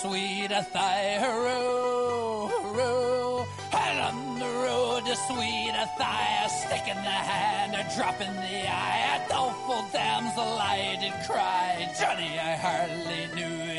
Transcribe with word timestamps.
Sweet 0.00 0.50
a 0.50 0.62
thigh, 0.62 1.18
hurroo, 1.20 2.48
hurroo. 2.48 3.46
Well, 3.72 3.98
on 4.08 4.38
the 4.38 4.46
road 4.46 5.04
to 5.04 5.14
sweet 5.28 5.74
a 5.76 5.86
thigh, 5.98 6.44
a 6.44 6.48
stick 6.48 6.88
in 6.88 6.96
the 6.96 7.20
hand, 7.30 7.74
a 7.74 7.84
drop 7.94 8.18
in 8.20 8.34
the 8.34 8.58
eye, 8.66 9.20
a 9.20 9.28
doleful 9.28 9.84
damsel 9.92 10.58
I 10.58 10.96
did 11.00 11.12
cry. 11.26 11.92
Johnny, 11.98 12.38
I 12.38 12.56
hardly 12.56 13.22
knew 13.34 13.69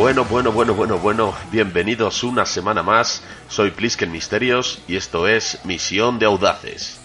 Bueno, 0.00 0.24
bueno, 0.24 0.50
bueno, 0.50 0.72
bueno, 0.72 0.98
bueno, 0.98 1.34
bienvenidos 1.52 2.24
una 2.24 2.46
semana 2.46 2.82
más. 2.82 3.22
Soy 3.50 3.70
Plisken 3.70 4.10
Misterios 4.10 4.80
y 4.88 4.96
esto 4.96 5.28
es 5.28 5.62
Misión 5.66 6.18
de 6.18 6.24
Audaces. 6.24 6.98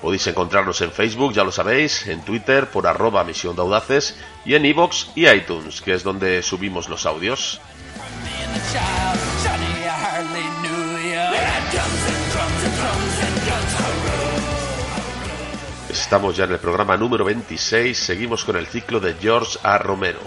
Podéis 0.00 0.28
encontrarnos 0.28 0.80
en 0.82 0.92
Facebook, 0.92 1.32
ya 1.32 1.42
lo 1.42 1.50
sabéis, 1.50 2.06
en 2.06 2.24
Twitter 2.24 2.70
por 2.70 2.86
arroba 2.86 3.24
Misión 3.24 3.56
de 3.56 3.62
Audaces 3.62 4.16
y 4.44 4.54
en 4.54 4.64
iVoox 4.66 5.08
y 5.16 5.28
iTunes, 5.28 5.80
que 5.80 5.94
es 5.94 6.04
donde 6.04 6.44
subimos 6.44 6.88
los 6.88 7.06
audios. 7.06 7.60
Estamos 15.90 16.36
ya 16.36 16.44
en 16.44 16.52
el 16.52 16.60
programa 16.60 16.96
número 16.96 17.24
26, 17.24 17.98
seguimos 17.98 18.44
con 18.44 18.54
el 18.54 18.68
ciclo 18.68 19.00
de 19.00 19.14
George 19.14 19.58
A. 19.64 19.76
Romero. 19.78 20.20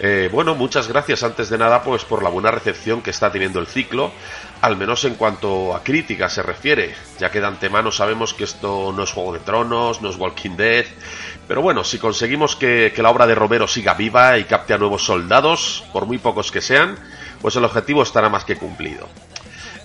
Eh, 0.00 0.28
bueno, 0.30 0.54
muchas 0.54 0.86
gracias 0.86 1.24
antes 1.24 1.50
de 1.50 1.58
nada 1.58 1.82
pues 1.82 2.04
por 2.04 2.22
la 2.22 2.28
buena 2.28 2.52
recepción 2.52 3.02
que 3.02 3.10
está 3.10 3.32
teniendo 3.32 3.58
el 3.58 3.66
ciclo, 3.66 4.12
al 4.60 4.76
menos 4.76 5.04
en 5.04 5.14
cuanto 5.14 5.74
a 5.74 5.82
crítica 5.82 6.28
se 6.28 6.40
refiere, 6.42 6.94
ya 7.18 7.32
que 7.32 7.40
de 7.40 7.46
antemano 7.48 7.90
sabemos 7.90 8.32
que 8.32 8.44
esto 8.44 8.92
no 8.92 9.02
es 9.02 9.10
Juego 9.10 9.32
de 9.32 9.40
Tronos, 9.40 10.00
no 10.00 10.08
es 10.08 10.16
Walking 10.16 10.56
Dead, 10.56 10.86
pero 11.48 11.62
bueno, 11.62 11.82
si 11.82 11.98
conseguimos 11.98 12.54
que, 12.54 12.92
la 12.96 13.10
obra 13.10 13.26
de 13.26 13.34
Romero 13.34 13.66
siga 13.66 13.94
viva 13.94 14.38
y 14.38 14.44
capte 14.44 14.72
a 14.72 14.78
nuevos 14.78 15.04
soldados, 15.04 15.84
por 15.92 16.06
muy 16.06 16.18
pocos 16.18 16.52
que 16.52 16.60
sean, 16.60 16.96
pues 17.40 17.56
el 17.56 17.64
objetivo 17.64 18.02
estará 18.02 18.28
más 18.28 18.44
que 18.44 18.56
cumplido. 18.56 19.08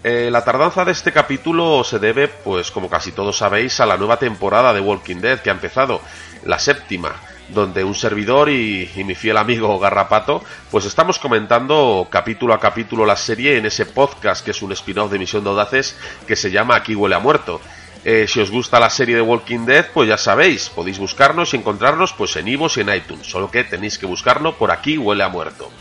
Eh, 0.03 0.30
la 0.30 0.44
tardanza 0.44 0.86
de 0.86 0.91
este 0.91 1.11
capítulo 1.11 1.84
se 1.84 1.97
debe, 1.97 2.28
pues 2.28 2.69
como 2.69 2.89
casi 2.89 3.14
todos 3.14 3.38
sabéis, 3.38 3.80
a 3.80 3.86
la 3.88 3.97
nueva 3.97 4.17
temporada 4.17 4.74
de 4.74 4.81
Walking 4.81 5.22
Dead 5.22 5.40
que 5.40 5.50
ha 5.50 5.53
empezado, 5.53 6.01
la 6.44 6.59
séptima, 6.59 7.16
donde 7.50 7.84
un 7.84 7.96
servidor 7.96 8.50
y, 8.50 8.90
mi 9.06 9.16
fiel 9.16 9.38
amigo 9.38 9.80
Garrapato, 9.80 10.44
pues 10.72 10.86
estamos 10.86 11.20
comentando 11.20 12.08
capítulo 12.09 12.54
a 12.54 12.59
capítulo 12.59 13.06
la 13.06 13.16
serie 13.16 13.58
en 13.58 13.66
ese 13.66 13.86
podcast 13.86 14.44
que 14.44 14.52
es 14.52 14.62
un 14.62 14.72
spin-off 14.72 15.12
de 15.12 15.20
Misión 15.20 15.44
de 15.44 15.50
Audaces 15.50 15.98
que 16.28 16.36
se 16.36 16.52
llama 16.52 16.76
Aquí 16.76 16.96
huele 16.96 17.16
a 17.16 17.20
muerto. 17.20 17.62
Eh, 18.06 18.26
si 18.28 18.42
os 18.42 18.52
gusta 18.52 18.80
la 18.80 18.90
serie 18.90 19.16
de 19.16 19.22
Walking 19.22 19.66
Dead, 19.66 19.88
pues 19.94 20.09
ya 20.09 20.18
sabéis, 20.18 20.70
podéis 20.70 21.00
buscarnos 21.00 21.54
y 21.54 21.58
encontrarnos 21.58 22.12
pues 22.14 22.36
en 22.36 22.50
Ivos 22.50 22.76
y 22.78 22.81
en 22.81 22.94
iTunes, 22.94 23.28
solo 23.28 23.50
que 23.50 23.64
tenéis 23.64 23.98
que 23.98 24.06
buscarlo 24.06 24.58
por 24.58 24.72
Aquí 24.72 24.98
huele 24.98 25.24
a 25.24 25.30
muerto. 25.30 25.72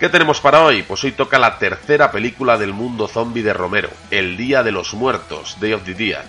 ¿Qué 0.00 0.08
tenemos 0.08 0.40
para 0.40 0.62
hoy? 0.62 0.82
Pues 0.82 1.02
hoy 1.04 1.12
toca 1.12 1.38
la 1.38 1.58
tercera 1.58 2.10
película 2.10 2.58
del 2.58 2.74
mundo 2.74 3.08
zombie 3.08 3.42
de 3.42 3.54
Romero, 3.54 3.88
El 4.10 4.36
Día 4.36 4.62
de 4.62 4.72
los 4.72 4.92
Muertos, 4.92 5.56
Day 5.58 5.72
of 5.72 5.84
the 5.84 5.94
Dead. 5.94 6.24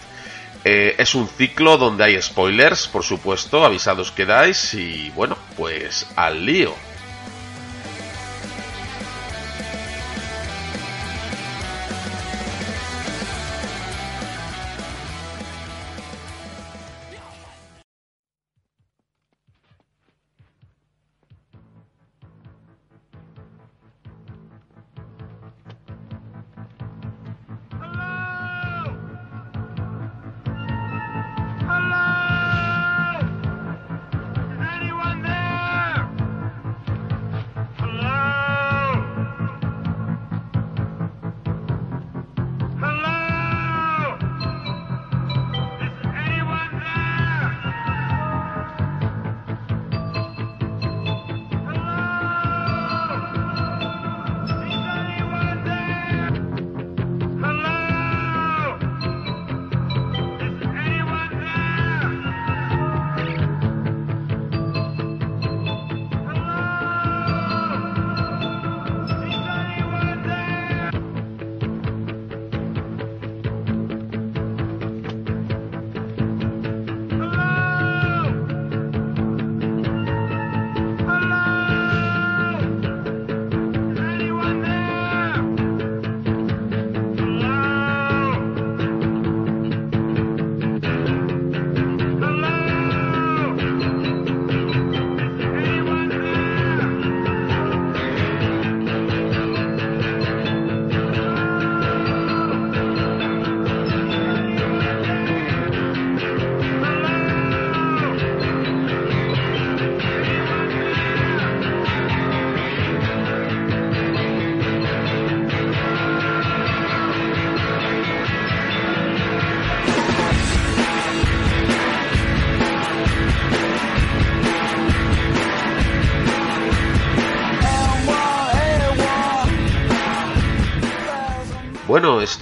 Eh, 0.70 0.96
es 0.98 1.16
un 1.16 1.30
ciclo 1.30 1.78
donde 1.78 2.04
hay 2.04 2.22
spoilers, 2.22 2.90
por 2.90 3.02
supuesto, 3.02 3.64
avisados 3.64 4.12
quedáis 4.12 4.74
y 4.74 5.10
bueno, 5.12 5.38
pues 5.56 6.06
al 6.18 6.46
lío. 6.46 6.74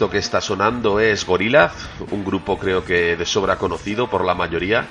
Esto 0.06 0.12
que 0.12 0.18
está 0.20 0.40
sonando 0.40 1.00
es 1.00 1.26
Gorillaz, 1.26 1.74
un 2.12 2.24
grupo 2.24 2.60
creo 2.60 2.86
que 2.86 3.16
de 3.16 3.26
sobra 3.26 3.58
conocido 3.58 4.08
por 4.08 4.24
la 4.24 4.36
mayoría, 4.36 4.86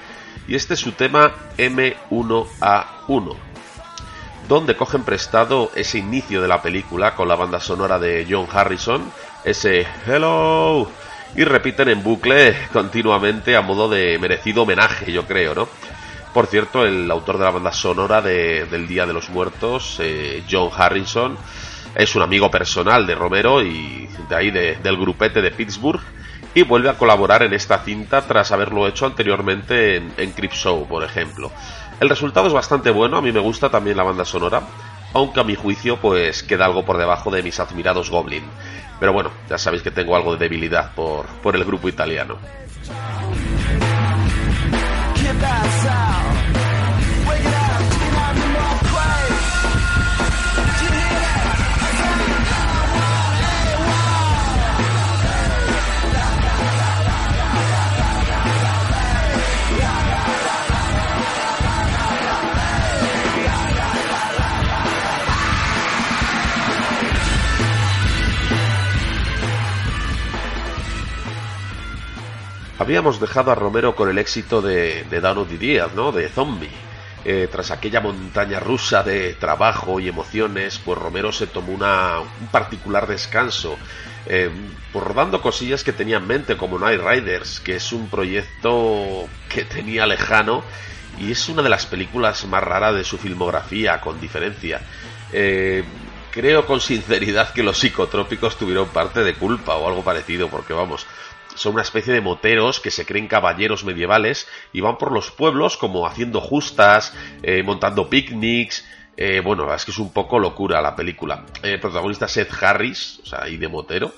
y 0.48 0.56
este 0.56 0.74
es 0.74 0.80
su 0.80 0.90
tema 0.90 1.32
M1A1. 1.56 3.36
donde 4.48 4.76
cogen 4.76 5.04
prestado 5.04 5.70
ese 5.76 5.98
inicio 5.98 6.42
de 6.42 6.48
la 6.48 6.60
película 6.62 7.14
con 7.14 7.28
la 7.28 7.36
banda 7.36 7.60
sonora 7.60 8.00
de 8.00 8.26
John 8.28 8.48
Harrison, 8.52 9.10
ese 9.44 9.86
Hello, 10.04 10.90
y 11.36 11.44
repiten 11.44 11.88
en 11.90 12.02
bucle 12.02 12.56
continuamente 12.72 13.54
a 13.56 13.62
modo 13.62 13.88
de 13.88 14.18
merecido 14.18 14.62
homenaje, 14.64 15.12
yo 15.12 15.26
creo, 15.26 15.54
¿no? 15.54 15.68
Por 16.34 16.46
cierto, 16.48 16.84
el 16.84 17.08
autor 17.10 17.38
de 17.38 17.44
la 17.44 17.50
banda 17.52 17.72
sonora 17.72 18.20
de- 18.20 18.66
del 18.66 18.88
Día 18.88 19.06
de 19.06 19.12
los 19.12 19.30
Muertos, 19.30 19.96
eh, 20.00 20.42
John 20.50 20.70
Harrison, 20.76 21.38
es 21.94 22.14
un 22.16 22.22
amigo 22.22 22.50
personal 22.50 23.06
de 23.06 23.14
Romero 23.14 23.62
y 23.62 24.08
de 24.28 24.34
ahí 24.36 24.50
de- 24.50 24.76
del 24.76 24.96
grupete 24.96 25.40
de 25.42 25.50
Pittsburgh 25.50 26.00
y 26.54 26.62
vuelve 26.62 26.88
a 26.88 26.94
colaborar 26.98 27.42
en 27.42 27.52
esta 27.52 27.78
cinta 27.78 28.22
tras 28.22 28.52
haberlo 28.52 28.86
hecho 28.86 29.06
anteriormente 29.06 29.96
en, 29.96 30.12
en 30.16 30.30
Creepshow, 30.32 30.86
por 30.86 31.02
ejemplo. 31.04 31.50
El 32.00 32.08
resultado 32.08 32.46
es 32.46 32.52
bastante 32.52 32.90
bueno, 32.90 33.16
a 33.18 33.22
mí 33.22 33.32
me 33.32 33.40
gusta 33.40 33.70
también 33.70 33.96
la 33.96 34.02
banda 34.02 34.24
sonora, 34.24 34.62
aunque 35.12 35.40
a 35.40 35.44
mi 35.44 35.54
juicio 35.54 35.96
pues 35.98 36.42
queda 36.42 36.64
algo 36.66 36.84
por 36.84 36.96
debajo 36.98 37.30
de 37.30 37.42
mis 37.42 37.58
admirados 37.60 38.10
Goblin. 38.10 38.44
Pero 39.00 39.12
bueno, 39.12 39.30
ya 39.48 39.58
sabéis 39.58 39.82
que 39.82 39.90
tengo 39.90 40.14
algo 40.16 40.32
de 40.32 40.38
debilidad 40.38 40.92
por, 40.94 41.26
por 41.42 41.56
el 41.56 41.64
grupo 41.64 41.88
italiano. 41.88 42.38
Habíamos 72.78 73.20
dejado 73.20 73.52
a 73.52 73.54
Romero 73.54 73.94
con 73.94 74.10
el 74.10 74.18
éxito 74.18 74.60
de, 74.60 75.04
de 75.04 75.20
the 75.20 75.58
Dead, 75.58 75.92
¿no? 75.94 76.10
De 76.10 76.28
Zombie. 76.28 76.70
Eh, 77.24 77.48
tras 77.50 77.70
aquella 77.70 78.00
montaña 78.00 78.60
rusa 78.60 79.02
de 79.02 79.32
trabajo 79.34 79.98
y 79.98 80.08
emociones, 80.08 80.78
pues 80.84 80.98
Romero 80.98 81.32
se 81.32 81.46
tomó 81.46 81.72
una, 81.72 82.20
un 82.20 82.48
particular 82.48 83.06
descanso, 83.06 83.78
eh, 84.26 84.50
pues 84.92 85.04
rodando 85.06 85.40
cosillas 85.40 85.84
que 85.84 85.94
tenía 85.94 86.18
en 86.18 86.26
mente, 86.26 86.58
como 86.58 86.78
Night 86.78 87.00
Riders, 87.00 87.60
que 87.60 87.76
es 87.76 87.92
un 87.92 88.10
proyecto 88.10 89.26
que 89.48 89.64
tenía 89.64 90.06
lejano 90.06 90.62
y 91.18 91.32
es 91.32 91.48
una 91.48 91.62
de 91.62 91.70
las 91.70 91.86
películas 91.86 92.44
más 92.46 92.62
raras 92.62 92.94
de 92.94 93.04
su 93.04 93.16
filmografía, 93.16 94.00
con 94.02 94.20
diferencia. 94.20 94.82
Eh, 95.32 95.82
creo 96.30 96.66
con 96.66 96.80
sinceridad 96.80 97.52
que 97.52 97.62
los 97.62 97.78
psicotrópicos 97.78 98.58
tuvieron 98.58 98.88
parte 98.88 99.22
de 99.22 99.34
culpa 99.34 99.76
o 99.76 99.88
algo 99.88 100.02
parecido, 100.02 100.48
porque 100.48 100.74
vamos, 100.74 101.06
son 101.54 101.74
una 101.74 101.82
especie 101.82 102.12
de 102.12 102.20
moteros 102.20 102.80
que 102.80 102.90
se 102.90 103.06
creen 103.06 103.28
caballeros 103.28 103.84
medievales 103.84 104.48
y 104.72 104.80
van 104.80 104.98
por 104.98 105.12
los 105.12 105.30
pueblos 105.30 105.76
como 105.76 106.06
haciendo 106.06 106.40
justas, 106.40 107.14
eh, 107.42 107.62
montando 107.62 108.08
picnics. 108.08 108.86
eh, 109.16 109.40
bueno, 109.44 109.72
es 109.72 109.84
que 109.84 109.92
es 109.92 109.98
un 109.98 110.12
poco 110.12 110.38
locura 110.38 110.82
la 110.82 110.96
película. 110.96 111.44
El 111.62 111.78
protagonista 111.78 112.26
es 112.26 112.32
Seth 112.32 112.62
Harris, 112.62 113.20
o 113.22 113.26
sea, 113.26 113.48
y 113.48 113.56
de 113.56 113.68
motero. 113.68 114.12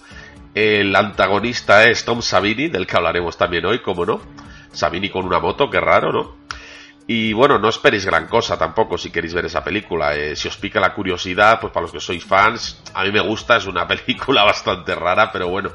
El 0.55 0.97
antagonista 0.97 1.85
es 1.85 2.05
Tom 2.07 2.23
Savini, 2.23 2.69
del 2.69 2.87
que 2.87 2.97
hablaremos 2.97 3.37
también 3.37 3.67
hoy, 3.67 3.81
como 3.81 4.07
no. 4.07 4.23
Savini 4.73 5.11
con 5.11 5.27
una 5.27 5.39
moto, 5.39 5.69
qué 5.69 5.81
raro, 5.81 6.13
¿no? 6.13 6.46
Y 7.09 7.33
bueno, 7.33 7.59
no 7.59 7.69
esperéis 7.69 8.05
gran 8.05 8.27
cosa 8.27 8.59
tampoco 8.59 8.99
si 8.99 9.11
queréis 9.11 9.33
ver 9.33 9.47
esa 9.47 9.63
película. 9.63 10.17
Eh, 10.17 10.35
si 10.35 10.49
os 10.49 10.57
pica 10.57 10.81
la 10.81 10.93
curiosidad, 10.93 11.61
pues 11.61 11.73
para 11.73 11.85
los 11.85 11.93
que 11.93 12.01
sois 12.01 12.25
fans, 12.25 12.83
a 12.95 13.05
mí 13.05 13.13
me 13.13 13.21
gusta, 13.21 13.57
es 13.57 13.67
una 13.67 13.87
película 13.89 14.43
bastante 14.43 14.95
rara, 14.95 15.31
pero 15.31 15.49
bueno, 15.49 15.71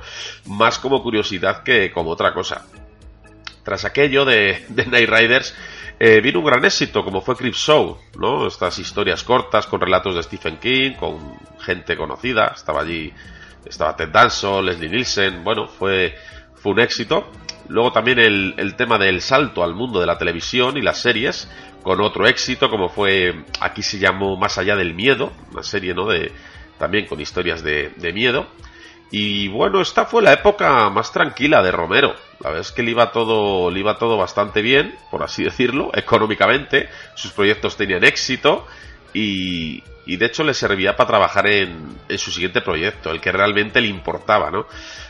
más 0.47 0.77
como 0.79 1.01
curiosidad 1.01 1.63
que 1.63 1.91
como 1.91 2.11
otra 2.11 2.33
cosa. 2.33 2.65
Tras 3.63 3.85
aquello 3.85 4.25
de, 4.25 4.65
de 4.69 4.85
Night 4.87 5.09
Riders, 5.09 5.55
eh, 5.99 6.19
vino 6.19 6.39
un 6.39 6.45
gran 6.45 6.65
éxito, 6.65 7.03
como 7.03 7.21
fue 7.21 7.35
Creepshow, 7.35 7.95
¿no? 8.17 8.47
Estas 8.47 8.79
historias 8.79 9.23
cortas 9.23 9.67
con 9.67 9.79
relatos 9.79 10.15
de 10.15 10.23
Stephen 10.23 10.57
King, 10.57 10.93
con 10.93 11.37
gente 11.59 11.95
conocida, 11.95 12.53
estaba 12.55 12.81
allí, 12.81 13.13
estaba 13.63 13.95
Ted 13.95 14.09
Danson, 14.09 14.65
Leslie 14.65 14.89
Nielsen, 14.89 15.43
bueno, 15.43 15.67
fue, 15.67 16.15
fue 16.55 16.71
un 16.71 16.79
éxito. 16.79 17.31
Luego 17.71 17.91
también 17.91 18.19
el, 18.19 18.53
el 18.57 18.75
tema 18.75 18.97
del 18.97 19.21
salto 19.21 19.63
al 19.63 19.73
mundo 19.73 19.99
de 19.99 20.05
la 20.05 20.17
televisión 20.17 20.77
y 20.77 20.81
las 20.81 21.01
series, 21.01 21.49
con 21.81 22.01
otro 22.01 22.27
éxito, 22.27 22.69
como 22.69 22.89
fue, 22.89 23.45
aquí 23.59 23.81
se 23.81 23.97
llamó 23.97 24.37
Más 24.37 24.57
allá 24.57 24.75
del 24.75 24.93
miedo, 24.93 25.31
una 25.51 25.63
serie, 25.63 25.93
¿no? 25.93 26.07
De, 26.07 26.31
también 26.77 27.05
con 27.07 27.21
historias 27.21 27.63
de, 27.63 27.93
de 27.95 28.13
miedo. 28.13 28.47
Y 29.11 29.49
bueno, 29.49 29.81
esta 29.81 30.05
fue 30.05 30.21
la 30.21 30.33
época 30.33 30.89
más 30.89 31.11
tranquila 31.11 31.61
de 31.61 31.71
Romero. 31.71 32.15
La 32.39 32.49
verdad 32.49 32.61
es 32.61 32.71
que 32.71 32.81
le 32.81 32.91
iba 32.91 33.11
todo, 33.11 33.69
le 33.69 33.79
iba 33.79 33.97
todo 33.97 34.17
bastante 34.17 34.61
bien, 34.61 34.95
por 35.09 35.21
así 35.21 35.43
decirlo, 35.45 35.91
económicamente. 35.93 36.89
Sus 37.15 37.31
proyectos 37.31 37.77
tenían 37.77 38.03
éxito 38.03 38.65
y, 39.13 39.83
y 40.11 40.17
de 40.17 40.25
hecho 40.25 40.43
le 40.43 40.53
servía 40.53 40.97
para 40.97 41.07
trabajar 41.07 41.47
en, 41.47 41.97
su 42.17 42.31
siguiente 42.31 42.59
proyecto, 42.59 43.11
el 43.11 43.21
que 43.21 43.31
realmente 43.31 43.79
le 43.79 43.87
importaba, 43.87 44.51
¿no? 44.51 44.65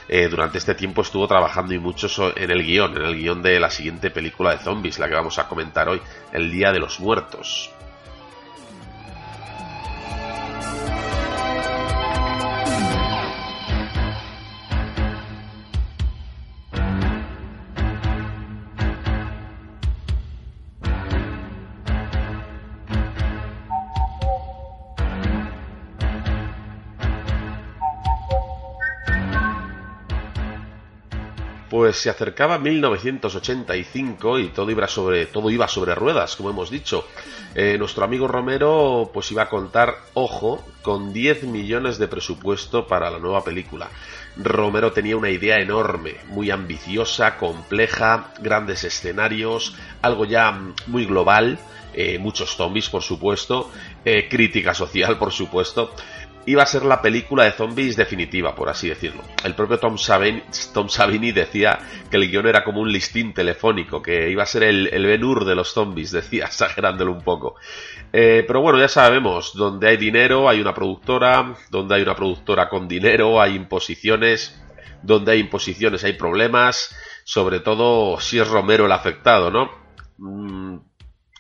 Eh, 0.08 0.28
durante 0.30 0.60
este 0.60 0.76
tiempo 0.76 1.02
estuvo 1.02 1.28
trabajando 1.28 1.74
y 1.74 1.80
mucho 1.80 2.08
en 2.38 2.52
el 2.52 2.64
guion, 2.64 2.96
en 2.98 3.06
el 3.06 3.16
guion 3.16 3.42
de 3.42 3.60
la 3.60 3.72
siguiente 3.72 4.12
película 4.12 4.52
de 4.52 4.60
zombies, 4.60 5.00
la 5.00 5.10
que 5.10 5.16
vamos 5.16 5.40
a 5.40 5.48
comentar 5.48 5.90
hoy, 5.90 6.00
El 6.32 6.52
Día 6.52 6.72
de 6.72 6.78
los 6.78 7.00
Muertos. 7.00 7.72
Pues 31.82 31.98
se 31.98 32.12
acercaba 32.12 32.60
1985 32.60 34.38
y 34.38 34.50
todo 34.50 34.70
iba 34.70 34.88
sobre, 34.88 35.26
todo 35.26 35.50
iba 35.50 35.68
sobre 35.68 35.96
ruedas, 35.96 36.36
como 36.36 36.52
hemos 36.52 36.70
dicho. 36.70 37.08
Eh, 37.56 37.76
nuestro 37.80 38.06
amigo 38.06 38.28
Romero 38.28 39.10
pues 39.12 39.32
iba 39.32 39.42
a 39.42 39.50
contar, 39.50 39.96
ojo, 40.14 40.64
con 40.84 41.12
10 41.12 41.46
millones 41.46 41.98
de 41.98 42.08
presupuesto 42.08 42.86
para 42.86 43.10
la 43.10 43.18
nueva 43.18 43.44
película. 43.44 43.90
Romero 44.38 44.92
tenía 44.92 45.18
una 45.18 45.32
idea 45.32 45.60
enorme, 45.60 46.18
muy 46.28 46.52
ambiciosa, 46.52 47.40
compleja, 47.40 48.32
grandes 48.42 48.84
escenarios, 48.84 49.76
algo 50.04 50.26
ya 50.26 50.56
muy 50.86 51.08
global, 51.08 51.58
eh, 51.96 52.20
muchos 52.20 52.56
zombies 52.56 52.90
por 52.90 53.02
supuesto, 53.02 53.72
eh, 54.06 54.28
crítica 54.30 54.76
social 54.76 55.18
por 55.18 55.32
supuesto, 55.32 55.96
iba 56.46 56.64
a 56.64 56.66
ser 56.66 56.84
la 56.84 57.02
película 57.02 57.44
de 57.44 57.52
zombies 57.52 57.96
definitiva, 57.96 58.56
por 58.56 58.70
así 58.70 58.90
decirlo. 58.90 59.22
El 59.44 59.54
propio 59.56 59.78
Tom 59.80 59.98
Savini, 59.98 61.32
decía 61.32 61.80
que 62.10 62.18
el 62.18 62.30
guion 62.30 62.48
era 62.48 62.64
como 62.64 62.82
un 62.82 62.92
listín 62.92 63.34
telefónico, 63.34 64.02
que 64.02 64.30
iba 64.30 64.44
a 64.44 64.48
ser 64.48 64.64
el, 64.64 64.88
el 64.88 65.06
Ben 65.06 65.24
Hur 65.24 65.46
de 65.46 65.56
los 65.56 65.74
zombies, 65.74 66.12
decía, 66.12 66.46
exagerándolo 66.46 67.12
un 67.12 67.22
poco. 67.22 67.56
Eh, 68.14 68.44
pero 68.46 68.62
bueno, 68.62 68.80
ya 68.80 68.88
sabemos, 68.88 69.54
donde 69.54 69.88
hay 69.88 69.98
dinero 69.98 70.50
hay 70.50 70.60
una 70.60 70.74
productora, 70.74 71.56
donde 71.70 71.96
hay 71.96 72.02
una 72.02 72.16
productora 72.16 72.68
con 72.70 72.88
dinero 72.88 73.42
hay 73.42 73.56
imposiciones, 73.56 74.62
donde 75.02 75.34
hay 75.34 75.40
imposiciones 75.40 76.04
hay 76.04 76.14
problemas, 76.14 76.96
sobre 77.24 77.60
todo 77.60 78.20
si 78.20 78.40
es 78.40 78.48
Romero 78.48 78.86
el 78.86 78.92
afectado, 78.92 79.50
¿no? 79.50 79.72
Mm, 80.18 80.78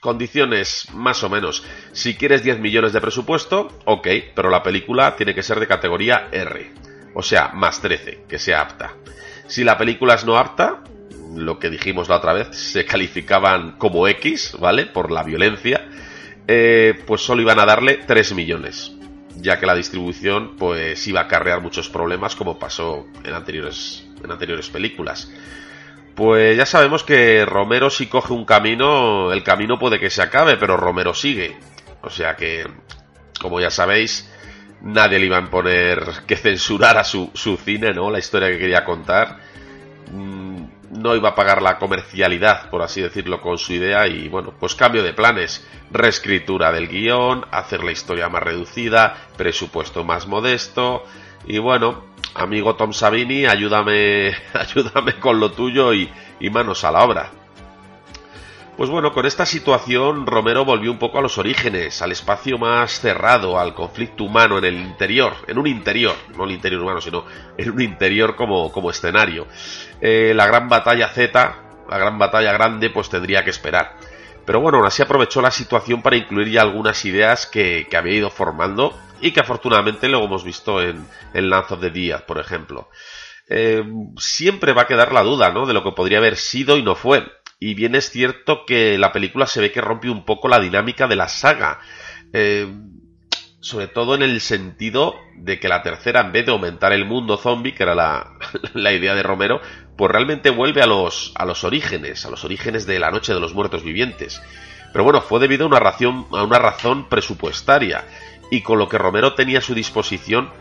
Condiciones 0.02 0.88
más 0.96 1.24
o 1.24 1.30
menos. 1.30 1.64
Si 1.92 2.16
quieres 2.16 2.42
10 2.42 2.58
millones 2.58 2.92
de 2.92 3.00
presupuesto, 3.00 3.68
ok, 3.86 4.08
pero 4.34 4.50
la 4.50 4.64
película 4.64 5.16
tiene 5.16 5.36
que 5.36 5.44
ser 5.44 5.60
de 5.60 5.68
categoría 5.68 6.28
R. 6.32 6.72
O 7.14 7.22
sea, 7.22 7.50
más 7.50 7.82
13, 7.82 8.24
que 8.28 8.40
sea 8.40 8.62
apta. 8.62 8.96
Si 9.46 9.64
la 9.64 9.78
película 9.78 10.16
es 10.16 10.26
no 10.26 10.40
apta, 10.40 10.82
lo 11.36 11.60
que 11.60 11.70
dijimos 11.70 12.10
la 12.10 12.18
otra 12.18 12.34
vez, 12.34 12.48
se 12.52 12.84
calificaban 12.84 13.74
como 13.74 14.08
X, 14.08 14.58
¿vale? 14.60 14.88
Por 14.88 15.12
la 15.12 15.22
violencia, 15.22 15.88
eh, 16.48 17.00
pues 17.06 17.22
solo 17.22 17.44
iban 17.44 17.60
a 17.60 17.66
darle 17.68 17.98
3 17.98 18.34
millones. 18.34 18.94
Ya 19.36 19.60
que 19.60 19.68
la 19.68 19.76
distribución, 19.76 20.56
pues 20.58 21.08
iba 21.08 21.20
a 21.20 21.24
acarrear 21.26 21.62
muchos 21.62 21.90
problemas 21.90 22.36
como 22.36 22.58
pasó 22.58 23.06
en 23.24 23.36
anteriores, 23.36 24.04
en 24.24 24.32
anteriores 24.32 24.68
películas. 24.68 25.32
Pues 26.16 26.58
ya 26.58 26.66
sabemos 26.66 27.04
que 27.04 27.46
Romero 27.46 27.90
si 27.90 28.08
coge 28.08 28.34
un 28.34 28.46
camino, 28.46 29.32
el 29.32 29.44
camino 29.44 29.80
puede 29.80 30.00
que 30.00 30.10
se 30.10 30.22
acabe, 30.22 30.58
pero 30.58 30.78
Romero 30.78 31.14
sigue. 31.14 31.58
O 32.02 32.10
sea 32.10 32.36
que, 32.36 32.68
como 33.40 33.60
ya 33.60 33.70
sabéis, 33.70 34.30
nadie 34.82 35.20
le 35.20 35.28
iba 35.28 35.38
a 35.38 35.42
imponer 35.42 36.24
que 36.28 36.36
censurara 36.36 37.04
su, 37.04 37.32
su 37.34 37.58
cine, 37.58 37.94
¿no? 37.94 38.10
La 38.10 38.20
historia 38.20 38.50
que 38.50 38.60
quería 38.60 38.84
contar. 38.84 39.40
Mm, 40.12 40.66
no 40.92 41.16
iba 41.16 41.30
a 41.30 41.36
pagar 41.36 41.62
la 41.62 41.78
comercialidad, 41.78 42.70
por 42.70 42.82
así 42.82 43.02
decirlo, 43.02 43.42
con 43.42 43.58
su 43.58 43.74
idea 43.74 44.08
y 44.08 44.28
bueno, 44.28 44.54
pues 44.60 44.76
cambio 44.76 45.04
de 45.04 45.14
planes, 45.14 45.66
reescritura 45.90 46.72
del 46.72 46.90
guion, 46.90 47.46
hacer 47.52 47.84
la 47.84 47.92
historia 47.92 48.28
más 48.28 48.44
reducida, 48.44 49.16
presupuesto 49.38 50.04
más 50.04 50.28
modesto 50.28 51.06
y 51.46 51.58
bueno, 51.60 52.06
amigo 52.36 52.76
Tom 52.76 52.94
Savini, 52.94 53.46
ayúdame, 53.46 54.34
ayúdame 54.54 55.14
con 55.20 55.40
lo 55.40 55.52
tuyo 55.52 55.94
y, 55.94 56.10
y 56.40 56.50
manos 56.50 56.84
a 56.84 56.92
la 56.92 57.04
obra. 57.04 57.32
Pues 58.78 58.90
bueno, 58.90 59.14
con 59.14 59.26
esta 59.26 59.46
situación 59.46 60.26
Romero 60.26 60.66
volvió 60.66 60.92
un 60.92 60.98
poco 60.98 61.20
a 61.20 61.22
los 61.22 61.38
orígenes, 61.38 62.02
al 62.02 62.12
espacio 62.12 62.58
más 62.58 63.00
cerrado, 63.00 63.60
al 63.60 63.76
conflicto 63.76 64.24
humano 64.24 64.58
en 64.58 64.66
el 64.66 64.76
interior, 64.76 65.34
en 65.48 65.60
un 65.60 65.68
interior, 65.68 66.16
no 66.36 66.46
el 66.46 66.52
interior 66.52 66.82
humano, 66.82 67.00
sino 67.00 67.26
en 67.58 67.70
un 67.70 67.82
interior 67.82 68.36
como, 68.36 68.72
como 68.72 68.90
escenario. 68.90 69.46
Eh, 70.00 70.34
la 70.36 70.48
gran 70.48 70.68
batalla 70.68 71.10
Z, 71.10 71.56
la 71.90 71.98
gran 71.98 72.18
batalla 72.18 72.54
grande, 72.54 72.90
pues 72.90 73.10
tendría 73.10 73.44
que 73.44 73.52
esperar. 73.52 73.98
Pero 74.46 74.62
bueno, 74.62 74.80
aún 74.80 74.88
así 74.88 75.04
aprovechó 75.04 75.42
la 75.42 75.52
situación 75.52 76.02
para 76.02 76.16
incluir 76.16 76.50
ya 76.50 76.62
algunas 76.62 77.06
ideas 77.06 77.46
que, 77.46 77.86
que 77.88 77.98
había 77.98 78.16
ido 78.16 78.30
formando 78.32 78.98
y 79.22 79.32
que 79.32 79.40
afortunadamente 79.40 80.10
luego 80.10 80.26
hemos 80.26 80.44
visto 80.44 80.82
en, 80.82 81.06
Lance 81.34 81.74
of 81.74 81.82
the 81.82 81.90
Dia, 81.90 82.26
por 82.26 82.40
ejemplo. 82.40 82.90
Eh, 83.48 83.84
siempre 84.18 84.74
va 84.74 84.84
a 84.84 84.88
quedar 84.88 85.12
la 85.12 85.24
duda, 85.24 85.52
¿no? 85.52 85.66
De 85.66 85.74
lo 85.74 85.84
que 85.84 85.92
podría 85.92 86.20
haber 86.20 86.38
sido 86.38 86.78
y 86.78 86.84
no 86.84 86.96
fue 86.96 87.26
y 87.64 87.76
bien 87.76 87.94
es 87.94 88.10
cierto 88.10 88.66
que 88.66 88.98
la 88.98 89.12
película 89.12 89.46
se 89.46 89.62
ve 89.62 89.72
que 89.72 89.82
rompe 89.82 90.10
un 90.10 90.26
poco 90.26 90.48
la 90.48 90.60
dinámica 90.60 91.08
de 91.08 91.16
la 91.16 91.28
saga. 91.28 91.80
Eh, 92.34 92.68
sobre 93.60 93.88
todo 93.88 94.16
en 94.16 94.24
el 94.24 94.42
sentido 94.42 95.14
de 95.38 95.60
que 95.60 95.70
la 95.70 95.84
tercera, 95.84 96.22
en 96.22 96.32
vez 96.32 96.48
de 96.48 96.54
aumentar 96.54 96.92
el 96.92 97.06
mundo 97.06 97.38
zombie, 97.38 97.76
que 97.76 97.84
era 97.84 97.94
la, 97.94 98.34
la, 98.74 98.92
idea 98.92 99.14
de 99.14 99.22
Romero, 99.22 99.62
pues 99.96 100.12
realmente 100.12 100.50
vuelve 100.50 100.82
a 100.82 100.88
los, 100.88 101.34
a 101.36 101.46
los 101.46 101.64
orígenes, 101.64 102.26
a 102.26 102.32
los 102.32 102.44
orígenes 102.44 102.88
de 102.88 102.98
la 102.98 103.12
noche 103.12 103.36
de 103.36 103.40
los 103.40 103.54
muertos 103.54 103.84
vivientes. 103.84 104.42
Pero 104.92 105.04
bueno, 105.04 105.22
fue 105.22 105.40
debido 105.40 105.66
a 105.66 105.68
una, 105.68 105.80
razón, 105.80 106.26
a 106.32 106.44
una 106.44 106.58
razón 106.58 107.10
presupuestaria. 107.10 108.06
Y 108.52 108.62
con 108.62 108.78
lo 108.78 108.88
que 108.88 109.00
Romero 109.00 109.34
tenía 109.34 109.58
a 109.58 109.62
su 109.62 109.74
disposición, 109.74 110.52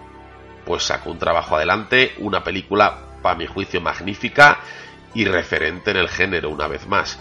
pues 0.64 0.84
sacó 0.84 1.10
un 1.10 1.18
trabajo 1.18 1.56
adelante, 1.56 2.14
una 2.18 2.42
película, 2.42 2.98
para 3.20 3.34
mi 3.34 3.46
juicio, 3.46 3.80
magnífica 3.80 4.60
y 5.12 5.24
referente 5.24 5.90
en 5.90 5.96
el 5.98 6.08
género 6.08 6.50
una 6.50 6.68
vez 6.68 6.86
más. 6.86 7.18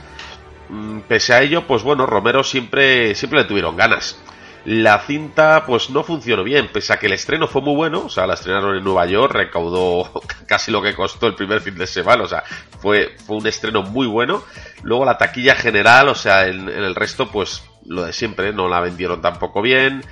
Mm, 0.69 0.99
Pese 1.01 1.33
a 1.33 1.41
ello, 1.41 1.65
pues 1.65 1.83
bueno, 1.83 2.05
Romero 2.05 2.43
siempre, 2.43 3.15
siempre 3.15 3.39
le 3.41 3.45
tuvieron 3.45 3.75
ganas. 3.75 4.21
La 4.65 4.99
cinta 4.99 5.63
pues 5.65 5.89
no 5.89 6.03
funcionó 6.03 6.43
bien, 6.43 6.67
pese 6.71 6.93
a 6.93 6.97
que 6.97 7.07
el 7.07 7.13
estreno 7.13 7.47
fue 7.47 7.61
muy 7.61 7.75
bueno, 7.75 8.03
o 8.05 8.09
sea, 8.09 8.27
la 8.27 8.33
estrenaron 8.35 8.75
en 8.75 8.83
Nueva 8.83 9.05
York, 9.07 9.33
recaudó 9.33 10.21
casi 10.47 10.69
lo 10.69 10.81
que 10.81 10.93
costó 10.93 11.27
el 11.27 11.33
primer 11.33 11.61
fin 11.61 11.75
de 11.75 11.88
semana, 11.88 12.23
o 12.23 12.27
sea, 12.27 12.43
fue, 12.79 13.15
fue 13.25 13.38
un 13.38 13.47
estreno 13.47 13.81
muy 13.81 14.05
bueno. 14.05 14.43
Luego 14.83 15.05
la 15.05 15.17
taquilla 15.17 15.55
general, 15.55 16.09
o 16.09 16.15
sea, 16.15 16.47
en, 16.47 16.69
en 16.69 16.83
el 16.83 16.93
resto 16.93 17.27
pues 17.31 17.63
lo 17.85 18.03
de 18.03 18.13
siempre, 18.13 18.53
no 18.53 18.67
la 18.67 18.81
vendieron 18.81 19.21
tampoco 19.21 19.61
bien. 19.61 20.03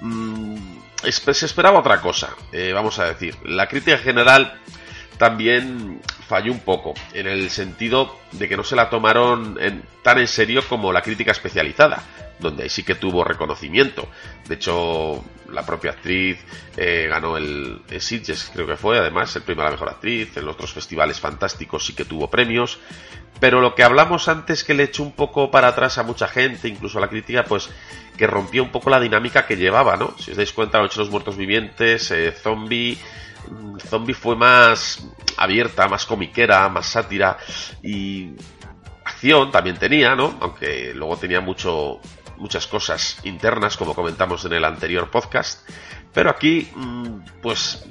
Mm, 0.00 0.56
se 1.34 1.46
esperaba 1.46 1.80
otra 1.80 2.00
cosa, 2.00 2.30
eh, 2.52 2.72
vamos 2.72 2.98
a 2.98 3.06
decir. 3.06 3.36
La 3.44 3.68
crítica 3.68 3.98
general 3.98 4.60
también 5.20 6.00
falló 6.26 6.50
un 6.50 6.60
poco, 6.60 6.94
en 7.12 7.26
el 7.26 7.50
sentido 7.50 8.16
de 8.32 8.48
que 8.48 8.56
no 8.56 8.64
se 8.64 8.74
la 8.74 8.88
tomaron 8.88 9.58
en, 9.60 9.82
tan 10.02 10.18
en 10.18 10.26
serio 10.26 10.62
como 10.66 10.94
la 10.94 11.02
crítica 11.02 11.30
especializada, 11.30 12.02
donde 12.38 12.70
sí 12.70 12.84
que 12.84 12.94
tuvo 12.94 13.22
reconocimiento. 13.22 14.08
De 14.48 14.54
hecho, 14.54 15.22
la 15.52 15.66
propia 15.66 15.90
actriz 15.90 16.38
eh, 16.74 17.06
ganó 17.06 17.36
el, 17.36 17.82
el 17.90 18.00
Sitges, 18.00 18.50
creo 18.54 18.66
que 18.66 18.78
fue, 18.78 18.98
además, 18.98 19.36
el 19.36 19.42
premio 19.42 19.60
a 19.60 19.66
la 19.66 19.72
mejor 19.72 19.90
actriz, 19.90 20.34
en 20.38 20.48
otros 20.48 20.72
festivales 20.72 21.20
fantásticos 21.20 21.84
sí 21.84 21.92
que 21.92 22.06
tuvo 22.06 22.30
premios. 22.30 22.78
Pero 23.40 23.60
lo 23.60 23.74
que 23.74 23.84
hablamos 23.84 24.26
antes 24.28 24.64
que 24.64 24.72
le 24.72 24.84
echó 24.84 25.02
un 25.02 25.12
poco 25.12 25.50
para 25.50 25.68
atrás 25.68 25.98
a 25.98 26.02
mucha 26.02 26.28
gente, 26.28 26.66
incluso 26.66 26.96
a 26.96 27.02
la 27.02 27.08
crítica, 27.08 27.44
pues 27.44 27.68
que 28.16 28.26
rompió 28.26 28.62
un 28.62 28.70
poco 28.70 28.88
la 28.88 28.98
dinámica 28.98 29.46
que 29.46 29.58
llevaba, 29.58 29.98
¿no? 29.98 30.14
Si 30.18 30.30
os 30.30 30.38
dais 30.38 30.52
cuenta, 30.52 30.78
Noche 30.78 30.94
de 30.94 31.00
los 31.00 31.10
Muertos 31.10 31.36
Vivientes, 31.36 32.10
eh, 32.10 32.32
Zombie, 32.32 32.98
Zombie 33.88 34.14
fue 34.14 34.36
más 34.36 35.02
abierta, 35.36 35.88
más 35.88 36.06
comiquera, 36.06 36.68
más 36.68 36.86
sátira 36.86 37.38
y 37.82 38.30
acción 39.04 39.50
también 39.50 39.76
tenía, 39.76 40.14
¿no? 40.14 40.36
Aunque 40.40 40.92
luego 40.94 41.16
tenía 41.16 41.40
mucho 41.40 42.00
muchas 42.40 42.66
cosas 42.66 43.18
internas, 43.24 43.76
como 43.76 43.94
comentamos 43.94 44.44
en 44.46 44.54
el 44.54 44.64
anterior 44.64 45.10
podcast. 45.10 45.68
Pero 46.12 46.30
aquí, 46.30 46.68
pues, 47.42 47.84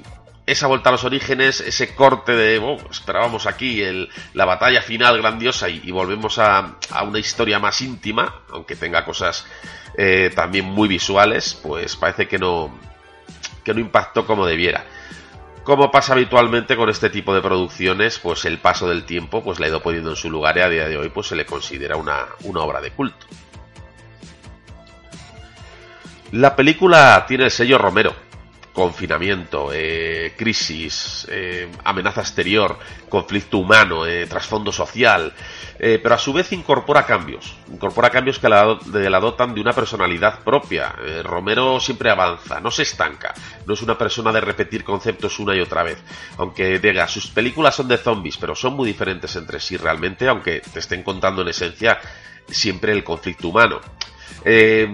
esa 0.44 0.66
vuelta 0.66 0.88
a 0.88 0.92
los 0.92 1.04
orígenes, 1.04 1.60
ese 1.60 1.94
corte 1.94 2.32
de, 2.34 2.58
oh, 2.58 2.76
esperábamos 2.90 3.46
aquí 3.46 3.80
el, 3.82 4.08
la 4.34 4.44
batalla 4.44 4.82
final 4.82 5.18
grandiosa 5.18 5.68
y, 5.68 5.80
y 5.84 5.92
volvemos 5.92 6.38
a, 6.38 6.76
a, 6.90 7.04
una 7.04 7.20
historia 7.20 7.60
más 7.60 7.80
íntima, 7.80 8.42
aunque 8.52 8.74
tenga 8.74 9.04
cosas 9.04 9.46
eh, 9.96 10.32
también 10.34 10.64
muy 10.64 10.88
visuales, 10.88 11.54
pues 11.62 11.94
parece 11.96 12.26
que 12.26 12.38
no, 12.38 12.76
que 13.64 13.72
no 13.72 13.80
impactó 13.80 14.26
como 14.26 14.44
debiera. 14.44 14.84
Como 15.64 15.90
pasa 15.90 16.14
habitualmente 16.14 16.74
con 16.74 16.88
este 16.88 17.10
tipo 17.10 17.34
de 17.34 17.42
producciones, 17.42 18.18
pues 18.18 18.44
el 18.46 18.58
paso 18.58 18.88
del 18.88 19.04
tiempo 19.04 19.42
pues 19.42 19.60
la 19.60 19.66
ha 19.66 19.68
ido 19.68 19.82
poniendo 19.82 20.10
en 20.10 20.16
su 20.16 20.30
lugar 20.30 20.56
y 20.56 20.60
a 20.60 20.68
día 20.68 20.88
de 20.88 20.96
hoy 20.96 21.10
pues 21.10 21.28
se 21.28 21.36
le 21.36 21.44
considera 21.44 21.96
una, 21.96 22.26
una 22.44 22.60
obra 22.60 22.80
de 22.80 22.90
culto. 22.90 23.26
La 26.32 26.56
película 26.56 27.24
tiene 27.26 27.44
el 27.44 27.50
sello 27.50 27.76
Romero. 27.76 28.14
Confinamiento, 28.80 29.68
eh, 29.74 30.32
crisis, 30.38 31.26
eh, 31.30 31.70
amenaza 31.84 32.22
exterior, 32.22 32.78
conflicto 33.10 33.58
humano, 33.58 34.06
eh, 34.06 34.24
trasfondo 34.26 34.72
social, 34.72 35.34
pero 35.78 36.14
a 36.14 36.18
su 36.18 36.32
vez 36.32 36.50
incorpora 36.52 37.04
cambios. 37.04 37.56
Incorpora 37.70 38.08
cambios 38.08 38.38
que 38.38 38.48
la, 38.48 39.20
dotan 39.20 39.54
de 39.54 39.60
una 39.60 39.74
personalidad 39.74 40.42
propia. 40.42 40.94
Romero 41.22 41.78
siempre 41.78 42.10
avanza, 42.10 42.58
no 42.60 42.70
se 42.70 42.82
estanca. 42.82 43.34
No 43.66 43.74
es 43.74 43.82
una 43.82 43.98
persona 43.98 44.32
de 44.32 44.40
repetir 44.40 44.82
conceptos 44.82 45.38
una 45.38 45.54
y 45.54 45.60
otra 45.60 45.82
vez. 45.82 45.98
Aunque 46.38 46.78
diga, 46.78 47.06
sus 47.06 47.26
películas 47.26 47.74
son 47.74 47.88
de 47.88 47.98
zombies, 47.98 48.38
pero 48.38 48.54
son 48.54 48.74
muy 48.76 48.86
diferentes 48.88 49.36
entre 49.36 49.60
sí 49.60 49.76
realmente, 49.76 50.26
aunque 50.26 50.60
te 50.60 50.78
estén 50.78 51.02
contando 51.02 51.42
en 51.42 51.48
esencia 51.48 51.98
siempre 52.48 52.92
el 52.92 53.04
conflicto 53.04 53.48
humano. 53.48 53.80
Eh, 54.44 54.88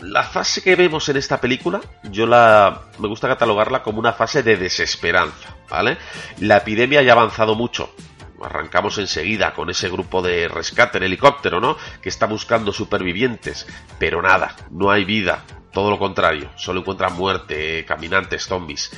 la 0.00 0.22
fase 0.22 0.62
que 0.62 0.76
vemos 0.76 1.08
en 1.08 1.16
esta 1.16 1.40
película, 1.40 1.80
yo 2.04 2.26
la 2.26 2.82
me 2.98 3.08
gusta 3.08 3.28
catalogarla 3.28 3.82
como 3.82 3.98
una 3.98 4.12
fase 4.12 4.42
de 4.42 4.56
desesperanza, 4.56 5.56
¿vale? 5.68 5.98
La 6.40 6.58
epidemia 6.58 7.02
ya 7.02 7.12
ha 7.12 7.16
avanzado 7.16 7.54
mucho. 7.54 7.94
Arrancamos 8.42 8.98
enseguida 8.98 9.54
con 9.54 9.70
ese 9.70 9.88
grupo 9.88 10.22
de 10.22 10.48
rescate 10.48 10.98
en 10.98 11.04
helicóptero, 11.04 11.60
¿no? 11.60 11.76
Que 12.02 12.08
está 12.08 12.26
buscando 12.26 12.72
supervivientes, 12.72 13.66
pero 13.98 14.20
nada, 14.22 14.54
no 14.70 14.90
hay 14.90 15.04
vida, 15.04 15.44
todo 15.72 15.90
lo 15.90 15.98
contrario, 15.98 16.50
solo 16.56 16.80
encuentran 16.80 17.14
muerte, 17.14 17.84
caminantes, 17.86 18.46
zombies. 18.46 18.90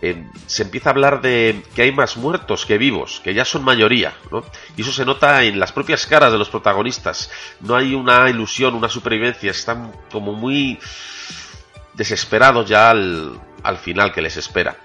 Eh, 0.00 0.26
se 0.46 0.62
empieza 0.62 0.90
a 0.90 0.92
hablar 0.92 1.20
de 1.20 1.62
que 1.74 1.82
hay 1.82 1.92
más 1.92 2.16
muertos 2.16 2.64
que 2.66 2.78
vivos, 2.78 3.20
que 3.24 3.34
ya 3.34 3.44
son 3.44 3.64
mayoría, 3.64 4.14
¿no? 4.30 4.44
Y 4.76 4.82
eso 4.82 4.92
se 4.92 5.04
nota 5.04 5.42
en 5.44 5.58
las 5.58 5.72
propias 5.72 6.06
caras 6.06 6.30
de 6.30 6.38
los 6.38 6.48
protagonistas. 6.48 7.30
No 7.60 7.74
hay 7.74 7.94
una 7.94 8.30
ilusión, 8.30 8.74
una 8.74 8.88
supervivencia, 8.88 9.50
están 9.50 9.92
como 10.12 10.32
muy 10.32 10.78
desesperados 11.94 12.68
ya 12.68 12.90
al, 12.90 13.40
al 13.62 13.78
final 13.78 14.12
que 14.12 14.22
les 14.22 14.36
espera. 14.36 14.76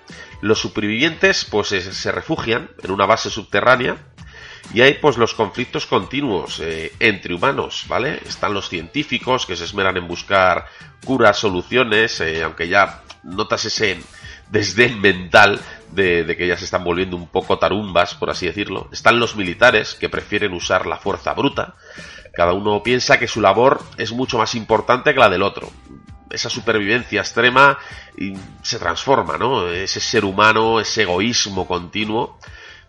Los 0.42 0.60
supervivientes 0.60 1.46
pues 1.46 1.70
se, 1.70 2.12
refugian 2.12 2.70
en 2.84 2.92
una 2.92 3.06
base 3.06 3.30
subterránea 3.30 3.98
y 4.74 4.82
hay 4.82 4.96
pues 4.96 5.18
los 5.18 5.34
conflictos 5.34 5.86
continuos 5.86 6.60
eh, 6.60 6.92
entre 7.00 7.34
humanos, 7.34 7.86
¿vale? 7.88 8.20
Están 8.28 8.54
los 8.54 8.70
científicos 8.70 9.46
que 9.46 9.56
se 9.56 9.66
esmeran 9.66 9.98
en 9.98 10.08
buscar 10.08 10.66
curas, 11.06 11.38
soluciones, 11.38 12.20
eh, 12.20 12.44
aunque 12.44 12.68
ya 12.68 13.04
notas 13.24 13.66
ese 13.66 14.00
desdén 14.50 15.00
mental 15.02 15.60
de, 15.92 16.36
que 16.38 16.48
ya 16.48 16.58
se 16.58 16.66
están 16.66 16.84
volviendo 16.84 17.16
un 17.16 17.28
poco 17.28 17.58
tarumbas, 17.58 18.16
por 18.16 18.30
así 18.30 18.46
decirlo. 18.46 18.90
Están 18.92 19.20
los 19.20 19.36
militares 19.36 19.96
que 19.96 20.10
prefieren 20.10 20.54
usar 20.54 20.86
la 20.86 20.98
fuerza 20.98 21.34
bruta. 21.34 21.76
Cada 22.34 22.54
uno 22.54 22.82
piensa 22.82 23.20
que 23.20 23.28
su 23.28 23.42
labor 23.42 23.82
es 23.98 24.12
mucho 24.12 24.38
más 24.38 24.56
importante 24.56 25.14
que 25.14 25.20
la 25.20 25.30
del 25.30 25.44
otro. 25.44 25.70
Esa 26.30 26.50
supervivencia 26.50 27.22
extrema 27.22 27.78
se 28.64 28.80
transforma, 28.80 29.38
¿no? 29.38 29.70
Ese 29.70 30.00
ser 30.00 30.26
humano, 30.26 30.80
ese 30.80 31.04
egoísmo 31.04 31.68
continuo. 31.68 32.40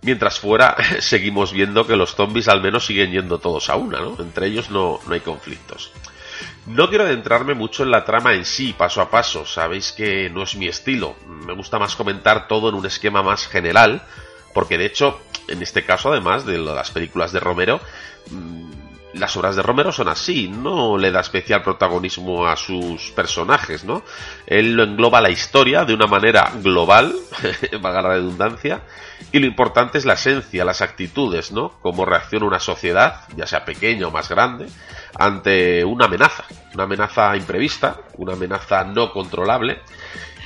Mientras 0.01 0.39
fuera, 0.39 0.77
seguimos 1.01 1.53
viendo 1.53 1.87
que 1.87 1.97
los 1.97 2.15
zombies 2.15 2.49
al 2.49 2.63
menos 2.63 2.87
siguen 2.87 3.13
yendo 3.13 3.39
todos 3.39 3.69
a 3.69 3.77
una, 3.77 4.01
¿no? 4.01 4.17
Entre 4.19 4.47
ellos 4.47 4.71
no, 4.71 5.01
no 5.07 5.15
hay 5.15 5.21
conflictos. 5.21 5.93
No 6.67 6.89
quiero 6.89 7.05
adentrarme 7.05 7.53
mucho 7.53 7.83
en 7.83 7.91
la 7.91 8.05
trama 8.05 8.33
en 8.33 8.47
sí, 8.47 8.73
paso 8.73 9.03
a 9.03 9.11
paso, 9.11 9.45
sabéis 9.45 9.93
que 9.93 10.31
no 10.31 10.45
es 10.45 10.57
mi 10.57 10.67
estilo, 10.67 11.15
me 11.27 11.53
gusta 11.53 11.79
más 11.79 11.95
comentar 11.95 12.49
todo 12.49 12.71
en 12.71 12.75
un 12.75 12.87
esquema 12.87 13.23
más 13.23 13.47
general, 13.47 14.03
porque 14.55 14.79
de 14.79 14.87
hecho, 14.87 15.21
en 15.47 15.61
este 15.61 15.85
caso, 15.85 16.11
además 16.11 16.47
de 16.47 16.57
las 16.57 16.91
películas 16.91 17.33
de 17.33 17.41
Romero, 17.41 17.81
las 19.15 19.37
obras 19.37 19.57
de 19.57 19.63
Romero 19.63 19.93
son 19.93 20.09
así, 20.09 20.49
no 20.49 20.97
le 20.99 21.11
da 21.11 21.21
especial 21.21 21.63
protagonismo 21.63 22.47
a 22.47 22.57
sus 22.57 23.11
personajes, 23.13 23.85
¿no? 23.85 24.03
Él 24.47 24.75
lo 24.75 24.85
engloba 24.85 25.21
la 25.21 25.31
historia 25.31 25.85
de 25.85 25.95
una 25.95 26.07
manera 26.07 26.53
global, 26.63 27.15
valga 27.81 28.03
la 28.03 28.09
redundancia, 28.11 28.83
y 29.33 29.39
lo 29.39 29.47
importante 29.47 29.99
es 29.99 30.05
la 30.05 30.15
esencia, 30.15 30.65
las 30.65 30.83
actitudes, 30.83 31.53
¿no? 31.53 31.79
Cómo 31.81 32.05
reacciona 32.05 32.47
una 32.47 32.61
sociedad, 32.61 33.23
ya 33.37 33.47
sea 33.47 33.65
pequeña 33.65 34.09
o 34.09 34.11
más 34.11 34.29
grande, 34.29 34.67
ante 35.19 35.85
una 35.85 36.07
amenaza, 36.07 36.45
una 36.75 36.85
amenaza 36.85 37.37
imprevista, 37.37 38.01
una 38.19 38.35
amenaza 38.35 38.85
no 38.85 39.13
controlable. 39.13 39.81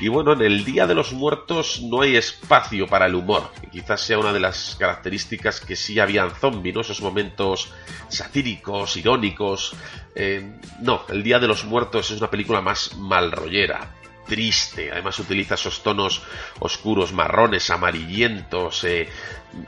Y 0.00 0.06
bueno, 0.06 0.32
en 0.32 0.42
el 0.42 0.64
Día 0.64 0.86
de 0.86 0.94
los 0.94 1.12
Muertos 1.12 1.80
no 1.82 2.02
hay 2.02 2.14
espacio 2.14 2.86
para 2.86 3.06
el 3.06 3.16
humor, 3.16 3.50
que 3.60 3.68
quizás 3.68 4.00
sea 4.00 4.18
una 4.18 4.32
de 4.32 4.38
las 4.38 4.76
características 4.78 5.60
que 5.60 5.74
sí 5.74 5.98
había 5.98 6.22
en 6.22 6.30
Zombie, 6.30 6.72
¿no? 6.72 6.82
Esos 6.82 7.00
momentos 7.00 7.72
satíricos, 8.08 8.96
irónicos. 8.96 9.74
Eh, 10.14 10.60
no, 10.80 11.02
el 11.08 11.24
Día 11.24 11.40
de 11.40 11.48
los 11.48 11.64
Muertos 11.64 12.12
es 12.12 12.18
una 12.18 12.30
película 12.30 12.60
más 12.60 12.96
malrollera, 12.96 13.92
triste. 14.28 14.92
Además 14.92 15.18
utiliza 15.18 15.54
esos 15.54 15.82
tonos 15.82 16.22
oscuros, 16.60 17.12
marrones, 17.12 17.68
amarillentos, 17.70 18.84
eh, 18.84 19.08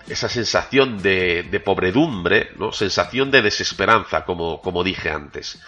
esa 0.08 0.28
sensación 0.28 1.02
de, 1.02 1.42
de, 1.42 1.58
pobredumbre, 1.58 2.50
¿no? 2.56 2.70
sensación 2.70 3.32
de 3.32 3.42
desesperanza, 3.42 4.25
como, 4.25 4.60
como 4.60 4.84
dije 4.84 5.10
antes. 5.10 5.60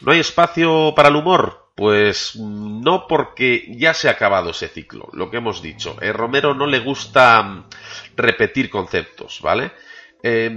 ¿No 0.00 0.12
hay 0.12 0.20
espacio 0.20 0.92
para 0.94 1.08
el 1.08 1.16
humor? 1.16 1.70
Pues 1.74 2.34
no 2.36 3.06
porque 3.06 3.66
ya 3.76 3.94
se 3.94 4.08
ha 4.08 4.12
acabado 4.12 4.50
ese 4.50 4.68
ciclo, 4.68 5.08
lo 5.12 5.30
que 5.30 5.36
hemos 5.36 5.62
dicho. 5.62 5.96
A 6.02 6.12
Romero 6.12 6.54
no 6.54 6.66
le 6.66 6.80
gusta 6.80 7.42
mm, 7.42 7.64
repetir 8.16 8.68
conceptos, 8.68 9.40
¿vale? 9.40 9.72
Eh, 10.22 10.50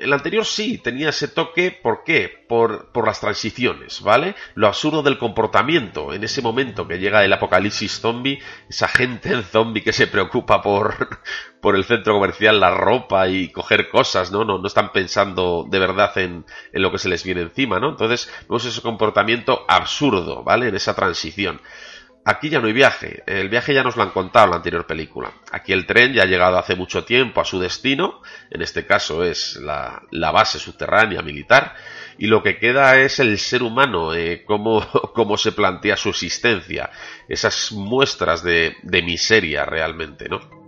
el 0.00 0.12
anterior 0.12 0.44
sí 0.46 0.78
tenía 0.78 1.10
ese 1.10 1.28
toque, 1.28 1.70
¿por 1.70 2.04
qué? 2.04 2.44
Por, 2.48 2.90
por, 2.90 3.06
las 3.06 3.20
transiciones, 3.20 4.00
¿vale? 4.02 4.34
Lo 4.54 4.66
absurdo 4.66 5.02
del 5.02 5.18
comportamiento, 5.18 6.12
en 6.14 6.24
ese 6.24 6.42
momento 6.42 6.88
que 6.88 6.98
llega 6.98 7.24
el 7.24 7.32
apocalipsis 7.32 8.00
zombie, 8.00 8.40
esa 8.68 8.88
gente 8.88 9.32
en 9.32 9.42
zombie 9.42 9.82
que 9.82 9.92
se 9.92 10.06
preocupa 10.06 10.62
por, 10.62 11.20
por 11.60 11.76
el 11.76 11.84
centro 11.84 12.14
comercial, 12.14 12.60
la 12.60 12.70
ropa 12.70 13.28
y 13.28 13.48
coger 13.48 13.88
cosas, 13.88 14.32
¿no? 14.32 14.44
No, 14.44 14.58
no 14.58 14.66
están 14.66 14.92
pensando 14.92 15.66
de 15.68 15.78
verdad 15.78 16.16
en, 16.18 16.44
en 16.72 16.82
lo 16.82 16.90
que 16.90 16.98
se 16.98 17.08
les 17.08 17.24
viene 17.24 17.42
encima, 17.42 17.78
¿no? 17.78 17.90
Entonces, 17.90 18.32
vemos 18.42 18.64
ese 18.64 18.80
comportamiento 18.82 19.64
absurdo, 19.68 20.42
¿vale? 20.42 20.68
En 20.68 20.74
esa 20.74 20.94
transición. 20.94 21.60
Aquí 22.22 22.50
ya 22.50 22.60
no 22.60 22.66
hay 22.66 22.74
viaje, 22.74 23.22
el 23.26 23.48
viaje 23.48 23.72
ya 23.72 23.82
nos 23.82 23.96
lo 23.96 24.02
han 24.02 24.10
contado 24.10 24.44
en 24.44 24.50
la 24.50 24.56
anterior 24.58 24.86
película. 24.86 25.32
Aquí 25.52 25.72
el 25.72 25.86
tren 25.86 26.12
ya 26.12 26.24
ha 26.24 26.26
llegado 26.26 26.58
hace 26.58 26.76
mucho 26.76 27.04
tiempo 27.04 27.40
a 27.40 27.46
su 27.46 27.58
destino, 27.58 28.20
en 28.50 28.60
este 28.60 28.84
caso 28.84 29.24
es 29.24 29.56
la, 29.56 30.02
la 30.10 30.30
base 30.30 30.58
subterránea 30.58 31.22
militar, 31.22 31.74
y 32.18 32.26
lo 32.26 32.42
que 32.42 32.58
queda 32.58 32.98
es 32.98 33.20
el 33.20 33.38
ser 33.38 33.62
humano, 33.62 34.14
eh, 34.14 34.44
cómo, 34.44 34.86
cómo, 35.14 35.38
se 35.38 35.52
plantea 35.52 35.96
su 35.96 36.10
existencia, 36.10 36.90
esas 37.26 37.72
muestras 37.72 38.42
de, 38.42 38.76
de 38.82 39.02
miseria 39.02 39.64
realmente, 39.64 40.28
¿no? 40.28 40.59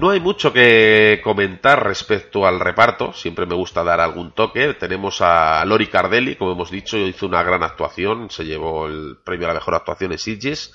No 0.00 0.08
hay 0.08 0.18
mucho 0.18 0.50
que 0.50 1.20
comentar 1.22 1.84
respecto 1.84 2.46
al 2.46 2.58
reparto, 2.58 3.12
siempre 3.12 3.44
me 3.44 3.54
gusta 3.54 3.84
dar 3.84 4.00
algún 4.00 4.32
toque. 4.32 4.72
Tenemos 4.72 5.20
a 5.20 5.62
Lori 5.66 5.88
Cardelli, 5.88 6.36
como 6.36 6.52
hemos 6.52 6.70
dicho, 6.70 6.96
hizo 6.96 7.26
una 7.26 7.42
gran 7.42 7.62
actuación, 7.62 8.30
se 8.30 8.46
llevó 8.46 8.86
el 8.86 9.18
premio 9.22 9.44
a 9.44 9.48
la 9.48 9.58
mejor 9.60 9.74
actuación 9.74 10.12
en 10.12 10.18
Sitges. 10.18 10.72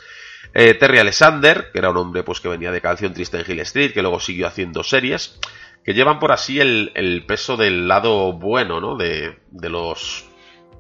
Eh, 0.54 0.76
Terry 0.76 1.00
Alexander, 1.00 1.72
que 1.74 1.80
era 1.80 1.90
un 1.90 1.98
hombre 1.98 2.22
pues 2.22 2.40
que 2.40 2.50
venía 2.50 2.72
de 2.72 2.82
Canción 2.82 3.16
Triste 3.16 3.40
en 3.40 3.52
Hill 3.52 3.62
Street, 3.62 3.94
que 3.94 4.04
luego 4.04 4.20
siguió 4.20 4.46
haciendo 4.46 4.84
series, 4.84 5.40
que 5.84 5.96
llevan 5.96 6.20
por 6.20 6.32
así 6.32 6.60
el, 6.60 7.24
peso 7.28 7.58
del 7.58 7.88
lado 7.88 8.32
bueno, 8.34 8.80
¿no? 8.80 8.96
De, 8.96 9.40
de, 9.50 9.70
los, 9.72 10.26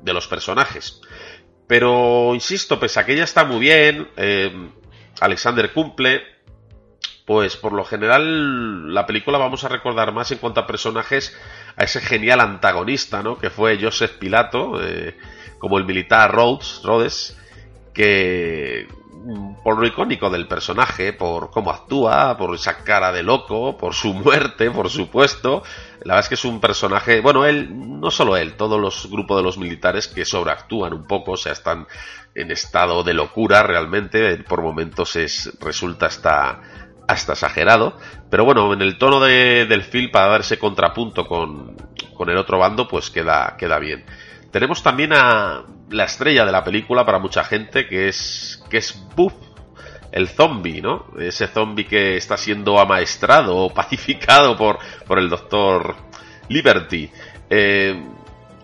de 0.03 0.13
los 0.13 0.27
personajes. 0.27 1.01
Pero, 1.65 2.35
insisto, 2.35 2.79
pese 2.79 2.99
a 2.99 3.07
que 3.07 3.13
ella 3.13 3.23
está 3.23 3.43
muy 3.43 3.59
bien, 3.59 4.07
eh, 4.17 4.69
Alexander 5.19 5.73
cumple, 5.73 6.34
pues 7.25 7.57
por 7.57 7.73
lo 7.73 7.83
general 7.83 8.93
la 8.93 9.05
película 9.05 9.37
vamos 9.37 9.63
a 9.63 9.69
recordar 9.69 10.13
más 10.13 10.31
en 10.31 10.37
cuanto 10.37 10.59
a 10.59 10.67
personajes 10.67 11.35
a 11.75 11.83
ese 11.83 11.99
genial 11.99 12.39
antagonista, 12.39 13.23
¿no? 13.23 13.37
Que 13.37 13.49
fue 13.49 13.79
Joseph 13.81 14.17
Pilato, 14.19 14.81
eh, 14.81 15.17
como 15.57 15.77
el 15.77 15.85
militar 15.85 16.31
Rhodes, 16.31 16.81
Rhodes, 16.83 17.37
que 17.93 18.87
por 19.63 19.79
lo 19.79 19.87
icónico 19.87 20.29
del 20.29 20.47
personaje, 20.47 21.13
por 21.13 21.49
cómo 21.49 21.71
actúa, 21.71 22.37
por 22.37 22.53
esa 22.53 22.83
cara 22.83 23.11
de 23.11 23.23
loco, 23.23 23.75
por 23.75 23.95
su 23.95 24.13
muerte, 24.13 24.69
por 24.69 24.89
supuesto. 24.89 25.63
La 26.03 26.13
verdad 26.13 26.25
es 26.25 26.29
que 26.29 26.35
es 26.35 26.45
un 26.45 26.61
personaje, 26.61 27.21
bueno, 27.21 27.45
él, 27.45 27.99
no 27.99 28.11
solo 28.11 28.37
él, 28.37 28.53
todos 28.53 28.79
los 28.79 29.09
grupos 29.09 29.37
de 29.37 29.43
los 29.43 29.57
militares 29.57 30.07
que 30.07 30.25
sobreactúan 30.25 30.93
un 30.93 31.07
poco, 31.07 31.31
o 31.31 31.37
sea, 31.37 31.53
están 31.53 31.87
en 32.35 32.51
estado 32.51 33.03
de 33.03 33.15
locura 33.15 33.63
realmente, 33.63 34.37
por 34.43 34.61
momentos 34.61 35.15
es, 35.15 35.57
resulta 35.59 36.05
hasta 36.05 36.61
hasta 37.07 37.33
exagerado, 37.33 37.97
pero 38.29 38.45
bueno, 38.45 38.73
en 38.73 38.81
el 38.81 38.97
tono 38.97 39.19
de, 39.19 39.65
del 39.65 39.83
film 39.83 40.11
para 40.11 40.27
dar 40.27 40.41
ese 40.41 40.57
contrapunto 40.57 41.27
con, 41.27 41.75
con, 42.13 42.29
el 42.29 42.37
otro 42.37 42.59
bando, 42.59 42.87
pues 42.87 43.09
queda, 43.09 43.55
queda 43.57 43.79
bien. 43.79 44.05
Tenemos 44.51 44.81
también 44.81 45.13
a 45.13 45.63
la 45.89 46.03
estrella 46.05 46.45
de 46.45 46.51
la 46.51 46.63
película 46.63 47.05
para 47.05 47.19
mucha 47.19 47.43
gente, 47.43 47.87
que 47.87 48.07
es, 48.07 48.63
que 48.69 48.77
es 48.77 49.03
Buff, 49.15 49.33
el 50.11 50.29
zombie, 50.29 50.81
¿no? 50.81 51.07
Ese 51.19 51.47
zombie 51.47 51.85
que 51.85 52.15
está 52.15 52.37
siendo 52.37 52.79
amaestrado 52.79 53.55
o 53.57 53.73
pacificado 53.73 54.55
por, 54.55 54.79
por 55.05 55.19
el 55.19 55.29
doctor 55.29 55.95
Liberty. 56.47 57.11
Eh, 57.49 58.03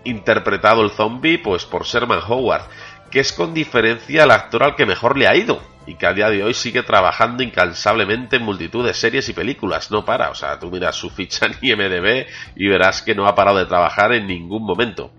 interpretado 0.04 0.82
el 0.82 0.92
zombie, 0.92 1.38
pues 1.38 1.66
por 1.66 1.84
Sherman 1.86 2.22
Howard, 2.28 2.64
que 3.12 3.20
es 3.20 3.34
con 3.34 3.54
diferencia 3.54 4.24
el 4.24 4.32
actor 4.32 4.64
al 4.64 4.76
que 4.76 4.86
mejor 4.86 5.16
le 5.18 5.28
ha 5.28 5.36
ido 5.36 5.71
y 5.86 5.96
que 5.96 6.06
a 6.06 6.14
día 6.14 6.30
de 6.30 6.44
hoy 6.44 6.54
sigue 6.54 6.84
trabajando 6.84 7.44
incansablemente 7.44 8.36
en 8.36 8.44
multitud 8.44 8.86
de 8.86 8.94
series 8.94 9.28
y 9.30 9.34
películas, 9.34 9.92
no 9.92 10.06
para, 10.06 10.30
o 10.30 10.36
sea, 10.36 10.60
tú 10.60 10.70
miras 10.70 10.96
su 10.96 11.10
ficha 11.10 11.48
en 11.48 11.58
IMDB 11.62 12.28
y 12.56 12.68
verás 12.68 13.02
que 13.02 13.16
no 13.16 13.28
ha 13.28 13.36
parado 13.36 13.58
de 13.58 13.66
trabajar 13.66 14.14
en 14.14 14.28
ningún 14.28 14.64
momento. 14.64 15.12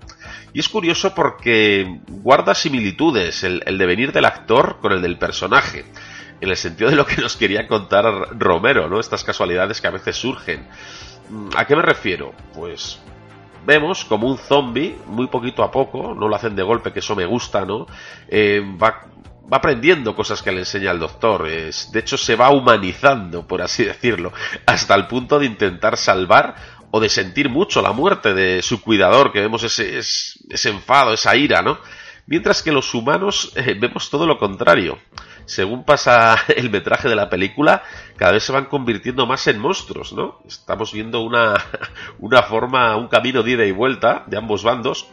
Y 0.52 0.60
es 0.60 0.68
curioso 0.68 1.14
porque 1.14 2.00
guarda 2.08 2.54
similitudes 2.54 3.42
el, 3.42 3.78
devenir 3.78 4.12
del 4.12 4.26
actor 4.26 4.78
con 4.80 4.92
el 4.92 5.02
del 5.02 5.18
personaje, 5.18 5.84
en 6.40 6.48
el 6.48 6.56
sentido 6.56 6.90
de 6.90 6.96
lo 6.96 7.06
que 7.06 7.20
nos 7.20 7.36
quería 7.36 7.66
contar 7.66 8.04
Romero, 8.38 8.88
¿no? 8.88 9.00
Estas 9.00 9.24
casualidades 9.24 9.80
que 9.80 9.86
a 9.86 9.92
veces 9.92 10.16
surgen. 10.16 10.68
¿A 11.56 11.66
qué 11.66 11.74
me 11.74 11.82
refiero? 11.82 12.34
Pues 12.54 13.00
vemos 13.64 14.04
como 14.04 14.28
un 14.28 14.36
zombie, 14.36 14.96
muy 15.06 15.28
poquito 15.28 15.62
a 15.62 15.70
poco, 15.70 16.14
no 16.14 16.28
lo 16.28 16.36
hacen 16.36 16.54
de 16.54 16.62
golpe, 16.62 16.92
que 16.92 16.98
eso 16.98 17.16
me 17.16 17.24
gusta, 17.24 17.64
¿no? 17.64 17.86
Eh, 18.28 18.60
va 18.80 19.11
va 19.50 19.58
aprendiendo 19.58 20.14
cosas 20.14 20.42
que 20.42 20.52
le 20.52 20.60
enseña 20.60 20.90
el 20.90 20.98
doctor. 20.98 21.48
Es, 21.48 21.90
de 21.92 22.00
hecho, 22.00 22.16
se 22.16 22.36
va 22.36 22.50
humanizando, 22.50 23.46
por 23.46 23.62
así 23.62 23.84
decirlo, 23.84 24.32
hasta 24.66 24.94
el 24.94 25.06
punto 25.06 25.38
de 25.38 25.46
intentar 25.46 25.96
salvar 25.96 26.54
o 26.90 27.00
de 27.00 27.08
sentir 27.08 27.48
mucho 27.48 27.80
la 27.80 27.92
muerte 27.92 28.34
de 28.34 28.62
su 28.62 28.82
cuidador, 28.82 29.32
que 29.32 29.40
vemos 29.40 29.62
ese, 29.62 29.98
ese, 29.98 30.68
enfado, 30.68 31.14
esa 31.14 31.34
ira, 31.34 31.62
¿no? 31.62 31.78
Mientras 32.26 32.62
que 32.62 32.70
los 32.70 32.94
humanos 32.94 33.52
eh, 33.56 33.74
vemos 33.78 34.10
todo 34.10 34.26
lo 34.26 34.38
contrario. 34.38 34.98
Según 35.46 35.84
pasa 35.84 36.36
el 36.56 36.70
metraje 36.70 37.08
de 37.08 37.16
la 37.16 37.30
película, 37.30 37.82
cada 38.16 38.32
vez 38.32 38.44
se 38.44 38.52
van 38.52 38.66
convirtiendo 38.66 39.26
más 39.26 39.46
en 39.46 39.58
monstruos, 39.58 40.12
¿no? 40.12 40.40
Estamos 40.46 40.92
viendo 40.92 41.20
una, 41.20 41.54
una 42.18 42.42
forma, 42.42 42.96
un 42.96 43.08
camino 43.08 43.42
de 43.42 43.52
ida 43.52 43.64
y 43.64 43.72
vuelta 43.72 44.24
de 44.26 44.36
ambos 44.36 44.62
bandos 44.62 45.08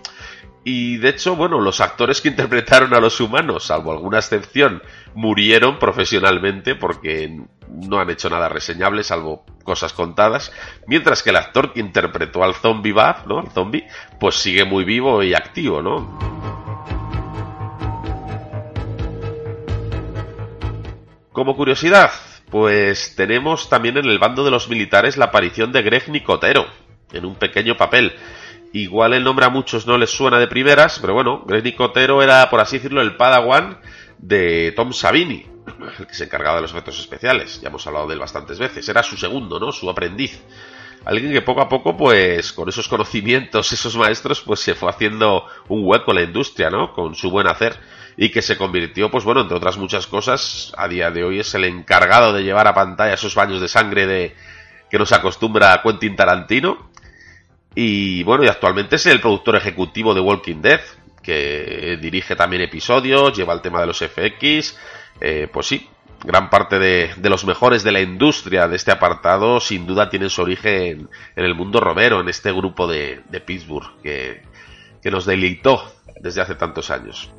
y 0.63 0.98
de 0.98 1.10
hecho, 1.10 1.36
bueno, 1.36 1.62
los 1.62 1.80
actores 1.80 2.22
que 2.22 2.28
interpretaron 2.28 2.93
a 2.93 3.00
los 3.00 3.22
humanos, 3.22 3.65
salvo 3.65 3.91
alguna 3.91 4.19
excepción, 4.19 4.84
murieron 5.15 5.80
profesionalmente 5.80 6.76
porque 6.76 7.41
no 7.69 8.00
han 8.00 8.10
hecho 8.10 8.30
nada 8.30 8.50
reseñable, 8.50 9.04
salvo 9.04 9.45
cosas 9.63 9.93
contadas. 9.93 10.52
Mientras 10.86 11.24
que 11.24 11.30
el 11.30 11.38
actor 11.38 11.72
que 11.72 11.80
interpretó 11.80 12.43
al 12.43 12.56
zombie 12.56 12.91
Bab, 12.91 13.26
¿no? 13.28 13.39
Al 13.39 13.50
zombie, 13.52 13.88
pues 14.19 14.36
sigue 14.36 14.65
muy 14.65 14.84
vivo 14.84 15.24
y 15.24 15.34
activo, 15.34 15.82
¿no? 15.82 16.19
Como 21.32 21.56
curiosidad, 21.56 22.12
pues 22.50 23.15
tenemos 23.15 23.69
también 23.69 23.98
en 23.98 24.06
el 24.06 24.19
bando 24.19 24.43
de 24.43 24.52
los 24.52 24.67
militares 24.67 25.15
la 25.15 25.26
aparición 25.26 25.72
de 25.72 25.84
Greg 25.84 26.10
Nicotero, 26.10 26.65
en 27.13 27.24
un 27.24 27.36
pequeño 27.36 27.78
papel. 27.78 28.13
Igual 28.71 29.13
el 29.13 29.23
nombre 29.23 29.45
a 29.45 29.49
muchos 29.49 29.88
no 29.88 29.97
les 29.97 30.12
suena 30.12 30.38
de 30.38 30.47
primeras, 30.47 30.99
pero 30.99 31.13
bueno, 31.13 31.43
Greg 31.45 31.63
Nicotero 31.63 32.21
era, 32.21 32.49
por 32.49 32.60
así 32.60 32.77
decirlo, 32.77 33.01
el 33.01 33.15
padawan 33.15 33.79
de 34.19 34.73
Tom 34.75 34.93
Savini. 34.93 35.45
el 35.99 36.08
que 36.08 36.13
se 36.13 36.25
encargaba 36.25 36.58
de 36.58 36.62
los 36.63 36.71
efectos 36.71 36.99
especiales. 36.99 37.62
Ya 37.62 37.69
hemos 37.69 37.86
hablado 37.88 38.08
de 38.08 38.13
él 38.13 38.19
bastantes 38.19 38.60
veces. 38.60 38.88
Era 38.88 39.01
su 39.01 39.17
segundo, 39.17 39.60
¿no? 39.60 39.71
Su 39.71 39.89
aprendiz. 39.89 40.41
Alguien 41.05 41.32
que 41.32 41.41
poco 41.41 41.62
a 41.62 41.69
poco, 41.69 41.95
pues, 41.95 42.51
con 42.51 42.69
esos 42.69 42.88
conocimientos, 42.88 43.71
esos 43.73 43.95
maestros, 43.95 44.41
pues 44.41 44.60
se 44.60 44.75
fue 44.75 44.89
haciendo 44.89 45.45
un 45.67 45.82
hueco 45.86 46.12
en 46.12 46.17
la 46.17 46.23
industria, 46.23 46.69
¿no? 46.69 46.93
Con 46.93 47.15
su 47.15 47.32
buen 47.32 47.47
hacer. 47.47 47.77
Y 48.17 48.29
que 48.29 48.41
se 48.41 48.58
convirtió, 48.58 49.10
pues 49.10 49.23
bueno, 49.23 49.41
entre 49.41 49.55
otras 49.55 49.77
muchas 49.77 50.05
cosas, 50.05 50.73
a 50.77 50.89
día 50.89 51.10
de 51.10 51.23
hoy 51.23 51.39
es 51.39 51.55
el 51.55 51.63
encargado 51.63 52.34
de 52.34 52.43
llevar 52.43 52.67
a 52.67 52.73
pantalla 52.73 53.13
esos 53.13 53.34
baños 53.34 53.62
de 53.62 53.69
sangre 53.69 54.05
de 54.08 54.36
que 54.89 54.97
nos 54.97 55.13
acostumbra 55.13 55.82
Quentin 55.82 56.15
Tarantino. 56.15 56.88
Y 57.75 58.23
bueno, 58.23 58.43
y 58.43 58.47
actualmente 58.47 58.95
es 58.95 59.05
el 59.05 59.21
productor 59.21 59.55
ejecutivo 59.55 60.13
de 60.13 60.21
Walking 60.21 60.62
Dead, 60.62 60.82
que 61.21 61.97
dirige 62.01 62.36
también 62.36 62.62
episodios, 62.62 63.38
lleva 63.38 63.53
el 63.53 63.62
tema 63.62 63.82
de 63.82 63.88
los 63.88 63.99
FX. 63.99 64.77
Eh, 65.21 65.47
pues 65.51 65.67
sí, 65.67 65.88
gran 66.23 66.49
parte 66.49 66.79
de, 66.79 67.29
los 67.29 67.45
mejores 67.45 67.84
de 67.84 67.91
la 67.91 68.01
industria 68.01 68.67
de 68.67 68.75
este 68.75 68.91
apartado 68.91 69.60
sin 69.60 69.86
duda 69.86 70.10
tienen 70.10 70.29
su 70.29 70.41
origen 70.41 71.10
en 71.36 71.45
el 71.45 71.55
mundo 71.55 71.79
romero, 71.79 72.21
en 72.21 72.29
este 72.29 72.51
grupo 72.51 72.88
de, 72.88 73.21
de 73.29 73.39
Pittsburgh 73.41 74.01
que, 74.01 74.41
que 75.01 75.12
nos 75.12 75.25
deleitó 75.25 75.93
desde 76.19 76.41
hace 76.41 76.55
tantos 76.55 76.89
años. 76.89 77.32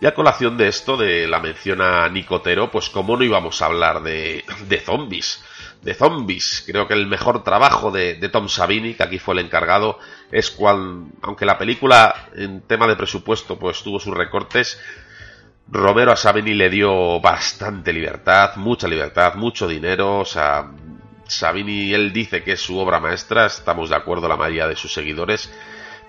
Y 0.00 0.06
a 0.06 0.14
colación 0.14 0.56
de 0.56 0.68
esto, 0.68 0.96
de 0.96 1.26
la 1.26 1.40
mención 1.40 1.80
a 1.80 2.08
Nicotero, 2.08 2.70
pues 2.70 2.88
cómo 2.88 3.16
no 3.16 3.24
íbamos 3.24 3.60
a 3.60 3.66
hablar 3.66 4.02
de, 4.02 4.44
de 4.68 4.80
zombies. 4.80 5.44
De 5.82 5.94
zombies. 5.94 6.64
Creo 6.66 6.88
que 6.88 6.94
el 6.94 7.06
mejor 7.06 7.44
trabajo 7.44 7.90
de, 7.90 8.16
Tom 8.30 8.48
Savini, 8.48 8.94
que 8.94 9.04
aquí 9.04 9.18
fue 9.18 9.34
el 9.34 9.40
encargado, 9.40 9.98
es 10.32 10.50
cuando, 10.50 11.10
aunque 11.22 11.46
la 11.46 11.56
película 11.56 12.28
en 12.34 12.62
tema 12.62 12.86
de 12.86 12.96
presupuesto 12.96 13.58
pues 13.58 13.82
tuvo 13.82 14.00
sus 14.00 14.14
recortes, 14.14 14.80
Romero 15.70 16.12
a 16.12 16.16
Savini 16.16 16.54
le 16.54 16.70
dio 16.70 17.20
bastante 17.20 17.92
libertad, 17.92 18.56
mucha 18.56 18.88
libertad, 18.88 19.34
mucho 19.34 19.68
dinero, 19.68 20.20
o 20.20 20.24
sea, 20.24 20.70
Savini 21.26 21.92
él 21.92 22.12
dice 22.12 22.42
que 22.42 22.52
es 22.52 22.60
su 22.60 22.78
obra 22.78 23.00
maestra, 23.00 23.44
estamos 23.46 23.90
de 23.90 23.96
acuerdo 23.96 24.28
la 24.28 24.36
mayoría 24.36 24.66
de 24.66 24.76
sus 24.76 24.94
seguidores. 24.94 25.52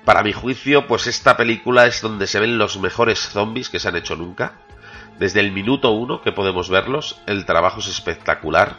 Para 0.05 0.23
mi 0.23 0.31
juicio, 0.31 0.87
pues 0.87 1.07
esta 1.07 1.35
película 1.35 1.85
es 1.85 2.01
donde 2.01 2.25
se 2.25 2.39
ven 2.39 2.57
los 2.57 2.79
mejores 2.79 3.19
zombies 3.19 3.69
que 3.69 3.79
se 3.79 3.89
han 3.89 3.97
hecho 3.97 4.15
nunca. 4.15 4.53
Desde 5.19 5.41
el 5.41 5.51
minuto 5.51 5.91
uno 5.91 6.21
que 6.21 6.31
podemos 6.31 6.69
verlos, 6.69 7.21
el 7.27 7.45
trabajo 7.45 7.81
es 7.81 7.87
espectacular. 7.89 8.77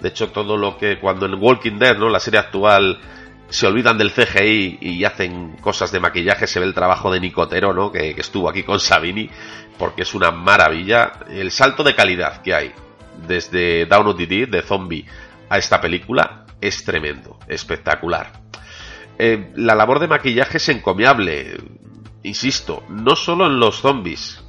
De 0.00 0.08
hecho, 0.08 0.30
todo 0.30 0.56
lo 0.56 0.76
que 0.76 0.98
cuando 0.98 1.26
en 1.26 1.34
Walking 1.34 1.78
Dead, 1.78 1.96
¿no? 1.96 2.08
La 2.08 2.20
serie 2.20 2.40
actual 2.40 3.00
se 3.48 3.66
olvidan 3.66 3.98
del 3.98 4.12
CGI 4.12 4.78
y 4.80 5.04
hacen 5.04 5.56
cosas 5.60 5.92
de 5.92 6.00
maquillaje, 6.00 6.46
se 6.46 6.60
ve 6.60 6.66
el 6.66 6.74
trabajo 6.74 7.10
de 7.10 7.20
Nicotero, 7.20 7.72
¿no? 7.72 7.92
Que, 7.92 8.10
estuvo 8.10 8.48
aquí 8.48 8.62
con 8.62 8.80
Savini, 8.80 9.30
porque 9.78 10.02
es 10.02 10.14
una 10.14 10.30
maravilla. 10.30 11.12
El 11.30 11.50
salto 11.50 11.82
de 11.84 11.94
calidad 11.94 12.42
que 12.42 12.54
hay 12.54 12.72
desde 13.26 13.86
Down 13.86 14.08
of 14.08 14.16
Dead, 14.16 14.48
de 14.48 14.62
Zombie, 14.62 15.06
a 15.48 15.58
esta 15.58 15.80
película 15.80 16.46
es 16.60 16.84
tremendo, 16.84 17.38
espectacular. 17.46 18.32
Eh, 19.18 19.52
la 19.56 19.74
labor 19.74 20.00
de 20.00 20.08
maquillaje 20.08 20.56
es 20.56 20.68
encomiable, 20.68 21.56
insisto, 22.24 22.82
no 22.88 23.14
solo 23.14 23.46
en 23.46 23.60
los 23.60 23.80
zombies, 23.80 24.43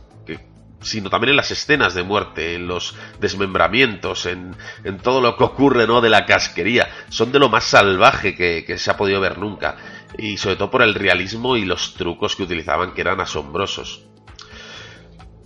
sino 0.82 1.10
también 1.10 1.32
en 1.32 1.38
las 1.38 1.52
escenas 1.52 1.94
de 1.94 2.04
muerte, 2.04 2.56
en 2.56 2.68
los 2.68 2.96
desmembramientos, 3.20 4.26
en, 4.26 4.56
en, 4.84 4.98
todo 5.00 5.22
lo 5.22 5.38
que 5.38 5.44
ocurre 5.44 5.88
¿no? 5.88 6.02
de 6.02 6.10
la 6.10 6.26
casquería. 6.26 6.88
Son 7.10 7.32
de 7.32 7.40
lo 7.40 7.50
más 7.50 7.64
salvaje 7.64 8.36
que, 8.36 8.64
que 8.66 8.78
se 8.78 8.92
ha 8.92 8.98
podido 8.98 9.20
ver 9.20 9.38
nunca. 9.38 9.78
Y 10.18 10.38
sobre 10.38 10.56
todo 10.56 10.72
por 10.72 10.82
el 10.82 10.94
realismo 10.94 11.58
y 11.58 11.66
los 11.66 11.96
trucos 11.96 12.36
que 12.36 12.44
utilizaban, 12.44 12.94
que 12.94 13.02
eran 13.02 13.20
asombrosos. 13.20 14.06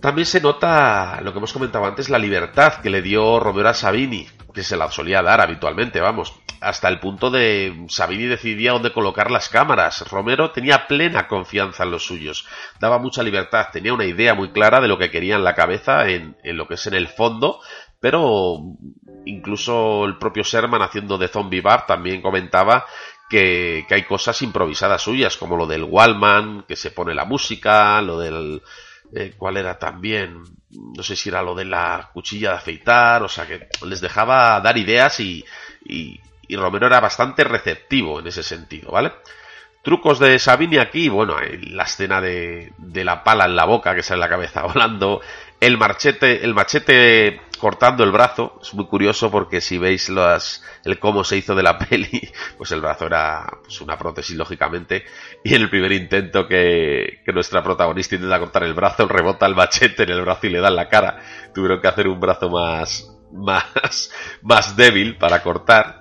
También 0.00 0.26
se 0.26 0.40
nota 0.40 1.20
lo 1.22 1.32
que 1.32 1.38
hemos 1.38 1.52
comentado 1.52 1.84
antes, 1.84 2.08
la 2.08 2.18
libertad 2.18 2.74
que 2.76 2.88
le 2.88 3.02
dio 3.02 3.38
Romero 3.38 3.68
a 3.68 3.74
Savini, 3.74 4.26
que 4.54 4.62
se 4.62 4.76
la 4.76 4.90
solía 4.90 5.22
dar 5.22 5.42
habitualmente, 5.42 6.00
vamos, 6.00 6.32
hasta 6.60 6.88
el 6.88 7.00
punto 7.00 7.30
de 7.30 7.86
Savini 7.88 8.26
decidía 8.26 8.72
dónde 8.72 8.92
colocar 8.92 9.30
las 9.30 9.48
cámaras. 9.48 10.08
Romero 10.10 10.50
tenía 10.50 10.86
plena 10.86 11.26
confianza 11.26 11.84
en 11.84 11.90
los 11.90 12.04
suyos, 12.04 12.46
daba 12.78 12.98
mucha 12.98 13.22
libertad, 13.22 13.68
tenía 13.72 13.94
una 13.94 14.04
idea 14.04 14.34
muy 14.34 14.50
clara 14.50 14.80
de 14.80 14.88
lo 14.88 14.98
que 14.98 15.10
quería 15.10 15.36
en 15.36 15.44
la 15.44 15.54
cabeza, 15.54 16.08
en, 16.08 16.36
en 16.42 16.56
lo 16.56 16.68
que 16.68 16.74
es 16.74 16.86
en 16.86 16.94
el 16.94 17.08
fondo, 17.08 17.60
pero 18.00 18.58
incluso 19.24 20.04
el 20.04 20.18
propio 20.18 20.42
Sherman 20.42 20.82
haciendo 20.82 21.18
de 21.18 21.28
Zombie 21.28 21.60
Bar 21.60 21.86
también 21.86 22.22
comentaba 22.22 22.86
que, 23.28 23.84
que 23.88 23.94
hay 23.94 24.02
cosas 24.04 24.40
improvisadas 24.42 25.02
suyas, 25.02 25.36
como 25.36 25.56
lo 25.56 25.66
del 25.66 25.84
Wallman, 25.84 26.64
que 26.66 26.76
se 26.76 26.90
pone 26.90 27.14
la 27.14 27.24
música, 27.24 28.00
lo 28.02 28.18
del 28.18 28.62
eh, 29.12 29.34
cuál 29.36 29.56
era 29.56 29.76
también, 29.78 30.42
no 30.70 31.02
sé 31.02 31.16
si 31.16 31.30
era 31.30 31.42
lo 31.42 31.56
de 31.56 31.64
la 31.64 32.10
cuchilla 32.12 32.50
de 32.50 32.56
afeitar, 32.58 33.22
o 33.24 33.28
sea 33.28 33.44
que 33.44 33.68
les 33.84 34.00
dejaba 34.00 34.60
dar 34.60 34.78
ideas 34.78 35.18
y, 35.18 35.44
y, 35.84 36.20
y 36.50 36.56
Romero 36.56 36.88
era 36.88 36.98
bastante 36.98 37.44
receptivo 37.44 38.18
en 38.18 38.26
ese 38.26 38.42
sentido, 38.42 38.90
¿vale? 38.90 39.12
Trucos 39.82 40.18
de 40.18 40.36
Sabini 40.40 40.78
aquí, 40.78 41.08
bueno, 41.08 41.36
la 41.70 41.84
escena 41.84 42.20
de, 42.20 42.72
de 42.76 43.04
la 43.04 43.22
pala 43.22 43.44
en 43.46 43.54
la 43.54 43.64
boca 43.66 43.94
que 43.94 44.02
sale 44.02 44.20
la 44.20 44.28
cabeza 44.28 44.62
volando, 44.74 45.20
el 45.60 45.78
machete, 45.78 46.44
el 46.44 46.52
machete 46.52 47.40
cortando 47.60 48.02
el 48.02 48.10
brazo, 48.10 48.58
es 48.60 48.74
muy 48.74 48.86
curioso 48.86 49.30
porque 49.30 49.60
si 49.60 49.78
veis 49.78 50.08
las, 50.08 50.64
el 50.84 50.98
cómo 50.98 51.22
se 51.22 51.36
hizo 51.36 51.54
de 51.54 51.62
la 51.62 51.78
peli, 51.88 52.28
pues 52.58 52.72
el 52.72 52.80
brazo 52.80 53.06
era 53.06 53.46
pues 53.62 53.80
una 53.80 53.96
prótesis 53.96 54.34
lógicamente, 54.36 55.04
y 55.44 55.54
en 55.54 55.62
el 55.62 55.70
primer 55.70 55.92
intento 55.92 56.48
que, 56.48 57.20
que 57.24 57.32
nuestra 57.32 57.62
protagonista 57.62 58.16
intenta 58.16 58.40
cortar 58.40 58.64
el 58.64 58.74
brazo, 58.74 59.06
rebota 59.08 59.46
el 59.46 59.54
machete 59.54 60.02
en 60.02 60.10
el 60.10 60.22
brazo 60.22 60.48
y 60.48 60.50
le 60.50 60.60
da 60.60 60.68
en 60.68 60.76
la 60.76 60.88
cara, 60.88 61.22
tuvieron 61.54 61.80
que 61.80 61.88
hacer 61.88 62.08
un 62.08 62.18
brazo 62.18 62.50
más, 62.50 63.08
más, 63.32 64.10
más 64.42 64.76
débil 64.76 65.16
para 65.16 65.42
cortar, 65.42 65.99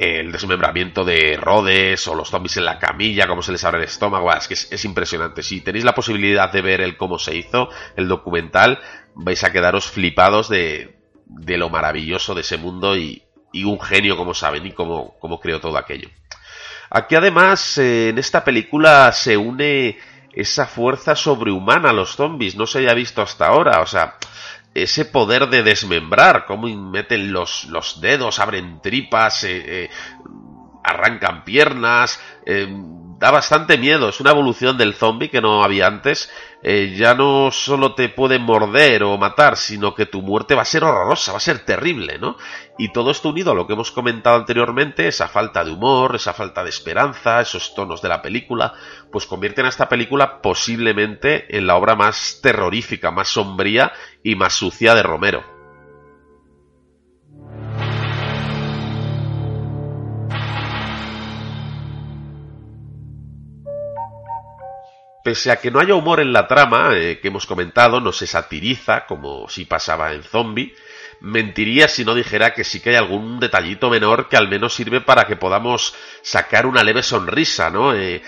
el 0.00 0.32
desmembramiento 0.32 1.04
de 1.04 1.36
Rhodes 1.36 2.08
o 2.08 2.14
los 2.14 2.30
zombies 2.30 2.56
en 2.56 2.64
la 2.64 2.78
camilla, 2.78 3.26
cómo 3.26 3.42
se 3.42 3.52
les 3.52 3.64
abre 3.64 3.78
el 3.78 3.84
estómago, 3.84 4.32
es 4.32 4.48
que 4.48 4.54
es, 4.54 4.72
es, 4.72 4.84
impresionante. 4.84 5.42
Si 5.42 5.60
tenéis 5.60 5.84
la 5.84 5.94
posibilidad 5.94 6.50
de 6.50 6.62
ver 6.62 6.80
el 6.80 6.96
cómo 6.96 7.18
se 7.18 7.36
hizo, 7.36 7.68
el 7.96 8.08
documental, 8.08 8.80
vais 9.14 9.44
a 9.44 9.52
quedaros 9.52 9.90
flipados 9.90 10.48
de, 10.48 10.96
de 11.26 11.58
lo 11.58 11.68
maravilloso 11.68 12.34
de 12.34 12.40
ese 12.40 12.56
mundo 12.56 12.96
y, 12.96 13.22
y 13.52 13.64
un 13.64 13.80
genio 13.80 14.16
como 14.16 14.34
saben 14.34 14.66
y 14.66 14.72
cómo, 14.72 15.18
cómo 15.18 15.40
creó 15.40 15.60
todo 15.60 15.76
aquello. 15.76 16.08
Aquí 16.90 17.14
además, 17.14 17.78
eh, 17.78 18.08
en 18.08 18.18
esta 18.18 18.44
película 18.44 19.12
se 19.12 19.36
une 19.36 19.98
esa 20.32 20.66
fuerza 20.66 21.14
sobrehumana 21.14 21.90
a 21.90 21.92
los 21.92 22.16
zombies, 22.16 22.56
no 22.56 22.66
se 22.66 22.80
haya 22.80 22.94
visto 22.94 23.22
hasta 23.22 23.46
ahora, 23.46 23.80
o 23.80 23.86
sea, 23.86 24.16
ese 24.74 25.04
poder 25.04 25.48
de 25.48 25.62
desmembrar, 25.62 26.46
cómo 26.46 26.68
meten 26.68 27.32
los, 27.32 27.64
los 27.64 28.00
dedos, 28.00 28.38
abren 28.38 28.80
tripas, 28.80 29.44
eh, 29.44 29.84
eh, 29.84 29.90
arrancan 30.84 31.44
piernas, 31.44 32.20
eh, 32.46 32.68
da 33.20 33.30
bastante 33.30 33.76
miedo, 33.76 34.08
es 34.08 34.18
una 34.20 34.30
evolución 34.30 34.78
del 34.78 34.94
zombie 34.94 35.28
que 35.28 35.42
no 35.42 35.62
había 35.62 35.86
antes, 35.86 36.32
eh, 36.62 36.94
ya 36.96 37.14
no 37.14 37.50
solo 37.50 37.94
te 37.94 38.08
pueden 38.08 38.40
morder 38.40 39.02
o 39.02 39.18
matar, 39.18 39.58
sino 39.58 39.94
que 39.94 40.06
tu 40.06 40.22
muerte 40.22 40.54
va 40.54 40.62
a 40.62 40.64
ser 40.64 40.84
horrorosa, 40.84 41.32
va 41.32 41.36
a 41.36 41.40
ser 41.40 41.58
terrible, 41.66 42.18
¿no? 42.18 42.38
Y 42.78 42.92
todo 42.92 43.10
esto 43.10 43.28
unido 43.28 43.52
a 43.52 43.54
lo 43.54 43.66
que 43.66 43.74
hemos 43.74 43.92
comentado 43.92 44.36
anteriormente, 44.36 45.06
esa 45.06 45.28
falta 45.28 45.62
de 45.62 45.70
humor, 45.70 46.16
esa 46.16 46.32
falta 46.32 46.64
de 46.64 46.70
esperanza, 46.70 47.42
esos 47.42 47.74
tonos 47.74 48.00
de 48.00 48.08
la 48.08 48.22
película, 48.22 48.72
pues 49.12 49.26
convierten 49.26 49.66
a 49.66 49.68
esta 49.68 49.90
película 49.90 50.40
posiblemente 50.40 51.58
en 51.58 51.66
la 51.66 51.76
obra 51.76 51.96
más 51.96 52.40
terrorífica, 52.42 53.10
más 53.10 53.28
sombría 53.28 53.92
y 54.22 54.36
más 54.36 54.54
sucia 54.54 54.94
de 54.94 55.02
Romero. 55.02 55.44
Pese 65.22 65.50
a 65.50 65.56
que 65.56 65.70
no 65.70 65.80
haya 65.80 65.94
humor 65.94 66.20
en 66.20 66.32
la 66.32 66.48
trama, 66.48 66.92
eh, 66.94 67.20
que 67.20 67.28
hemos 67.28 67.46
comentado, 67.46 68.00
no 68.00 68.10
se 68.10 68.26
satiriza 68.26 69.04
como 69.06 69.48
si 69.50 69.66
pasaba 69.66 70.14
en 70.14 70.22
Zombie, 70.22 70.74
mentiría 71.20 71.88
si 71.88 72.06
no 72.06 72.14
dijera 72.14 72.54
que 72.54 72.64
sí 72.64 72.80
que 72.80 72.90
hay 72.90 72.96
algún 72.96 73.38
detallito 73.38 73.90
menor 73.90 74.28
que 74.28 74.38
al 74.38 74.48
menos 74.48 74.74
sirve 74.74 75.02
para 75.02 75.26
que 75.26 75.36
podamos 75.36 75.94
sacar 76.22 76.66
una 76.66 76.82
leve 76.82 77.02
sonrisa, 77.02 77.68
¿no? 77.68 77.94
Eh, 77.94 78.22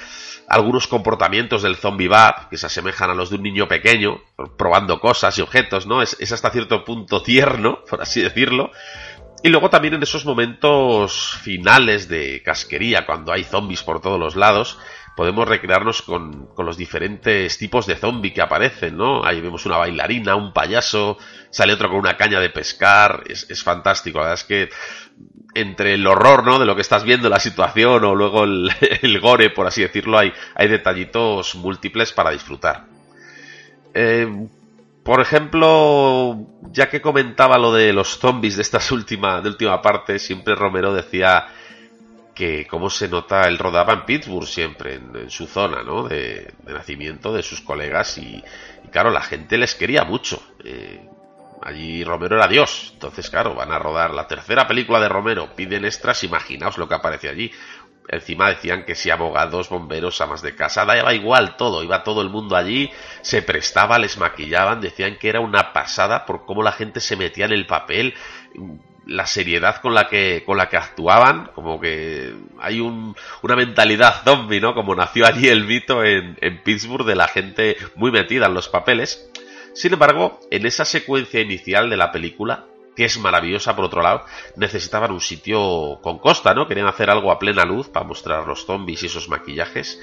algunos 0.52 0.86
comportamientos 0.86 1.62
del 1.62 1.76
zombie 1.76 2.08
bab 2.08 2.50
que 2.50 2.58
se 2.58 2.66
asemejan 2.66 3.08
a 3.08 3.14
los 3.14 3.30
de 3.30 3.36
un 3.36 3.42
niño 3.42 3.68
pequeño, 3.68 4.20
probando 4.58 5.00
cosas 5.00 5.38
y 5.38 5.40
objetos, 5.40 5.86
¿no? 5.86 6.02
Es, 6.02 6.30
hasta 6.30 6.50
cierto 6.50 6.84
punto 6.84 7.22
tierno, 7.22 7.82
por 7.88 8.02
así 8.02 8.20
decirlo. 8.20 8.70
Y 9.42 9.48
luego 9.48 9.70
también 9.70 9.94
en 9.94 10.02
esos 10.02 10.26
momentos 10.26 11.38
finales 11.40 12.06
de 12.06 12.42
casquería, 12.44 13.06
cuando 13.06 13.32
hay 13.32 13.44
zombies 13.44 13.82
por 13.82 14.02
todos 14.02 14.20
los 14.20 14.36
lados, 14.36 14.78
podemos 15.16 15.48
recrearnos 15.48 16.02
con, 16.02 16.48
con, 16.54 16.66
los 16.66 16.76
diferentes 16.76 17.56
tipos 17.56 17.86
de 17.86 17.96
zombie 17.96 18.34
que 18.34 18.42
aparecen, 18.42 18.98
¿no? 18.98 19.24
Ahí 19.24 19.40
vemos 19.40 19.64
una 19.64 19.78
bailarina, 19.78 20.36
un 20.36 20.52
payaso, 20.52 21.16
sale 21.50 21.72
otro 21.72 21.88
con 21.88 21.98
una 21.98 22.18
caña 22.18 22.40
de 22.40 22.50
pescar, 22.50 23.24
es, 23.26 23.50
es 23.50 23.62
fantástico, 23.62 24.18
la 24.18 24.26
verdad 24.26 24.40
es 24.40 24.44
que 24.44 24.68
entre 25.54 25.94
el 25.94 26.06
horror, 26.06 26.44
¿no? 26.44 26.58
De 26.58 26.66
lo 26.66 26.74
que 26.74 26.82
estás 26.82 27.04
viendo, 27.04 27.28
la 27.28 27.40
situación, 27.40 28.04
o 28.04 28.14
luego 28.14 28.44
el, 28.44 29.20
gore, 29.20 29.50
por 29.50 29.66
así 29.66 29.82
decirlo, 29.82 30.18
hay, 30.18 30.32
detallitos 30.68 31.54
múltiples 31.56 32.12
para 32.12 32.30
disfrutar. 32.30 32.86
Eh, 33.94 34.26
Por 35.02 35.20
ejemplo, 35.20 36.38
ya 36.70 36.88
que 36.88 37.00
comentaba 37.00 37.58
lo 37.58 37.72
de 37.72 37.92
los 37.92 38.18
zombies 38.18 38.56
de 38.56 38.62
esta 38.62 38.78
última, 38.92 39.40
última 39.40 39.82
parte, 39.82 40.18
siempre 40.18 40.54
Romero 40.54 40.94
decía 40.94 41.46
que 42.34 42.66
cómo 42.66 42.88
se 42.88 43.08
nota, 43.08 43.46
él 43.48 43.58
rodaba 43.58 43.92
en 43.92 44.06
Pittsburgh 44.06 44.46
siempre, 44.46 44.94
en, 44.94 45.14
en 45.16 45.30
su 45.30 45.46
zona, 45.46 45.82
¿no? 45.82 46.08
De, 46.08 46.54
de 46.64 46.72
nacimiento 46.72 47.32
de 47.32 47.42
sus 47.42 47.60
colegas 47.60 48.16
y, 48.18 48.42
y 48.84 48.88
claro, 48.90 49.10
la 49.10 49.22
gente 49.22 49.58
les 49.58 49.74
quería 49.74 50.04
mucho. 50.04 50.42
Eh, 50.64 51.06
allí 51.62 52.04
Romero 52.04 52.36
era 52.36 52.48
Dios, 52.48 52.90
entonces 52.94 53.30
claro, 53.30 53.54
van 53.54 53.72
a 53.72 53.78
rodar 53.78 54.12
la 54.12 54.26
tercera 54.26 54.66
película 54.66 55.00
de 55.00 55.08
Romero, 55.08 55.54
piden 55.54 55.84
extras, 55.84 56.24
imaginaos 56.24 56.78
lo 56.78 56.88
que 56.88 56.94
aparece 56.94 57.28
allí. 57.28 57.50
Encima 58.08 58.48
decían 58.48 58.84
que 58.84 58.96
si 58.96 59.10
abogados, 59.10 59.68
bomberos, 59.68 60.20
amas 60.20 60.42
de 60.42 60.56
casa, 60.56 60.84
daba 60.84 61.14
igual 61.14 61.56
todo, 61.56 61.84
iba 61.84 62.02
todo 62.02 62.20
el 62.20 62.30
mundo 62.30 62.56
allí, 62.56 62.90
se 63.22 63.42
prestaba, 63.42 63.98
les 63.98 64.18
maquillaban, 64.18 64.80
decían 64.80 65.16
que 65.18 65.28
era 65.28 65.40
una 65.40 65.72
pasada 65.72 66.26
por 66.26 66.44
cómo 66.44 66.64
la 66.64 66.72
gente 66.72 66.98
se 66.98 67.16
metía 67.16 67.44
en 67.44 67.52
el 67.52 67.66
papel, 67.66 68.14
la 69.06 69.26
seriedad 69.26 69.80
con 69.80 69.94
la 69.94 70.08
que, 70.08 70.42
con 70.44 70.56
la 70.56 70.68
que 70.68 70.76
actuaban, 70.76 71.50
como 71.54 71.80
que 71.80 72.34
hay 72.60 72.80
un, 72.80 73.16
una 73.42 73.56
mentalidad 73.56 74.22
zombie, 74.24 74.60
¿no? 74.60 74.74
Como 74.74 74.94
nació 74.94 75.26
allí 75.26 75.48
el 75.48 75.64
mito 75.64 76.04
en, 76.04 76.36
en 76.40 76.62
Pittsburgh 76.62 77.06
de 77.06 77.16
la 77.16 77.28
gente 77.28 77.76
muy 77.94 78.10
metida 78.10 78.46
en 78.46 78.54
los 78.54 78.68
papeles. 78.68 79.30
Sin 79.74 79.92
embargo, 79.92 80.40
en 80.50 80.66
esa 80.66 80.84
secuencia 80.84 81.40
inicial 81.40 81.88
de 81.88 81.96
la 81.96 82.12
película, 82.12 82.66
que 82.94 83.04
es 83.04 83.18
maravillosa 83.18 83.74
por 83.74 83.86
otro 83.86 84.02
lado, 84.02 84.24
necesitaban 84.56 85.12
un 85.12 85.20
sitio 85.20 86.00
con 86.02 86.18
costa, 86.18 86.54
¿no? 86.54 86.66
Querían 86.68 86.86
hacer 86.86 87.10
algo 87.10 87.30
a 87.32 87.38
plena 87.38 87.64
luz 87.64 87.88
para 87.88 88.06
mostrar 88.06 88.46
los 88.46 88.66
zombies 88.66 89.02
y 89.02 89.06
esos 89.06 89.28
maquillajes. 89.28 90.00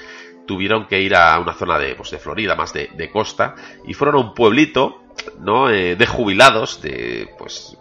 Tuvieron 0.47 0.87
que 0.87 1.01
ir 1.01 1.15
a 1.15 1.39
una 1.39 1.53
zona 1.53 1.77
de, 1.77 1.93
pues 1.95 2.09
de 2.09 2.17
Florida, 2.17 2.55
más 2.55 2.73
de, 2.73 3.09
costa, 3.11 3.55
y 3.85 3.93
fueron 3.93 4.15
a 4.15 4.19
un 4.19 4.33
pueblito, 4.33 5.03
¿no? 5.39 5.69
Eh, 5.69 5.95
de 5.95 6.05
jubilados, 6.07 6.81
de, 6.81 7.29
pues, 7.37 7.77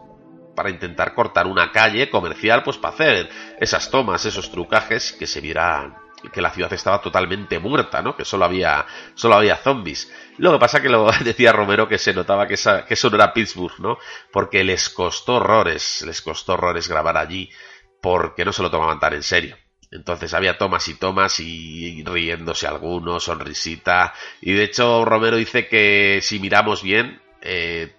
para 0.54 0.70
intentar 0.70 1.14
cortar 1.14 1.46
una 1.46 1.72
calle 1.72 2.10
comercial, 2.10 2.62
pues 2.62 2.76
para 2.76 2.94
hacer 2.94 3.30
esas 3.60 3.90
tomas, 3.90 4.26
esos 4.26 4.50
trucajes, 4.50 5.12
que 5.12 5.26
se 5.26 5.40
viera 5.40 6.02
que 6.32 6.42
la 6.42 6.50
ciudad 6.50 6.72
estaba 6.72 7.00
totalmente 7.00 7.58
muerta, 7.58 8.02
¿no? 8.02 8.16
Que 8.16 8.24
solo 8.24 8.44
había, 8.44 8.86
solo 9.14 9.36
había 9.36 9.56
zombies. 9.56 10.12
Lo 10.38 10.52
que 10.52 10.58
pasa 10.58 10.82
que 10.82 10.88
lo 10.88 11.10
decía 11.24 11.52
Romero 11.52 11.88
que 11.88 11.98
se 11.98 12.14
notaba 12.14 12.46
que, 12.46 12.54
esa, 12.54 12.84
que 12.84 12.94
eso 12.94 13.10
no 13.10 13.16
era 13.16 13.32
Pittsburgh, 13.32 13.78
¿no? 13.78 13.98
Porque 14.32 14.64
les 14.64 14.88
costó 14.88 15.36
horrores, 15.36 16.02
les 16.02 16.20
costó 16.22 16.54
horrores 16.54 16.88
grabar 16.88 17.16
allí 17.16 17.50
porque 18.00 18.44
no 18.44 18.52
se 18.52 18.62
lo 18.62 18.70
tomaban 18.70 19.00
tan 19.00 19.14
en 19.14 19.22
serio. 19.22 19.56
Entonces 19.90 20.34
había 20.34 20.58
tomas 20.58 20.86
y 20.88 20.94
tomas 20.94 21.40
y 21.40 22.04
riéndose 22.04 22.66
algunos, 22.66 23.24
sonrisita. 23.24 24.12
Y 24.40 24.52
de 24.52 24.64
hecho 24.64 25.04
Romero 25.04 25.36
dice 25.36 25.66
que 25.66 26.20
si 26.22 26.38
miramos 26.40 26.82
bien, 26.82 27.22
eh, 27.40 27.94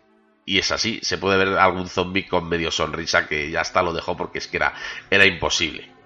y 0.46 0.60
es 0.60 0.72
así, 0.72 1.00
se 1.04 1.18
puede 1.18 1.38
ver 1.38 1.58
algún 1.58 1.88
zombie 1.88 2.28
con 2.28 2.48
medio 2.48 2.72
sonrisa 2.72 3.28
que 3.28 3.50
ya 3.52 3.62
hasta 3.62 3.82
lo 3.82 3.94
dejó 3.94 4.18
porque 4.18 4.40
es 4.40 4.48
que 4.48 4.58
era, 4.58 4.74
era 5.10 5.26
imposible. 5.26 5.99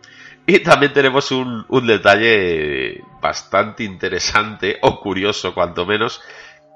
Y 0.47 0.59
también 0.59 0.93
tenemos 0.93 1.31
un, 1.31 1.65
un, 1.69 1.87
detalle 1.87 3.01
bastante 3.21 3.83
interesante 3.83 4.77
o 4.81 4.99
curioso, 4.99 5.53
cuanto 5.53 5.85
menos, 5.85 6.21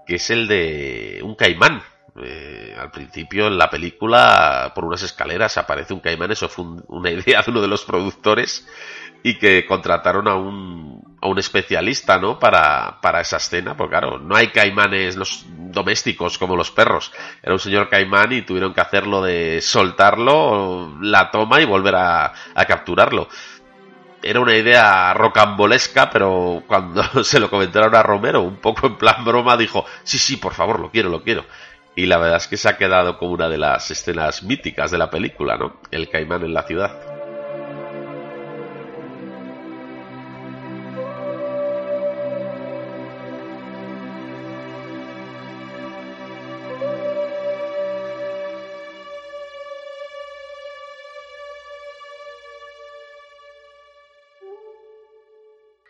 que 0.05 0.15
es 0.15 0.29
el 0.29 0.47
de 0.47 1.19
un 1.23 1.35
caimán. 1.35 1.83
Eh, 2.19 2.75
al 2.79 2.89
principio 2.89 3.45
en 3.47 3.59
la 3.59 3.69
película, 3.69 4.71
por 4.73 4.85
unas 4.85 5.03
escaleras, 5.03 5.57
aparece 5.57 5.93
un 5.93 5.99
caimán. 5.99 6.31
Eso 6.31 6.49
fue 6.49 6.65
un, 6.65 6.83
una 6.87 7.11
idea 7.11 7.41
de 7.41 7.51
uno 7.51 7.61
de 7.61 7.67
los 7.67 7.83
productores 7.83 8.67
y 9.23 9.37
que 9.37 9.65
contrataron 9.65 10.27
a 10.27 10.35
un, 10.35 11.17
a 11.21 11.27
un 11.27 11.37
especialista, 11.37 12.17
¿no? 12.17 12.39
Para, 12.39 12.99
para 13.01 13.21
esa 13.21 13.37
escena, 13.37 13.75
porque 13.75 13.91
claro, 13.91 14.19
no 14.19 14.35
hay 14.35 14.47
caimanes 14.47 15.15
los 15.17 15.45
domésticos 15.47 16.37
como 16.37 16.55
los 16.55 16.71
perros. 16.71 17.11
Era 17.43 17.53
un 17.53 17.59
señor 17.59 17.89
caimán 17.89 18.31
y 18.31 18.43
tuvieron 18.43 18.73
que 18.73 18.81
hacerlo 18.81 19.21
de 19.21 19.59
soltarlo, 19.61 20.97
la 21.01 21.29
toma 21.29 21.61
y 21.61 21.65
volver 21.65 21.95
a, 21.95 22.33
a 22.55 22.65
capturarlo 22.65 23.27
era 24.23 24.39
una 24.39 24.55
idea 24.55 25.13
rocambolesca, 25.13 26.09
pero 26.09 26.63
cuando 26.67 27.03
se 27.23 27.39
lo 27.39 27.49
comentaron 27.49 27.95
a 27.95 28.03
Romero, 28.03 28.41
un 28.41 28.57
poco 28.57 28.87
en 28.87 28.95
plan 28.97 29.23
broma, 29.23 29.57
dijo, 29.57 29.85
sí, 30.03 30.17
sí, 30.17 30.37
por 30.37 30.53
favor, 30.53 30.79
lo 30.79 30.91
quiero, 30.91 31.09
lo 31.09 31.23
quiero. 31.23 31.45
Y 31.95 32.05
la 32.05 32.17
verdad 32.17 32.37
es 32.37 32.47
que 32.47 32.57
se 32.57 32.69
ha 32.69 32.77
quedado 32.77 33.17
como 33.17 33.31
una 33.31 33.49
de 33.49 33.57
las 33.57 33.89
escenas 33.89 34.43
míticas 34.43 34.91
de 34.91 34.99
la 34.99 35.09
película, 35.09 35.57
¿no? 35.57 35.81
El 35.89 36.09
caimán 36.09 36.43
en 36.43 36.53
la 36.53 36.63
ciudad. 36.63 37.16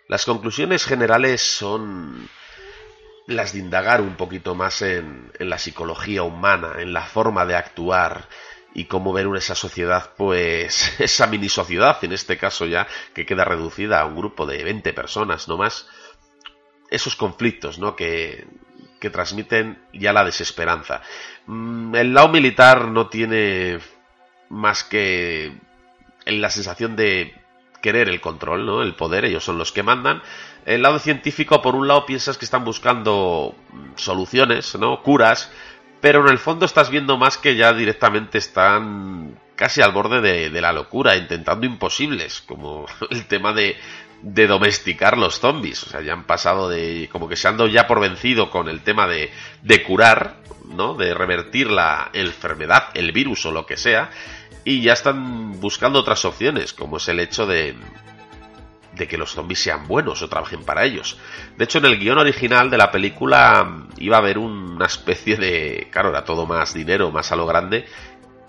Las 0.07 0.25
conclusiones 0.25 0.85
generales 0.85 1.41
son 1.41 2.29
las 3.27 3.53
de 3.53 3.59
indagar 3.59 4.01
un 4.01 4.15
poquito 4.15 4.55
más 4.55 4.81
en, 4.81 5.31
en, 5.37 5.49
la 5.49 5.57
psicología 5.57 6.23
humana, 6.23 6.75
en 6.79 6.93
la 6.93 7.03
forma 7.03 7.45
de 7.45 7.55
actuar 7.55 8.29
y 8.73 8.85
cómo 8.85 9.11
ver 9.11 9.27
esa 9.35 9.55
sociedad, 9.55 10.13
pues 10.15 10.93
esa 10.99 11.27
mini 11.27 11.49
sociedad, 11.49 11.97
en 12.03 12.13
este 12.13 12.37
caso 12.37 12.65
ya, 12.65 12.87
que 13.13 13.25
queda 13.25 13.43
reducida 13.43 13.99
a 13.99 14.05
un 14.05 14.15
grupo 14.15 14.45
de 14.45 14.63
20 14.63 14.93
personas, 14.93 15.47
no 15.47 15.57
más, 15.57 15.87
esos 16.89 17.15
conflictos, 17.15 17.79
¿no? 17.79 17.95
Que, 17.95 18.47
que 18.99 19.09
transmiten 19.09 19.83
ya 19.93 20.13
la 20.13 20.23
desesperanza. 20.23 21.01
El 21.47 22.13
lado 22.13 22.29
militar 22.29 22.87
no 22.87 23.09
tiene 23.09 23.79
más 24.49 24.83
que 24.83 25.53
la 26.25 26.49
sensación 26.49 26.95
de 26.95 27.33
querer 27.81 28.09
el 28.09 28.21
control, 28.21 28.65
¿no? 28.65 28.81
El 28.81 28.95
poder, 28.95 29.25
ellos 29.25 29.43
son 29.43 29.57
los 29.57 29.71
que 29.71 29.83
mandan. 29.83 30.21
El 30.65 30.81
lado 30.81 30.99
científico, 30.99 31.61
por 31.61 31.75
un 31.75 31.87
lado, 31.87 32.05
piensas 32.05 32.37
que 32.37 32.45
están 32.45 32.65
buscando 32.65 33.55
soluciones, 33.95 34.75
¿no? 34.75 35.01
Curas, 35.01 35.51
pero 36.01 36.21
en 36.21 36.29
el 36.29 36.39
fondo 36.39 36.65
estás 36.65 36.89
viendo 36.89 37.17
más 37.17 37.37
que 37.37 37.55
ya 37.55 37.73
directamente 37.73 38.37
están 38.37 39.39
casi 39.55 39.81
al 39.81 39.91
borde 39.91 40.21
de, 40.21 40.49
de 40.49 40.61
la 40.61 40.71
locura, 40.71 41.15
intentando 41.15 41.65
imposibles, 41.65 42.41
como 42.41 42.85
el 43.09 43.25
tema 43.27 43.53
de, 43.53 43.77
de 44.21 44.47
domesticar 44.47 45.17
los 45.17 45.39
zombies. 45.39 45.83
O 45.83 45.89
sea, 45.89 46.01
ya 46.01 46.13
han 46.13 46.25
pasado 46.25 46.69
de. 46.69 47.09
como 47.11 47.27
que 47.27 47.35
se 47.35 47.47
han 47.47 47.57
dado 47.57 47.69
ya 47.69 47.87
por 47.87 47.99
vencido 47.99 48.49
con 48.49 48.69
el 48.69 48.81
tema 48.81 49.07
de, 49.07 49.31
de 49.61 49.83
curar, 49.83 50.37
¿no? 50.65 50.95
De 50.95 51.13
revertir 51.13 51.71
la 51.71 52.09
enfermedad, 52.13 52.89
el 52.93 53.11
virus 53.11 53.45
o 53.45 53.51
lo 53.51 53.65
que 53.65 53.77
sea 53.77 54.11
y 54.67 54.81
ya 54.81 54.91
están 54.91 55.61
buscando 55.61 55.99
otras 55.99 56.25
opciones, 56.25 56.73
como 56.73 56.97
es 56.97 57.07
el 57.07 57.21
hecho 57.21 57.47
de, 57.47 57.73
de 58.91 59.07
que 59.07 59.17
los 59.17 59.31
zombies 59.31 59.61
sean 59.61 59.87
buenos 59.87 60.21
o 60.21 60.27
trabajen 60.27 60.65
para 60.65 60.83
ellos. 60.83 61.17
De 61.55 61.63
hecho, 61.63 61.77
en 61.77 61.85
el 61.85 61.97
guion 61.97 62.17
original 62.17 62.69
de 62.69 62.77
la 62.77 62.91
película 62.91 63.85
iba 63.97 64.17
a 64.17 64.19
haber 64.19 64.37
una 64.37 64.85
especie 64.85 65.37
de... 65.37 65.87
Claro, 65.89 66.09
era 66.09 66.25
todo 66.25 66.45
más 66.45 66.73
dinero, 66.73 67.11
más 67.11 67.31
a 67.31 67.37
lo 67.37 67.45
grande. 67.45 67.85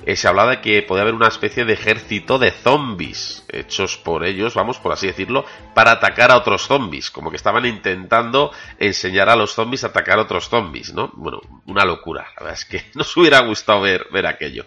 Eh, 0.04 0.16
se 0.16 0.26
hablaba 0.26 0.50
de 0.50 0.60
que 0.60 0.82
podía 0.82 1.02
haber 1.02 1.14
una 1.14 1.28
especie 1.28 1.64
de 1.64 1.74
ejército 1.74 2.40
de 2.40 2.50
zombies 2.50 3.44
hechos 3.48 3.96
por 3.96 4.24
ellos, 4.24 4.54
vamos, 4.54 4.80
por 4.80 4.92
así 4.92 5.06
decirlo, 5.06 5.44
para 5.72 5.92
atacar 5.92 6.32
a 6.32 6.36
otros 6.36 6.66
zombies. 6.66 7.12
Como 7.12 7.30
que 7.30 7.36
estaban 7.36 7.64
intentando 7.64 8.50
enseñar 8.80 9.28
a 9.28 9.36
los 9.36 9.54
zombies 9.54 9.84
a 9.84 9.88
atacar 9.88 10.18
a 10.18 10.22
otros 10.22 10.48
zombies, 10.48 10.92
¿no? 10.92 11.12
Bueno, 11.14 11.40
una 11.66 11.84
locura. 11.84 12.26
La 12.38 12.42
verdad 12.42 12.54
es 12.54 12.64
que 12.64 12.90
nos 12.96 13.16
hubiera 13.16 13.38
gustado 13.38 13.82
ver, 13.82 14.08
ver 14.10 14.26
aquello. 14.26 14.66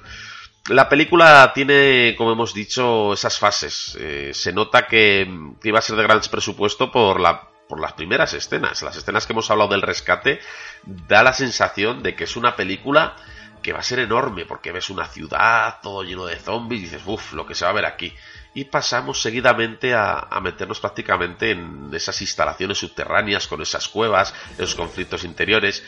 La 0.69 0.87
película 0.87 1.51
tiene, 1.53 2.15
como 2.17 2.31
hemos 2.31 2.53
dicho, 2.53 3.13
esas 3.13 3.39
fases. 3.39 3.97
Eh, 3.99 4.31
se 4.33 4.53
nota 4.53 4.85
que, 4.85 5.27
que, 5.59 5.69
iba 5.69 5.79
a 5.79 5.81
ser 5.81 5.95
de 5.95 6.03
gran 6.03 6.21
presupuesto 6.29 6.91
por, 6.91 7.19
la, 7.19 7.49
por 7.67 7.79
las 7.79 7.93
primeras 7.93 8.33
escenas. 8.33 8.81
Las 8.83 8.95
escenas 8.95 9.25
que 9.25 9.33
hemos 9.33 9.49
hablado 9.49 9.71
del 9.71 9.81
rescate 9.81 10.39
da 10.83 11.23
la 11.23 11.33
sensación 11.33 12.03
de 12.03 12.15
que 12.15 12.25
es 12.25 12.35
una 12.35 12.55
película 12.55 13.15
que 13.61 13.73
va 13.73 13.79
a 13.79 13.83
ser 13.83 13.99
enorme 13.99 14.45
porque 14.45 14.71
ves 14.71 14.89
una 14.89 15.05
ciudad 15.05 15.79
todo 15.81 16.03
lleno 16.03 16.25
de 16.25 16.37
zombies 16.37 16.81
y 16.81 16.83
dices, 16.85 17.03
uff, 17.05 17.33
lo 17.33 17.45
que 17.45 17.55
se 17.55 17.65
va 17.65 17.71
a 17.71 17.75
ver 17.75 17.85
aquí. 17.85 18.13
Y 18.53 18.65
pasamos 18.65 19.21
seguidamente 19.21 19.93
a, 19.93 20.19
a, 20.19 20.41
meternos 20.41 20.79
prácticamente 20.79 21.51
en 21.51 21.89
esas 21.93 22.21
instalaciones 22.21 22.79
subterráneas 22.79 23.47
con 23.47 23.61
esas 23.61 23.87
cuevas, 23.87 24.33
esos 24.53 24.75
conflictos 24.75 25.23
interiores 25.23 25.83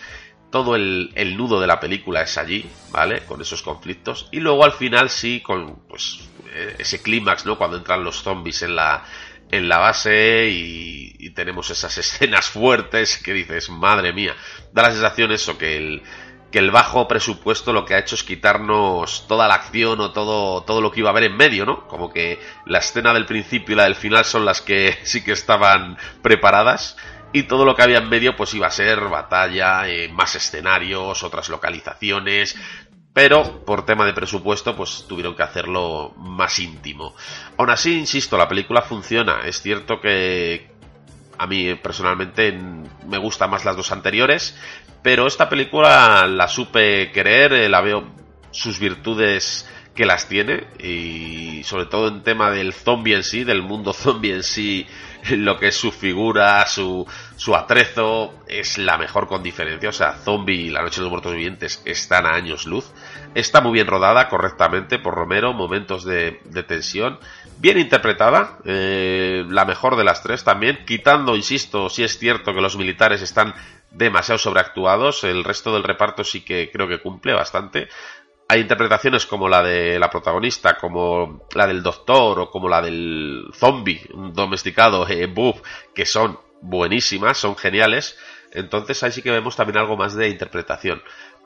todo 0.53 0.75
el, 0.75 1.35
nudo 1.35 1.59
de 1.59 1.65
la 1.65 1.79
película 1.79 2.21
es 2.21 2.37
allí, 2.37 2.63
¿vale? 2.91 3.21
Con 3.21 3.41
esos 3.41 3.63
conflictos. 3.63 4.29
Y 4.31 4.39
luego 4.39 4.63
al 4.63 4.73
final 4.73 5.09
sí, 5.09 5.41
con 5.41 5.87
pues 5.89 6.29
ese 6.77 7.01
clímax, 7.01 7.47
¿no? 7.47 7.57
Cuando 7.57 7.77
entran 7.77 8.03
los 8.03 8.21
zombies 8.21 8.61
en 8.61 8.75
la, 8.75 9.03
en 9.49 9.67
la 9.67 9.79
base 9.79 10.47
y, 10.51 11.15
y, 11.17 11.31
tenemos 11.31 11.71
esas 11.71 11.97
escenas 12.03 12.45
fuertes 12.45 13.17
que 13.17 13.33
dices, 13.33 13.71
madre 13.71 14.13
mía. 14.13 14.35
Da 14.71 14.83
la 14.83 14.91
sensación 14.91 15.31
eso, 15.31 15.57
que 15.57 15.75
el, 15.75 16.03
que 16.53 16.59
el 16.59 16.69
bajo 16.69 17.07
presupuesto 17.07 17.73
lo 17.73 17.83
que 17.83 17.95
ha 17.95 17.99
hecho 17.99 18.13
es 18.13 18.23
quitarnos 18.23 19.27
toda 19.27 19.47
la 19.47 19.55
acción 19.55 19.99
o 20.01 20.11
todo, 20.11 20.61
todo 20.61 20.81
lo 20.81 20.91
que 20.91 20.99
iba 20.99 21.09
a 21.09 21.11
haber 21.11 21.23
en 21.23 21.35
medio, 21.35 21.65
¿no? 21.65 21.87
Como 21.87 22.13
que 22.13 22.39
la 22.67 22.77
escena 22.77 23.11
del 23.11 23.25
principio 23.25 23.73
y 23.73 23.77
la 23.77 23.85
del 23.85 23.95
final 23.95 24.23
son 24.23 24.45
las 24.45 24.61
que 24.61 24.99
sí 25.03 25.23
que 25.23 25.31
estaban 25.31 25.97
preparadas 26.21 26.95
y 27.33 27.43
todo 27.43 27.65
lo 27.65 27.75
que 27.75 27.81
había 27.81 27.97
en 27.97 28.09
medio 28.09 28.35
pues 28.35 28.53
iba 28.53 28.67
a 28.67 28.71
ser 28.71 28.99
batalla, 29.09 29.89
eh, 29.89 30.07
más 30.09 30.35
escenarios, 30.35 31.23
otras 31.23 31.49
localizaciones, 31.49 32.55
pero 33.11 33.65
por 33.65 33.85
tema 33.85 34.05
de 34.05 34.13
presupuesto 34.13 34.75
pues 34.75 35.05
tuvieron 35.07 35.35
que 35.35 35.43
hacerlo 35.43 36.13
más 36.17 36.59
íntimo. 36.59 37.15
Aún 37.57 37.71
así, 37.71 37.97
insisto, 37.97 38.37
la 38.37 38.47
película 38.47 38.83
funciona. 38.83 39.41
Es 39.45 39.61
cierto 39.61 39.99
que 39.99 40.71
a 41.37 41.47
mí 41.47 41.73
personalmente 41.75 42.57
me 43.07 43.17
gustan 43.17 43.49
más 43.49 43.65
las 43.65 43.75
dos 43.75 43.91
anteriores, 43.91 44.55
pero 45.01 45.27
esta 45.27 45.49
película 45.49 46.27
la 46.27 46.47
supe 46.47 47.11
querer, 47.11 47.53
eh, 47.53 47.69
la 47.69 47.81
veo 47.81 48.07
sus 48.51 48.79
virtudes 48.79 49.67
que 49.95 50.05
las 50.05 50.27
tiene 50.27 50.67
y 50.79 51.63
sobre 51.63 51.85
todo 51.85 52.07
en 52.07 52.23
tema 52.23 52.49
del 52.51 52.73
zombie 52.73 53.15
en 53.15 53.23
sí, 53.23 53.43
del 53.43 53.61
mundo 53.61 53.93
zombie 53.93 54.33
en 54.33 54.43
sí, 54.43 54.87
lo 55.31 55.57
que 55.59 55.67
es 55.67 55.75
su 55.75 55.91
figura, 55.91 56.65
su, 56.65 57.07
su 57.35 57.55
atrezo, 57.55 58.33
es 58.47 58.77
la 58.77 58.97
mejor 58.97 59.27
con 59.27 59.43
diferencia. 59.43 59.89
O 59.89 59.93
sea, 59.93 60.13
Zombie 60.13 60.65
y 60.65 60.69
La 60.69 60.81
Noche 60.81 60.97
de 60.97 61.03
los 61.03 61.11
Muertos 61.11 61.33
Vivientes 61.33 61.81
están 61.85 62.25
a 62.25 62.35
años 62.35 62.65
luz. 62.65 62.91
Está 63.35 63.61
muy 63.61 63.73
bien 63.73 63.87
rodada 63.87 64.27
correctamente 64.29 64.99
por 64.99 65.15
Romero, 65.15 65.53
momentos 65.53 66.03
de, 66.03 66.41
de 66.45 66.63
tensión. 66.63 67.19
Bien 67.59 67.79
interpretada, 67.79 68.57
eh, 68.65 69.45
la 69.47 69.65
mejor 69.65 69.95
de 69.95 70.03
las 70.03 70.21
tres 70.21 70.43
también, 70.43 70.83
quitando, 70.85 71.35
insisto, 71.35 71.89
si 71.89 72.03
es 72.03 72.17
cierto 72.17 72.53
que 72.53 72.61
los 72.61 72.77
militares 72.77 73.21
están 73.21 73.53
demasiado 73.93 74.39
sobreactuados, 74.39 75.23
el 75.23 75.43
resto 75.43 75.73
del 75.73 75.83
reparto 75.83 76.23
sí 76.23 76.41
que 76.41 76.69
creo 76.71 76.87
que 76.87 76.99
cumple 76.99 77.33
bastante 77.33 77.87
hay 78.47 78.61
interpretaciones 78.61 79.25
como 79.25 79.47
la 79.47 79.63
de 79.63 79.97
la 79.99 80.09
protagonista, 80.09 80.77
como 80.77 81.47
la 81.55 81.67
del 81.67 81.81
doctor 81.81 82.39
o 82.39 82.51
como 82.51 82.69
la 82.69 82.81
del 82.81 83.49
zombie 83.53 84.01
domesticado, 84.33 85.07
eh, 85.09 85.27
Buff, 85.27 85.61
que 85.93 86.05
son 86.05 86.39
buenísimas, 86.61 87.37
son 87.37 87.55
geniales. 87.55 88.17
Entonces 88.51 89.01
ahí 89.03 89.11
sí 89.11 89.21
que 89.21 89.31
vemos 89.31 89.55
también 89.55 89.77
algo 89.77 89.97
más 89.97 90.15
de 90.15 90.29
interpretación. 90.29 91.01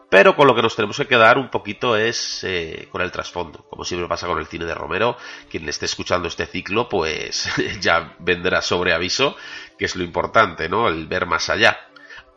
Pero 0.10 0.38
con 0.38 0.48
lo 0.48 0.56
que 0.56 0.62
nos 0.62 0.76
tenemos 0.76 0.98
que 0.98 1.08
quedar 1.08 1.38
un 1.38 1.50
poquito 1.50 1.98
es 1.98 2.44
eh, 2.46 2.88
con 2.92 3.02
el 3.02 3.12
trasfondo. 3.12 3.66
Como 3.70 3.84
siempre 3.84 4.08
pasa 4.08 4.28
con 4.28 4.40
el 4.40 4.48
cine 4.48 4.66
de 4.66 4.74
Romero, 4.74 5.18
quien 5.50 5.66
le 5.66 5.72
esté 5.72 5.86
escuchando 5.86 6.30
este 6.30 6.46
ciclo, 6.46 6.88
pues 6.88 7.50
ya 7.82 8.16
vendrá 8.20 8.62
sobre 8.62 8.94
aviso, 8.94 9.36
que 9.78 9.86
es 9.86 9.96
lo 9.98 10.04
importante, 10.04 10.70
¿no? 10.70 10.88
El 10.88 11.08
ver 11.08 11.26
más 11.26 11.50
allá. 11.50 11.78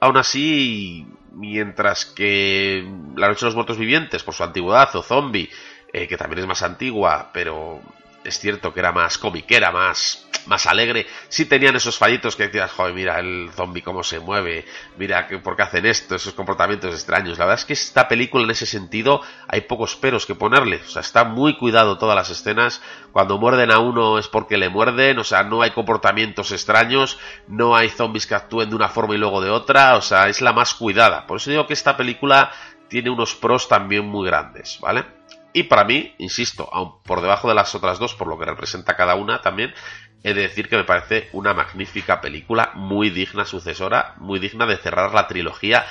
Aún 0.00 0.16
así, 0.16 1.06
mientras 1.32 2.04
que 2.04 2.84
La 3.16 3.28
Noche 3.28 3.40
de 3.40 3.46
los 3.46 3.54
Muertos 3.54 3.78
Vivientes, 3.78 4.22
por 4.22 4.34
su 4.34 4.44
antigüedad, 4.44 4.94
o 4.96 5.02
Zombie, 5.02 5.50
eh, 5.92 6.06
que 6.06 6.16
también 6.16 6.40
es 6.40 6.46
más 6.46 6.62
antigua, 6.62 7.30
pero 7.32 7.80
es 8.24 8.38
cierto 8.38 8.72
que 8.72 8.80
era 8.80 8.92
más 8.92 9.18
comiquera, 9.18 9.72
más, 9.72 10.28
más 10.50 10.66
alegre. 10.66 11.06
Sí 11.28 11.46
tenían 11.46 11.76
esos 11.76 11.96
fallitos 11.96 12.36
que 12.36 12.48
decías, 12.48 12.72
joder, 12.72 12.92
mira 12.92 13.20
el 13.20 13.50
zombie 13.54 13.82
cómo 13.82 14.02
se 14.02 14.18
mueve, 14.18 14.66
mira 14.98 15.28
por 15.42 15.56
qué 15.56 15.62
hacen 15.62 15.86
esto, 15.86 16.16
esos 16.16 16.34
comportamientos 16.34 16.92
extraños. 16.92 17.38
La 17.38 17.46
verdad 17.46 17.60
es 17.60 17.64
que 17.64 17.72
esta 17.72 18.08
película 18.08 18.44
en 18.44 18.50
ese 18.50 18.66
sentido 18.66 19.22
hay 19.48 19.62
pocos 19.62 19.94
peros 19.96 20.26
que 20.26 20.34
ponerle. 20.34 20.80
O 20.84 20.90
sea, 20.90 21.00
está 21.00 21.24
muy 21.24 21.56
cuidado 21.56 21.96
todas 21.96 22.16
las 22.16 22.30
escenas. 22.30 22.82
Cuando 23.12 23.38
muerden 23.38 23.70
a 23.70 23.78
uno 23.78 24.18
es 24.18 24.28
porque 24.28 24.58
le 24.58 24.68
muerden, 24.68 25.18
o 25.20 25.24
sea, 25.24 25.44
no 25.44 25.62
hay 25.62 25.70
comportamientos 25.70 26.50
extraños, 26.52 27.18
no 27.46 27.76
hay 27.76 27.88
zombies 27.88 28.26
que 28.26 28.34
actúen 28.34 28.70
de 28.70 28.76
una 28.76 28.88
forma 28.88 29.14
y 29.14 29.18
luego 29.18 29.40
de 29.40 29.50
otra, 29.50 29.96
o 29.96 30.02
sea, 30.02 30.28
es 30.28 30.40
la 30.40 30.52
más 30.52 30.74
cuidada. 30.74 31.26
Por 31.26 31.36
eso 31.36 31.50
digo 31.50 31.66
que 31.66 31.74
esta 31.74 31.96
película 31.96 32.50
tiene 32.88 33.08
unos 33.08 33.36
pros 33.36 33.68
también 33.68 34.04
muy 34.04 34.26
grandes, 34.26 34.78
¿vale? 34.80 35.20
Y 35.52 35.64
para 35.64 35.84
mí, 35.84 36.14
insisto, 36.18 36.68
aun 36.72 37.02
por 37.02 37.20
debajo 37.20 37.48
de 37.48 37.54
las 37.54 37.74
otras 37.74 37.98
dos, 37.98 38.14
por 38.14 38.28
lo 38.28 38.38
que 38.38 38.44
representa 38.44 38.96
cada 38.96 39.16
una 39.16 39.40
también, 39.40 39.74
he 40.22 40.34
de 40.34 40.42
decir 40.42 40.68
que 40.68 40.76
me 40.76 40.84
parece 40.84 41.28
una 41.32 41.54
magnífica 41.54 42.20
película, 42.20 42.72
muy 42.74 43.10
digna 43.10 43.44
sucesora, 43.44 44.14
muy 44.18 44.38
digna 44.38 44.66
de 44.66 44.76
cerrar 44.76 45.14
la 45.14 45.26
trilogía, 45.26 45.86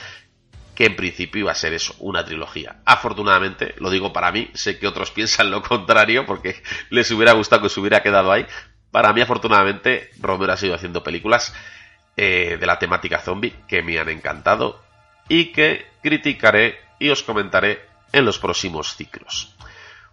que 0.76 0.86
en 0.86 0.96
principio 0.96 1.42
iba 1.42 1.52
a 1.52 1.56
ser 1.56 1.74
eso, 1.74 1.96
una 2.00 2.24
trilogía. 2.24 2.78
Afortunadamente, 2.86 3.76
lo 3.80 3.90
digo 3.90 4.14
para 4.14 4.32
mí, 4.32 4.50
sé 4.54 4.80
que 4.80 4.88
otros 4.88 5.12
piensan 5.12 5.52
lo 5.52 5.62
contrario, 5.62 6.26
porque 6.26 6.62
les 6.90 7.12
hubiera 7.12 7.34
gustado 7.34 7.64
que 7.64 7.70
se 7.70 7.80
hubiera 7.80 8.02
quedado 8.02 8.32
ahí. 8.32 8.46
Para 8.92 9.14
mí, 9.14 9.22
afortunadamente, 9.22 10.10
Romero 10.20 10.54
ha 10.54 10.58
seguido 10.58 10.76
haciendo 10.76 11.04
películas 11.04 11.54
eh, 12.16 12.58
de 12.60 12.66
la 12.66 12.80
temática 12.80 13.20
zombie 13.20 13.56
que 13.68 13.82
me 13.84 14.00
han 14.00 14.10
encantado 14.10 14.82
y 15.28 15.52
que 15.52 15.86
criticaré 16.02 16.80
y 16.98 17.10
os 17.10 17.24
comentaré 17.24 17.86
en 18.12 18.26
los 18.26 18.40
próximos 18.40 18.96
ciclos. 18.96 19.56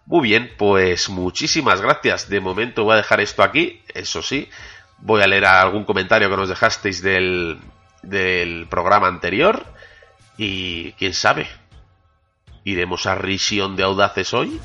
Muy 0.07 0.29
bien, 0.29 0.53
pues 0.57 1.09
muchísimas 1.09 1.81
gracias. 1.81 2.29
De 2.29 2.41
momento 2.41 2.85
voy 2.85 2.95
a 2.95 2.99
dejar 2.99 3.21
esto 3.21 3.43
aquí, 3.43 3.83
eso 3.93 4.23
sí. 4.23 4.49
Voy 4.99 5.21
a 5.21 5.27
leer 5.27 5.45
algún 5.47 5.85
comentario 5.85 6.31
que 6.31 6.37
nos 6.37 6.49
dejasteis 6.49 7.03
del, 7.03 7.59
del 8.03 8.67
programa 8.69 9.09
anterior. 9.09 9.67
Y 10.39 10.93
quién 10.93 11.13
sabe, 11.13 11.49
¿iremos 12.63 13.07
a 13.07 13.17
Risión 13.17 13.75
de 13.75 13.83
Audaces 13.83 14.33
hoy? 14.33 14.61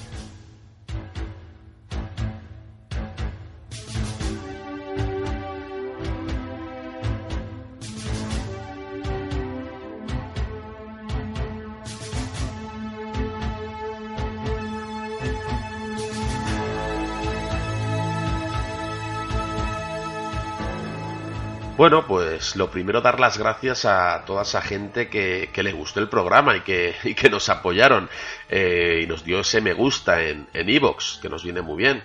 Bueno, 21.81 22.05
pues 22.05 22.55
lo 22.57 22.69
primero 22.69 23.01
dar 23.01 23.19
las 23.19 23.39
gracias 23.39 23.85
a 23.85 24.23
toda 24.27 24.43
esa 24.43 24.61
gente 24.61 25.09
que, 25.09 25.49
que 25.51 25.63
le 25.63 25.71
gustó 25.71 25.99
el 25.99 26.09
programa 26.09 26.55
y 26.55 26.61
que, 26.61 26.93
nos 27.31 27.49
apoyaron 27.49 28.07
eh, 28.49 28.99
y 29.01 29.07
nos 29.07 29.23
dio 29.23 29.39
ese 29.39 29.61
me 29.61 29.73
gusta 29.73 30.21
en 30.21 30.47
Evox, 30.53 31.17
que 31.19 31.27
nos 31.27 31.43
viene 31.43 31.63
muy 31.63 31.77
bien. 31.77 32.03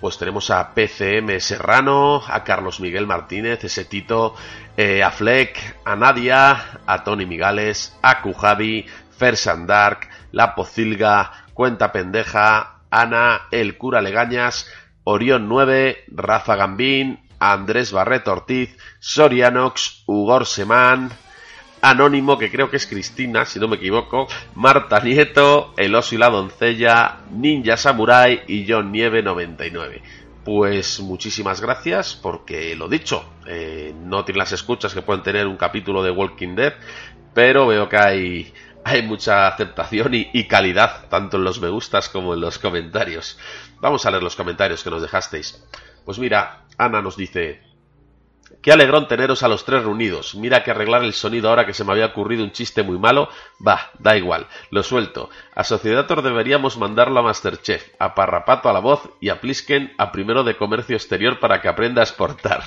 Pues 0.00 0.18
tenemos 0.18 0.50
a 0.50 0.74
PCM 0.74 1.38
Serrano, 1.38 2.20
a 2.26 2.42
Carlos 2.42 2.80
Miguel 2.80 3.06
Martínez, 3.06 3.62
ese 3.62 3.84
Tito, 3.84 4.34
eh, 4.76 5.04
a 5.04 5.12
Fleck, 5.12 5.76
a 5.84 5.94
Nadia, 5.94 6.80
a 6.84 7.04
Tony 7.04 7.24
Migales, 7.24 7.96
a 8.02 8.22
Kujavi, 8.22 8.86
Fer 9.16 9.36
Sandark, 9.36 10.08
La 10.32 10.56
Pocilga, 10.56 11.44
Cuenta 11.54 11.92
Pendeja, 11.92 12.80
Ana, 12.90 13.42
El 13.52 13.78
Cura 13.78 14.02
Legañas, 14.02 14.66
Orión 15.04 15.48
9, 15.48 16.04
Rafa 16.08 16.54
Gambín, 16.54 17.20
Andrés 17.50 17.90
Barreto 17.90 18.30
Ortiz, 18.30 18.78
Sorianox, 19.00 20.04
Ugor 20.06 20.46
Semán, 20.46 21.10
Anónimo, 21.80 22.38
que 22.38 22.52
creo 22.52 22.70
que 22.70 22.76
es 22.76 22.86
Cristina, 22.86 23.44
si 23.44 23.58
no 23.58 23.66
me 23.66 23.74
equivoco, 23.74 24.28
Marta 24.54 25.00
Nieto, 25.00 25.74
El 25.76 25.96
Oso 25.96 26.14
y 26.14 26.18
la 26.18 26.30
Doncella, 26.30 27.22
Ninja 27.32 27.76
Samurai 27.76 28.42
y 28.46 28.64
John 28.70 28.92
Nieve 28.92 29.24
99. 29.24 30.00
Pues 30.44 31.00
muchísimas 31.00 31.60
gracias 31.60 32.14
porque 32.14 32.76
lo 32.76 32.88
dicho, 32.88 33.24
eh, 33.48 33.92
no 34.04 34.24
tiene 34.24 34.38
las 34.38 34.52
escuchas 34.52 34.94
que 34.94 35.02
pueden 35.02 35.24
tener 35.24 35.48
un 35.48 35.56
capítulo 35.56 36.04
de 36.04 36.12
Walking 36.12 36.54
Dead, 36.54 36.74
pero 37.34 37.66
veo 37.66 37.88
que 37.88 37.96
hay, 37.96 38.54
hay 38.84 39.02
mucha 39.02 39.48
aceptación 39.48 40.14
y, 40.14 40.30
y 40.32 40.44
calidad 40.44 41.08
tanto 41.08 41.38
en 41.38 41.44
los 41.44 41.60
me 41.60 41.70
gustas 41.70 42.08
como 42.08 42.34
en 42.34 42.40
los 42.40 42.60
comentarios. 42.60 43.36
Vamos 43.80 44.06
a 44.06 44.12
leer 44.12 44.22
los 44.22 44.36
comentarios 44.36 44.84
que 44.84 44.90
nos 44.90 45.02
dejasteis. 45.02 45.60
Pues 46.04 46.18
mira, 46.18 46.62
Ana 46.78 47.02
nos 47.02 47.16
dice, 47.16 47.60
qué 48.62 48.72
alegrón 48.72 49.08
teneros 49.08 49.42
a 49.42 49.48
los 49.48 49.64
tres 49.64 49.82
reunidos. 49.82 50.34
Mira 50.34 50.62
que 50.62 50.70
arreglar 50.70 51.02
el 51.02 51.12
sonido 51.12 51.48
ahora 51.48 51.66
que 51.66 51.74
se 51.74 51.84
me 51.84 51.92
había 51.92 52.06
ocurrido 52.06 52.44
un 52.44 52.52
chiste 52.52 52.82
muy 52.82 52.98
malo. 52.98 53.28
Va, 53.66 53.90
da 53.98 54.16
igual, 54.16 54.46
lo 54.70 54.82
suelto. 54.82 55.30
A 55.54 55.64
Sociedator 55.64 56.22
deberíamos 56.22 56.78
mandarlo 56.78 57.20
a 57.20 57.22
Masterchef, 57.22 57.90
a 57.98 58.14
Parrapato 58.14 58.68
a 58.68 58.72
la 58.72 58.80
voz 58.80 59.10
y 59.20 59.28
a 59.28 59.40
Plisken 59.40 59.92
a 59.98 60.12
primero 60.12 60.44
de 60.44 60.56
comercio 60.56 60.96
exterior 60.96 61.40
para 61.40 61.60
que 61.60 61.68
aprenda 61.68 62.00
a 62.00 62.04
exportar. 62.04 62.62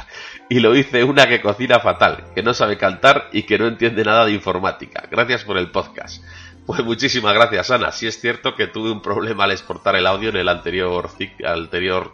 Y 0.49 0.59
lo 0.59 0.75
hice 0.75 1.03
una 1.03 1.27
que 1.27 1.41
cocina 1.41 1.79
fatal, 1.79 2.25
que 2.35 2.43
no 2.43 2.53
sabe 2.53 2.77
cantar 2.77 3.29
y 3.31 3.43
que 3.43 3.57
no 3.57 3.67
entiende 3.67 4.03
nada 4.03 4.25
de 4.25 4.33
informática. 4.33 5.07
Gracias 5.09 5.43
por 5.43 5.57
el 5.57 5.71
podcast. 5.71 6.23
Pues 6.65 6.83
muchísimas 6.83 7.33
gracias, 7.35 7.69
Ana. 7.69 7.91
Sí 7.91 8.07
es 8.07 8.19
cierto 8.19 8.55
que 8.55 8.67
tuve 8.67 8.91
un 8.91 9.01
problema 9.01 9.43
al 9.43 9.51
exportar 9.51 9.95
el 9.95 10.07
audio 10.07 10.29
en 10.29 10.37
el 10.37 10.49
anterior, 10.49 11.09
anterior 11.45 12.11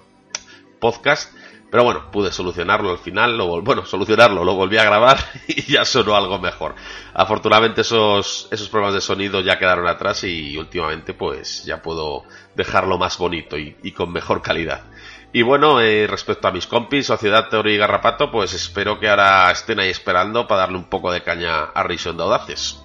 podcast. 0.79 1.33
Pero 1.71 1.85
bueno, 1.85 2.11
pude 2.11 2.33
solucionarlo 2.33 2.91
al 2.91 2.97
final, 2.97 3.37
lo, 3.37 3.61
bueno, 3.61 3.85
solucionarlo, 3.85 4.43
lo 4.43 4.55
volví 4.55 4.77
a 4.77 4.83
grabar 4.83 5.17
y 5.47 5.71
ya 5.71 5.85
sonó 5.85 6.17
algo 6.17 6.37
mejor. 6.37 6.75
Afortunadamente 7.13 7.79
esos, 7.79 8.49
esos 8.51 8.67
problemas 8.67 8.95
de 8.95 8.99
sonido 8.99 9.39
ya 9.39 9.57
quedaron 9.57 9.87
atrás 9.87 10.25
y 10.25 10.57
últimamente 10.57 11.13
pues 11.13 11.63
ya 11.63 11.81
puedo 11.81 12.25
dejarlo 12.55 12.97
más 12.97 13.17
bonito 13.17 13.57
y, 13.57 13.91
con 13.93 14.11
mejor 14.11 14.41
calidad. 14.41 14.83
Y 15.31 15.43
bueno, 15.43 15.79
eh, 15.79 16.07
respecto 16.07 16.49
a 16.49 16.51
mis 16.51 16.67
compis, 16.67 17.07
Sociedad 17.07 17.47
Teoría 17.47 17.75
y 17.75 17.77
Garrapato, 17.77 18.29
pues 18.29 18.53
espero 18.53 18.99
que 18.99 19.07
ahora 19.07 19.49
estén 19.49 19.79
ahí 19.79 19.89
esperando 19.89 20.45
para 20.47 20.61
darle 20.63 20.77
un 20.77 20.89
poco 20.89 21.09
de 21.09 21.23
caña 21.23 21.63
a 21.63 21.83
Rison 21.83 22.17
de 22.17 22.23
Audaces. 22.23 22.83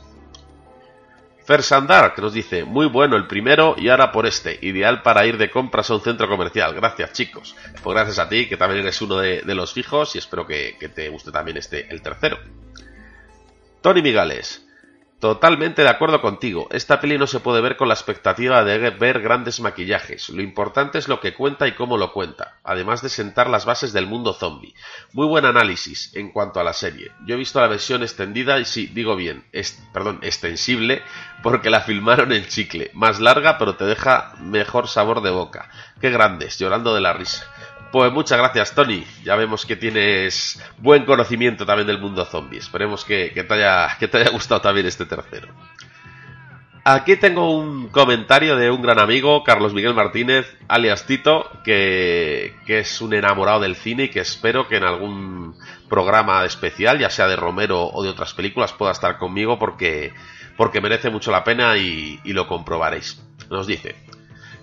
Fersandar, 1.47 2.13
que 2.13 2.21
nos 2.21 2.33
dice, 2.33 2.65
muy 2.65 2.87
bueno 2.87 3.17
el 3.17 3.29
primero 3.29 3.77
y 3.79 3.89
ahora 3.89 4.11
por 4.11 4.27
este, 4.27 4.59
ideal 4.63 5.03
para 5.03 5.25
ir 5.27 5.39
de 5.39 5.49
compras 5.49 5.89
a 5.89 5.95
un 5.95 6.01
centro 6.01 6.29
comercial. 6.29 6.75
Gracias 6.75 7.13
chicos. 7.13 7.55
Pues 7.83 7.95
gracias 7.95 8.19
a 8.19 8.29
ti, 8.29 8.49
que 8.49 8.57
también 8.57 8.83
eres 8.83 9.01
uno 9.01 9.19
de, 9.19 9.43
los 9.55 9.73
fijos 9.73 10.17
y 10.17 10.19
espero 10.19 10.45
que, 10.45 10.77
que 10.79 10.89
te 10.89 11.09
guste 11.09 11.31
también 11.31 11.57
este, 11.57 11.89
el 11.89 12.03
tercero. 12.03 12.39
Tony 13.81 14.03
Migales. 14.03 14.66
Totalmente 15.21 15.81
de 15.81 15.89
acuerdo 15.89 16.21
contigo. 16.21 16.69
Esta 16.71 17.01
peli 17.01 17.17
no 17.17 17.27
se 17.27 17.41
puede 17.41 17.63
ver 17.63 17.79
con 17.79 17.89
la 17.89 17.95
expectativa 17.95 18.63
de 18.65 18.91
ver 18.91 19.23
grandes 19.23 19.61
maquillajes. 19.61 20.29
Lo 20.29 20.43
importante 20.43 20.99
es 20.99 21.09
lo 21.09 21.21
que 21.21 21.33
cuenta 21.33 21.67
y 21.67 21.73
cómo 21.73 21.97
lo 21.97 22.13
cuenta, 22.13 22.59
además 22.63 23.01
de 23.01 23.09
sentar 23.09 23.49
las 23.49 23.65
bases 23.65 23.95
del 23.95 24.07
mundo 24.07 24.35
zombie. 24.35 24.75
Muy 25.15 25.27
buen 25.27 25.47
análisis 25.47 26.15
en 26.15 26.33
cuanto 26.33 26.61
a 26.61 26.65
la 26.65 26.75
serie. 26.75 27.13
Yo 27.27 27.35
he 27.35 27.39
visto 27.39 27.63
la 27.63 27.67
versión 27.67 28.03
extendida 28.03 28.59
y 28.61 28.67
sí, 28.67 28.89
digo 28.89 29.17
bien, 29.17 29.45
perdón, 29.95 30.19
extensible, 30.21 31.03
porque 31.43 31.71
la 31.71 31.81
filmaron 31.81 32.33
en 32.33 32.47
chicle. 32.47 32.91
Más 32.93 33.19
larga, 33.19 33.57
pero 33.57 33.77
te 33.77 33.87
deja 33.87 34.35
mejor 34.41 34.87
sabor 34.87 35.23
de 35.23 35.31
boca. 35.31 35.71
Qué 35.99 36.11
grandes, 36.11 36.59
llorando 36.59 36.95
de 36.95 37.01
la 37.01 37.15
risa. 37.15 37.51
Pues 37.93 38.13
muchas 38.13 38.39
gracias, 38.39 38.75
Tony. 38.75 39.05
Ya 39.23 39.37
vemos 39.37 39.65
que 39.65 39.77
tienes 39.77 40.63
buen 40.79 41.05
conocimiento 41.05 41.65
también 41.65 41.87
del 41.87 42.01
mundo 42.01 42.25
zombie. 42.25 42.59
Esperemos 42.59 43.05
que, 43.05 43.33
que 43.33 43.45
te, 43.45 43.55
haya, 43.55 43.97
que 43.99 44.09
te 44.09 44.19
haya 44.19 44.31
gustado 44.31 44.61
también 44.61 44.87
este 44.87 45.07
tercero. 45.07 45.49
Aquí 46.89 47.17
tengo 47.17 47.51
un 47.51 47.89
comentario 47.89 48.55
de 48.55 48.71
un 48.71 48.81
gran 48.81 49.01
amigo, 49.01 49.43
Carlos 49.43 49.75
Miguel 49.75 49.93
Martínez, 49.93 50.57
alias 50.69 51.05
Tito, 51.05 51.51
que, 51.65 52.55
es 52.65 53.01
un 53.01 53.13
enamorado 53.13 53.59
del 53.59 53.75
cine 53.75 54.05
y 54.05 54.09
que 54.09 54.21
espero 54.21 54.69
que 54.69 54.77
en 54.77 54.85
algún 54.85 55.57
programa 55.89 56.45
especial, 56.45 57.01
ya 57.01 57.11
sea 57.11 57.27
de 57.27 57.35
Romero 57.35 57.89
o 57.89 58.05
de 58.05 58.11
otras 58.11 58.35
películas, 58.35 58.73
pueda 58.73 58.93
estar 58.93 59.19
conmigo 59.19 59.59
porque, 59.59 60.15
porque 60.57 60.81
merece 60.81 61.11
mucho 61.11 61.33
la 61.33 61.43
pena 61.43 61.77
y 61.77 62.21
lo 62.23 62.47
comprobaréis. 62.47 63.21
Nos 63.51 63.67
dice, 63.67 63.97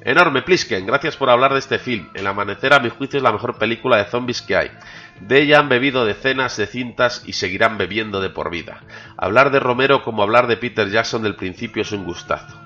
Enorme, 0.05 0.41
Plisken, 0.41 0.85
gracias 0.85 1.15
por 1.15 1.29
hablar 1.29 1.53
de 1.53 1.59
este 1.59 1.79
film. 1.79 2.09
El 2.13 2.27
amanecer, 2.27 2.73
a 2.73 2.79
mi 2.79 2.89
juicio, 2.89 3.17
es 3.17 3.23
la 3.23 3.31
mejor 3.31 3.57
película 3.57 3.95
de 3.95 4.05
zombies 4.05 4.41
que 4.41 4.57
hay. 4.57 4.69
De 5.21 5.41
ella 5.41 5.59
han 5.59 5.69
bebido 5.69 6.05
decenas 6.05 6.57
de 6.57 6.67
cintas 6.67 7.23
y 7.25 7.33
seguirán 7.33 7.77
bebiendo 7.77 8.19
de 8.19 8.29
por 8.29 8.51
vida. 8.51 8.81
Hablar 9.15 9.49
de 9.51 9.61
Romero 9.61 10.03
como 10.03 10.21
hablar 10.21 10.47
de 10.47 10.57
Peter 10.57 10.89
Jackson 10.89 11.23
del 11.23 11.37
principio 11.37 11.83
es 11.83 11.93
un 11.93 12.03
gustazo. 12.03 12.62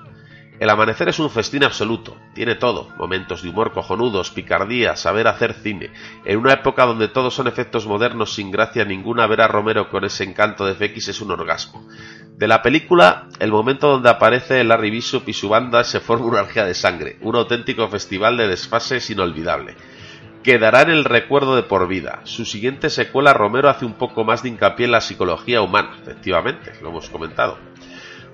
El 0.60 0.70
amanecer 0.70 1.08
es 1.08 1.20
un 1.20 1.30
festín 1.30 1.62
absoluto, 1.62 2.16
tiene 2.34 2.56
todo, 2.56 2.88
momentos 2.96 3.42
de 3.42 3.50
humor 3.50 3.72
cojonudos, 3.72 4.32
picardía, 4.32 4.96
saber 4.96 5.28
hacer 5.28 5.54
cine. 5.54 5.92
En 6.24 6.38
una 6.38 6.54
época 6.54 6.84
donde 6.84 7.06
todos 7.06 7.32
son 7.32 7.46
efectos 7.46 7.86
modernos 7.86 8.34
sin 8.34 8.50
gracia 8.50 8.84
ninguna, 8.84 9.28
ver 9.28 9.40
a 9.40 9.46
Romero 9.46 9.88
con 9.88 10.04
ese 10.04 10.24
encanto 10.24 10.66
de 10.66 10.74
FX 10.74 11.08
es 11.08 11.20
un 11.20 11.30
orgasmo. 11.30 11.86
De 12.36 12.48
la 12.48 12.60
película, 12.60 13.28
el 13.38 13.52
momento 13.52 13.88
donde 13.88 14.10
aparece 14.10 14.64
Larry 14.64 14.90
Bishop 14.90 15.28
y 15.28 15.32
su 15.32 15.48
banda 15.48 15.84
se 15.84 16.00
forma 16.00 16.26
una 16.26 16.40
orgía 16.40 16.64
de 16.64 16.74
sangre, 16.74 17.18
un 17.20 17.36
auténtico 17.36 17.86
festival 17.86 18.36
de 18.36 18.48
desfases 18.48 19.10
inolvidable. 19.10 19.76
Quedará 20.42 20.82
en 20.82 20.90
el 20.90 21.04
recuerdo 21.04 21.54
de 21.54 21.62
por 21.62 21.86
vida. 21.86 22.20
Su 22.24 22.44
siguiente 22.44 22.90
secuela, 22.90 23.32
Romero 23.32 23.68
hace 23.68 23.84
un 23.84 23.94
poco 23.94 24.24
más 24.24 24.42
de 24.42 24.48
hincapié 24.48 24.86
en 24.86 24.92
la 24.92 25.00
psicología 25.00 25.62
humana, 25.62 25.96
efectivamente, 26.02 26.72
lo 26.82 26.88
hemos 26.88 27.08
comentado 27.10 27.67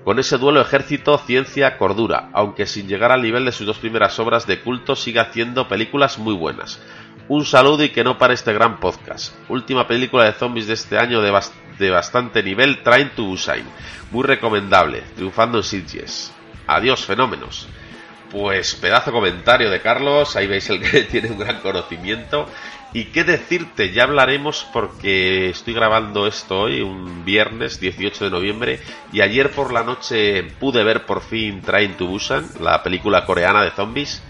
con 0.05 0.19
ese 0.19 0.37
duelo 0.37 0.61
ejército, 0.61 1.17
ciencia, 1.17 1.79
cordura, 1.79 2.29
aunque 2.31 2.67
sin 2.67 2.87
llegar 2.87 3.11
al 3.11 3.23
nivel 3.23 3.43
de 3.43 3.51
sus 3.51 3.65
dos 3.65 3.79
primeras 3.79 4.19
obras 4.19 4.45
de 4.45 4.61
culto 4.61 4.95
sigue 4.95 5.19
haciendo 5.19 5.67
películas 5.67 6.19
muy 6.19 6.35
buenas. 6.35 6.79
Un 7.27 7.43
saludo 7.43 7.83
y 7.83 7.89
que 7.89 8.03
no 8.03 8.19
pare 8.19 8.35
este 8.35 8.53
gran 8.53 8.79
podcast. 8.79 9.33
Última 9.49 9.87
película 9.87 10.25
de 10.25 10.33
zombies 10.33 10.67
de 10.67 10.75
este 10.75 10.99
año 10.99 11.21
de, 11.21 11.33
de 11.79 11.89
bastante 11.89 12.43
nivel, 12.43 12.83
Train 12.83 13.09
to 13.15 13.23
Busan. 13.23 13.63
Muy 14.11 14.23
recomendable, 14.23 15.01
triunfando 15.15 15.57
en 15.57 15.63
Sitges. 15.63 16.31
Adiós, 16.67 17.03
fenómenos. 17.03 17.67
Pues 18.31 18.75
pedazo 18.75 19.11
comentario 19.11 19.71
de 19.71 19.81
Carlos, 19.81 20.35
ahí 20.35 20.45
veis 20.45 20.69
el 20.69 20.81
que 20.81 21.01
tiene 21.11 21.31
un 21.31 21.39
gran 21.39 21.61
conocimiento. 21.61 22.47
Y 22.95 23.07
qué 23.07 23.25
decirte, 23.25 23.91
ya 23.91 24.03
hablaremos 24.03 24.65
porque 24.71 25.49
estoy 25.49 25.73
grabando 25.73 26.27
esto 26.27 26.61
hoy, 26.61 26.79
un 26.79 27.25
viernes 27.25 27.81
18 27.81 28.23
de 28.23 28.31
noviembre, 28.31 28.79
y 29.11 29.19
ayer 29.19 29.51
por 29.51 29.73
la 29.73 29.83
noche 29.83 30.43
pude 30.61 30.81
ver 30.81 31.05
por 31.05 31.21
fin 31.21 31.61
Train 31.61 31.97
to 31.97 32.07
Busan, 32.07 32.49
la 32.61 32.81
película 32.83 33.25
coreana 33.25 33.65
de 33.65 33.71
zombies, 33.71 34.23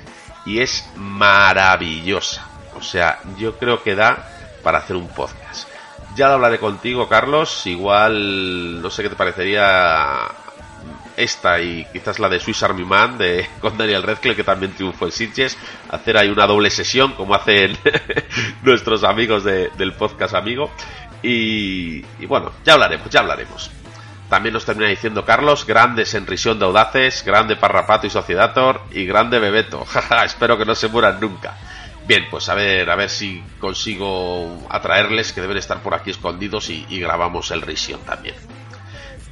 y 0.48 0.62
es 0.62 0.84
maravillosa. 0.96 2.50
O 2.76 2.82
sea, 2.82 3.20
yo 3.38 3.56
creo 3.60 3.84
que 3.84 3.94
da 3.94 4.28
para 4.64 4.80
hacer 4.80 4.96
un 4.96 5.10
podcast. 5.10 5.70
Ya 6.16 6.30
lo 6.30 6.34
hablaré 6.34 6.58
contigo, 6.58 7.08
Carlos, 7.08 7.68
igual 7.68 8.82
no 8.82 8.90
sé 8.90 9.04
qué 9.04 9.10
te 9.10 9.16
parecería 9.16 10.26
esta 11.18 11.60
y 11.60 11.86
quizás 11.92 12.20
la 12.20 12.30
de 12.30 12.40
Swiss 12.40 12.64
Army 12.64 12.84
Man 12.84 13.18
de, 13.18 13.48
con 13.62 13.78
Daniel 13.78 14.04
Radcliffe 14.04 14.38
que 14.38 14.44
también 14.44 14.74
triunfó 14.74 15.06
en 15.06 15.12
Sitges. 15.12 15.58
Hacer 15.90 16.18
ahí 16.18 16.30
una 16.30 16.48
doble 16.48 16.70
sesión 16.70 17.14
como 17.14 17.36
hacen 17.36 17.78
nuestros 18.64 19.04
amigos 19.04 19.44
de, 19.44 19.70
del 19.78 19.94
podcast 19.94 20.34
amigo. 20.36 20.72
Y, 21.24 22.02
bueno 22.26 22.52
ya 22.64 22.74
hablaremos 22.74 23.10
ya 23.10 23.22
hablaremos. 23.22 23.72
También 24.30 24.54
nos 24.54 24.66
termina 24.66 24.90
diciendo 24.90 25.24
Carlos 25.24 25.66
grandes 25.66 26.14
en 26.16 26.26
risión 26.26 26.58
de 26.58 26.66
audaces 26.66 27.24
grande 27.24 27.56
parrapato 27.56 28.08
y 28.08 28.10
sociedator 28.10 28.82
y 28.92 29.06
grande 29.06 29.40
bebeto. 29.40 29.86
Espero 30.26 30.58
que 30.58 30.66
no 30.66 30.76
se 30.76 30.88
mueran 30.88 31.20
nunca. 31.20 31.58
Bien, 32.08 32.26
pues 32.30 32.50
a 32.50 32.54
ver, 32.54 32.88
a 32.90 32.96
ver 32.96 33.10
si 33.10 33.44
consigo 33.60 34.68
atraerles, 34.70 35.34
que 35.34 35.42
deben 35.42 35.58
estar 35.58 35.82
por 35.82 35.96
aquí 35.96 36.12
escondidos 36.12 36.70
y 36.70 37.00
grabamos 37.00 37.50
el 37.50 37.64
Risión 37.64 38.00
también. 38.02 38.36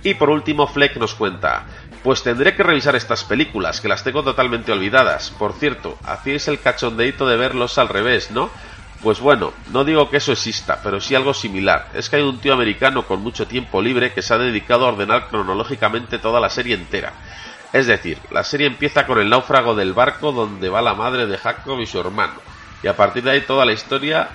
Y 0.03 0.15
por 0.15 0.29
último, 0.29 0.67
Fleck 0.67 0.97
nos 0.97 1.15
cuenta, 1.15 1.63
pues 2.03 2.23
tendré 2.23 2.55
que 2.55 2.63
revisar 2.63 2.95
estas 2.95 3.23
películas, 3.23 3.79
que 3.79 3.87
las 3.87 4.03
tengo 4.03 4.21
totalmente 4.23 4.71
olvidadas. 4.71 5.31
Por 5.31 5.53
cierto, 5.53 5.97
hacíais 6.03 6.47
el 6.49 6.59
cachondeito 6.59 7.25
de 7.25 7.37
verlos 7.37 7.77
al 7.77 7.87
revés, 7.87 8.29
¿no? 8.31 8.49
Pues 9.01 9.19
bueno, 9.19 9.53
no 9.71 9.83
digo 9.83 10.09
que 10.09 10.17
eso 10.17 10.31
exista, 10.31 10.79
pero 10.83 11.01
sí 11.01 11.15
algo 11.15 11.33
similar. 11.33 11.89
Es 11.93 12.09
que 12.09 12.17
hay 12.17 12.21
un 12.21 12.39
tío 12.39 12.53
americano 12.53 13.05
con 13.05 13.21
mucho 13.21 13.47
tiempo 13.47 13.81
libre 13.81 14.13
que 14.13 14.21
se 14.21 14.33
ha 14.33 14.37
dedicado 14.37 14.85
a 14.85 14.89
ordenar 14.89 15.27
cronológicamente 15.27 16.19
toda 16.19 16.39
la 16.39 16.49
serie 16.49 16.75
entera. 16.75 17.13
Es 17.73 17.87
decir, 17.87 18.17
la 18.31 18.43
serie 18.43 18.67
empieza 18.67 19.05
con 19.05 19.19
el 19.19 19.29
náufrago 19.29 19.73
del 19.73 19.93
barco 19.93 20.31
donde 20.31 20.69
va 20.69 20.81
la 20.81 20.93
madre 20.93 21.25
de 21.25 21.37
Jacob 21.37 21.79
y 21.79 21.85
su 21.85 21.99
hermano. 21.99 22.35
Y 22.81 22.87
a 22.87 22.95
partir 22.95 23.23
de 23.23 23.31
ahí 23.31 23.41
toda 23.41 23.65
la 23.65 23.73
historia 23.73 24.29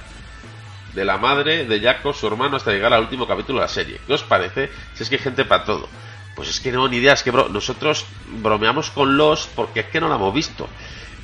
de 0.95 1.05
la 1.05 1.18
madre 1.18 1.64
de 1.64 1.80
Jacob, 1.80 2.14
su 2.14 2.26
hermano, 2.26 2.57
hasta 2.57 2.72
llegar 2.72 2.93
al 2.93 3.03
último 3.03 3.26
capítulo 3.26 3.59
de 3.61 3.64
la 3.66 3.68
serie. 3.68 4.01
¿Qué 4.07 4.12
os 4.12 4.22
parece? 4.22 4.70
Si 4.95 5.03
es 5.03 5.09
que 5.09 5.16
hay 5.16 5.22
gente 5.22 5.45
para 5.45 5.64
todo. 5.64 5.89
Pues 6.34 6.49
es 6.49 6.61
que 6.61 6.70
no, 6.70 6.86
ni 6.89 6.99
idea, 6.99 7.14
es 7.14 7.22
que 7.22 7.30
bro, 7.30 7.49
nosotros 7.49 8.07
bromeamos 8.28 8.91
con 8.91 9.16
los 9.16 9.49
porque 9.49 9.80
es 9.80 9.86
que 9.86 10.01
no 10.01 10.09
la 10.09 10.16
hemos 10.16 10.32
visto. 10.32 10.68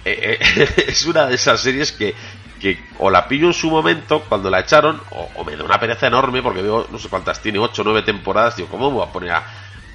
Eh, 0.05 0.39
eh, 0.41 0.75
es 0.89 1.05
una 1.07 1.27
de 1.27 1.37
esas 1.37 1.61
series 1.61 1.93
que, 1.93 2.15
que 2.61 2.85
o 2.99 3.11
la 3.11 3.29
pillo 3.29 3.47
en 3.47 3.55
su 3.55 3.71
momento 3.71 4.21
cuando 4.29 4.51
la 4.51 4.61
echaron, 4.61 5.01
o, 5.11 5.45
me 5.45 5.57
da 5.57 5.65
una 5.65 5.79
pereza 5.79 6.07
enorme 6.07 6.43
porque 6.43 6.62
veo 6.62 6.89
no 6.91 6.99
sé 6.99 7.09
cuántas 7.09 7.41
tiene, 7.41 7.59
8 7.59 7.83
o 7.83 7.85
9 7.85 8.03
temporadas, 8.03 8.57
digo, 8.57 8.69
¿cómo 8.69 8.91
voy 8.91 9.07
a 9.07 9.12
poner 9.12 9.31
a, 9.33 9.45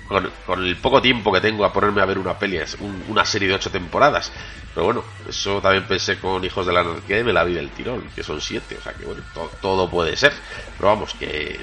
con, 0.10 0.30
con, 0.45 0.66
el 0.66 0.76
poco 0.76 1.01
tiempo 1.01 1.32
que 1.32 1.39
tengo 1.39 1.64
a 1.64 1.72
ponerme 1.72 2.01
a 2.01 2.05
ver 2.05 2.18
una 2.18 2.38
peli, 2.38 2.57
es 2.57 2.76
un, 2.82 3.05
una 3.07 3.24
serie 3.24 3.47
de 3.47 3.53
8 3.53 3.70
temporadas? 3.70 4.34
Pero 4.74 4.86
bueno, 4.86 5.03
eso 5.28 5.62
también 5.62 5.86
pensé 5.88 6.20
con 6.20 6.43
Hijos 6.43 6.66
de 6.66 6.74
la 6.74 6.82
Anarquía 6.82 7.20
y 7.20 7.24
me 7.24 7.32
la 7.32 7.45
vi 7.45 7.53
del 7.53 7.70
tirón, 7.70 8.10
que 8.14 8.24
son 8.24 8.41
7, 8.41 8.78
o 8.78 8.82
sea 8.82 8.93
que 8.93 9.05
bueno, 9.05 9.22
to, 9.34 9.49
todo 9.62 9.89
puede 9.89 10.18
ser. 10.18 10.34
Pero 10.78 10.89
vamos, 10.89 11.14
que, 11.14 11.60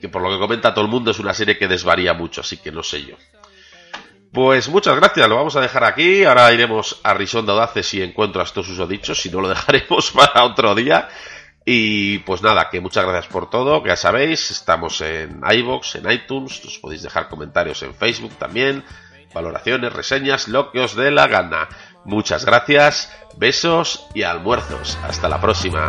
que 0.00 0.08
por 0.10 0.20
lo 0.20 0.30
que 0.30 0.38
comenta 0.38 0.74
todo 0.74 0.84
el 0.84 0.90
mundo 0.90 1.12
es 1.12 1.18
una 1.18 1.32
serie 1.32 1.56
que 1.56 1.68
desvaría 1.68 2.12
mucho, 2.12 2.42
así 2.42 2.58
que 2.58 2.70
no 2.70 2.82
sé 2.82 3.04
yo. 3.04 3.16
Pues 4.32 4.70
muchas 4.70 4.96
gracias, 4.96 5.28
lo 5.28 5.36
vamos 5.36 5.56
a 5.56 5.60
dejar 5.60 5.84
aquí. 5.84 6.24
Ahora 6.24 6.50
iremos 6.52 7.00
a 7.02 7.12
Risón 7.12 7.44
de 7.44 7.82
si 7.82 8.02
encuentro 8.02 8.40
a 8.40 8.44
estos 8.44 8.66
usodichos, 8.66 9.20
si 9.20 9.30
no 9.30 9.42
lo 9.42 9.48
dejaremos 9.50 10.10
para 10.10 10.44
otro 10.44 10.74
día. 10.74 11.08
Y 11.64 12.18
pues 12.20 12.42
nada, 12.42 12.68
que 12.70 12.80
muchas 12.80 13.04
gracias 13.04 13.32
por 13.32 13.48
todo, 13.48 13.84
ya 13.84 13.96
sabéis, 13.96 14.50
estamos 14.50 15.00
en 15.00 15.42
iBox, 15.48 15.96
en 15.96 16.10
iTunes, 16.10 16.64
os 16.64 16.78
podéis 16.78 17.02
dejar 17.02 17.28
comentarios 17.28 17.82
en 17.82 17.94
Facebook 17.94 18.34
también, 18.36 18.84
valoraciones, 19.32 19.92
reseñas, 19.92 20.48
lo 20.48 20.72
que 20.72 20.80
os 20.80 20.96
dé 20.96 21.10
la 21.10 21.28
gana. 21.28 21.68
Muchas 22.04 22.44
gracias, 22.44 23.16
besos 23.36 24.06
y 24.12 24.22
almuerzos. 24.22 24.98
Hasta 25.04 25.28
la 25.28 25.40
próxima. 25.40 25.88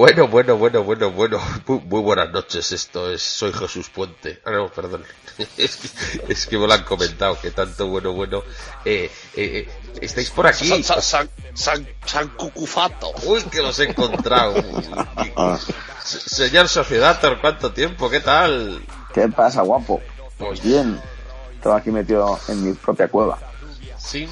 Bueno, 0.00 0.28
bueno, 0.28 0.56
bueno, 0.56 0.82
bueno, 0.82 1.10
bueno. 1.10 1.38
Muy, 1.66 1.78
muy 1.80 2.00
buenas 2.00 2.30
noches. 2.30 2.72
Esto 2.72 3.12
es. 3.12 3.20
Soy 3.20 3.52
Jesús 3.52 3.90
Puente. 3.90 4.40
Ah, 4.46 4.50
no, 4.50 4.70
perdón. 4.72 5.04
Es 5.58 5.76
que, 5.76 6.32
es 6.32 6.46
que 6.46 6.56
me 6.56 6.66
lo 6.66 6.72
han 6.72 6.84
comentado. 6.84 7.38
Que 7.38 7.50
tanto 7.50 7.86
bueno, 7.86 8.14
bueno. 8.14 8.42
Eh, 8.86 9.10
eh, 9.36 9.68
eh, 9.68 9.68
¿Estáis 10.00 10.30
por 10.30 10.46
aquí? 10.46 10.68
San, 10.68 10.82
San, 10.82 11.02
San, 11.02 11.30
San, 11.52 11.88
San 12.06 12.28
Cucufato. 12.28 13.12
Uy, 13.24 13.42
que 13.42 13.60
los 13.60 13.78
he 13.78 13.90
encontrado. 13.90 14.54
Se- 16.02 16.20
Señor 16.48 16.66
Sociedator, 16.70 17.38
¿cuánto 17.38 17.70
tiempo? 17.70 18.08
¿Qué 18.08 18.20
tal? 18.20 18.82
¿Qué 19.12 19.28
pasa, 19.28 19.60
guapo? 19.60 20.00
Pues 20.38 20.62
bien, 20.62 20.98
estaba 21.56 21.76
aquí 21.76 21.90
metido 21.90 22.40
en 22.48 22.64
mi 22.64 22.72
propia 22.72 23.08
cueva. 23.08 23.38
Sí, 24.02 24.28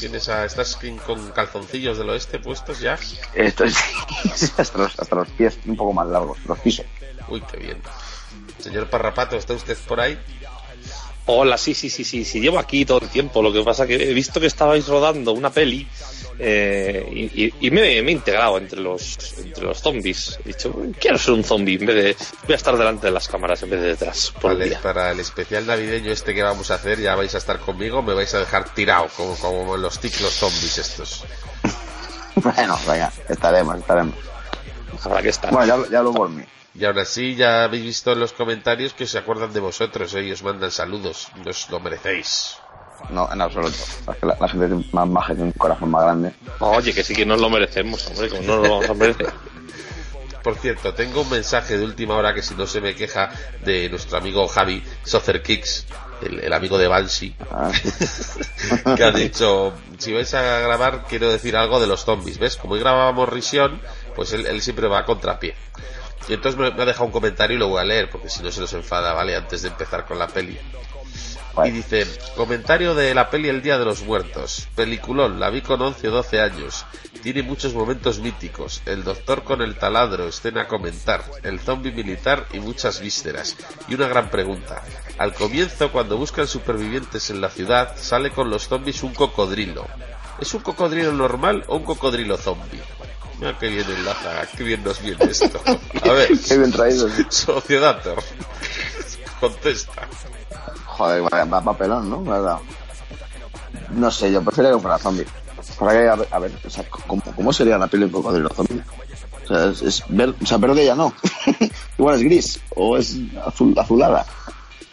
tienes 0.00 0.28
a, 0.28 0.44
estás 0.44 0.76
con- 1.06 1.30
calzoncillos 1.30 1.96
del 1.96 2.10
oeste 2.10 2.38
puestos 2.38 2.80
ya. 2.80 2.98
Estoy 3.34 3.72
hasta 4.58 4.78
los, 4.78 4.98
hasta 4.98 5.16
los 5.16 5.28
pies 5.30 5.58
un 5.64 5.76
poco 5.76 5.92
más 5.92 6.06
largos, 6.08 6.38
los 6.46 6.58
pisos. 6.58 6.84
Uy, 7.28 7.40
qué 7.50 7.56
bien. 7.58 7.80
Señor 8.58 8.90
Parrapato, 8.90 9.36
¿está 9.36 9.54
usted 9.54 9.78
por 9.86 10.00
ahí? 10.00 10.18
Hola, 11.26 11.56
sí, 11.56 11.72
sí, 11.74 11.88
sí, 11.88 12.02
sí, 12.04 12.24
sí, 12.24 12.40
llevo 12.40 12.58
aquí 12.58 12.84
todo 12.84 12.98
el 13.02 13.08
tiempo. 13.08 13.42
Lo 13.42 13.52
que 13.52 13.62
pasa 13.62 13.86
que 13.86 13.94
he 13.94 14.12
visto 14.12 14.40
que 14.40 14.46
estabais 14.48 14.88
rodando 14.88 15.32
una 15.32 15.50
peli 15.50 15.86
eh, 16.38 17.06
y, 17.14 17.44
y- 17.44 17.54
y 17.60 17.70
me, 17.70 17.80
me 18.02 18.10
he 18.10 18.12
integrado 18.12 18.58
entre 18.58 18.80
los, 18.80 19.34
entre 19.38 19.62
los 19.64 19.78
zombies. 19.80 20.40
He 20.44 20.48
dicho, 20.48 20.74
quiero 21.00 21.18
ser 21.18 21.34
un 21.34 21.44
zombie 21.44 21.76
en 21.76 21.86
vez 21.86 21.96
de. 21.96 22.16
Voy 22.46 22.54
a 22.54 22.56
estar 22.56 22.76
delante 22.76 23.06
de 23.06 23.12
las 23.12 23.28
cámaras 23.28 23.62
en 23.62 23.70
vez 23.70 23.80
de 23.80 23.86
detrás. 23.88 24.32
Por 24.40 24.52
Vale, 24.54 24.64
día. 24.70 24.80
para 24.82 25.12
el 25.12 25.20
especial 25.20 25.64
navideño 25.64 26.10
este 26.10 26.34
que 26.34 26.42
vamos 26.42 26.72
a 26.72 26.74
hacer, 26.74 27.00
ya 27.00 27.14
vais 27.14 27.32
a 27.36 27.38
estar 27.38 27.60
conmigo, 27.60 28.02
me 28.02 28.14
vais 28.14 28.34
a 28.34 28.40
dejar 28.40 28.74
tirado, 28.74 29.06
como, 29.16 29.36
como 29.36 29.76
los 29.76 30.00
ciclos 30.00 30.32
zombies 30.32 30.78
estos. 30.78 31.24
Bueno, 32.34 32.78
venga, 32.88 33.12
estaremos, 33.28 33.78
estaremos. 33.78 34.14
Habrá 35.04 35.20
que 35.22 35.28
estar. 35.28 35.52
Bueno, 35.52 35.84
ya, 35.84 35.90
ya 35.90 36.02
lo 36.02 36.12
por 36.14 36.30
mí. 36.30 36.42
Y 36.74 36.84
aún 36.84 36.98
así, 36.98 37.34
ya 37.34 37.64
habéis 37.64 37.84
visto 37.84 38.12
en 38.12 38.20
los 38.20 38.32
comentarios 38.32 38.94
que 38.94 39.06
se 39.06 39.18
acuerdan 39.18 39.52
de 39.52 39.60
vosotros, 39.60 40.14
¿eh? 40.14 40.24
y 40.24 40.32
os 40.32 40.42
mandan 40.42 40.70
saludos, 40.70 41.28
os 41.46 41.68
lo 41.70 41.80
merecéis. 41.80 42.56
No, 43.10 43.28
en 43.32 43.40
absoluto. 43.42 43.76
Es 44.10 44.16
que 44.18 44.26
la, 44.26 44.36
la 44.40 44.48
gente 44.48 44.66
es 44.66 44.94
más 44.94 45.08
maja 45.08 45.34
y 45.34 45.40
un 45.42 45.52
corazón 45.52 45.90
más 45.90 46.02
grande. 46.04 46.32
Oye, 46.60 46.94
que 46.94 47.02
sí 47.02 47.14
que 47.14 47.26
nos 47.26 47.40
lo 47.40 47.50
merecemos, 47.50 48.06
hombre, 48.06 48.28
como 48.30 48.42
no 48.42 48.56
lo 48.56 48.62
vamos 48.62 48.88
a 48.88 48.94
merecer. 48.94 49.32
Por 50.42 50.56
cierto, 50.56 50.92
tengo 50.94 51.20
un 51.20 51.30
mensaje 51.30 51.78
de 51.78 51.84
última 51.84 52.16
hora 52.16 52.34
que 52.34 52.42
si 52.42 52.54
no 52.56 52.66
se 52.66 52.80
me 52.80 52.96
queja 52.96 53.30
de 53.64 53.88
nuestro 53.88 54.18
amigo 54.18 54.48
Javi 54.48 54.82
Socer 55.04 55.40
Kicks, 55.40 55.86
el, 56.22 56.40
el 56.40 56.52
amigo 56.52 56.78
de 56.78 56.88
Banshee, 56.88 57.36
Ah, 57.50 57.70
que 58.96 59.04
ha 59.04 59.12
dicho, 59.12 59.72
si 59.98 60.12
vais 60.12 60.32
a 60.34 60.42
grabar 60.60 61.04
quiero 61.08 61.30
decir 61.30 61.56
algo 61.56 61.78
de 61.80 61.86
los 61.86 62.04
zombies, 62.04 62.38
¿ves? 62.38 62.56
Como 62.56 62.74
hoy 62.74 62.80
grabábamos 62.80 63.28
Risión, 63.28 63.80
pues 64.16 64.32
él, 64.32 64.46
él 64.46 64.60
siempre 64.62 64.88
va 64.88 65.00
a 65.00 65.04
contrapié. 65.04 65.54
Y 66.28 66.34
entonces 66.34 66.58
me, 66.58 66.70
me 66.70 66.82
ha 66.82 66.86
dejado 66.86 67.06
un 67.06 67.12
comentario 67.12 67.56
y 67.56 67.60
lo 67.60 67.68
voy 67.68 67.80
a 67.80 67.84
leer, 67.84 68.10
porque 68.10 68.28
si 68.28 68.42
no 68.42 68.50
se 68.50 68.60
nos 68.60 68.72
enfada, 68.72 69.12
¿vale? 69.12 69.36
Antes 69.36 69.62
de 69.62 69.68
empezar 69.68 70.04
con 70.06 70.18
la 70.18 70.28
peli. 70.28 70.58
Y 71.64 71.70
dice, 71.70 72.06
comentario 72.34 72.94
de 72.94 73.14
la 73.14 73.28
peli 73.28 73.50
El 73.50 73.60
Día 73.60 73.78
de 73.78 73.84
los 73.84 74.02
Muertos. 74.02 74.68
Peliculón, 74.74 75.38
la 75.38 75.50
vi 75.50 75.60
con 75.60 75.82
11 75.82 76.08
o 76.08 76.10
12 76.10 76.40
años. 76.40 76.86
Tiene 77.22 77.42
muchos 77.42 77.74
momentos 77.74 78.20
míticos. 78.20 78.80
El 78.86 79.04
doctor 79.04 79.44
con 79.44 79.60
el 79.60 79.76
taladro, 79.76 80.26
escena 80.26 80.62
a 80.62 80.68
comentar. 80.68 81.22
El 81.42 81.60
zombie 81.60 81.92
militar 81.92 82.46
y 82.52 82.58
muchas 82.58 83.00
vísceras. 83.00 83.56
Y 83.86 83.94
una 83.94 84.08
gran 84.08 84.30
pregunta. 84.30 84.82
Al 85.18 85.34
comienzo, 85.34 85.92
cuando 85.92 86.16
buscan 86.16 86.48
supervivientes 86.48 87.28
en 87.28 87.42
la 87.42 87.50
ciudad, 87.50 87.96
sale 87.96 88.30
con 88.30 88.48
los 88.48 88.66
zombies 88.66 89.02
un 89.02 89.12
cocodrilo. 89.12 89.86
¿Es 90.40 90.54
un 90.54 90.62
cocodrilo 90.62 91.12
normal 91.12 91.64
o 91.68 91.76
un 91.76 91.84
cocodrilo 91.84 92.38
zombie? 92.38 92.80
Mira 93.42 93.58
qué 93.58 93.66
bien 93.70 93.90
enlaza, 93.90 94.46
qué 94.56 94.62
bien 94.62 94.84
nos 94.84 95.02
viene 95.02 95.24
esto. 95.24 95.60
A 95.66 96.12
ver, 96.12 96.28
Qué 96.48 96.58
bien 96.58 96.70
traído. 96.70 97.08
sí. 97.08 97.26
Sociedad, 97.28 98.00
contesta. 99.40 100.08
Joder, 100.86 101.24
va 101.24 101.60
papelón, 101.60 102.08
¿no? 102.08 102.22
¿Verdad? 102.22 102.58
No 103.90 104.12
sé, 104.12 104.30
yo 104.30 104.44
prefiero 104.44 104.76
que 104.76 104.82
fuera 104.82 104.96
zombie. 104.96 105.26
Para 105.76 105.92
que, 105.92 106.08
a 106.08 106.14
ver, 106.14 106.28
a 106.30 106.38
ver, 106.38 106.52
o 106.64 106.70
sea, 106.70 106.84
¿cómo, 106.88 107.20
cómo 107.34 107.52
sería 107.52 107.76
la 107.78 107.88
piel 107.88 108.02
de 108.02 108.06
un 108.06 108.12
cocodrilo 108.12 108.48
zombie? 108.50 108.80
O 109.42 109.48
sea, 109.48 109.64
es, 109.70 109.82
es 109.82 110.04
ver, 110.06 110.36
o 110.40 110.46
sea, 110.46 110.58
verde 110.58 110.84
ya 110.84 110.94
no. 110.94 111.12
Igual 111.98 112.14
es 112.14 112.22
gris, 112.22 112.60
o 112.76 112.96
es 112.96 113.16
azul, 113.44 113.74
azulada. 113.76 114.24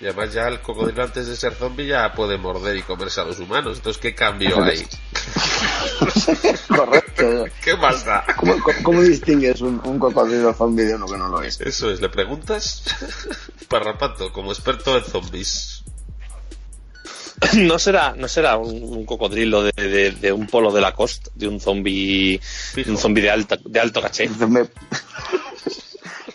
Y 0.01 0.05
además 0.05 0.33
ya 0.33 0.47
el 0.47 0.59
cocodrilo 0.61 1.03
antes 1.03 1.27
de 1.27 1.35
ser 1.35 1.53
zombie 1.53 1.85
ya 1.85 2.13
puede 2.13 2.39
morder 2.39 2.77
y 2.77 2.81
comerse 2.81 3.21
a 3.21 3.25
los 3.25 3.39
humanos. 3.39 3.77
Entonces, 3.77 4.01
¿qué 4.01 4.15
cambio 4.15 4.63
hay? 4.63 4.87
Correcto. 6.67 7.45
¿Qué 7.63 7.75
más 7.75 8.05
da? 8.05 8.25
¿Cómo, 8.37 8.53
cómo, 8.61 8.77
cómo 8.83 9.01
distingues 9.01 9.61
un, 9.61 9.81
un 9.83 9.99
cocodrilo 9.99 10.53
zombie 10.53 10.85
de 10.85 10.95
uno 10.95 11.05
que 11.07 11.17
no 11.17 11.27
lo 11.29 11.41
es? 11.41 11.59
Eso 11.61 11.91
es, 11.91 11.99
¿le 12.01 12.09
preguntas? 12.09 12.83
Parrapato, 13.67 14.31
como 14.31 14.51
experto 14.51 14.97
en 14.97 15.03
zombies. 15.03 15.83
No 17.55 17.79
será, 17.79 18.13
no 18.17 18.27
será 18.27 18.57
un, 18.57 18.83
un 18.83 19.05
cocodrilo 19.05 19.63
de, 19.63 19.71
de- 19.75 20.11
de 20.11 20.31
un 20.33 20.47
polo 20.47 20.71
de 20.73 20.81
la 20.81 20.93
costa, 20.93 21.31
de 21.35 21.47
un 21.47 21.59
zombie, 21.61 22.39
un 22.85 22.97
zombie 22.97 23.21
de 23.23 23.29
alta, 23.31 23.57
de 23.63 23.79
alto 23.79 24.01
caché. 24.01 24.29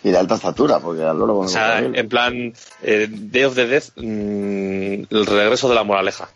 Y 0.02 0.10
de 0.10 0.18
alta 0.18 0.34
estatura, 0.36 0.80
porque 0.80 1.02
al 1.02 1.18
loro 1.18 1.38
O 1.40 1.48
sea, 1.48 1.78
en 1.78 2.08
plan, 2.08 2.52
eh, 2.82 3.06
Day 3.10 3.44
of 3.44 3.54
the 3.54 3.66
Death, 3.66 3.90
mm, 3.96 5.14
el 5.14 5.26
regreso 5.26 5.68
de 5.68 5.74
la 5.74 5.84
moraleja. 5.84 6.28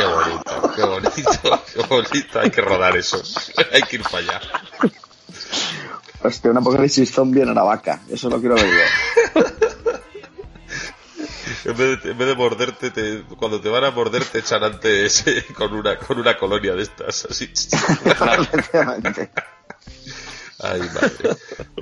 Qué 0.00 0.06
bonito, 0.06 0.72
qué 0.76 0.82
bonito, 0.82 1.62
qué 1.74 1.82
bonito. 1.88 2.40
Hay 2.40 2.50
que 2.50 2.60
rodar 2.62 2.96
eso. 2.96 3.20
Hay 3.72 3.82
que 3.82 3.96
ir 3.96 4.02
para 4.02 4.18
allá. 4.18 4.40
Hostia, 6.22 6.50
un 6.50 6.56
apocalipsis 6.58 7.10
zombie 7.12 7.42
en 7.42 7.50
Aravaca. 7.50 8.00
Eso 8.10 8.28
lo 8.30 8.40
quiero 8.40 8.54
ver 8.54 8.66
yo. 8.66 9.42
En 11.64 11.76
vez 11.76 12.02
de, 12.02 12.10
en 12.12 12.18
vez 12.18 12.28
de 12.28 12.34
morderte, 12.34 12.90
te- 12.90 13.22
cuando 13.38 13.60
te 13.60 13.68
van 13.68 13.84
a 13.84 13.90
morder 13.90 14.24
te 14.24 14.38
echan 14.38 14.62
antes 14.64 15.26
eh, 15.26 15.44
con 15.54 15.74
una, 15.74 15.96
con 15.98 16.18
una 16.18 16.36
colonia 16.38 16.74
de 16.74 16.82
estas. 16.82 17.26
Así. 17.26 17.52
Ay, 20.62 20.80
madre. 20.94 21.36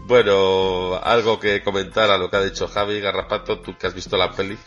Bueno, 0.06 0.96
algo 1.02 1.38
que 1.38 1.62
comentar 1.62 2.10
a 2.10 2.18
lo 2.18 2.30
que 2.30 2.36
ha 2.36 2.42
dicho 2.42 2.66
Javi 2.68 3.00
Garrapato, 3.00 3.60
tú 3.60 3.76
que 3.78 3.86
has 3.86 3.94
visto 3.94 4.16
la 4.16 4.32
peli. 4.32 4.58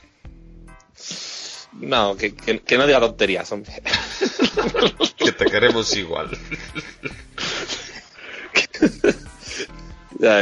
No, 1.73 2.15
que, 2.17 2.35
que, 2.35 2.59
que 2.59 2.77
no 2.77 2.85
diga 2.85 2.99
tonterías, 2.99 3.51
hombre. 3.51 3.81
Que 5.17 5.31
te 5.31 5.45
queremos 5.45 5.95
igual. 5.95 6.29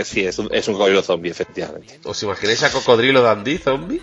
Sí, 0.03 0.25
es 0.25 0.37
un, 0.39 0.49
es 0.53 0.67
un 0.67 0.73
cocodrilo 0.73 1.01
zombie, 1.01 1.29
efectivamente. 1.31 1.99
¿Os 2.03 2.21
imagináis 2.23 2.63
a 2.63 2.71
Cocodrilo 2.71 3.21
Dandy 3.21 3.57
zombie? 3.57 4.01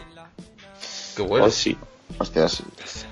Qué 1.17 1.23
bueno. 1.23 1.47
Pues 1.47 1.55
sí. 1.57 1.77
Hostias. 2.19 2.63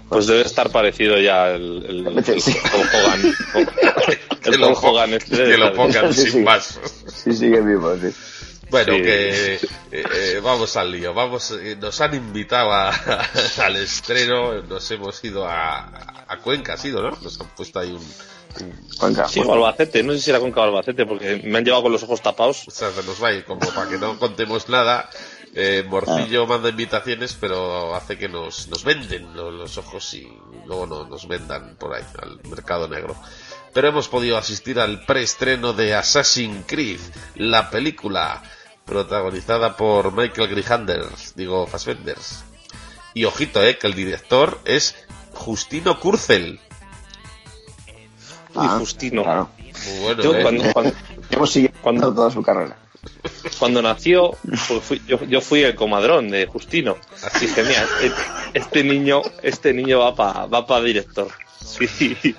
Pues 0.09 0.27
debe 0.27 0.43
estar 0.43 0.71
parecido 0.71 1.19
ya 1.19 1.51
el, 1.51 1.85
el, 1.89 2.07
el, 2.07 2.19
el 2.19 2.41
Sí. 2.41 2.57
Hogan. 2.73 3.35
Que 4.45 4.51
El 4.51 4.61
lo 4.61 4.69
Hulk 4.69 4.81
po- 4.81 4.89
Hogan 4.91 5.15
este. 5.15 5.37
que 5.37 5.57
lo 5.57 5.73
pongan 5.75 6.13
Sí, 6.13 6.23
sin 6.23 6.31
sí. 6.33 6.39
más. 6.41 6.79
Sí, 7.07 7.33
sigue 7.33 7.61
vivo, 7.63 7.97
sí. 7.97 8.09
Bueno, 8.75 8.95
Sí. 8.95 9.03
que 9.03 9.55
eh, 9.55 9.61
eh, 9.93 10.41
vamos 10.43 10.77
al 10.77 10.91
lío. 10.91 11.15
Vamos, 11.15 11.53
eh, 11.53 11.77
nos 11.81 12.01
han 12.01 12.13
invitado 12.15 12.73
a- 12.73 12.91
al 13.65 13.77
estreno. 13.77 14.63
Nos 14.63 14.91
hemos 14.91 15.23
ido 15.23 15.47
a, 15.47 16.25
a 16.27 16.39
Cuenca, 16.39 16.73
ha 16.73 16.77
sido, 16.77 17.01
¿no? 17.03 17.17
Nos 17.23 17.41
han 17.41 17.47
puesto 17.55 17.79
ahí 17.79 17.93
un, 17.93 18.05
Cuenca. 18.99 19.29
Sí, 19.29 19.41
o 19.45 19.53
Albacete, 19.53 20.03
no 20.03 20.13
sé 20.13 20.21
si 20.21 20.31
era 20.31 20.41
con 20.41 20.53
Albacete, 20.59 21.07
porque 21.07 21.41
me 21.45 21.59
han 21.59 21.65
llevado 21.65 21.85
con 21.85 21.93
los 21.93 22.03
ojos 22.03 22.21
tapados. 22.21 22.67
o 22.67 22.71
sea, 22.73 22.91
se 22.91 23.03
nos 23.05 23.23
va 23.23 23.29
a 23.29 23.33
ir 23.33 23.45
como 23.45 23.61
para 23.61 23.89
que 23.89 23.97
no 23.99 24.19
contemos 24.19 24.69
nada. 24.69 25.09
Eh, 25.57 25.85
Morcillo 25.89 26.49
manda 26.49 26.69
invitaciones, 26.69 27.37
pero 27.41 27.95
hace 27.95 28.19
que 28.19 28.29
nos, 28.29 28.67
nos 28.67 28.83
venden 28.83 29.37
los, 29.37 29.55
los 29.55 29.79
ojos 29.79 30.13
y 30.15 30.27
luego 30.67 30.85
no, 30.87 31.05
nos 31.07 31.29
vendan 31.29 31.77
por 31.77 31.95
ahí 31.95 32.03
al 32.21 32.41
mercado 32.51 32.89
negro. 32.89 33.15
Pero 33.73 33.89
hemos 33.89 34.09
podido 34.09 34.37
asistir 34.37 34.81
al 34.81 35.05
preestreno 35.05 35.73
de 35.73 35.95
Assassin's 35.95 36.65
Creed, 36.67 36.99
la 37.37 37.71
película 37.71 38.43
protagonizada 38.85 39.77
por 39.77 40.13
Michael 40.13 40.49
Grihanders, 40.49 41.35
digo 41.37 41.67
Fassbenders. 41.67 42.45
Y 43.15 43.25
ojito, 43.25 43.63
eh, 43.63 43.79
que 43.79 43.87
el 43.87 43.95
director 43.95 44.59
es 44.65 44.95
Justino 45.33 45.99
Kurzel. 46.01 46.61
Ah, 48.55 48.75
y 48.77 48.79
Justino. 48.81 49.23
Claro. 49.23 49.49
Muy 49.59 49.99
bueno, 50.05 50.23
Yo 50.23 50.35
eh. 50.35 50.43
cuando, 50.43 50.65
cuando, 50.73 50.93
Hemos 51.31 51.59
Cuando- 51.83 52.15
toda 52.15 52.31
su 52.31 52.43
carrera. 52.43 52.77
cuando 53.59 53.83
nació, 53.83 54.37
pues 54.69 54.83
fui- 54.83 55.03
yo, 55.07 55.23
yo 55.25 55.41
fui 55.41 55.63
el 55.63 55.75
comadrón 55.75 56.31
de 56.31 56.47
Justino. 56.47 56.97
Así 57.23 57.47
dije, 57.47 57.63
mira, 57.63 57.85
este, 58.55 58.85
niño, 58.85 59.23
este 59.43 59.73
niño 59.73 59.99
va 60.01 60.15
para 60.15 60.47
va 60.47 60.67
pa 60.67 60.81
director. 60.81 61.29
Sí. 61.65 61.87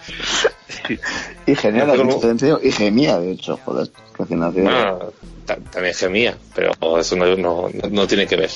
Y 1.48 1.56
genial, 1.56 1.88
No 1.88 2.60
y 2.62 2.72
gemía, 2.72 3.18
de 3.18 3.32
hecho, 3.32 3.58
joder. 3.66 3.90
Recién 4.18 4.40
nacido. 4.40 4.64
Bueno, 4.66 5.00
ta- 5.46 5.58
también 5.58 5.94
gemía, 5.94 6.38
pero 6.54 6.72
eso 7.00 7.16
no, 7.16 7.36
no, 7.36 7.70
no 7.90 8.08
tiene 8.08 8.28
que 8.28 8.36
ver. 8.36 8.50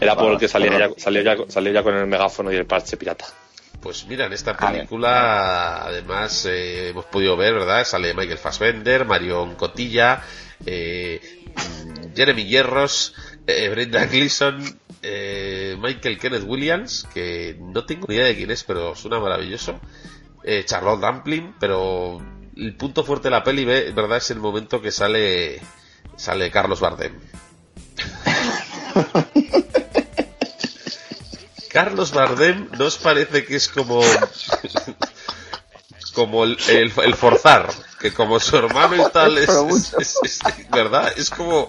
Era 0.00 0.16
porque 0.16 0.48
salía 0.48 0.78
ya, 0.78 0.90
salía, 0.96 1.22
ya, 1.22 1.36
salía 1.48 1.72
ya 1.72 1.82
con 1.82 1.94
el 1.96 2.06
megáfono 2.06 2.52
y 2.52 2.56
el 2.56 2.66
parche 2.66 2.96
pirata. 2.96 3.26
pues 3.80 4.06
mira, 4.06 4.26
en 4.26 4.32
esta 4.32 4.56
película 4.56 5.84
además 5.84 6.46
eh, 6.46 6.88
hemos 6.90 7.04
podido 7.06 7.36
ver, 7.36 7.54
¿verdad? 7.54 7.84
Sale 7.84 8.14
Michael 8.14 8.38
Fassbender, 8.38 9.04
Marion 9.04 9.54
Cotilla, 9.56 10.22
eh, 10.66 11.20
Jeremy 12.16 12.44
Hierros, 12.44 13.14
eh, 13.46 13.68
Brenda 13.68 14.06
Gleeson, 14.06 14.80
eh, 15.02 15.76
Michael 15.78 16.18
Kenneth 16.18 16.44
Williams, 16.46 17.06
que 17.12 17.56
no 17.60 17.84
tengo 17.84 18.06
ni 18.08 18.14
idea 18.16 18.26
de 18.26 18.36
quién 18.36 18.50
es, 18.50 18.64
pero 18.64 18.94
suena 18.96 19.20
maravilloso, 19.20 19.78
eh, 20.44 20.62
Charlotte 20.64 21.02
Rampling, 21.02 21.54
pero 21.60 22.20
el 22.56 22.74
punto 22.76 23.04
fuerte 23.04 23.24
de 23.28 23.32
la 23.32 23.42
peli, 23.44 23.64
ve- 23.64 23.92
¿verdad? 23.92 24.18
Es 24.18 24.30
el 24.30 24.38
momento 24.38 24.80
que 24.80 24.90
sale 24.92 25.60
sale 26.16 26.50
Carlos 26.50 26.80
Bardem. 26.80 27.12
Carlos 31.70 32.12
Bardem, 32.12 32.68
¿no 32.78 32.84
os 32.86 32.96
parece 32.98 33.44
que 33.44 33.56
es 33.56 33.68
como 33.68 34.00
como 36.14 36.44
el, 36.44 36.56
el, 36.68 36.92
el 37.04 37.14
forzar? 37.14 37.68
Que 38.00 38.12
como 38.12 38.38
su 38.38 38.56
hermano 38.56 38.94
y 38.96 39.10
tal 39.10 39.38
es- 39.68 39.94
es- 40.22 40.38
¿verdad? 40.70 41.12
Es 41.16 41.30
como 41.30 41.68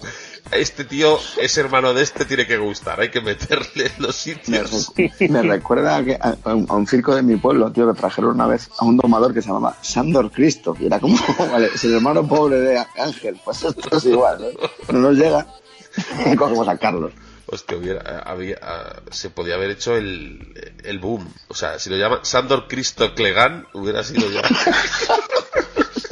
este 0.52 0.84
tío 0.84 1.18
es 1.40 1.56
hermano 1.58 1.92
de 1.94 2.02
este, 2.02 2.24
tiene 2.24 2.46
que 2.46 2.56
gustar, 2.58 3.00
hay 3.00 3.10
que 3.10 3.20
meterle 3.20 3.86
en 3.86 4.02
los 4.02 4.26
Me, 4.26 4.34
sitios. 4.34 4.92
me 5.28 5.42
recuerda 5.42 5.96
a, 5.96 6.04
que- 6.04 6.14
a- 6.20 6.36
a 6.44 6.54
un, 6.54 6.86
circo 6.86 7.14
de 7.14 7.22
mi 7.22 7.36
pueblo, 7.36 7.70
tío, 7.72 7.92
que 7.92 7.98
trajeron 7.98 8.32
una 8.36 8.46
vez 8.46 8.68
a 8.78 8.84
un 8.84 8.96
domador 8.96 9.34
que 9.34 9.42
se 9.42 9.48
llamaba 9.48 9.76
Sandor 9.82 10.30
Cristo. 10.30 10.76
Y 10.78 10.86
era 10.86 10.98
como, 11.00 11.16
vale, 11.52 11.70
es 11.74 11.84
el 11.84 11.94
hermano 11.94 12.26
pobre 12.26 12.58
de 12.60 12.84
Ángel. 12.98 13.40
Pues 13.44 13.62
esto 13.64 13.96
es 13.96 14.04
igual, 14.06 14.40
¿no? 14.88 14.92
No 14.92 15.10
nos 15.10 15.16
llega. 15.18 15.46
Cogemos 16.38 16.68
a 16.68 16.76
Carlos. 16.78 17.12
Hostia, 17.48 17.76
hubiera, 17.76 18.18
había, 18.20 18.58
ah, 18.60 18.96
se 19.12 19.30
podía 19.30 19.54
haber 19.54 19.70
hecho 19.70 19.94
el, 19.96 20.74
el 20.82 20.98
boom. 20.98 21.28
O 21.48 21.54
sea, 21.54 21.78
si 21.78 21.90
lo 21.90 21.96
llaman 21.96 22.18
Sandor 22.22 22.66
Cristo 22.66 23.14
Clegan, 23.14 23.66
hubiera 23.72 24.02
sido 24.02 24.28
ya. 24.30 24.42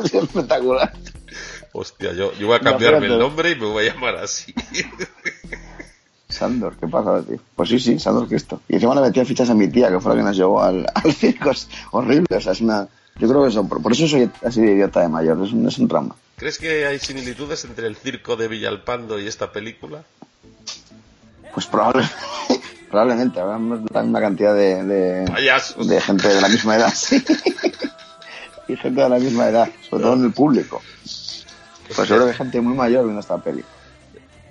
Es 0.05 0.12
espectacular. 0.14 0.93
Hostia, 1.77 2.12
yo, 2.12 2.33
yo 2.35 2.47
voy 2.47 2.57
a 2.57 2.61
cambiarme 2.61 3.07
el 3.07 3.18
nombre 3.18 3.51
y 3.51 3.57
me 3.57 3.66
voy 3.66 3.89
a 3.89 3.93
llamar 3.93 4.14
así. 4.14 4.55
Sandor, 6.29 6.77
¿qué 6.77 6.87
pasa, 6.87 7.20
tío? 7.25 7.41
Pues 7.57 7.68
sí, 7.68 7.81
sí, 7.81 7.99
Sandor 7.99 8.29
Cristo. 8.29 8.61
Y 8.68 8.75
encima 8.75 8.95
le 8.95 9.01
metía 9.01 9.25
fichas 9.25 9.51
a 9.51 9.55
mi 9.55 9.66
tía, 9.66 9.91
que 9.91 9.99
fue 9.99 10.12
la 10.12 10.18
que 10.18 10.25
nos 10.25 10.37
llevó 10.37 10.62
al, 10.62 10.87
al 10.95 11.12
circo. 11.12 11.51
Es 11.51 11.68
horrible, 11.91 12.37
o 12.37 12.41
sea, 12.41 12.53
es 12.53 12.61
una... 12.61 12.87
Yo 13.16 13.29
creo 13.29 13.43
que 13.43 13.49
eso, 13.49 13.66
por, 13.66 13.83
por 13.83 13.91
eso 13.91 14.07
soy 14.07 14.31
así 14.45 14.61
de 14.61 14.72
idiota 14.72 15.01
de 15.01 15.09
mayor, 15.09 15.45
es 15.45 15.53
un, 15.53 15.66
es 15.66 15.77
un 15.79 15.89
trauma. 15.89 16.14
¿Crees 16.37 16.59
que 16.59 16.87
hay 16.87 17.01
similitudes 17.01 17.64
entre 17.64 17.89
el 17.89 17.97
circo 17.97 18.37
de 18.37 18.47
Villalpando 18.47 19.18
y 19.18 19.27
esta 19.27 19.51
película? 19.51 20.05
Pues 21.53 21.66
probable, 21.66 22.05
probablemente, 22.89 23.41
habrá 23.41 23.59
la 23.59 24.03
misma 24.03 24.20
cantidad 24.20 24.55
de, 24.55 24.85
de, 24.85 25.25
de 25.25 26.01
gente 26.01 26.29
de 26.29 26.41
la 26.41 26.49
misma 26.49 26.77
edad. 26.77 26.93
sí. 26.95 27.25
y 28.68 28.77
gente 28.77 29.03
de 29.03 29.09
la 29.09 29.18
misma 29.18 29.49
edad, 29.49 29.68
sobre 29.91 30.05
todo 30.05 30.14
en 30.14 30.25
el 30.25 30.33
público. 30.33 30.81
Pues 31.87 32.09
seguro 32.09 32.24
que 32.26 32.30
hay 32.32 32.37
gente 32.37 32.61
muy 32.61 32.74
mayor 32.74 33.05
viendo 33.05 33.20
esta 33.20 33.39
peli. 33.39 33.64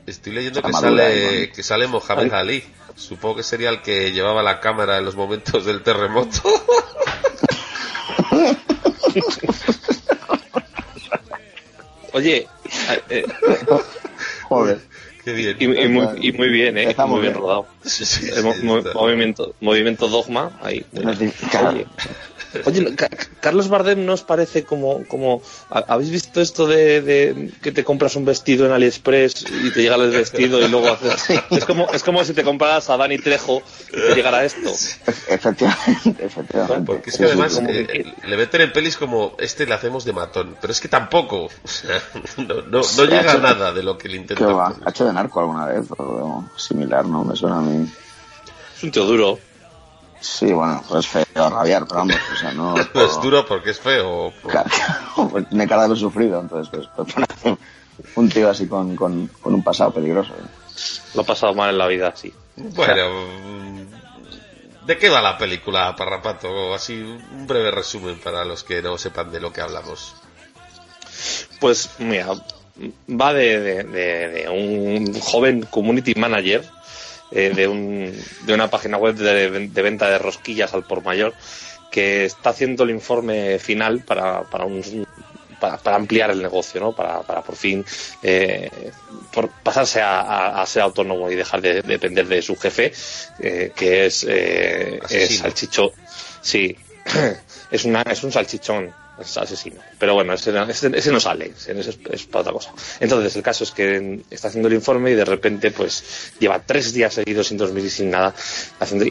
Estoy 0.06 0.34
leyendo 0.34 0.62
que 0.62 0.68
madura, 0.70 1.04
sale, 1.06 1.48
¿no? 1.48 1.54
que 1.54 1.64
sale 1.64 1.88
Mohamed 1.88 2.34
Ali. 2.34 2.64
Supongo 2.96 3.38
que 3.38 3.44
sería 3.44 3.70
el 3.70 3.82
que 3.82 4.12
llevaba 4.12 4.44
la 4.44 4.60
cámara 4.60 4.98
en 4.98 5.06
los 5.06 5.16
momentos 5.16 5.66
del 5.66 5.82
terremoto. 5.82 6.42
Oye, 12.14 12.48
eh, 13.10 13.26
Joder. 14.48 14.80
Qué 15.24 15.32
bien. 15.34 15.58
y, 15.60 15.64
y 15.64 15.88
muy, 15.88 16.06
y 16.22 16.32
muy 16.34 16.50
bien, 16.50 16.78
¿eh? 16.78 16.90
Está 16.90 17.06
muy 17.06 17.22
bien 17.22 17.32
bien. 17.34 17.42
rodado. 17.44 17.66
Sí, 17.84 18.06
sí, 18.06 18.30
sí, 18.30 18.42
mo- 18.64 18.78
está- 18.80 18.94
movimiento, 18.94 19.56
movimiento 19.62 20.08
dogma, 20.10 20.60
ahí. 20.62 20.86
Oye, 20.94 21.88
oye, 22.66 22.96
Carlos 23.40 23.68
Bardem 23.68 24.06
no 24.06 24.14
os 24.14 24.24
parece 24.24 24.64
como, 24.64 25.04
como 25.08 25.42
¿ha- 25.70 25.84
¿habéis 25.88 26.10
visto 26.12 26.42
esto 26.42 26.68
de, 26.68 27.02
de 27.02 27.52
que 27.62 27.72
te 27.72 27.84
compras 27.84 28.16
un 28.16 28.26
vestido 28.26 28.66
en 28.66 28.72
AliExpress 28.72 29.46
y 29.64 29.72
te 29.72 29.82
llega 29.82 29.96
el 29.96 30.12
vestido 30.12 30.60
y 30.60 30.68
luego 30.68 30.90
haces, 30.90 31.30
es 31.52 31.66
como, 31.66 31.90
es 31.92 32.04
como 32.04 32.24
si 32.24 32.34
te 32.34 32.44
compraras 32.44 32.90
a 32.90 32.98
Dani 32.98 33.18
Trejo 33.18 33.62
y 33.90 33.92
te 33.92 34.16
llegara 34.16 34.44
esto. 34.46 34.70
Efectivamente, 35.28 36.26
efectivamente. 36.26 36.86
Porque 36.86 37.10
es 37.10 37.18
que 37.18 37.26
además 37.26 37.60
eh, 37.68 37.88
que- 37.88 38.28
le 38.28 38.38
meten 38.38 38.62
en 38.62 38.72
pelis 38.74 38.98
como 38.98 39.36
este 39.40 39.66
le 39.66 39.74
hacemos 39.74 40.06
de 40.06 40.14
matón, 40.14 40.56
pero 40.62 40.72
es 40.72 40.80
que 40.80 40.88
tampoco, 40.88 41.46
o 41.64 41.68
sea, 41.68 42.02
no, 42.38 42.62
no, 42.62 42.82
no 42.98 43.06
llega 43.06 43.34
a 43.34 43.38
nada 43.38 43.72
de 43.74 43.84
lo 43.84 43.98
que 43.98 44.08
le 44.08 44.16
¿Qué 44.16 44.22
intentan 44.22 44.56
va? 44.58 44.70
poner. 44.72 44.88
¿Ha 44.88 44.92
hecho 44.92 45.06
de 45.06 45.14
narco 45.14 45.40
alguna 45.40 45.66
vez? 45.66 45.86
O 45.92 45.96
algo 46.02 46.50
similar, 46.58 47.06
¿no? 47.06 47.24
Me 47.24 47.36
suena 47.36 47.58
a 47.58 47.62
mí. 47.62 47.88
Es 48.78 48.84
un 48.84 48.92
tío 48.92 49.06
duro. 49.06 49.40
Sí, 50.24 50.54
bueno, 50.54 50.82
pues 50.88 51.06
feo 51.06 51.26
rabiar, 51.50 51.86
pero 51.86 52.00
vamos, 52.00 52.16
o 52.34 52.36
sea, 52.40 52.54
no... 52.54 52.76
No 52.94 53.02
es 53.06 53.22
duro 53.22 53.46
porque 53.46 53.72
es 53.72 53.80
feo. 53.80 54.32
por- 54.42 54.52
Claro, 54.52 54.70
pues 55.30 55.50
tiene 55.50 55.68
cara 55.68 55.84
de 55.84 55.90
lo 55.90 55.96
sufrido, 55.98 56.40
entonces 56.40 56.72
pues, 56.74 56.88
pues 56.96 57.58
un 58.16 58.30
tío 58.30 58.50
así 58.50 58.68
con, 58.68 58.96
con, 58.96 59.28
con 59.42 59.54
un 59.54 59.62
pasado 59.64 59.92
peligroso. 59.94 60.32
¿eh? 60.34 60.48
Lo 61.14 61.22
ha 61.22 61.26
pasado 61.26 61.54
mal 61.54 61.72
en 61.72 61.78
la 61.78 61.88
vida, 61.88 62.14
sí. 62.16 62.34
Bueno, 62.56 63.10
mm, 63.44 64.86
¿de 64.86 64.98
qué 64.98 65.10
va 65.10 65.22
la 65.22 65.38
película, 65.38 65.94
Parrapato? 65.96 66.74
Así, 66.74 66.94
un 67.02 67.46
breve 67.46 67.72
resumen 67.72 68.18
para 68.20 68.46
los 68.46 68.64
que 68.64 68.82
no 68.82 68.98
sepan 68.98 69.30
de 69.30 69.42
lo 69.42 69.52
que 69.52 69.60
hablamos. 69.60 70.16
Pues 71.60 71.90
mira, 72.00 72.28
va 73.10 73.34
de, 73.34 73.60
de- 73.60 73.84
de- 73.84 74.28
de 74.30 74.50
un 74.50 75.20
joven 75.20 75.64
community 75.70 76.14
manager 76.16 76.64
eh, 77.32 77.52
de, 77.56 77.68
un, 77.68 78.14
de 78.46 78.54
una 78.54 78.70
página 78.70 78.98
web 78.98 79.16
de, 79.16 79.50
de 79.68 79.82
venta 79.82 80.10
de 80.10 80.18
rosquillas 80.20 80.74
al 80.74 80.84
por 80.84 81.04
mayor 81.04 81.34
que 81.92 82.26
está 82.26 82.50
haciendo 82.52 82.84
el 82.84 82.90
informe 82.92 83.60
final 83.60 84.02
para, 84.02 84.44
para 84.44 84.66
un 84.66 85.06
para, 85.60 85.78
para 85.78 85.96
ampliar 85.96 86.30
el 86.32 86.42
negocio, 86.42 86.82
¿no? 86.82 86.94
Para, 86.94 87.22
para 87.24 87.42
por 87.42 87.56
fin 87.56 87.86
eh, 88.22 88.92
por 89.32 89.50
pasarse 89.50 90.02
a, 90.02 90.20
a- 90.22 90.62
a 90.62 90.66
ser 90.66 90.82
autónomo 90.84 91.30
y 91.32 91.36
dejar 91.36 91.62
de, 91.62 91.82
depender 91.82 92.28
de 92.28 92.42
su 92.42 92.56
jefe, 92.58 92.92
eh, 93.40 93.72
que 93.76 94.06
es, 94.08 94.26
eh, 94.28 95.00
es 95.10 95.38
salchicho. 95.38 95.94
Sí, 96.42 96.76
es, 97.72 97.86
una, 97.86 98.02
es 98.02 98.24
un 98.24 98.32
salchichón, 98.32 98.94
es 99.20 99.38
asesino. 99.38 99.80
Pero 100.00 100.16
bueno, 100.16 100.34
ese, 100.34 100.52
ese, 100.70 100.92
ese 100.96 101.12
no 101.12 101.20
sale, 101.20 101.54
ese 101.56 101.80
es, 101.80 102.26
para 102.26 102.42
otra 102.42 102.54
cosa. 102.54 102.74
Entonces, 103.00 103.36
el 103.36 103.44
caso 103.44 103.64
es 103.64 103.72
que 103.72 104.22
está 104.30 104.48
haciendo 104.48 104.68
el 104.68 104.74
informe 104.74 105.12
y 105.12 105.16
de 105.16 105.26
repente, 105.26 105.72
pues, 105.72 106.34
lleva 106.40 106.60
tres 106.60 106.94
días 106.94 107.14
seguidos 107.14 107.48
sin 107.48 107.58
dormir 107.58 107.86
y 107.86 107.90
sin 107.90 108.10
nada. 108.10 108.34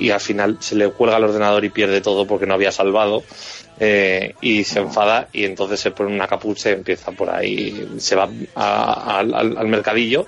y 0.01 0.11
al 0.11 0.21
final 0.21 0.59
se 0.61 0.75
le 0.75 0.91
cuelga 0.91 1.17
el 1.17 1.25
ordenador 1.25 1.65
y 1.65 1.71
pierde 1.71 2.01
todo 2.01 2.27
porque 2.27 2.47
no 2.47 2.55
había 2.55 2.73
salvado. 2.73 3.23
eh, 3.81 4.35
y 4.41 4.65
se 4.65 4.81
enfada 4.81 5.29
y 5.33 5.45
entonces 5.45 5.81
se 5.81 5.91
pone 5.91 6.15
una 6.15 6.29
capucha 6.29 6.71
y 6.71 6.75
empieza 6.75 7.11
por 7.13 7.31
ahí, 7.31 7.89
se 7.99 8.15
va 8.15 8.29
al 8.55 9.67
mercadillo 9.67 10.27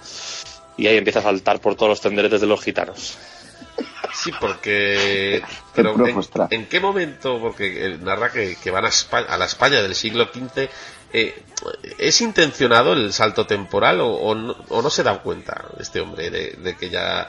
y 0.76 0.86
ahí 0.86 0.96
empieza 0.96 1.20
a 1.20 1.22
saltar 1.22 1.60
por 1.60 1.76
todos 1.76 1.90
los 1.90 2.00
tenderetes 2.00 2.40
de 2.40 2.46
los 2.46 2.60
gitanos. 2.62 3.16
Sí, 4.14 4.30
porque... 4.40 5.42
Pero 5.74 5.90
en, 6.06 6.12
frustrar. 6.12 6.48
¿en 6.52 6.66
qué 6.66 6.80
momento? 6.80 7.38
Porque 7.40 7.86
eh, 7.86 7.98
narra 8.00 8.30
que, 8.30 8.56
que 8.62 8.70
van 8.70 8.84
a 8.84 8.88
España, 8.88 9.26
a 9.28 9.36
la 9.38 9.44
España 9.46 9.82
del 9.82 9.94
siglo 9.94 10.28
XV. 10.32 10.68
eh, 11.12 11.42
¿Es 11.98 12.20
intencionado 12.20 12.92
el 12.92 13.12
salto 13.12 13.46
temporal 13.46 14.00
o, 14.00 14.08
o 14.08 14.34
no, 14.34 14.56
o 14.68 14.82
no 14.82 14.90
se 14.90 15.02
da 15.02 15.18
cuenta 15.20 15.64
este 15.80 16.00
hombre 16.00 16.30
de, 16.30 16.52
de 16.58 16.76
que 16.76 16.90
ya 16.90 17.28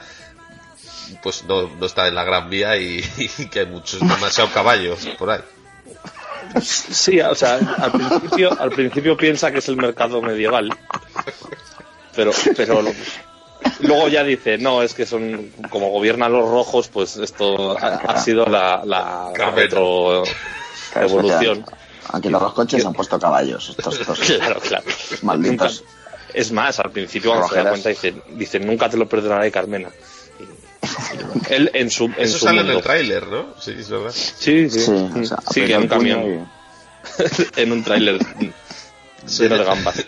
pues 1.22 1.44
no, 1.44 1.68
no 1.68 1.86
está 1.86 2.08
en 2.08 2.14
la 2.14 2.24
gran 2.24 2.50
vía 2.50 2.76
y, 2.76 2.98
y 3.38 3.46
que 3.46 3.60
hay 3.60 3.66
muchos 3.66 4.00
demasiados 4.00 4.52
caballos 4.52 5.06
por 5.18 5.30
ahí? 5.30 5.40
Sí, 6.62 7.20
o 7.20 7.34
sea, 7.34 7.56
al 7.56 7.92
principio, 7.92 8.60
al 8.60 8.70
principio 8.70 9.16
piensa 9.16 9.50
que 9.50 9.58
es 9.58 9.68
el 9.68 9.76
mercado 9.76 10.22
medieval, 10.22 10.70
pero, 12.14 12.30
pero 12.56 12.82
lo- 12.82 12.92
luego 13.80 14.08
ya 14.08 14.22
dice, 14.24 14.58
no, 14.58 14.82
es 14.82 14.94
que 14.94 15.06
son, 15.06 15.50
como 15.70 15.90
gobiernan 15.90 16.32
los 16.32 16.48
rojos, 16.48 16.88
pues 16.88 17.16
esto 17.16 17.76
ha, 17.78 17.86
ha 17.96 18.20
sido 18.20 18.44
la, 18.46 18.82
la, 18.84 19.30
la 19.30 19.32
Carmena. 19.34 19.56
retro 19.62 20.22
Claro, 20.92 21.08
evolución. 21.08 21.64
Aquí 22.12 22.28
los 22.28 22.40
dos 22.40 22.52
coches 22.52 22.84
han 22.86 22.92
puesto 22.92 23.18
caballos, 23.18 23.68
estos, 23.70 24.00
estos 24.00 24.18
Claro, 24.38 24.60
claro. 24.60 24.84
malditos. 25.22 25.80
Nunca- 25.82 25.92
es 26.34 26.52
más, 26.52 26.78
al 26.80 26.90
principio 26.90 27.30
cuando 27.30 27.48
se 27.48 27.56
da 27.56 27.70
cuenta 27.70 27.88
dice, 27.88 28.14
dice, 28.32 28.60
nunca 28.60 28.90
te 28.90 28.96
lo 28.98 29.08
perdonaré, 29.08 29.50
Carmena. 29.50 29.88
Y- 30.38 30.42
y 31.16 31.54
él 31.54 31.70
en 31.72 31.90
su, 31.90 32.04
en 32.06 32.14
Eso 32.18 32.38
su 32.38 32.44
sale 32.44 32.60
en 32.60 32.68
el 32.70 32.82
tráiler, 32.82 33.26
¿no? 33.26 33.54
Sí, 33.58 33.72
es 33.78 33.88
verdad. 33.88 34.10
Sí, 34.12 34.68
sí, 34.68 34.80
Sí, 34.80 34.90
o 34.90 35.24
sea, 35.24 35.38
sí, 35.50 35.64
que 35.64 35.74
aprieta 35.74 35.76
en 35.76 35.82
un 35.82 35.88
camión, 35.88 36.50
en 37.56 37.72
un 37.72 37.84
tráiler 37.84 38.18
de 39.26 39.64
gambas. 39.64 39.96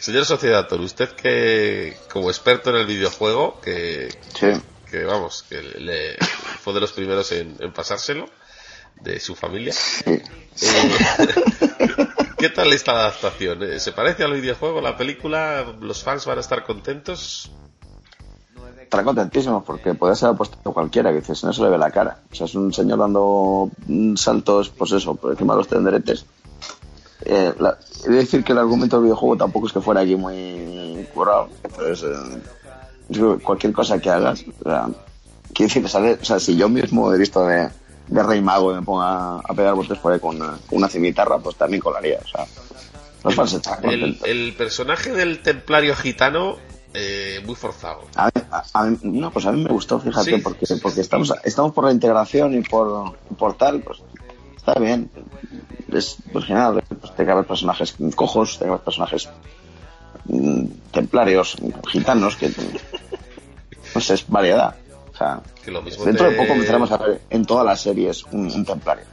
Señor 0.00 0.24
Sociedator, 0.24 0.80
usted 0.80 1.10
que 1.10 1.96
como 2.12 2.30
experto 2.30 2.70
en 2.70 2.76
el 2.76 2.86
videojuego, 2.86 3.60
que, 3.60 4.08
Sí. 4.34 4.48
que 4.90 5.04
vamos, 5.04 5.44
que 5.48 5.62
le, 5.62 6.16
fue 6.62 6.72
de 6.74 6.80
los 6.80 6.92
primeros 6.92 7.30
en, 7.32 7.56
en 7.60 7.72
pasárselo, 7.72 8.28
de 9.00 9.20
su 9.20 9.34
familia. 9.34 9.72
Sí. 9.72 10.10
Eh, 10.10 10.24
¿Qué 12.38 12.48
tal 12.50 12.72
esta 12.72 12.92
adaptación? 12.92 13.62
Eh, 13.62 13.80
¿Se 13.80 13.92
parece 13.92 14.24
al 14.24 14.40
videojuego, 14.40 14.80
la 14.80 14.96
película? 14.96 15.74
¿Los 15.80 16.02
fans 16.02 16.24
van 16.26 16.38
a 16.38 16.40
estar 16.40 16.64
contentos? 16.64 17.50
estará 18.80 19.04
contentísimo 19.04 19.62
porque 19.62 19.92
puede 19.92 20.16
ser 20.16 20.30
apuesto 20.30 20.56
cualquiera, 20.72 21.10
que 21.10 21.16
dices, 21.20 21.44
no 21.44 21.52
se 21.52 21.60
le 21.60 21.68
ve 21.68 21.76
la 21.76 21.90
cara. 21.90 22.20
O 22.32 22.34
sea, 22.34 22.46
es 22.46 22.54
un 22.54 22.72
señor 22.72 22.98
dando 22.98 23.70
saltos, 24.16 24.70
pues 24.70 24.92
eso, 24.92 25.14
por 25.14 25.32
encima 25.32 25.52
de 25.52 25.58
los 25.58 25.68
tenderetes. 25.68 26.24
Eh, 27.30 27.52
la- 27.58 27.76
he 28.06 28.10
de 28.10 28.16
decir 28.16 28.42
que 28.42 28.52
el 28.52 28.58
argumento 28.58 28.96
del 28.96 29.04
videojuego 29.04 29.36
tampoco 29.36 29.66
es 29.66 29.72
que 29.72 29.80
fuera 29.80 30.00
aquí 30.00 30.16
muy 30.16 31.06
currado. 31.12 31.48
Entonces, 31.62 32.04
eh, 33.12 33.38
cualquier 33.42 33.72
cosa 33.72 33.98
que 34.00 34.10
hagas, 34.10 34.44
o 34.60 34.68
sea, 34.68 34.88
quiero 35.52 35.68
decir, 35.68 35.88
sale, 35.88 36.18
o 36.20 36.24
sea, 36.24 36.40
si 36.40 36.56
yo 36.56 36.68
mismo 36.68 37.12
he 37.12 37.18
visto 37.18 37.44
de, 37.46 37.68
de 38.08 38.22
Rey 38.22 38.40
Mago 38.40 38.72
y 38.72 38.76
me 38.76 38.82
ponga 38.82 39.36
a 39.40 39.54
pegar 39.54 39.74
botes 39.74 39.98
por 39.98 40.12
ahí 40.12 40.20
con 40.20 40.36
una, 40.36 40.58
una 40.70 40.88
cimitarra, 40.88 41.38
pues 41.38 41.56
también 41.56 41.82
colaría. 41.82 42.18
O 42.24 42.26
sea, 42.28 42.46
no 43.24 43.44
estar 43.44 43.84
El, 43.84 44.18
el 44.24 44.54
personaje 44.56 45.12
del 45.12 45.42
templario 45.42 45.94
gitano, 45.96 46.56
eh, 46.94 47.42
muy 47.44 47.54
forzado. 47.54 48.02
A 48.16 48.26
mí, 48.26 48.42
a- 48.50 48.64
a 48.72 48.84
mí- 48.86 48.98
no, 49.02 49.30
pues 49.30 49.44
a 49.44 49.52
mí 49.52 49.62
me 49.62 49.70
gustó, 49.70 50.00
fíjate, 50.00 50.36
Sí. 50.36 50.40
porque, 50.42 50.66
porque 50.82 51.00
estamos, 51.02 51.32
estamos 51.44 51.72
por 51.72 51.84
la 51.84 51.92
integración 51.92 52.54
y 52.54 52.62
por, 52.62 53.12
por 53.36 53.54
tal, 53.58 53.80
pues 53.80 53.98
está 54.68 54.80
bien. 54.80 55.10
Es 55.92 56.16
pues, 56.32 56.44
genial, 56.44 56.82
pues, 57.00 57.14
tiene 57.14 57.26
que 57.26 57.32
haber 57.32 57.46
personajes 57.46 57.94
cojos, 58.14 58.58
que 58.58 58.64
haber 58.66 58.80
personajes 58.80 59.28
mm, 60.24 60.66
templarios, 60.92 61.56
gitanos, 61.88 62.36
que 62.36 62.50
sé, 64.00 64.14
es 64.14 64.28
variedad. 64.28 64.74
O 65.12 65.16
sea, 65.16 65.40
Que 65.64 65.70
lo 65.70 65.82
mismo 65.82 66.04
dentro 66.04 66.26
te- 66.28 66.32
de 66.34 66.38
poco 66.40 66.52
empezaremos 66.52 66.92
a 66.92 66.98
ver 66.98 67.20
en 67.30 67.44
todas 67.44 67.64
las 67.64 67.80
series 67.80 68.24
un, 68.24 68.50
un 68.50 68.64
templario. 68.64 69.04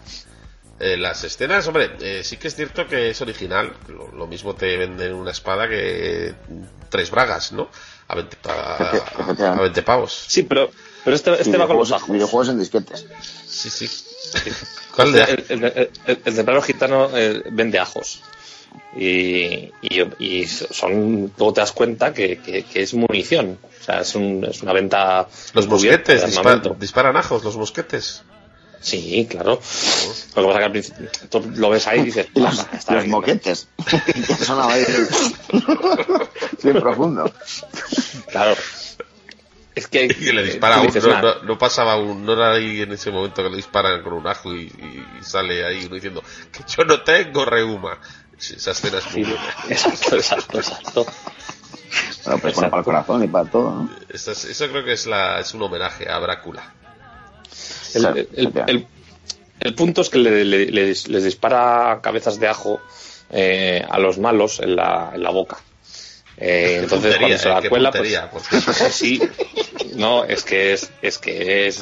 Eh, 0.78 0.98
las 0.98 1.24
escenas, 1.24 1.66
hombre, 1.68 1.92
eh, 2.02 2.22
sí 2.24 2.36
que 2.36 2.50
es 2.50 2.56
cierto 2.56 2.86
que 2.86 3.10
es 3.10 3.22
original. 3.22 3.72
Lo, 3.88 4.12
lo 4.12 4.28
mismo 4.28 4.54
te 4.56 4.76
venden 4.76 5.14
una 5.14 5.32
espada 5.32 5.70
que 5.70 6.36
tres 6.90 7.10
bragas, 7.10 7.54
¿no? 7.54 7.70
A 8.10 8.16
20, 8.16 8.36
pa- 8.38 8.78
Efe- 8.78 9.42
a, 9.46 9.54
a 9.54 9.62
20 9.62 9.82
pavos. 9.84 10.26
Sí, 10.28 10.44
pero, 10.44 10.70
pero 11.06 11.16
este, 11.16 11.32
este 11.42 11.58
va 11.58 11.66
con 11.66 11.78
los 11.78 11.88
videojuegos, 11.88 11.92
ajos. 12.04 12.10
videojuegos 12.14 12.50
en 12.50 12.60
disquetes. 12.60 13.06
Sí, 13.48 13.70
sí. 13.70 13.88
¿Cuál 14.96 15.12
de 15.14 15.24
El, 15.24 15.46
el, 15.50 15.64
el, 15.64 15.90
el- 16.06 16.20
el 16.26 16.36
templario 16.36 16.62
gitano 16.62 17.10
eh, 17.18 17.42
vende 17.52 17.80
ajos. 17.80 18.22
Y, 18.96 19.72
y, 19.82 20.02
y 20.20 20.46
son, 20.48 21.32
luego 21.38 21.54
te 21.54 21.62
das 21.62 21.72
cuenta 21.72 22.14
que, 22.14 22.38
que, 22.40 22.64
que 22.64 22.82
es 22.84 22.94
munición. 22.94 23.58
O 23.82 23.84
sea, 23.84 24.02
es, 24.02 24.16
un, 24.16 24.46
es 24.50 24.62
una 24.64 24.74
venta. 24.74 25.28
Los 25.54 25.68
armamento. 26.38 26.76
disparan 26.80 27.16
ajos, 27.18 27.44
los 27.44 27.58
mosquetes. 27.58 28.24
Sí, 28.82 29.28
claro. 29.30 29.60
Lo 30.36 30.42
que 30.42 30.48
pasa 30.48 30.60
que 30.60 30.66
al 30.66 30.72
principio 30.72 31.10
tú 31.30 31.44
lo 31.56 31.70
ves 31.72 31.88
ahí 31.88 32.02
y 32.02 32.04
dices, 32.04 32.28
los, 32.36 32.60
"Ah, 32.60 32.70
está 32.74 32.94
los 32.94 33.04
bien". 33.04 33.12
moquetes. 33.12 33.68
que 34.28 34.36
sonaba 34.46 34.74
ahí. 34.74 34.86
Bien 36.64 36.80
profundo. 36.80 37.32
Claro. 38.32 38.56
Es 39.76 39.88
que. 39.88 40.06
Y 40.06 40.32
le 40.32 40.44
dispara 40.44 40.80
uno, 40.80 40.90
no, 41.02 41.08
"Nah, 41.22 41.36
no, 41.44 41.58
pasaba 41.58 41.98
un, 41.98 42.26
no 42.26 42.34
era 42.34 42.54
ahí 42.54 42.82
en 42.82 42.94
ese 42.94 43.12
momento 43.12 43.44
que 43.44 43.50
le 43.50 43.58
disparan 43.58 44.02
con 44.04 44.14
un 44.14 44.26
ajo 44.26 44.56
y, 44.56 44.62
y 44.68 45.06
sale 45.24 45.66
ahí 45.66 45.84
uno 45.86 45.96
diciendo 45.96 46.24
que 46.52 46.64
yo 46.68 46.84
no 46.86 47.02
tengo 47.02 47.44
reuma. 47.46 48.00
Esa 48.40 48.72
escena 48.72 48.98
es 49.00 49.06
muy 49.14 49.26
sí, 49.26 49.32
buena. 49.32 49.56
Exacto, 49.70 50.16
exacto, 50.16 50.58
exacto. 50.60 51.06
Bueno, 52.26 52.40
pues 52.42 52.56
bueno, 52.56 52.70
para 52.70 52.80
el 52.80 52.86
corazón 52.86 53.24
y 53.24 53.28
para 53.28 53.50
todo, 53.50 53.72
¿no? 53.72 53.90
Esa 54.10 54.32
es- 54.32 54.46
eso 54.46 54.68
creo 54.70 54.84
que 54.84 54.94
es, 54.94 55.06
la, 55.08 55.40
es 55.40 55.54
un 55.54 55.62
homenaje 55.62 56.10
a 56.10 56.20
Brácula. 56.20 56.74
El, 57.94 58.06
el- 58.06 58.54
el- 58.68 58.88
el 59.62 59.74
punto 59.76 60.02
es 60.02 60.10
que 60.10 60.18
le- 60.20 60.44
le- 60.44 60.66
les, 60.68 61.08
les 61.08 61.24
dispara 61.24 62.00
cabezas 62.02 62.40
de 62.40 62.48
ajo 62.48 62.82
eh, 63.30 63.86
a 63.90 63.98
los 64.00 64.18
malos 64.20 64.60
en 64.60 64.76
la, 64.76 65.12
en 65.14 65.24
la 65.24 65.30
boca. 65.32 65.58
Eh, 66.38 66.80
entonces 66.84 67.16
Puntería, 67.16 67.20
cuando 67.20 67.38
se 67.38 67.50
la 67.50 67.62
qué 67.62 67.70
cuela, 67.70 67.92
pues, 67.92 68.02
puntería, 68.02 68.30
cierto. 68.74 68.92
sí, 68.94 69.22
no, 69.96 70.24
es 70.26 70.44
que 70.44 70.74
es, 70.74 70.90
es 71.02 71.18
que 71.18 71.68
es, 71.68 71.80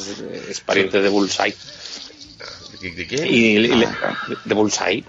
es 0.49 0.59
pariente 0.61 1.01
de 1.01 1.09
Bullseye. 1.09 1.55
¿De, 2.81 2.91
de 2.91 3.07
quién? 3.07 3.25
Y, 3.25 3.29
y 3.55 3.59
le- 3.67 3.87
de 4.45 4.53
Bullseye, 4.55 5.03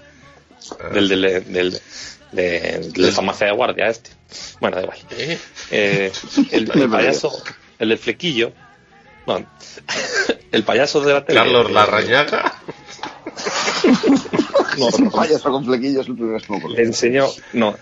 Ah. 0.83 0.89
del, 0.91 1.07
del, 1.09 1.21
del, 1.53 1.79
de, 2.31 2.89
del 2.91 3.11
farmacia 3.11 3.45
de 3.45 3.53
guardia 3.53 3.85
este. 3.87 4.09
Bueno, 4.59 4.77
da 4.77 4.81
igual. 4.83 4.97
¿Eh? 5.11 5.37
Eh, 5.69 6.11
el, 6.51 6.71
el 6.81 6.89
payaso, 6.89 7.43
el 7.77 7.89
del 7.89 7.99
flequillo, 7.99 8.51
no, 9.27 9.45
el 10.51 10.63
payaso 10.63 11.01
de 11.01 11.13
la 11.13 11.23
tele. 11.23 11.39
Carlos 11.39 11.69
eh, 11.69 11.71
Larrañaga. 11.73 12.55
no, 14.79 14.87
un 14.87 15.11
payaso 15.11 15.51
con 15.51 15.65
flequillos 15.65 16.07
el 16.07 16.15
primer 16.15 16.41
le 16.69 16.81
enseñó, 16.83 17.27
no, 17.53 17.75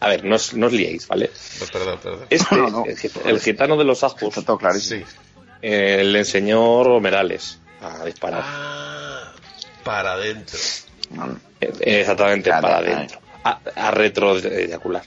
a 0.00 0.08
ver, 0.08 0.24
no 0.24 0.36
os, 0.36 0.54
no 0.54 0.66
os 0.66 0.72
liéis, 0.72 1.06
¿vale? 1.08 1.30
No, 1.60 1.66
perdón, 1.66 1.98
perdón. 2.02 2.26
Este, 2.30 2.56
No, 2.56 2.70
no. 2.70 2.84
El, 2.86 2.96
git- 2.96 3.20
el 3.26 3.40
gitano 3.40 3.76
de 3.76 3.84
los 3.84 4.02
ajos, 4.04 4.22
Está 4.22 4.42
todo 4.42 4.58
clarísimo. 4.58 5.04
Sí. 5.06 5.12
eh, 5.62 6.02
le 6.04 6.18
enseñó 6.20 6.82
Romerales 6.84 7.58
a 7.80 8.04
disparar. 8.04 8.42
Ah, 8.44 9.32
para 9.84 10.12
adentro. 10.14 10.58
Eh, 11.60 11.72
Exactamente, 12.00 12.50
Claro, 12.50 12.62
para 12.62 12.78
adentro. 12.78 13.20
A, 13.44 13.60
a 13.76 13.90
retro 13.92 14.36
eyacular. 14.38 15.02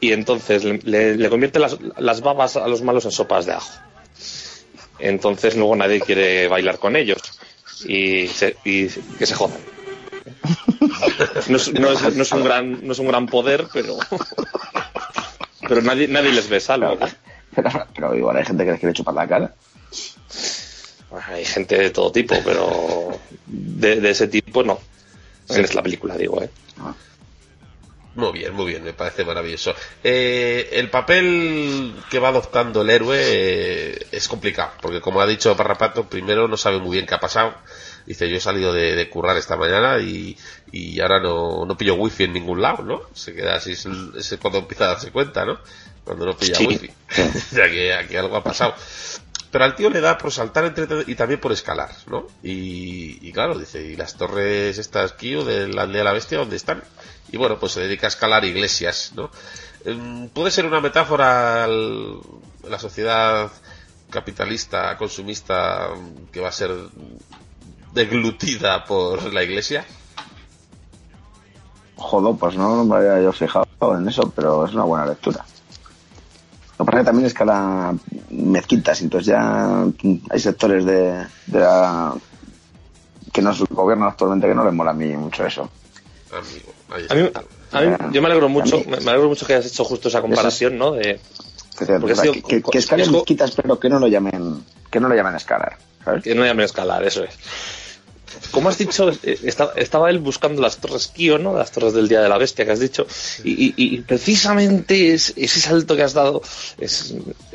Y 0.00 0.12
entonces 0.12 0.62
le, 0.64 0.78
le- 0.82 1.16
le 1.16 1.28
convierte 1.30 1.58
las, 1.58 1.76
las 1.96 2.20
babas 2.20 2.56
a 2.56 2.68
los 2.68 2.82
malos 2.82 3.04
en 3.06 3.12
sopas 3.12 3.46
de 3.46 3.52
ajo. 3.52 3.70
Entonces 4.98 5.56
luego 5.56 5.74
nadie 5.76 6.00
quiere 6.00 6.48
bailar 6.48 6.78
con 6.78 6.96
ellos. 6.96 7.18
Y, 7.86 8.26
se- 8.26 8.56
y 8.64 8.88
que 8.88 9.24
se 9.26 9.34
jodan. 9.34 9.58
No 11.48 11.56
es, 11.56 11.72
no 11.72 11.90
es- 11.90 12.14
no 12.16 12.22
es 12.22 12.32
un 12.32 12.44
gran, 12.44 12.86
no 12.86 12.92
es 12.92 12.98
un 12.98 13.08
gran 13.08 13.26
poder, 13.26 13.66
pero. 13.72 13.96
Pero 15.68 15.82
nadie, 15.82 16.08
nadie 16.08 16.32
les 16.32 16.48
ve 16.48 16.60
salvo. 16.60 16.98
Pero, 17.54 17.70
pero 17.94 18.14
igual 18.14 18.36
hay 18.36 18.44
gente 18.44 18.64
que 18.64 18.70
les 18.72 18.80
quiere 18.80 18.94
chupar 18.94 19.14
la 19.14 19.26
cara. 19.26 19.54
Hay 21.28 21.44
gente 21.44 21.76
de 21.78 21.90
todo 21.90 22.12
tipo, 22.12 22.36
pero 22.44 23.18
de, 23.46 24.00
de 24.00 24.10
ese 24.10 24.28
tipo 24.28 24.62
no. 24.62 24.78
En 25.48 25.64
esta 25.64 25.82
película, 25.82 26.16
digo, 26.16 26.42
¿eh? 26.42 26.50
Muy 28.14 28.32
bien, 28.32 28.52
muy 28.54 28.66
bien, 28.66 28.82
me 28.84 28.92
parece 28.92 29.24
maravilloso. 29.24 29.74
Eh, 30.04 30.68
el 30.72 30.90
papel 30.90 31.94
que 32.10 32.18
va 32.18 32.28
adoptando 32.28 32.82
el 32.82 32.90
héroe 32.90 33.16
eh, 33.20 34.06
es 34.12 34.28
complicado, 34.28 34.72
porque 34.82 35.00
como 35.00 35.20
ha 35.20 35.26
dicho 35.26 35.56
Parrapato, 35.56 36.04
primero 36.08 36.48
no 36.48 36.56
sabe 36.56 36.78
muy 36.80 36.96
bien 36.96 37.06
qué 37.06 37.14
ha 37.14 37.20
pasado. 37.20 37.54
Dice, 38.08 38.28
yo 38.30 38.36
he 38.38 38.40
salido 38.40 38.72
de, 38.72 38.94
de 38.96 39.10
currar 39.10 39.36
esta 39.36 39.56
mañana 39.56 39.98
y, 39.98 40.36
y 40.72 40.98
ahora 41.00 41.20
no, 41.20 41.66
no 41.66 41.76
pillo 41.76 41.94
wifi 41.94 42.24
en 42.24 42.32
ningún 42.32 42.62
lado, 42.62 42.82
¿no? 42.82 43.02
Se 43.12 43.34
queda 43.34 43.56
así, 43.56 43.72
es, 43.72 43.86
cuando 44.40 44.60
empieza 44.60 44.84
a 44.84 44.88
darse 44.88 45.10
cuenta, 45.12 45.44
¿no? 45.44 45.58
Cuando 46.04 46.24
no 46.24 46.34
pilla 46.36 46.54
Sí. 46.56 46.66
wifi. 46.66 46.90
ya 47.52 47.68
que 47.70 47.92
aquí 47.92 48.16
algo 48.16 48.34
ha 48.36 48.42
pasado. 48.42 48.74
Pero 49.50 49.64
al 49.64 49.74
tío 49.76 49.90
le 49.90 50.00
da 50.00 50.16
por 50.18 50.32
saltar 50.32 50.64
entre 50.64 50.86
y 51.06 51.14
también 51.14 51.38
por 51.40 51.52
escalar, 51.52 51.90
¿no? 52.06 52.26
Y, 52.42 53.18
y 53.26 53.32
claro, 53.32 53.58
dice, 53.58 53.82
¿y 53.82 53.94
las 53.96 54.14
torres 54.16 54.78
estas 54.78 55.12
Kio 55.12 55.44
de 55.44 55.68
la 55.68 55.82
aldea 55.82 55.98
de 55.98 56.04
la 56.04 56.12
bestia 56.12 56.38
dónde 56.38 56.56
están? 56.56 56.82
Y 57.30 57.36
bueno, 57.36 57.58
pues 57.58 57.72
se 57.72 57.80
dedica 57.80 58.06
a 58.06 58.08
escalar 58.08 58.44
iglesias, 58.46 59.12
¿no? 59.14 59.30
Em, 59.84 60.28
Puede 60.30 60.50
ser 60.50 60.64
una 60.66 60.80
metáfora 60.80 61.64
al- 61.64 62.20
la 62.68 62.78
sociedad 62.78 63.50
capitalista, 64.10 64.96
consumista, 64.96 65.90
que 66.32 66.40
va 66.40 66.48
a 66.48 66.52
ser 66.52 66.70
deglutida 67.92 68.84
por 68.84 69.32
la 69.32 69.42
iglesia. 69.42 69.84
Joder, 71.96 72.36
pues 72.38 72.54
no 72.56 72.84
me 72.84 72.96
había 72.96 73.20
yo 73.22 73.32
fijado 73.32 73.66
en 73.98 74.08
eso, 74.08 74.30
pero 74.34 74.64
es 74.64 74.72
una 74.72 74.84
buena 74.84 75.06
lectura. 75.06 75.44
Lo 76.78 76.84
que 76.84 76.90
pasa 76.92 76.98
es 76.98 77.02
que 77.02 77.06
también 77.06 77.26
escala 77.26 77.94
mezquitas, 78.30 79.00
entonces 79.02 79.26
ya 79.26 79.82
hay 80.30 80.38
sectores 80.40 80.84
de, 80.84 81.26
de 81.46 81.58
la 81.58 82.14
que 83.32 83.42
nos 83.42 83.60
gobiernan 83.68 84.08
actualmente 84.10 84.46
que 84.46 84.54
no 84.54 84.64
les 84.64 84.72
mola 84.72 84.92
a 84.92 84.94
mí 84.94 85.08
mucho 85.16 85.44
eso. 85.44 85.68
Amigo, 86.30 86.72
ahí 86.90 87.06
A 87.10 87.14
mí, 87.14 87.30
a 87.72 87.80
mí- 88.06 88.14
yo 88.14 88.22
me 88.22 88.28
alegro 88.28 88.48
mucho, 88.48 88.80
me 88.86 88.96
alegro 89.10 89.28
mucho 89.28 89.44
que 89.44 89.54
hayas 89.54 89.66
hecho 89.66 89.82
justo 89.84 90.06
esa 90.08 90.20
comparación, 90.20 90.78
¿no? 90.78 90.92
De, 90.92 91.20
Que, 91.76 91.86
te- 91.86 91.98
Porque 92.00 92.12
o 92.12 92.16
sea, 92.16 92.22
ha 92.22 92.26
sido- 92.34 92.34
que, 92.34 92.62
que- 92.62 92.70
que 92.70 92.78
escalen 92.78 93.10
mezquitas, 93.12 93.52
pero 93.52 93.78
que 93.80 93.88
no 93.88 93.98
lo 93.98 94.06
llamen, 94.08 94.64
que 94.90 94.98
no 95.00 95.08
lo 95.08 95.14
llamen 95.14 95.34
escalar, 95.36 95.78
¿sabes? 96.04 96.22
que 96.24 96.34
no 96.34 96.44
llamen 96.44 96.64
escalar, 96.64 97.02
eso 97.04 97.22
es. 97.24 97.30
Como 98.50 98.68
has 98.68 98.78
dicho, 98.78 99.10
eh, 99.22 99.38
esta- 99.44 99.72
estaba 99.76 100.10
él 100.10 100.18
buscando 100.18 100.62
las 100.62 100.78
torres 100.78 101.08
Kio, 101.08 101.38
¿no? 101.38 101.56
Las 101.56 101.70
torres 101.72 101.92
del 101.92 102.08
Día 102.08 102.20
de 102.20 102.28
la 102.28 102.38
Bestia 102.38 102.64
que 102.64 102.72
has 102.72 102.80
dicho. 102.80 103.06
Y, 103.44 103.98
precisamente 104.02 105.12
es- 105.14 105.34
ese 105.36 105.60
salto 105.60 105.96
que 105.96 106.02
has 106.02 106.14
dado 106.14 106.42
es, 106.78 107.14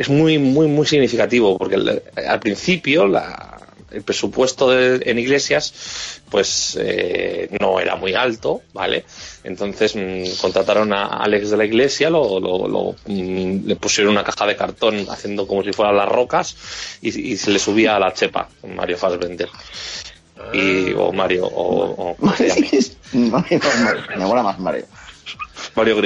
muy, 0.09 0.37
muy, 0.37 0.67
muy 0.67 0.85
significativo, 0.85 1.57
porque 1.57 1.75
el- 1.75 2.01
al 2.27 2.39
principio 2.39 3.07
la- 3.07 3.59
el 3.91 4.01
presupuesto 4.01 4.71
de- 4.71 5.01
en 5.09 5.19
iglesias 5.19 5.71
pues 6.29 6.75
eh, 6.81 7.47
no 7.61 7.79
era 7.79 7.95
muy 7.95 8.15
alto, 8.15 8.63
¿vale? 8.73 9.05
Entonces 9.43 9.95
mm, 9.95 10.39
contrataron 10.41 10.91
a 10.93 11.05
Alex 11.05 11.51
de 11.51 11.57
la 11.57 11.65
iglesia, 11.65 12.09
lo, 12.09 12.39
lo- 12.39 12.67
lo, 12.67 12.95
mm, 13.05 13.67
le 13.67 13.75
pusieron 13.75 14.13
una 14.13 14.23
caja 14.23 14.47
de 14.47 14.55
cartón 14.55 15.05
haciendo 15.09 15.45
como 15.45 15.63
si 15.63 15.71
fueran 15.73 15.95
las 15.97 16.09
rocas 16.09 16.55
y, 17.03 17.33
y 17.33 17.37
se 17.37 17.51
le 17.51 17.59
subía 17.59 17.95
a 17.95 17.99
la 17.99 18.13
chepa, 18.13 18.49
Mario 18.67 18.97
Fassbender. 18.97 19.49
Y, 20.53 20.93
o 20.93 21.11
Mario, 21.11 21.45
o. 21.45 22.15
Mario, 22.19 22.49
Mario, 23.13 23.59
me 24.17 24.25
mola 24.25 24.43
más 24.43 24.59
Mario. 24.59 24.85
Mario. 25.75 26.03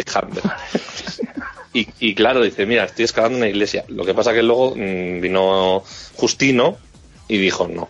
Y, 1.74 1.88
y 2.00 2.16
claro, 2.16 2.42
dice, 2.42 2.66
mira, 2.66 2.86
estoy 2.86 3.06
excavando 3.06 3.38
una 3.38 3.48
iglesia. 3.48 3.86
Lo 3.88 4.04
que 4.06 4.14
pasa 4.14 4.34
que 4.34 4.42
luego 4.42 4.74
mm, 4.76 5.22
vino 5.22 5.84
Justino 6.16 6.78
y 7.28 7.38
dijo, 7.38 7.68
no, 7.68 7.90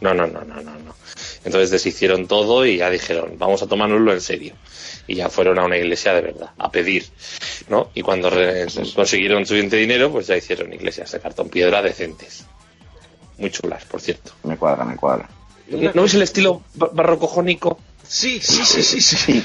no, 0.00 0.14
no, 0.14 0.26
no, 0.26 0.44
no, 0.44 0.62
no, 0.62 0.78
no. 0.78 0.94
Entonces 1.44 1.70
deshicieron 1.70 2.26
todo 2.26 2.64
y 2.64 2.78
ya 2.78 2.90
dijeron, 2.90 3.34
vamos 3.38 3.62
a 3.62 3.66
tomárnoslo 3.66 4.12
en 4.12 4.20
serio. 4.20 4.54
Y 5.06 5.16
ya 5.16 5.28
fueron 5.28 5.58
a 5.58 5.64
una 5.64 5.76
iglesia 5.76 6.14
de 6.14 6.22
verdad, 6.22 6.50
a 6.56 6.70
pedir, 6.70 7.06
¿no? 7.68 7.90
Y 7.94 8.02
cuando 8.02 8.30
consiguieron 8.94 9.44
suficiente 9.44 9.76
dinero, 9.76 10.10
pues 10.10 10.26
ya 10.26 10.36
hicieron 10.36 10.72
iglesias 10.72 11.12
de 11.12 11.20
cartón 11.20 11.48
piedra 11.48 11.82
decentes. 11.82 12.46
Muy 13.38 13.50
chulas, 13.50 13.84
por 13.84 14.00
cierto. 14.00 14.32
Me 14.44 14.56
cuadra, 14.56 14.84
me 14.84 14.96
cuadra. 14.96 15.28
¿No 15.68 16.02
ves 16.02 16.14
el 16.14 16.22
estilo 16.22 16.62
ba- 16.74 16.90
barroco-jónico? 16.92 17.80
Sí, 18.06 18.40
sí, 18.42 18.64
sí, 18.64 18.82
sí, 18.82 19.00
sí. 19.00 19.42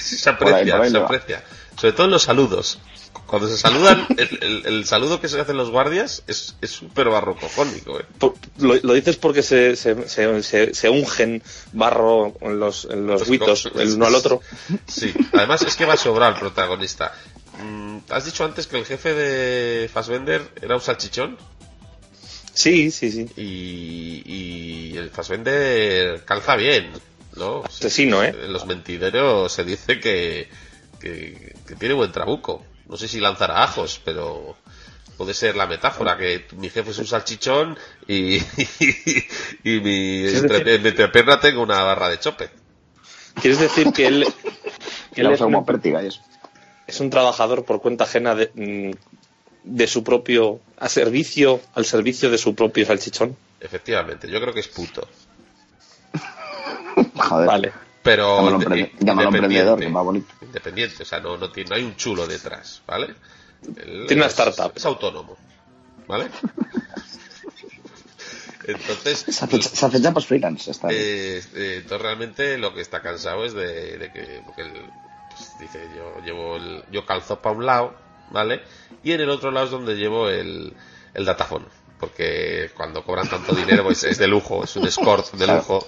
Se 0.00 0.30
aprecia, 0.30 0.76
se 0.90 0.96
aprecia. 1.04 1.44
Sobre 1.76 1.92
todo 1.92 2.04
en 2.06 2.12
los 2.12 2.22
saludos. 2.22 2.78
Cuando 3.26 3.48
se 3.48 3.56
saludan, 3.56 4.06
el, 4.18 4.38
el- 4.42 4.66
el 4.66 4.84
saludo 4.86 5.20
que 5.20 5.28
se 5.28 5.40
hacen 5.40 5.56
los 5.56 5.70
guardias 5.70 6.22
es 6.26 6.56
es 6.60 6.70
súper 6.70 7.08
barrocojónico, 7.08 7.98
¿eh? 7.98 8.04
Lo, 8.58 8.74
lo 8.74 8.92
dices 8.92 9.16
porque 9.16 9.42
se, 9.42 9.74
se, 9.76 10.06
se, 10.08 10.42
se- 10.42 10.74
se 10.74 10.88
ungen 10.90 11.42
barro 11.72 12.34
en 12.42 12.60
los, 12.60 12.84
en 12.90 13.06
los 13.06 13.26
huitos 13.28 13.70
el 13.74 13.94
uno 13.94 14.06
al 14.06 14.14
otro. 14.14 14.40
Sí, 14.86 15.12
además 15.32 15.62
es 15.62 15.74
que 15.76 15.86
va 15.86 15.94
a 15.94 15.96
sobrar 15.96 16.34
el 16.34 16.38
protagonista. 16.38 17.14
Mm, 17.62 17.98
¿Has 18.10 18.24
dicho 18.26 18.44
antes 18.44 18.66
que 18.66 18.78
el 18.78 18.84
jefe 18.84 19.14
de 19.14 19.88
Fassbender 19.88 20.42
era 20.60 20.74
un 20.74 20.80
salchichón? 20.82 21.38
Sí, 22.54 22.90
sí, 22.90 23.10
sí. 23.10 23.28
Y, 23.36 24.22
y 24.24 24.96
el 24.96 25.10
Fassbender 25.10 26.24
calza 26.24 26.56
bien, 26.56 26.92
¿no? 27.36 27.64
Asesino, 27.64 28.22
¿eh? 28.22 28.34
En 28.44 28.52
los 28.52 28.64
mentideros 28.64 29.52
se 29.52 29.64
dice 29.64 29.98
que, 30.00 30.48
que, 31.00 31.56
que 31.66 31.74
tiene 31.74 31.94
buen 31.94 32.12
trabuco. 32.12 32.64
No 32.88 32.96
sé 32.96 33.08
si 33.08 33.18
lanzará 33.18 33.64
ajos, 33.64 34.00
pero 34.04 34.56
puede 35.16 35.34
ser 35.34 35.56
la 35.56 35.66
metáfora, 35.66 36.16
que 36.16 36.44
mi 36.56 36.70
jefe 36.70 36.90
es 36.90 36.98
un 36.98 37.06
salchichón 37.06 37.76
y, 38.06 38.36
y, 39.64 39.80
mi 39.80 40.24
entre- 40.26 40.78
mi 40.78 40.88
entrepierna 40.88 41.40
tengo 41.40 41.62
una 41.62 41.82
barra 41.82 42.08
de 42.08 42.20
chope. 42.20 42.50
¿Quieres 43.40 43.58
decir 43.58 43.92
que 43.92 44.06
él, 44.06 44.26
que 45.14 45.22
un, 45.40 45.66
es 46.86 47.00
un 47.00 47.10
trabajador 47.10 47.64
por 47.64 47.80
cuenta 47.80 48.04
ajena 48.04 48.34
de, 48.34 48.50
mm, 48.54 48.92
de 49.64 49.86
su 49.86 50.04
propio, 50.04 50.60
a 50.78 50.88
servicio, 50.88 51.60
al 51.74 51.84
servicio 51.84 52.30
de 52.30 52.38
su 52.38 52.54
propio 52.54 52.86
salchichón? 52.86 53.36
Efectivamente, 53.60 54.30
yo 54.30 54.40
creo 54.40 54.52
que 54.54 54.60
es 54.60 54.68
puto. 54.68 55.08
Joder. 57.16 57.46
Vale. 57.46 57.72
Pero 58.02 58.36
Llámalo, 59.00 59.28
emprendedor, 59.30 59.80
que 59.80 59.88
bonito. 59.88 60.34
Independiente, 60.42 61.02
o 61.02 61.06
sea, 61.06 61.20
no, 61.20 61.38
no, 61.38 61.50
tiene, 61.50 61.70
no 61.70 61.76
hay 61.76 61.84
un 61.84 61.96
chulo 61.96 62.26
detrás, 62.26 62.82
¿vale? 62.86 63.14
Tiene 63.62 64.14
una 64.16 64.26
es- 64.26 64.38
startup. 64.38 64.72
Es 64.76 64.84
autónomo, 64.84 65.36
¿vale? 66.06 66.28
Entonces, 68.66 69.18
Se 69.28 69.44
hace, 69.44 69.62
se 69.62 69.86
hace 69.86 70.00
chapas 70.02 70.26
freelance. 70.26 70.70
Está 70.70 70.88
eh, 70.90 71.38
eh, 71.54 71.74
entonces 71.82 72.00
realmente 72.00 72.56
lo 72.58 72.72
que 72.74 72.80
está 72.80 73.02
cansado 73.02 73.44
es 73.44 73.52
de, 73.52 73.98
de 73.98 74.10
que 74.12 74.42
porque 74.44 74.62
él, 74.62 74.90
pues, 75.28 75.58
dice 75.58 75.90
yo 75.94 76.20
llevo 76.22 76.56
el, 76.56 76.82
yo 76.90 77.04
calzo 77.04 77.40
para 77.40 77.56
un 77.56 77.66
lado, 77.66 77.94
¿vale? 78.30 78.62
Y 79.02 79.12
en 79.12 79.20
el 79.20 79.30
otro 79.30 79.50
lado 79.50 79.66
es 79.66 79.72
donde 79.72 79.94
llevo 79.96 80.28
el, 80.28 80.72
el 81.14 81.24
datafón, 81.24 81.66
porque 82.00 82.70
cuando 82.76 83.02
cobran 83.04 83.28
tanto 83.28 83.54
dinero 83.54 83.84
pues 83.84 84.04
es 84.04 84.18
de 84.18 84.26
lujo, 84.26 84.64
es 84.64 84.74
un 84.76 84.86
escort 84.86 85.32
de 85.34 85.46
lujo. 85.46 85.86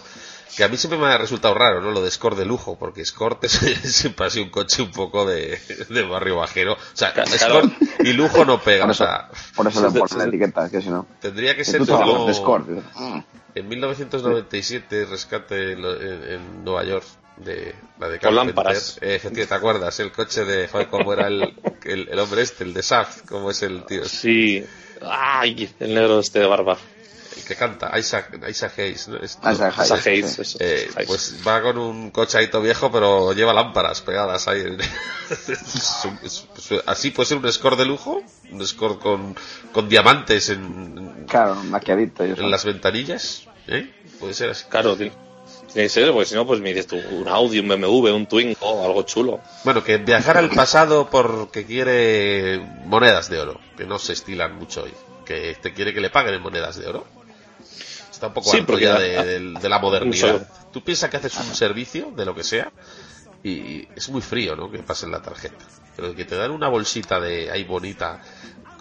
Que 0.56 0.64
a 0.64 0.68
mí 0.68 0.78
siempre 0.78 0.98
me 0.98 1.06
ha 1.06 1.18
resultado 1.18 1.52
raro, 1.54 1.82
¿no? 1.82 1.90
Lo 1.90 2.00
de 2.00 2.08
Escort 2.08 2.38
de 2.38 2.46
lujo, 2.46 2.78
porque 2.78 3.02
Escort 3.02 3.44
es 3.44 3.52
siempre 3.94 4.26
ha 4.26 4.30
sido 4.30 4.44
un 4.46 4.50
coche 4.50 4.80
un 4.80 4.90
poco 4.90 5.26
de, 5.26 5.58
de 5.90 6.02
barrio 6.04 6.36
bajero. 6.36 6.74
O 6.74 6.78
sea, 6.94 7.12
Claro. 7.12 7.30
Escort 7.34 7.72
y 8.04 8.12
lujo 8.14 8.44
no 8.46 8.62
pega. 8.62 8.84
Por 8.84 8.88
O 8.88 8.92
eso, 8.92 9.04
sea, 9.04 9.28
por 9.54 9.66
eso 9.66 9.86
es 9.86 9.92
le 9.92 10.00
ponen 10.00 10.18
la 10.18 10.24
etiqueta, 10.24 10.70
que 10.70 10.80
si 10.80 10.88
no. 10.88 11.04
tendría 11.20 11.54
que 11.56 11.64
ser 11.64 11.84
como... 11.84 12.26
de 12.26 12.32
dices, 12.74 12.90
"Mm". 12.94 13.18
En 13.54 13.68
1997, 13.68 15.04
rescate 15.06 15.72
en, 15.72 15.82
lo- 15.82 16.00
en- 16.00 16.24
en 16.24 16.64
Nueva 16.64 16.84
York 16.84 17.04
de 17.38 17.74
la 17.98 18.08
de 18.08 18.18
Con 18.18 18.34
Carpenter. 18.34 18.34
lámparas. 18.46 18.98
Eh, 19.00 19.20
¿te 19.48 19.54
acuerdas? 19.54 20.00
El 20.00 20.12
coche 20.12 20.44
de, 20.44 20.68
joder, 20.68 20.88
cómo 20.88 21.12
era 21.12 21.26
el, 21.28 21.54
el, 21.84 22.08
el 22.08 22.18
hombre 22.18 22.42
este, 22.42 22.64
el 22.64 22.72
de 22.74 22.82
Shaft, 22.82 23.26
cómo 23.28 23.50
es 23.50 23.62
el 23.62 23.84
tío, 23.84 24.04
Sí. 24.08 24.64
Ay, 25.02 25.68
el 25.80 25.94
negro 25.94 26.18
este 26.20 26.38
de 26.38 26.46
barba. 26.46 26.78
el 27.36 27.44
que 27.44 27.54
canta, 27.54 27.96
Isaac, 27.98 28.40
Isaac 28.48 28.78
Hayes, 28.78 29.08
¿no? 29.08 29.16
Es- 29.18 29.38
Isaac 29.52 29.74
Hayes, 29.78 30.06
Hayes, 30.06 30.32
sí. 30.32 30.40
eso. 30.42 30.58
eh, 30.60 30.88
Hayes. 30.96 31.06
pues 31.06 31.36
va 31.46 31.60
con 31.60 31.76
un 31.76 32.10
cochadito 32.10 32.62
viejo, 32.62 32.90
pero 32.90 33.34
lleva 33.34 33.52
lámparas 33.52 34.00
pegadas 34.00 34.48
ahí. 34.48 34.60
Es 35.30 36.04
un- 36.04 36.18
es- 36.22 36.46
es- 36.56 36.82
así 36.86 37.10
puede 37.10 37.26
ser 37.28 37.38
un 37.38 37.52
score 37.52 37.76
de 37.76 37.84
lujo, 37.84 38.22
un 38.50 38.66
score 38.66 38.98
con, 38.98 39.36
con 39.72 39.88
diamantes 39.88 40.48
en, 40.48 41.26
Claro, 41.28 41.56
maquiadito 41.64 42.24
en 42.24 42.50
las 42.50 42.64
ventanillas, 42.64 43.46
¿eh? 43.66 43.92
Puede 44.18 44.32
ser 44.32 44.50
así. 44.50 44.64
Claro, 44.70 44.96
tiene 44.96 45.12
tiene 45.72 45.86
que 45.86 45.88
ser, 45.88 46.10
porque 46.12 46.26
si 46.26 46.34
no, 46.34 46.46
pues 46.46 46.60
me 46.60 46.70
dices 46.70 46.86
tú, 46.86 46.96
un 47.10 47.28
Audi, 47.28 47.58
un 47.60 47.68
BMW, 47.68 48.14
un 48.14 48.26
Twingo, 48.26 48.84
algo 48.84 49.02
chulo. 49.02 49.40
Bueno, 49.64 49.82
que 49.84 49.98
viajar 49.98 50.36
al 50.38 50.50
pasado 50.50 51.08
porque 51.10 51.64
quiere 51.66 52.58
monedas 52.86 53.28
de 53.28 53.40
oro, 53.40 53.60
que 53.76 53.84
no 53.86 53.98
se 53.98 54.12
estilan 54.14 54.56
mucho 54.56 54.84
hoy. 54.84 54.92
Que 55.24 55.56
te 55.60 55.72
quiere 55.74 55.92
que 55.92 56.00
le 56.00 56.10
paguen 56.10 56.34
en 56.34 56.42
monedas 56.42 56.76
de 56.76 56.86
oro. 56.86 57.04
Está 58.10 58.28
un 58.28 58.32
poco 58.34 58.50
Sí, 58.50 58.58
harto 58.58 58.78
ya 58.78 58.94
la- 58.94 59.00
de, 59.00 59.40
de- 59.40 59.60
de 59.60 59.68
la 59.68 59.78
modernidad. 59.78 60.48
Tú 60.72 60.82
piensas 60.82 61.10
que 61.10 61.16
haces 61.18 61.36
un 61.36 61.54
servicio 61.54 62.10
de 62.16 62.24
lo 62.24 62.34
que 62.34 62.44
sea 62.44 62.70
y 63.42 63.86
es 63.94 64.08
muy 64.08 64.22
frío, 64.22 64.56
¿no? 64.56 64.70
Que 64.70 64.78
pasen 64.78 65.10
la 65.10 65.20
tarjeta. 65.20 65.64
Pero 65.96 66.14
que 66.14 66.24
te 66.24 66.36
dan 66.36 66.50
una 66.50 66.68
bolsita 66.68 67.20
de 67.20 67.50
ahí 67.50 67.64
bonita 67.64 68.20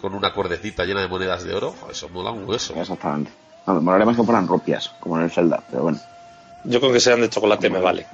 con 0.00 0.14
una 0.14 0.32
cuerdecita 0.32 0.84
llena 0.84 1.00
de 1.00 1.08
monedas 1.08 1.44
de 1.44 1.54
oro, 1.54 1.74
eso 1.90 2.08
mola 2.08 2.30
un 2.30 2.48
hueso. 2.48 2.74
Exactamente. 2.76 3.30
No, 3.66 3.74
me 3.74 3.80
molaría 3.80 4.06
más 4.06 4.16
que 4.16 4.22
fueran 4.22 4.46
rupias, 4.46 4.92
como 5.00 5.16
en 5.18 5.24
el 5.24 5.30
Zelda, 5.30 5.62
pero 5.70 5.82
bueno. 5.84 5.98
Yo 6.66 6.80
con 6.80 6.92
que 6.92 7.00
sean 7.00 7.20
de 7.20 7.30
chocolate 7.30 7.70
me 7.70 7.78
vale. 7.78 8.06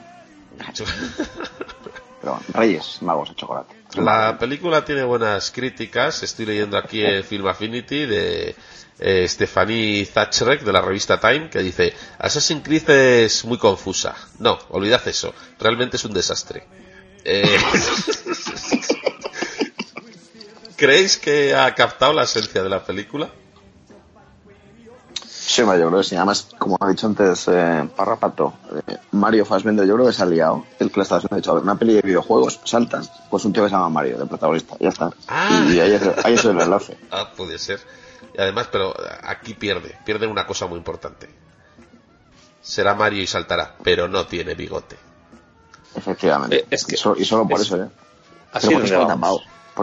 Pero 2.20 2.32
bueno, 2.32 2.40
Reyes 2.52 3.02
Magos 3.02 3.30
de 3.30 3.34
chocolate. 3.34 3.74
La 3.96 4.38
película 4.38 4.84
tiene 4.84 5.02
buenas 5.02 5.50
críticas. 5.50 6.22
Estoy 6.22 6.46
leyendo 6.46 6.76
aquí 6.76 7.02
en 7.04 7.24
Film 7.24 7.46
Affinity 7.46 8.06
de 8.06 8.54
eh, 8.98 9.26
Stephanie 9.28 10.06
Thatcherek 10.06 10.62
de 10.62 10.72
la 10.72 10.80
revista 10.80 11.18
Time 11.18 11.50
que 11.50 11.58
dice 11.58 11.92
Assassin's 12.18 12.62
Creed 12.62 12.88
es 12.90 13.44
muy 13.44 13.58
confusa. 13.58 14.14
No, 14.38 14.58
olvidad 14.70 15.06
eso. 15.08 15.34
Realmente 15.58 15.96
es 15.96 16.04
un 16.04 16.12
desastre. 16.12 16.64
Eh, 17.24 17.42
¿Creéis 20.76 21.16
que 21.16 21.54
ha 21.54 21.74
captado 21.74 22.12
la 22.12 22.24
esencia 22.24 22.62
de 22.62 22.68
la 22.68 22.84
película? 22.84 23.30
Hombre, 25.62 25.78
yo 25.80 25.88
creo 25.88 26.00
que 26.00 26.04
sí. 26.08 26.16
Además, 26.16 26.48
como 26.58 26.76
ha 26.80 26.88
dicho 26.88 27.06
antes 27.06 27.46
eh, 27.48 27.88
Parrapato, 27.96 28.54
eh, 28.86 28.96
Mario 29.12 29.44
Fassbender, 29.44 29.86
yo 29.86 29.94
creo 29.94 30.06
que 30.06 30.12
se 30.12 30.22
ha 30.22 30.26
liado. 30.26 30.64
El 30.78 30.90
que 30.90 31.00
le 31.00 31.02
estaba 31.02 31.18
haciendo, 31.18 31.34
ha 31.34 31.38
dicho, 31.38 31.50
a 31.50 31.54
ver, 31.54 31.62
una 31.62 31.76
peli 31.78 31.94
de 31.94 32.02
videojuegos, 32.02 32.60
saltan, 32.64 33.02
pues 33.30 33.44
un 33.44 33.52
tío 33.52 33.62
que 33.64 33.68
se 33.70 33.74
llama 33.76 33.88
Mario, 33.88 34.18
de 34.18 34.26
protagonista, 34.26 34.76
ya 34.80 34.88
está. 34.90 35.10
Ah. 35.28 35.64
Y 35.68 35.80
ahí 35.80 35.92
es, 35.92 36.02
ahí 36.24 36.34
es 36.34 36.44
el 36.44 36.60
enlace. 36.60 36.96
Ah, 37.10 37.30
puede 37.36 37.58
ser. 37.58 37.80
Y 38.36 38.40
además, 38.40 38.68
pero 38.72 38.94
aquí 39.24 39.54
pierde. 39.54 39.98
Pierde 40.04 40.26
una 40.26 40.46
cosa 40.46 40.66
muy 40.66 40.78
importante. 40.78 41.28
Será 42.60 42.94
Mario 42.94 43.22
y 43.22 43.26
saltará, 43.26 43.74
pero 43.82 44.08
no 44.08 44.26
tiene 44.26 44.54
bigote. 44.54 44.96
Efectivamente. 45.94 46.56
Eh, 46.60 46.66
es 46.70 46.84
que- 46.86 46.94
y, 46.94 46.98
solo, 46.98 47.16
y 47.20 47.24
solo 47.24 47.46
por 47.48 47.60
es- 47.60 47.66
eso, 47.66 47.82
¿eh? 47.82 47.88
Así 48.52 48.68
Pero 48.68 48.78
por 48.80 48.84
es 48.86 48.92
eso 48.92 49.06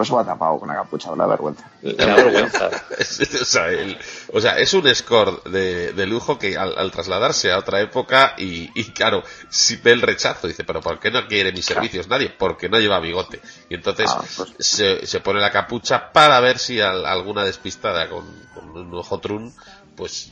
Por 0.00 0.04
eso 0.04 0.14
va 0.16 0.24
tapado 0.24 0.58
con 0.58 0.68
la 0.68 0.74
capucha, 0.74 1.16
la 1.16 1.26
vergüenza. 1.26 1.70
Vergüenza. 1.82 2.70
O, 3.40 3.44
sea, 3.44 3.68
el- 3.68 3.98
o 4.32 4.40
sea, 4.40 4.58
es 4.58 4.72
un 4.74 4.94
score 4.94 5.42
de, 5.44 5.92
de 5.92 6.06
lujo 6.06 6.38
que 6.38 6.56
al, 6.56 6.76
al 6.78 6.90
trasladarse 6.90 7.50
a 7.52 7.58
otra 7.58 7.80
época 7.80 8.34
y, 8.38 8.70
y 8.78 8.84
claro, 8.92 9.22
si 9.48 9.76
ve 9.76 9.92
el 9.92 10.00
rechazo, 10.02 10.46
dice, 10.46 10.64
pero 10.64 10.80
¿por 10.80 10.98
qué 11.00 11.10
no 11.10 11.26
quiere 11.26 11.52
mis 11.52 11.64
servicios 11.66 12.08
nadie? 12.08 12.30
Porque 12.30 12.68
no 12.68 12.78
lleva 12.78 13.00
bigote. 13.00 13.40
Y 13.68 13.74
entonces 13.74 14.10
Ah, 14.12 14.22
pues- 14.36 14.54
se, 14.58 15.06
se 15.06 15.20
pone 15.20 15.40
la 15.40 15.50
capucha 15.50 16.12
para 16.12 16.38
ver 16.40 16.58
si 16.58 16.80
al- 16.80 17.06
alguna 17.06 17.44
despistada 17.44 18.08
con, 18.08 18.24
con 18.54 18.70
un 18.70 18.94
ojo 18.94 19.18
trun, 19.20 19.52
pues 19.96 20.30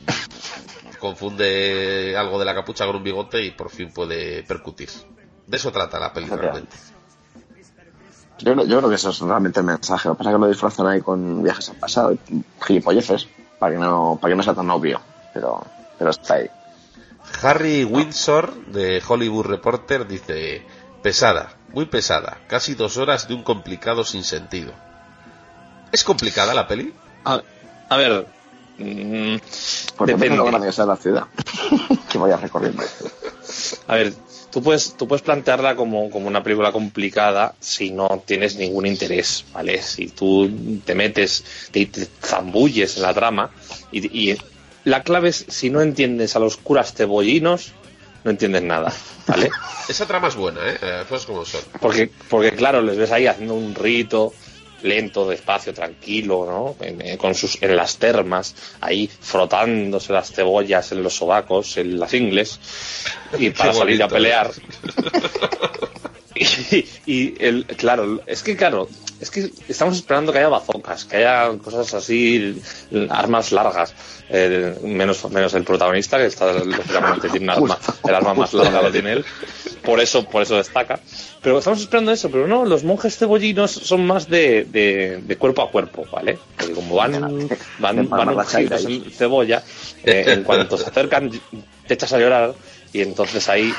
confunde 0.98 2.14
algo 2.16 2.38
de 2.38 2.44
la 2.44 2.54
capucha 2.54 2.86
con 2.86 2.96
un 2.96 3.04
bigote 3.04 3.42
y 3.42 3.50
por 3.52 3.70
fin 3.70 3.92
puede 3.92 4.42
percutir. 4.44 4.88
De 5.46 5.56
eso 5.56 5.72
trata 5.72 5.98
la 5.98 6.12
película 6.12 6.40
realmente. 6.42 6.76
Yo, 8.38 8.52
creo- 8.54 8.66
yo 8.66 8.78
creo 8.78 8.88
que 8.88 8.94
eso 8.96 9.10
es 9.10 9.20
realmente 9.20 9.60
el 9.60 9.66
mensaje. 9.66 10.08
Lo 10.08 10.14
que 10.14 10.18
pasa 10.18 10.30
es 10.30 10.36
que 10.36 10.40
lo 10.40 10.48
disfrazan 10.48 10.86
ahí 10.86 11.00
con 11.00 11.42
viajes 11.42 11.68
al 11.70 11.76
pasado 11.76 12.12
y 12.12 12.18
gilipolleces 12.64 13.26
para 13.58 13.74
que 13.74 13.78
no, 13.80 14.18
para 14.20 14.32
que 14.32 14.36
no 14.36 14.42
sea 14.42 14.54
tan 14.54 14.70
obvio. 14.70 15.00
Pero, 15.34 15.64
pero 15.98 16.10
está 16.10 16.34
ahí. 16.34 16.48
Harry 17.42 17.84
Windsor 17.84 18.54
de 18.66 19.02
Hollywood 19.06 19.44
Reporter 19.46 20.06
dice 20.08 20.64
pesada, 21.02 21.50
muy 21.72 21.84
pesada, 21.86 22.38
casi 22.48 22.74
dos 22.74 22.96
horas 22.96 23.28
de 23.28 23.34
un 23.34 23.42
complicado 23.42 24.04
sin 24.04 24.24
sentido. 24.24 24.72
¿Es 25.92 26.04
complicada 26.04 26.54
la 26.54 26.66
peli? 26.66 26.92
A, 27.24 27.40
a 27.88 27.96
ver, 27.96 28.26
mm, 28.78 29.36
Porque 29.96 30.12
depende. 30.14 30.30
no 30.30 30.44
lo 30.44 30.44
grande 30.46 30.66
que 30.68 30.72
sea 30.72 30.86
la 30.86 30.96
ciudad. 30.96 31.24
que 32.10 32.18
vaya 32.18 32.36
recorriendo. 32.36 32.82
A 33.88 33.96
ver, 33.96 34.12
tú 34.52 34.62
puedes, 34.62 34.96
tú 34.96 35.08
puedes 35.08 35.22
plantearla 35.22 35.74
como, 35.74 36.10
como 36.10 36.28
una 36.28 36.42
película 36.42 36.72
complicada 36.72 37.54
si 37.58 37.90
no 37.90 38.22
tienes 38.24 38.56
ningún 38.56 38.86
interés, 38.86 39.46
¿vale? 39.52 39.80
Si 39.80 40.08
tú 40.08 40.80
te 40.84 40.94
metes, 40.94 41.42
te, 41.70 41.86
te 41.86 42.06
zambulles 42.22 42.96
en 42.98 43.02
la 43.02 43.14
trama 43.14 43.50
y, 43.90 44.30
y 44.30 44.38
la 44.84 45.02
clave 45.02 45.30
es 45.30 45.46
si 45.48 45.70
no 45.70 45.80
entiendes 45.80 46.36
a 46.36 46.38
los 46.38 46.58
curas 46.58 46.92
cebollinos, 46.92 47.72
no 48.24 48.30
entiendes 48.30 48.62
nada, 48.62 48.92
¿vale? 49.26 49.50
Esa 49.88 50.06
trama 50.06 50.28
es 50.28 50.36
buena, 50.36 50.60
¿eh? 50.68 51.04
Pues 51.08 51.24
como 51.24 51.46
son. 51.46 51.62
Porque, 51.80 52.10
porque 52.28 52.52
claro, 52.52 52.82
les 52.82 52.98
ves 52.98 53.10
ahí 53.10 53.26
haciendo 53.26 53.54
un 53.54 53.74
rito 53.74 54.34
lento, 54.82 55.28
despacio, 55.28 55.72
tranquilo, 55.74 56.46
¿no? 56.46 56.84
En, 56.86 57.00
en- 57.06 57.16
con 57.18 57.34
sus, 57.34 57.60
en 57.62 57.74
las 57.76 57.96
termas, 57.98 58.54
ahí 58.80 59.08
frotándose 59.20 60.12
las 60.12 60.30
cebollas 60.32 60.92
en 60.92 61.02
los 61.02 61.14
sobacos, 61.14 61.76
en 61.76 61.98
las 61.98 62.14
ingles, 62.14 62.60
y 63.38 63.50
para 63.50 63.72
Qué 63.72 63.78
salir 63.78 64.02
a 64.02 64.06
bonito, 64.06 64.14
pelear. 64.14 64.50
y, 66.34 66.86
y 67.06 67.34
el, 67.44 67.64
claro, 67.76 68.20
es 68.26 68.42
que 68.42 68.56
claro, 68.56 68.88
es 69.20 69.30
que 69.30 69.50
estamos 69.68 69.96
esperando 69.96 70.32
que 70.32 70.38
haya 70.38 70.48
bazocas, 70.48 71.04
que 71.04 71.16
haya 71.16 71.56
cosas 71.58 71.92
así, 71.94 72.60
armas 73.10 73.50
largas, 73.50 73.92
eh, 74.28 74.76
menos, 74.82 75.28
menos 75.30 75.54
el 75.54 75.64
protagonista, 75.64 76.18
que 76.18 76.26
está 76.26 76.52
lógicamente 76.52 77.28
tiene 77.28 77.46
un 77.46 77.50
arma, 77.70 77.78
el 78.06 78.14
arma 78.14 78.34
más 78.34 78.54
larga 78.54 78.82
lo 78.82 78.92
tiene 78.92 79.12
él, 79.14 79.24
por 79.82 79.98
eso, 80.00 80.24
por 80.24 80.42
eso 80.42 80.56
destaca. 80.56 81.00
Pero 81.42 81.58
estamos 81.58 81.80
esperando 81.80 82.10
eso, 82.10 82.30
pero 82.30 82.46
no, 82.48 82.64
los 82.64 82.82
monjes 82.84 83.16
cebollinos 83.16 83.70
son 83.70 84.06
más 84.06 84.28
de, 84.28 84.64
de, 84.64 85.20
de 85.22 85.36
cuerpo 85.36 85.62
a 85.62 85.70
cuerpo, 85.70 86.04
¿vale? 86.10 86.38
Porque 86.56 86.72
como 86.72 86.96
van, 86.96 87.12
De 87.48 87.56
van, 87.78 87.96
van 88.08 88.28
ungidos 88.64 88.84
en 89.06 89.10
cebolla, 89.12 89.62
eh, 90.04 90.24
en 90.26 90.42
cuanto 90.44 90.76
se 90.76 90.86
acercan 90.90 91.30
te 91.86 91.94
echas 91.94 92.12
a 92.12 92.18
llorar 92.18 92.54
y 92.92 93.02
entonces 93.02 93.48
ahí 93.48 93.72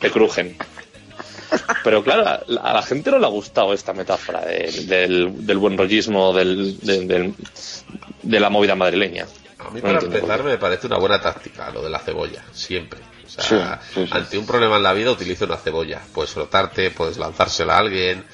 te 0.00 0.10
crujen. 0.10 0.56
Pero 1.84 2.02
claro, 2.02 2.26
a 2.26 2.42
la, 2.46 2.60
a 2.62 2.72
la 2.74 2.82
gente 2.82 3.10
no 3.10 3.18
le 3.18 3.26
ha 3.26 3.30
gustado 3.30 3.72
esta 3.74 3.92
metáfora 3.92 4.40
de- 4.44 4.70
del, 4.86 5.46
del 5.46 5.58
buen 5.58 5.76
rollismo 5.78 6.32
del, 6.32 6.78
del- 6.80 7.06
del- 7.06 7.34
de 8.22 8.40
la 8.40 8.50
movida 8.50 8.74
madrileña. 8.74 9.26
A 9.58 9.70
mí 9.70 9.80
para 9.80 10.00
empezar 10.16 10.42
me 10.44 10.58
parece 10.58 10.86
una 10.88 10.98
buena 10.98 11.20
táctica 11.20 11.70
lo 11.70 11.82
de 11.82 11.90
la 11.90 11.98
cebolla, 12.00 12.42
siempre. 12.52 12.98
O 13.38 13.42
sea, 13.42 13.80
Sí, 13.82 13.94
sí, 13.94 14.06
sí. 14.06 14.10
ante 14.12 14.38
un 14.38 14.46
problema 14.46 14.76
en 14.76 14.82
la 14.82 14.92
vida 14.92 15.10
utiliza 15.10 15.44
una 15.46 15.56
cebolla. 15.56 16.02
Puedes 16.12 16.30
frotarte, 16.32 16.90
puedes 16.90 17.16
lanzársela 17.16 17.74
a 17.76 17.78
alguien, 17.78 18.24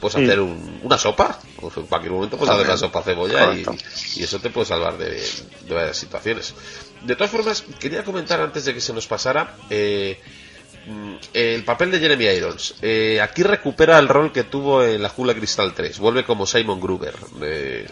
puedes 0.00 0.16
hacer 0.16 0.40
un- 0.40 0.80
una 0.82 0.96
sopa. 0.98 1.38
Pues 1.60 1.76
en 1.76 1.86
cualquier 1.86 2.12
momento 2.12 2.36
puedes 2.36 2.54
hacer 2.54 2.66
una 2.66 2.76
sopa 2.76 3.02
cebolla 3.02 3.54
y, 3.54 4.22
eso 4.22 4.38
te 4.38 4.50
puede 4.50 4.66
salvar 4.66 4.96
de, 4.98 5.10
de 5.66 5.74
varias 5.74 5.96
situaciones. 5.96 6.54
De 7.02 7.16
todas 7.16 7.30
formas, 7.30 7.64
quería 7.78 8.02
comentar 8.04 8.40
antes 8.40 8.64
de 8.64 8.72
que 8.74 8.80
se 8.80 8.92
nos 8.94 9.06
pasara 9.06 9.56
eh, 9.70 10.18
mm, 10.86 11.14
el 11.34 11.64
papel 11.64 11.90
de 11.90 11.98
Jeremy 12.00 12.24
Irons. 12.24 12.76
Eh, 12.82 13.20
aquí 13.20 13.42
recupera 13.42 13.98
el 13.98 14.08
rol 14.08 14.32
que 14.32 14.44
tuvo 14.44 14.82
en 14.84 15.02
la 15.02 15.08
Jungla 15.10 15.34
Cristal 15.34 15.74
3. 15.74 15.98
Vuelve 15.98 16.24
como 16.24 16.46
Simon 16.46 16.80
Gruber. 16.80 17.14
Eh, 17.42 17.86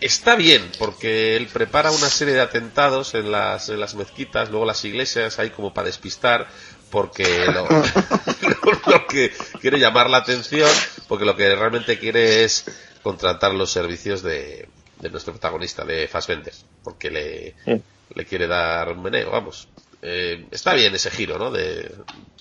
Está 0.00 0.36
bien, 0.36 0.70
porque 0.78 1.36
él 1.36 1.48
prepara 1.52 1.90
una 1.90 2.08
serie 2.08 2.34
de 2.34 2.40
atentados 2.40 3.14
en 3.14 3.30
las, 3.32 3.68
en 3.68 3.80
las 3.80 3.94
mezquitas, 3.94 4.50
luego 4.50 4.64
las 4.64 4.84
iglesias, 4.84 5.38
ahí 5.38 5.50
como 5.50 5.74
para 5.74 5.86
despistar, 5.86 6.46
porque 6.90 7.46
lo, 7.46 7.66
lo 8.92 9.06
que 9.06 9.32
quiere 9.60 9.78
llamar 9.80 10.08
la 10.08 10.18
atención, 10.18 10.70
porque 11.08 11.24
lo 11.24 11.34
que 11.36 11.54
realmente 11.54 11.98
quiere 11.98 12.44
es 12.44 12.64
contratar 13.02 13.54
los 13.54 13.70
servicios 13.72 14.22
de, 14.22 14.68
de 15.00 15.10
nuestro 15.10 15.32
protagonista, 15.32 15.84
de 15.84 16.06
Fassbender, 16.06 16.54
porque 16.84 17.10
le, 17.10 17.54
Sí. 17.64 17.82
le 18.14 18.24
quiere 18.24 18.46
dar 18.46 18.90
un 18.92 19.02
meneo, 19.02 19.30
vamos. 19.32 19.68
Eh, 20.00 20.46
está 20.52 20.74
bien 20.74 20.94
ese 20.94 21.10
giro, 21.10 21.38
¿no? 21.38 21.50
De, 21.50 21.92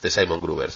de 0.01 0.11
Simon 0.11 0.39
Gruber. 0.39 0.69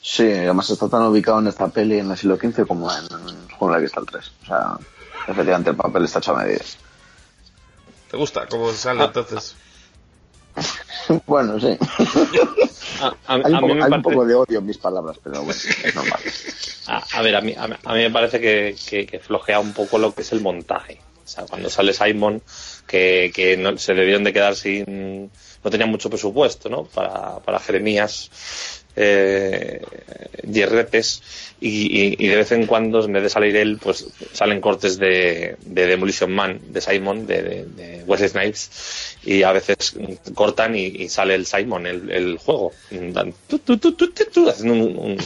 Sí, 0.00 0.22
además 0.30 0.70
está 0.70 0.88
tan 0.88 1.02
ubicado 1.02 1.40
en 1.40 1.48
esta 1.48 1.68
peli 1.68 1.98
en 1.98 2.10
el 2.10 2.16
siglo 2.16 2.36
XV 2.36 2.66
como 2.66 2.88
en 2.92 3.48
Jungla 3.58 3.78
de 3.78 3.84
Cristal 3.84 4.06
3. 4.10 4.32
O 4.42 4.46
sea, 4.46 4.76
efectivamente 5.28 5.70
el 5.70 5.76
papel 5.76 6.04
está 6.04 6.18
hecho 6.18 6.34
a 6.36 6.42
medida. 6.44 6.62
¿Te 8.10 8.16
gusta 8.16 8.46
cómo 8.46 8.72
sale 8.72 9.04
entonces? 9.04 9.54
bueno, 11.26 11.58
sí. 11.60 11.76
A, 13.00 13.06
a- 13.06 13.14
Hay, 13.44 13.54
a 13.54 13.58
un, 13.58 13.66
mí 13.66 13.74
me 13.74 13.80
hay 13.82 13.90
un 13.90 13.90
parece- 13.90 14.02
poco 14.02 14.24
de 14.24 14.34
odio 14.34 14.58
en 14.60 14.66
mis 14.66 14.78
palabras, 14.78 15.16
pero 15.24 15.42
bueno, 15.42 15.60
es 15.84 15.94
normal. 15.94 16.20
A, 16.86 17.02
a 17.18 17.22
ver, 17.22 17.34
a 17.36 17.40
mí, 17.40 17.54
a, 17.56 17.66
mí- 17.68 17.76
a 17.84 17.94
mí 17.94 18.00
me 18.00 18.10
parece 18.10 18.40
que, 18.40 18.76
que- 18.88 19.06
que 19.06 19.18
flojea 19.18 19.58
un 19.60 19.72
poco 19.72 19.98
lo 19.98 20.14
que 20.14 20.22
es 20.22 20.32
el 20.32 20.40
montaje. 20.40 21.00
O 21.24 21.28
sea, 21.28 21.44
cuando 21.46 21.70
sale 21.70 21.92
Simon, 21.94 22.42
que, 22.86 23.30
que 23.34 23.56
no, 23.56 23.76
se 23.78 23.94
debieron 23.94 24.24
de 24.24 24.32
quedar 24.32 24.54
sin... 24.56 25.30
No 25.64 25.70
tenían 25.70 25.90
mucho 25.90 26.10
presupuesto, 26.10 26.68
¿no? 26.68 26.84
Para, 26.84 27.38
para 27.38 27.60
Jeremías 27.60 28.81
eh, 28.96 29.80
Yerretes 30.44 31.22
y, 31.60 31.68
y- 32.00 32.16
y 32.18 32.28
de 32.28 32.36
vez 32.36 32.52
en 32.52 32.66
cuando, 32.66 33.04
en 33.04 33.12
vez 33.12 33.22
de 33.22 33.28
salir 33.30 33.56
él, 33.56 33.78
pues 33.80 34.06
salen 34.32 34.60
cortes 34.60 34.98
de, 34.98 35.56
de 35.64 35.86
Demolition 35.86 36.32
Man, 36.32 36.60
de 36.72 36.80
Simon, 36.80 37.26
de, 37.26 37.42
de, 37.42 37.64
de 37.66 38.02
Wesley 38.04 38.28
Snipes 38.28 39.16
y 39.24 39.42
a 39.44 39.52
veces 39.52 39.76
cortan 40.34 40.74
y, 40.76 40.86
y 40.86 41.08
sale 41.08 41.34
el 41.34 41.46
Simon, 41.46 41.86
el, 41.86 42.10
el 42.10 42.38
juego, 42.38 42.72
tu, 43.48 43.58
tu, 43.60 43.76
tu, 43.78 44.48
haciendo 44.48 44.74
un- 44.74 44.98
un- 44.98 45.18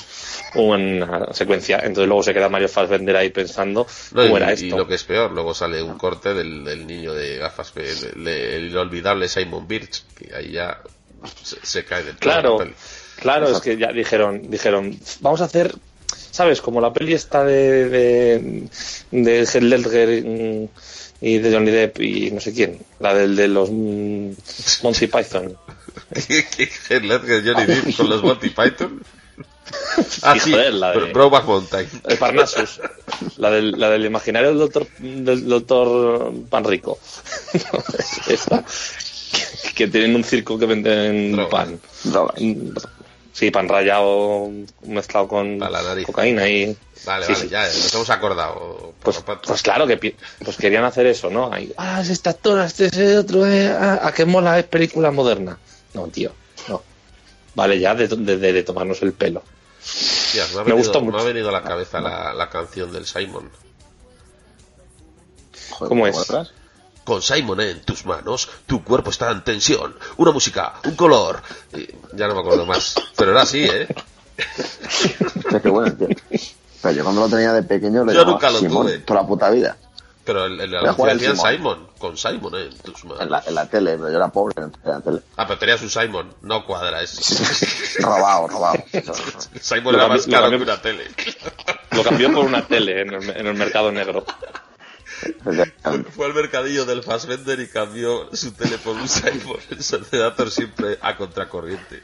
una 0.54 1.32
secuencia. 1.32 1.78
Entonces 1.78 2.06
luego 2.06 2.22
se 2.22 2.34
queda 2.34 2.48
Mario 2.48 2.68
Fassbender 2.68 3.16
ahí 3.16 3.30
pensando 3.30 3.86
No, 4.12 4.22
cómo 4.22 4.34
y, 4.38 4.42
era 4.42 4.50
y 4.50 4.54
esto. 4.54 4.76
lo 4.76 4.86
que 4.86 4.94
es 4.94 5.04
peor, 5.04 5.32
luego 5.32 5.54
sale 5.54 5.82
un 5.82 5.96
corte 5.98 6.34
del, 6.34 6.64
del 6.64 6.86
niño 6.86 7.14
de 7.14 7.38
gafas, 7.38 7.70
que- 7.70 7.90
el, 7.90 8.26
el 8.28 8.70
inolvidable 8.70 9.28
Simon 9.28 9.66
Birch, 9.66 10.02
que 10.18 10.34
ahí 10.34 10.52
ya 10.52 10.78
se, 11.42 11.56
se 11.64 11.84
cae 11.84 12.02
del 12.04 12.16
Claro, 12.16 12.58
la 12.58 12.66
claro, 13.20 13.48
es 13.48 13.60
que 13.60 13.76
ya 13.76 13.92
dijeron, 13.92 14.50
dijeron, 14.50 14.98
vamos 15.20 15.40
a 15.40 15.44
hacer, 15.44 15.74
¿sabes? 16.30 16.60
Como 16.60 16.80
la 16.80 16.92
peli 16.92 17.14
está 17.14 17.44
de, 17.44 17.88
de, 17.88 18.68
de 19.10 19.38
Heath 19.40 19.62
Ledger 19.62 20.24
mm, 20.24 20.68
y 21.20 21.38
de 21.38 21.52
Johnny 21.52 21.70
Depp 21.70 22.00
y 22.00 22.30
no 22.30 22.40
sé 22.40 22.52
quién, 22.52 22.78
la 23.00 23.14
del 23.14 23.36
de 23.36 23.48
los 23.48 23.70
mm, 23.70 24.30
Monty 24.82 25.06
Python. 25.06 25.56
¿Qué, 26.28 26.44
qué, 26.56 26.68
qué 26.88 27.00
Ledger, 27.00 27.42
Johnny 27.44 27.66
Depp 27.66 27.96
con 27.96 28.08
los 28.10 28.22
Monty 28.22 28.50
Python? 28.50 29.02
Ah, 30.22 30.36
Sí, 30.38 30.52
joder, 30.52 30.74
la 30.74 30.92
de- 30.92 31.12
Brokeback 31.12 31.44
Mountain. 31.44 31.88
El 32.06 32.18
Parnassus, 32.18 32.80
la 33.38 33.50
del, 33.50 33.72
la 33.72 33.90
del 33.90 34.04
imaginario 34.06 34.50
del 34.50 34.58
doctor, 34.58 34.86
del 34.98 35.48
doctor 35.48 36.32
Panrico. 36.48 36.98
Esa, 38.28 38.64
que, 39.32 39.72
que 39.74 39.86
tienen 39.88 40.14
un 40.14 40.22
circo 40.22 40.56
que 40.56 40.66
venden 40.66 41.32
Drogas. 41.32 41.50
pan. 41.50 41.80
Drogas. 42.04 42.40
Sí, 43.36 43.50
pan 43.50 43.68
rallado 43.68 44.48
mezclado 44.86 45.28
con 45.28 45.58
Para 45.58 45.70
la 45.72 45.82
nariz. 45.82 46.06
cocaína 46.06 46.48
y... 46.48 46.74
Vale, 47.04 47.26
Sí, 47.26 47.32
vale, 47.32 47.44
sí. 47.44 47.48
ya 47.50 47.62
nos 47.66 47.94
hemos 47.94 48.08
acordado. 48.08 48.94
Pues, 49.02 49.22
pues 49.46 49.60
claro 49.62 49.86
que 49.86 50.16
pues 50.42 50.56
querían 50.56 50.84
hacer 50.84 51.04
eso, 51.06 51.28
¿no? 51.28 51.52
Ahí, 51.52 51.70
ah, 51.76 52.00
es 52.00 52.08
esta 52.08 52.30
actora, 52.30 52.64
este 52.64 52.86
es 52.86 52.96
el 52.96 53.18
otro, 53.18 53.46
eh, 53.46 53.68
ah, 53.68 54.00
a 54.02 54.12
qué 54.12 54.24
mola 54.24 54.58
es 54.58 54.64
película 54.64 55.10
moderna. 55.10 55.58
No, 55.92 56.06
tío, 56.06 56.32
no. 56.68 56.82
Vale, 57.54 57.78
ya 57.78 57.94
de, 57.94 58.08
de- 58.08 58.38
de- 58.38 58.52
de 58.54 58.62
tomarnos 58.62 59.02
el 59.02 59.12
pelo. 59.12 59.42
Hostias, 59.84 60.54
me, 60.54 60.60
ha 60.60 60.64
me 60.64 60.70
venido, 60.70 60.78
gustó 60.78 61.00
me 61.00 61.06
mucho. 61.10 61.18
ha 61.18 61.24
venido 61.24 61.48
a 61.50 61.52
la 61.52 61.62
cabeza 61.62 62.00
la, 62.00 62.32
la 62.32 62.48
canción 62.48 62.90
del 62.90 63.04
Simon. 63.04 63.50
Joder, 65.70 65.88
¿Cómo 65.90 66.04
¿te 66.04 66.10
es? 66.10 66.16
Con 67.06 67.22
Simon 67.22 67.60
en 67.60 67.80
tus 67.82 68.04
manos, 68.04 68.50
tu 68.66 68.82
cuerpo 68.84 69.10
está 69.10 69.30
en 69.30 69.42
tensión. 69.44 69.94
Una 70.18 70.32
música, 70.32 70.74
un 70.84 70.94
color. 70.96 71.40
Y 71.72 71.86
ya 72.14 72.26
no 72.28 72.34
me 72.34 72.40
acuerdo 72.40 72.66
más. 72.66 72.96
Pero 73.16 73.30
era 73.30 73.42
así, 73.42 73.62
¿eh? 73.64 73.86
O 75.46 75.50
sea, 75.50 75.60
qué 75.62 75.68
bueno, 75.70 75.94
tío. 75.96 76.08
Pero 76.82 76.94
yo 76.94 77.02
cuando 77.04 77.20
lo 77.22 77.28
tenía 77.28 77.52
de 77.52 77.62
pequeño 77.62 78.04
le 78.04 78.12
Yo 78.12 78.18
llamaba 78.20 78.32
nunca 78.32 78.50
lo 78.50 78.58
Simón 78.58 78.86
tuve. 78.86 78.98
toda 78.98 79.22
la 79.22 79.26
puta 79.28 79.50
vida. 79.50 79.76
Pero 80.24 80.46
el, 80.46 80.60
el 80.60 80.70
Voy 80.70 80.76
a 80.76 80.80
anuncio 80.80 80.94
jugar 80.94 81.12
el 81.12 81.18
decía 81.20 81.36
Simon. 81.52 81.86
Con 81.98 82.16
Simon 82.18 82.54
en 82.56 82.76
tus 82.78 83.04
manos. 83.04 83.20
En 83.22 83.30
la, 83.30 83.42
en 83.46 83.54
la 83.54 83.66
tele, 83.70 83.92
pero 83.96 84.10
yo 84.10 84.16
era 84.16 84.28
pobre 84.28 84.54
en 84.60 84.72
la 84.84 85.00
tele. 85.00 85.20
Ah, 85.36 85.46
pero 85.46 85.58
tenías 85.60 85.80
un 85.82 85.90
Simon. 85.90 86.34
No 86.42 86.66
cuadra 86.66 87.00
eso. 87.02 87.22
robado, 88.00 88.48
robado. 88.48 88.82
Simon 89.60 89.92
Lo 89.94 89.98
era 90.00 90.08
cambió- 90.08 90.08
más 90.08 90.26
lo 90.26 90.32
caro 90.32 90.46
cambió- 90.50 90.58
que 90.58 90.64
una 90.64 90.82
tele. 90.82 91.04
Lo 91.92 92.02
cambió 92.02 92.32
por 92.32 92.44
una 92.44 92.66
tele 92.66 93.02
en 93.02 93.14
el, 93.14 93.30
en 93.30 93.46
el 93.46 93.54
mercado 93.54 93.92
negro. 93.92 94.24
Fue 96.14 96.26
al 96.26 96.34
mercadillo 96.34 96.84
del 96.84 97.02
Fassbender 97.02 97.58
y 97.60 97.68
cambió 97.68 98.28
su 98.34 98.52
tele 98.52 98.78
por 98.78 98.94
un. 98.96 99.02
El 99.70 99.82
Sedator 99.82 100.50
siempre 100.50 100.98
a 101.00 101.16
contracorriente. 101.16 102.02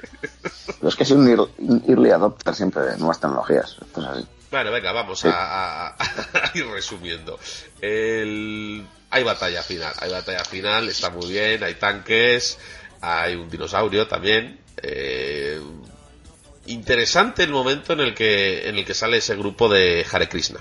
Es 0.82 0.96
que 0.96 1.04
soy 1.04 1.16
un 1.18 1.28
ear- 1.28 1.48
un 1.58 1.84
early 1.88 2.10
adopter 2.10 2.54
siempre 2.54 2.82
de 2.82 2.96
nuevas 2.98 3.20
tecnologías. 3.20 3.76
Esto 3.80 4.00
es 4.00 4.06
así. 4.06 4.26
Bueno, 4.50 4.70
venga, 4.70 4.92
vamos 4.92 5.20
Sí. 5.20 5.28
a, 5.28 5.88
a- 5.88 5.96
a 5.98 6.50
ir 6.54 6.66
resumiendo. 6.66 7.38
El... 7.80 8.86
Hay 9.10 9.22
batalla 9.24 9.62
final, 9.62 9.92
hay 9.98 10.10
batalla 10.10 10.44
final, 10.44 10.88
está 10.88 11.10
muy 11.10 11.30
bien, 11.30 11.62
hay 11.62 11.74
tanques, 11.74 12.58
hay 13.02 13.34
un 13.34 13.50
dinosaurio 13.50 14.06
también. 14.08 14.58
Eh, 14.82 15.60
Interesante 16.66 17.42
el 17.42 17.50
momento 17.50 17.92
en 17.92 18.00
el 18.00 18.14
que 18.14 18.68
en 18.68 18.76
el 18.76 18.84
que 18.84 18.94
sale 18.94 19.16
ese 19.16 19.34
grupo 19.34 19.68
de 19.68 20.06
Hare 20.10 20.28
Krishna. 20.28 20.60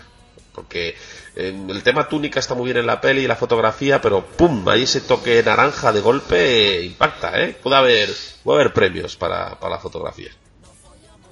Porque 0.53 0.95
eh, 1.35 1.65
el 1.69 1.81
tema 1.83 2.09
túnica 2.09 2.39
está 2.39 2.53
muy 2.55 2.65
bien 2.65 2.77
en 2.77 2.85
la 2.85 2.99
peli 2.99 3.21
y 3.21 3.27
la 3.27 3.35
fotografía, 3.37 4.01
pero 4.01 4.25
¡pum! 4.25 4.67
Ahí 4.67 4.83
ese 4.83 5.01
toque 5.01 5.41
naranja 5.43 5.93
de 5.93 6.01
golpe 6.01 6.79
eh, 6.79 6.83
impacta, 6.85 7.41
¿eh? 7.41 7.57
Puede 7.61 7.77
haber, 7.77 8.09
puede 8.43 8.59
haber 8.61 8.73
premios 8.73 9.15
para, 9.15 9.57
para 9.59 9.75
la 9.75 9.81
fotografía. 9.81 10.29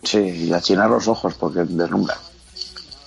Sí, 0.03 0.19
y 0.19 0.53
achinar 0.53 0.89
los 0.89 1.07
ojos 1.09 1.33
porque 1.35 1.59
deslumbra. 1.65 2.17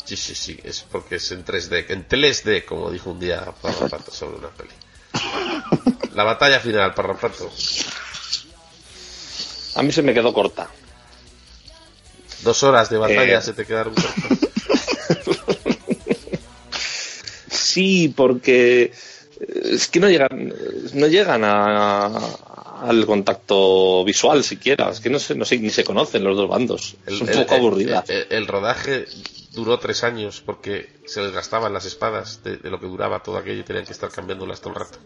Sí, 0.04 0.16
sí, 0.16 0.34
sí, 0.34 0.60
es 0.62 0.82
porque 0.82 1.14
es 1.16 1.30
en 1.32 1.42
3D, 1.44 1.86
en 1.88 2.06
3D, 2.06 2.66
como 2.66 2.90
dijo 2.90 3.10
un 3.10 3.18
día 3.20 3.50
Parrapato 3.62 4.10
sobre 4.12 4.36
una 4.36 4.48
peli. 4.50 4.70
La 6.14 6.24
batalla 6.24 6.60
final, 6.60 6.92
Parrapato. 6.92 7.50
A 9.76 9.82
mí 9.82 9.90
se 9.92 10.02
me 10.02 10.12
quedó 10.12 10.34
corta. 10.34 10.68
Dos 12.42 12.62
horas 12.62 12.90
de 12.90 12.98
batalla 12.98 13.38
Eh. 13.38 13.42
se 13.42 13.54
te 13.54 13.64
quedaron 13.64 13.94
cortas. 13.94 14.38
Sí, 17.73 18.12
porque 18.14 18.83
eh, 18.85 18.93
es 19.73 19.89
que 19.89 20.01
no 20.01 20.09
llegan, 20.09 20.53
no 20.95 21.07
llegan 21.07 21.43
a, 21.45 22.07
al 22.83 23.07
contacto 23.07 24.05
visual 24.05 24.43
siquiera. 24.45 24.91
Es 24.91 25.01
que 25.01 25.11
no 25.11 25.18
se, 25.18 25.35
no 25.35 25.45
se- 25.45 25.59
ni 25.59 25.70
se 25.70 25.85
conocen 25.85 26.25
los 26.25 26.37
dos 26.37 26.49
bandos. 26.49 26.97
es 27.07 27.20
un 27.20 27.29
poco 27.29 27.55
aburrida. 27.55 28.05
el- 28.09 28.27
el 28.31 28.47
rodaje 28.47 29.07
duró 29.53 29.79
tres 29.79 30.03
años 30.05 30.43
porque 30.45 30.89
se 31.07 31.23
les 31.23 31.33
gastaban 31.33 31.73
las 31.73 31.85
espadas 31.85 32.43
de, 32.43 32.57
de 32.57 32.70
lo 32.70 32.81
que 32.81 32.87
duraba 32.87 33.23
todo 33.23 33.37
aquello 33.37 33.61
y 33.61 33.64
tenían 33.64 33.85
que 33.85 33.93
estar 33.93 34.11
cambiándolas 34.11 34.61
todo 34.61 34.75
el 34.75 34.81
rato. 34.81 34.99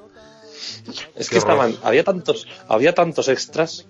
es 1.16 1.28
qué 1.28 1.36
que 1.36 1.38
horror. 1.42 1.66
estaban, 1.68 1.76
había 1.82 2.04
tantos, 2.04 2.46
había 2.68 2.94
tantos 2.94 3.28
extras 3.28 3.86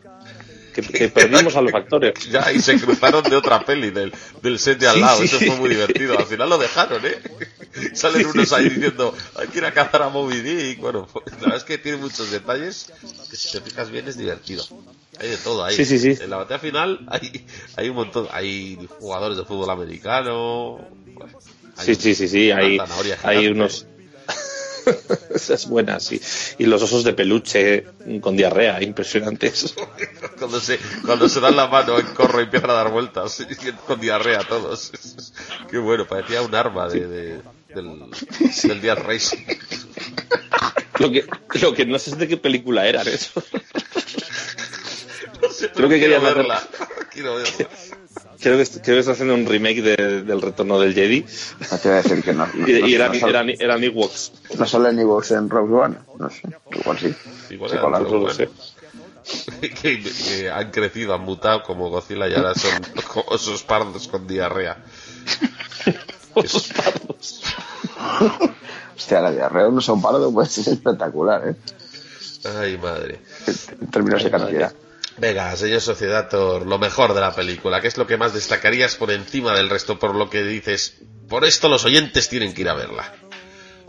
que, 0.82 0.92
que 0.92 1.08
perdimos 1.08 1.56
a 1.56 1.60
los 1.62 1.74
actores. 1.74 2.12
Ya, 2.30 2.52
y 2.52 2.60
se 2.60 2.78
cruzaron 2.80 3.22
de 3.24 3.36
otra 3.36 3.64
peli, 3.64 3.90
del, 3.90 4.12
del 4.42 4.58
set 4.58 4.78
de 4.78 4.88
al 4.88 4.94
Sí, 4.96 5.00
lado. 5.00 5.18
sí. 5.18 5.24
Eso 5.24 5.38
fue 5.38 5.56
muy 5.56 5.70
divertido. 5.70 6.18
Al 6.18 6.26
final 6.26 6.48
lo 6.50 6.58
dejaron, 6.58 7.04
¿eh? 7.06 7.18
Salen 7.94 8.26
unos 8.26 8.52
ahí 8.52 8.68
diciendo, 8.68 9.14
hay 9.36 9.48
que 9.48 9.58
ir 9.58 9.64
a 9.64 9.72
cazar 9.72 10.02
a 10.02 10.08
Moby 10.08 10.40
Dick. 10.40 10.78
Bueno, 10.80 11.08
la 11.26 11.36
verdad 11.40 11.56
es 11.56 11.64
que 11.64 11.78
tiene 11.78 11.98
muchos 11.98 12.30
detalles 12.30 12.92
que 13.30 13.36
si 13.36 13.50
te 13.52 13.60
fijas 13.60 13.90
bien 13.90 14.06
es 14.08 14.16
divertido. 14.16 14.64
Hay 15.18 15.28
de 15.30 15.36
todo 15.38 15.64
ahí. 15.64 15.74
Sí, 15.74 15.84
sí, 15.84 15.98
sí. 15.98 16.22
En 16.22 16.30
la 16.30 16.36
batalla 16.38 16.58
final 16.60 17.00
hay, 17.08 17.46
hay 17.76 17.88
un 17.88 17.96
montón, 17.96 18.28
hay 18.32 18.78
jugadores 19.00 19.36
de 19.38 19.44
fútbol 19.44 19.70
americano. 19.70 20.78
bueno, 21.06 21.38
hay 21.76 21.86
Sí, 21.86 21.94
sí, 21.94 22.14
sí, 22.14 22.28
sí, 22.28 22.50
hay, 22.50 22.78
hay 23.22 23.46
unos... 23.48 23.86
Esa 25.34 25.54
es 25.54 25.66
buena, 25.66 25.98
sí. 26.00 26.20
Y 26.58 26.66
los 26.66 26.82
osos 26.82 27.04
de 27.04 27.12
peluche 27.12 27.86
con 28.20 28.36
diarrea, 28.36 28.82
impresionantes. 28.82 29.74
Cuando 30.38 30.60
se, 30.60 30.78
cuando 31.04 31.28
se 31.28 31.40
dan 31.40 31.56
la 31.56 31.66
mano 31.66 31.98
en 31.98 32.06
corro 32.08 32.40
y 32.40 32.44
empiezan 32.44 32.70
a 32.70 32.74
dar 32.74 32.90
vueltas 32.90 33.44
con 33.86 34.00
diarrea 34.00 34.40
todos. 34.46 34.92
Qué 35.70 35.78
bueno, 35.78 36.06
parecía 36.06 36.42
un 36.42 36.54
arma 36.54 36.88
de, 36.88 37.06
de- 37.06 37.40
del, 37.74 38.10
del 38.80 38.96
Racing. 38.96 39.44
Lo 40.98 41.10
que, 41.10 41.26
lo 41.60 41.74
que 41.74 41.84
no 41.86 41.98
sé 41.98 42.10
es 42.10 42.18
de 42.18 42.26
qué 42.28 42.36
película 42.38 42.86
eran 42.86 43.06
eso. 43.08 43.42
No 45.42 45.50
sé, 45.50 45.70
Creo 45.70 45.88
que 45.88 45.98
quiero 45.98 46.14
querían 46.20 46.22
hacer- 46.24 46.36
verla. 46.36 46.68
Quiero 47.12 47.34
verla. 47.36 47.68
Creo 48.40 48.56
que, 48.56 48.62
est- 48.62 48.76
creo 48.82 48.96
que 48.96 49.00
está 49.00 49.12
haciendo 49.12 49.34
un 49.34 49.46
remake 49.46 49.82
de- 49.82 50.22
del 50.22 50.42
retorno 50.42 50.78
del 50.78 50.94
Jedi. 50.94 51.24
No 51.70 51.78
te 51.78 51.88
voy 51.88 51.98
a 51.98 52.02
decir 52.02 52.22
que 52.22 52.32
no. 52.32 52.46
no 52.46 52.68
Y, 52.68 52.72
no- 52.80 52.86
y 52.88 52.94
eran, 52.94 53.12
no 53.12 53.18
sal- 53.18 53.30
eran, 53.30 53.50
eran 53.50 53.84
Ewoks. 53.84 54.32
no 54.58 54.66
salen 54.66 54.98
Ewoks 54.98 55.30
en 55.32 55.48
Rogue 55.50 55.74
One. 55.74 55.96
No 56.18 56.30
sé, 56.30 56.42
igual 56.78 56.98
sí. 56.98 57.14
Igual 57.50 57.72
No 57.80 58.00
lo 58.00 58.34
sé. 58.34 58.48
que, 59.60 60.02
que 60.02 60.50
han 60.50 60.70
crecido, 60.70 61.14
han 61.14 61.22
mutado 61.22 61.62
como 61.62 61.90
Godzilla 61.90 62.28
y 62.28 62.34
ahora 62.34 62.54
son 62.54 62.70
como 63.12 63.24
osos 63.28 63.62
pardos 63.64 64.06
con 64.08 64.26
diarrea. 64.26 64.76
Osos 66.34 66.68
pardos. 66.68 67.42
Hostia, 68.96 69.20
la 69.20 69.30
diarrea 69.32 69.64
de 69.64 69.68
un 69.70 69.78
oso 69.78 70.00
pardo 70.00 70.30
pues 70.32 70.58
es 70.58 70.66
espectacular, 70.68 71.48
¿eh? 71.48 71.54
Ay, 72.58 72.76
madre. 72.78 73.20
En 73.80 73.90
términos 73.90 74.22
de 74.22 74.30
cantidad. 74.30 74.72
Venga, 75.18 75.56
señor 75.56 75.80
Sociedator, 75.80 76.66
lo 76.66 76.78
mejor 76.78 77.14
de 77.14 77.20
la 77.20 77.34
película. 77.34 77.80
¿Qué 77.80 77.88
es 77.88 77.96
lo 77.96 78.06
que 78.06 78.16
más 78.18 78.34
destacarías 78.34 78.96
por 78.96 79.10
encima 79.10 79.54
del 79.54 79.70
resto? 79.70 79.98
Por 79.98 80.14
lo 80.14 80.28
que 80.28 80.42
dices, 80.44 80.98
por 81.28 81.44
esto 81.44 81.68
los 81.68 81.84
oyentes 81.86 82.28
tienen 82.28 82.52
que 82.52 82.62
ir 82.62 82.68
a 82.68 82.74
verla. 82.74 83.12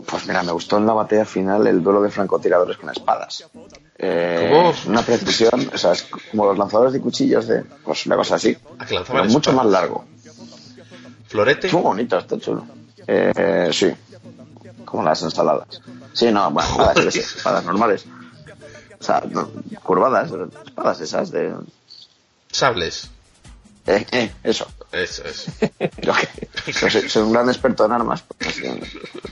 Pues 0.06 0.26
mira, 0.26 0.42
me 0.42 0.52
gustó 0.52 0.78
en 0.78 0.86
la 0.86 0.92
batalla 0.94 1.24
final 1.26 1.66
el 1.66 1.82
duelo 1.82 2.00
de 2.00 2.10
francotiradores 2.10 2.78
con 2.78 2.88
espadas. 2.88 3.44
Eh, 3.98 4.48
¿Cómo? 4.50 4.72
Una 4.86 5.02
precisión, 5.02 5.70
o 5.74 5.76
sea, 5.76 5.92
es 5.92 6.06
como 6.30 6.46
los 6.46 6.56
lanzadores 6.56 6.92
de 6.94 7.00
cuchillos 7.00 7.46
de, 7.48 7.62
pues 7.84 8.06
una 8.06 8.16
cosa 8.16 8.36
así, 8.36 8.56
Ah, 8.78 8.86
pero 8.88 9.24
mucho 9.24 9.50
espadas. 9.50 9.54
más 9.54 9.66
largo. 9.66 10.04
Florete. 11.26 11.70
Muy 11.72 11.82
bonito, 11.82 12.16
está 12.16 12.38
chulo. 12.38 12.64
Eh, 13.06 13.68
sí, 13.72 13.92
como 14.84 15.02
las 15.02 15.20
ensaladas. 15.22 15.82
Sí, 16.14 16.30
no, 16.30 16.50
bueno, 16.52 16.68
espadas 17.06 17.64
normales. 17.64 18.06
Curvadas, 19.82 20.30
espadas 20.66 21.00
esas 21.00 21.30
de... 21.30 21.54
Sables. 22.50 23.10
Eh, 23.86 24.06
eh, 24.12 24.32
eso. 24.44 24.66
Eso 24.92 25.24
es. 25.24 25.46
Yo 26.02 26.12
que 26.12 26.72
yo 26.72 26.90
soy, 26.90 27.08
soy 27.08 27.22
un 27.22 27.32
gran 27.32 27.48
experto 27.48 27.86
en 27.86 27.92
armas. 27.92 28.22
pues, 28.36 28.60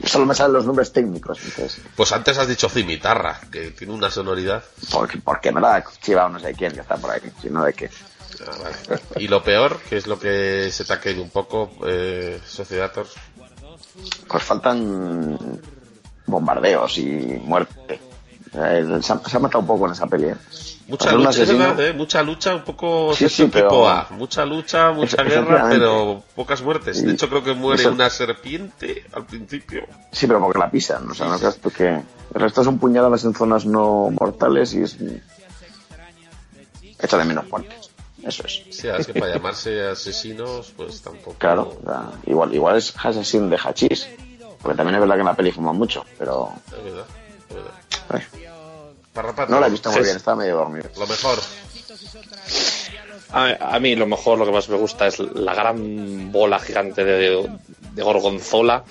solo 0.05 0.25
me 0.25 0.35
salen 0.35 0.55
los 0.55 0.65
nombres 0.65 0.93
técnicos. 0.93 1.39
Entonces, 1.45 1.83
Pues 1.95 2.13
antes 2.13 2.39
has 2.39 2.49
dicho 2.49 2.69
cimitarra, 2.71 3.41
que 3.53 3.71
tiene 3.73 3.93
una 3.93 4.11
sonoridad. 4.11 4.65
porque, 4.91 5.19
porque 5.19 5.53
me 5.53 5.61
la 5.61 5.77
ha 5.77 5.85
chivado 6.01 6.31
no 6.31 6.39
sé 6.41 6.55
quién 6.55 6.73
que 6.73 6.81
está 6.81 6.97
por 6.97 7.11
aquí, 7.11 7.29
sino 7.43 7.65
de 7.65 7.75
que... 7.75 7.91
Ah, 8.47 8.53
vale. 8.63 9.01
Y 9.17 9.29
lo 9.29 9.43
peor, 9.43 9.79
que 9.89 9.99
es 9.99 10.07
lo 10.07 10.19
que 10.19 10.71
se 10.71 10.85
te 10.87 10.93
ha 10.95 11.01
caído 11.01 11.23
un 11.23 11.31
poco, 11.31 11.71
eh, 11.87 12.41
Sociedator. 12.47 13.07
Pues 14.29 14.43
faltan 14.43 15.39
bombardeos 16.27 16.97
y 16.99 17.05
muerte. 17.45 18.01
Eh, 18.57 18.99
Se 19.03 19.13
ha, 19.13 19.19
se 19.19 19.37
ha 19.37 19.41
matado 19.41 19.61
un 19.61 19.67
poco 19.67 19.87
en 19.87 19.93
esa 19.93 20.07
peli. 20.07 20.29
¿eh? 20.29 20.37
Mucha 20.89 21.13
lucha, 21.13 21.43
es 21.43 21.49
verdad, 21.59 21.81
¿eh? 21.81 21.93
mucha 21.93 22.23
lucha, 22.23 22.55
un 22.55 22.63
poco 22.63 23.13
Sí, 23.15 23.29
sí, 23.29 23.49
pero- 23.53 23.67
equipo 23.67 23.89
A. 23.89 24.07
Mucha 24.11 24.47
lucha, 24.47 24.93
mucha 24.93 25.23
guerra, 25.25 25.67
pero 25.69 26.23
pocas 26.35 26.63
muertes. 26.63 27.05
De 27.05 27.13
hecho, 27.13 27.29
creo 27.29 27.43
que 27.43 27.55
muere 27.55 27.83
eso- 27.83 27.91
una 27.93 28.09
serpiente 28.09 29.05
al 29.13 29.27
principio. 29.27 29.83
Sí, 30.13 30.27
pero 30.27 30.41
porque 30.41 30.59
la 30.59 30.71
pisan. 30.71 31.11
O 31.11 31.15
sea, 31.15 31.27
no 31.27 31.39
creas 31.39 31.59
tú 31.59 31.71
que... 31.71 31.89
El 32.35 32.41
resto 32.41 32.63
son 32.65 32.79
puñaladas 32.79 33.25
en 33.25 33.35
zonas 33.35 33.67
no 33.67 34.11
mortales 34.19 34.75
y 34.75 34.83
es... 34.83 34.97
Echa 36.99 37.19
de 37.19 37.25
menos 37.25 37.49
muertes. 37.51 37.91
Eso 38.23 38.45
es. 38.47 38.63
Sea, 38.71 38.97
es 38.97 39.07
que 39.07 39.15
para 39.15 39.35
llamarse 39.35 39.89
asesinos, 39.89 40.73
pues 40.77 41.03
tampoco. 41.03 41.35
Claro, 41.39 41.77
igual, 42.27 42.55
igual 42.55 42.77
es 42.77 42.95
asesino 42.97 43.49
de 43.49 43.57
hachís. 43.59 44.09
Porque 44.63 44.77
también 44.77 44.95
es 44.97 45.01
verdad 45.01 45.15
que 45.17 45.21
en 45.21 45.27
la 45.27 45.35
peli 45.35 45.53
fuman 45.53 45.77
mucho, 45.77 46.05
pero... 46.19 46.51
Es 46.77 46.85
verdad, 46.85 47.05
es 47.51 47.55
verdad. 47.55 47.71
ay, 48.09 48.23
Parrapato, 49.17 49.51
no 49.53 49.59
la 49.61 49.67
he 49.67 49.71
visto 49.71 49.91
muy 49.91 50.03
bien, 50.03 50.17
estaba 50.17 50.37
medio 50.37 50.57
dormido. 50.57 50.89
Lo 50.99 51.07
mejor. 51.07 51.39
A, 53.33 53.75
a 53.77 53.81
mí 53.81 53.97
lo 53.97 54.07
mejor, 54.07 54.39
lo 54.39 54.45
que 54.47 54.53
más 54.53 54.69
me 54.69 54.77
gusta 54.77 55.07
es 55.07 55.19
la 55.19 55.55
gran 55.55 56.31
bola 56.31 56.59
gigante 56.61 57.05
de, 57.05 57.49
de 57.95 58.03
gorgonzola 58.03 58.85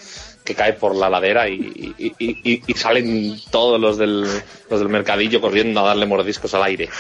que 0.44 0.54
cae 0.56 0.74
por 0.74 0.94
la 0.96 1.10
ladera 1.10 1.48
y, 1.48 1.56
y- 1.98 2.16
y- 2.20 2.40
y- 2.54 2.64
y 2.68 2.74
salen 2.74 3.40
todos 3.50 3.80
los 3.80 3.98
del, 3.98 4.22
los 4.70 4.80
del 4.80 4.90
mercadillo 4.90 5.40
corriendo 5.42 5.80
a 5.80 5.88
darle 5.88 6.06
mordiscos 6.06 6.54
al 6.54 6.64
aire. 6.64 6.90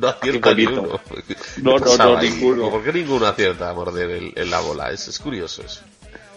No 0.00 0.08
acierta 0.08 0.50
Qué 0.50 0.56
ni 0.56 0.66
bonito. 0.66 0.82
uno. 0.82 1.00
No, 1.62 1.76
¿Qué 1.76 1.96
no, 1.96 2.20
ninguno. 2.20 2.70
¿Por 2.70 2.82
qué 2.82 2.92
ninguno 2.92 3.24
acierta 3.26 3.70
a 3.70 3.72
morder 3.72 4.10
el- 4.10 4.32
en 4.34 4.50
la 4.50 4.58
bola? 4.58 4.90
Es, 4.90 5.06
es 5.06 5.16
curioso 5.20 5.62
eso. 5.62 5.80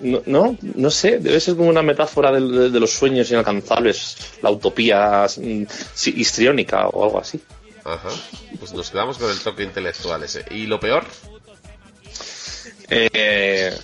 No, 0.01 0.21
no, 0.25 0.57
no 0.61 0.89
sé, 0.89 1.19
debe 1.19 1.39
ser 1.39 1.55
como 1.55 1.69
una 1.69 1.81
metáfora 1.81 2.31
de, 2.31 2.69
de 2.69 2.79
los 2.79 2.91
sueños 2.91 3.29
inalcanzables, 3.31 4.17
la 4.41 4.49
utopía 4.49 5.25
mm, 5.25 5.63
sí, 5.93 6.13
histriónica 6.15 6.88
o 6.88 7.03
algo 7.03 7.19
así. 7.19 7.39
Ajá. 7.84 8.09
Pues 8.59 8.73
nos 8.73 8.89
quedamos 8.91 9.17
con 9.17 9.30
el 9.30 9.39
toque 9.39 9.63
intelectual 9.63 10.23
ese. 10.23 10.45
¿Y 10.51 10.67
lo 10.67 10.80
peor? 10.80 11.05
Eh, 12.89 13.76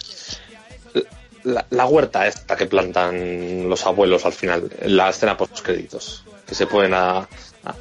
la, 1.43 1.65
la 1.69 1.85
huerta 1.85 2.27
esta 2.27 2.55
que 2.55 2.65
plantan 2.65 3.69
los 3.69 3.85
abuelos 3.85 4.25
al 4.25 4.33
final, 4.33 4.69
en 4.79 4.97
la 4.97 5.09
escena 5.09 5.37
post 5.37 5.61
créditos, 5.61 6.23
que 6.47 6.55
se 6.55 6.67
pueden 6.67 6.93
a, 6.93 7.17
a 7.17 7.27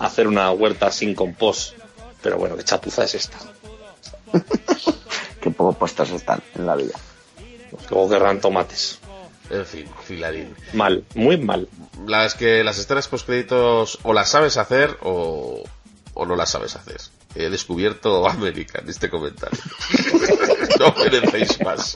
hacer 0.00 0.26
una 0.26 0.50
huerta 0.50 0.90
sin 0.90 1.14
compost. 1.14 1.74
Pero 2.22 2.38
bueno, 2.38 2.56
qué 2.56 2.64
chapuza 2.64 3.04
es 3.04 3.14
esta. 3.14 3.38
Qué 5.40 5.50
poco 5.50 5.74
puestos 5.74 6.10
están 6.10 6.42
en 6.54 6.66
la 6.66 6.74
vida. 6.74 6.94
Luego 7.90 8.08
querrán 8.08 8.40
tomates. 8.40 8.98
En 9.50 9.66
fin, 9.66 9.86
filarín. 10.04 10.54
Mal, 10.72 11.04
muy 11.14 11.36
mal. 11.36 11.68
Las 12.06 12.34
que 12.34 12.64
las 12.64 12.78
escenas 12.78 13.08
postcréditos 13.08 13.98
o 14.02 14.12
las 14.12 14.30
sabes 14.30 14.56
hacer 14.56 14.96
o, 15.02 15.62
o 16.14 16.26
no 16.26 16.34
las 16.36 16.50
sabes 16.50 16.76
hacer. 16.76 17.00
He 17.34 17.50
descubierto 17.50 18.28
América 18.28 18.80
en 18.80 18.88
este 18.88 19.10
comentario. 19.10 19.60
no 20.78 20.94
merecéis 20.96 21.60
más. 21.62 21.94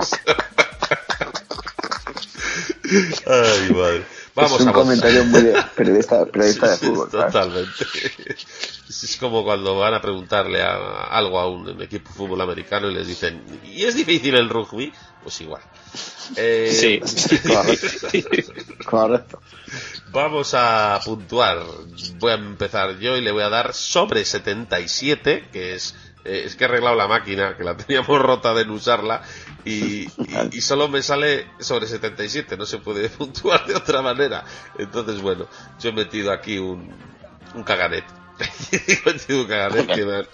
Ay, 3.27 3.73
madre. 3.73 4.18
Vamos 4.43 4.61
es 4.61 4.63
un 4.63 4.69
a 4.69 4.73
comentario 4.73 5.25
muy 5.25 5.43
de 5.43 5.63
periodista, 5.77 6.25
periodista 6.33 6.71
de 6.71 6.77
fútbol. 6.79 7.09
¿sabes? 7.11 7.33
Totalmente. 7.33 7.85
Es 8.89 9.17
como 9.21 9.45
cuando 9.45 9.77
van 9.79 9.95
a 9.95 10.01
preguntarle 10.01 10.63
a- 10.63 11.05
algo 11.05 11.39
a 11.39 11.49
un 11.51 11.81
equipo 11.83 12.09
de 12.11 12.15
fútbol 12.15 12.41
americano 12.41 12.91
y 12.91 12.95
les 12.95 13.07
dicen, 13.07 13.43
¿y 13.65 13.85
es 13.85 13.95
difícil 13.95 14.35
el 14.35 14.49
rugby? 14.49 14.93
Pues 15.23 15.41
igual. 15.41 15.63
Eh, 16.37 16.71
Sí, 17.05 18.25
Correcto. 18.85 19.41
Vamos 20.11 20.55
a 20.55 20.99
puntuar. 21.05 21.63
Voy 22.19 22.33
a 22.33 22.35
empezar 22.37 22.99
yo 22.99 23.17
y 23.17 23.21
le 23.21 23.31
voy 23.33 23.43
a 23.43 23.49
dar 23.51 23.75
sobre 23.75 24.25
77, 24.25 25.49
que 25.53 25.75
es... 25.75 25.95
eh, 26.25 26.43
es 26.47 26.57
que 26.57 26.65
he 26.65 26.67
arreglado 26.67 26.97
la 26.97 27.09
máquina, 27.09 27.57
que 27.57 27.65
la 27.65 27.77
teníamos 27.77 28.21
rota 28.21 28.55
de 28.55 28.65
no 28.65 28.75
usarla, 28.75 29.23
y, 29.65 30.05
y- 30.19 30.49
y 30.53 30.61
solo 30.61 30.89
me 30.89 31.03
sale 31.03 31.47
sobre 31.59 31.87
77, 31.87 32.57
no 32.57 32.67
se 32.67 32.79
puede 32.79 33.09
puntuar 33.11 33.67
de 33.67 33.75
otra 33.75 34.03
manera. 34.03 34.45
Entonces, 34.79 35.21
bueno, 35.21 35.47
yo 35.81 35.91
he 35.91 35.93
metido 35.93 36.33
aquí 36.33 36.59
un, 36.59 36.91
un 37.55 37.63
caganet. 37.65 38.05
he 38.73 39.03
metido 39.13 39.41
un 39.43 39.47
caganet 39.49 39.87
que 39.95 40.05
me, 40.05 40.17
han, 40.17 40.27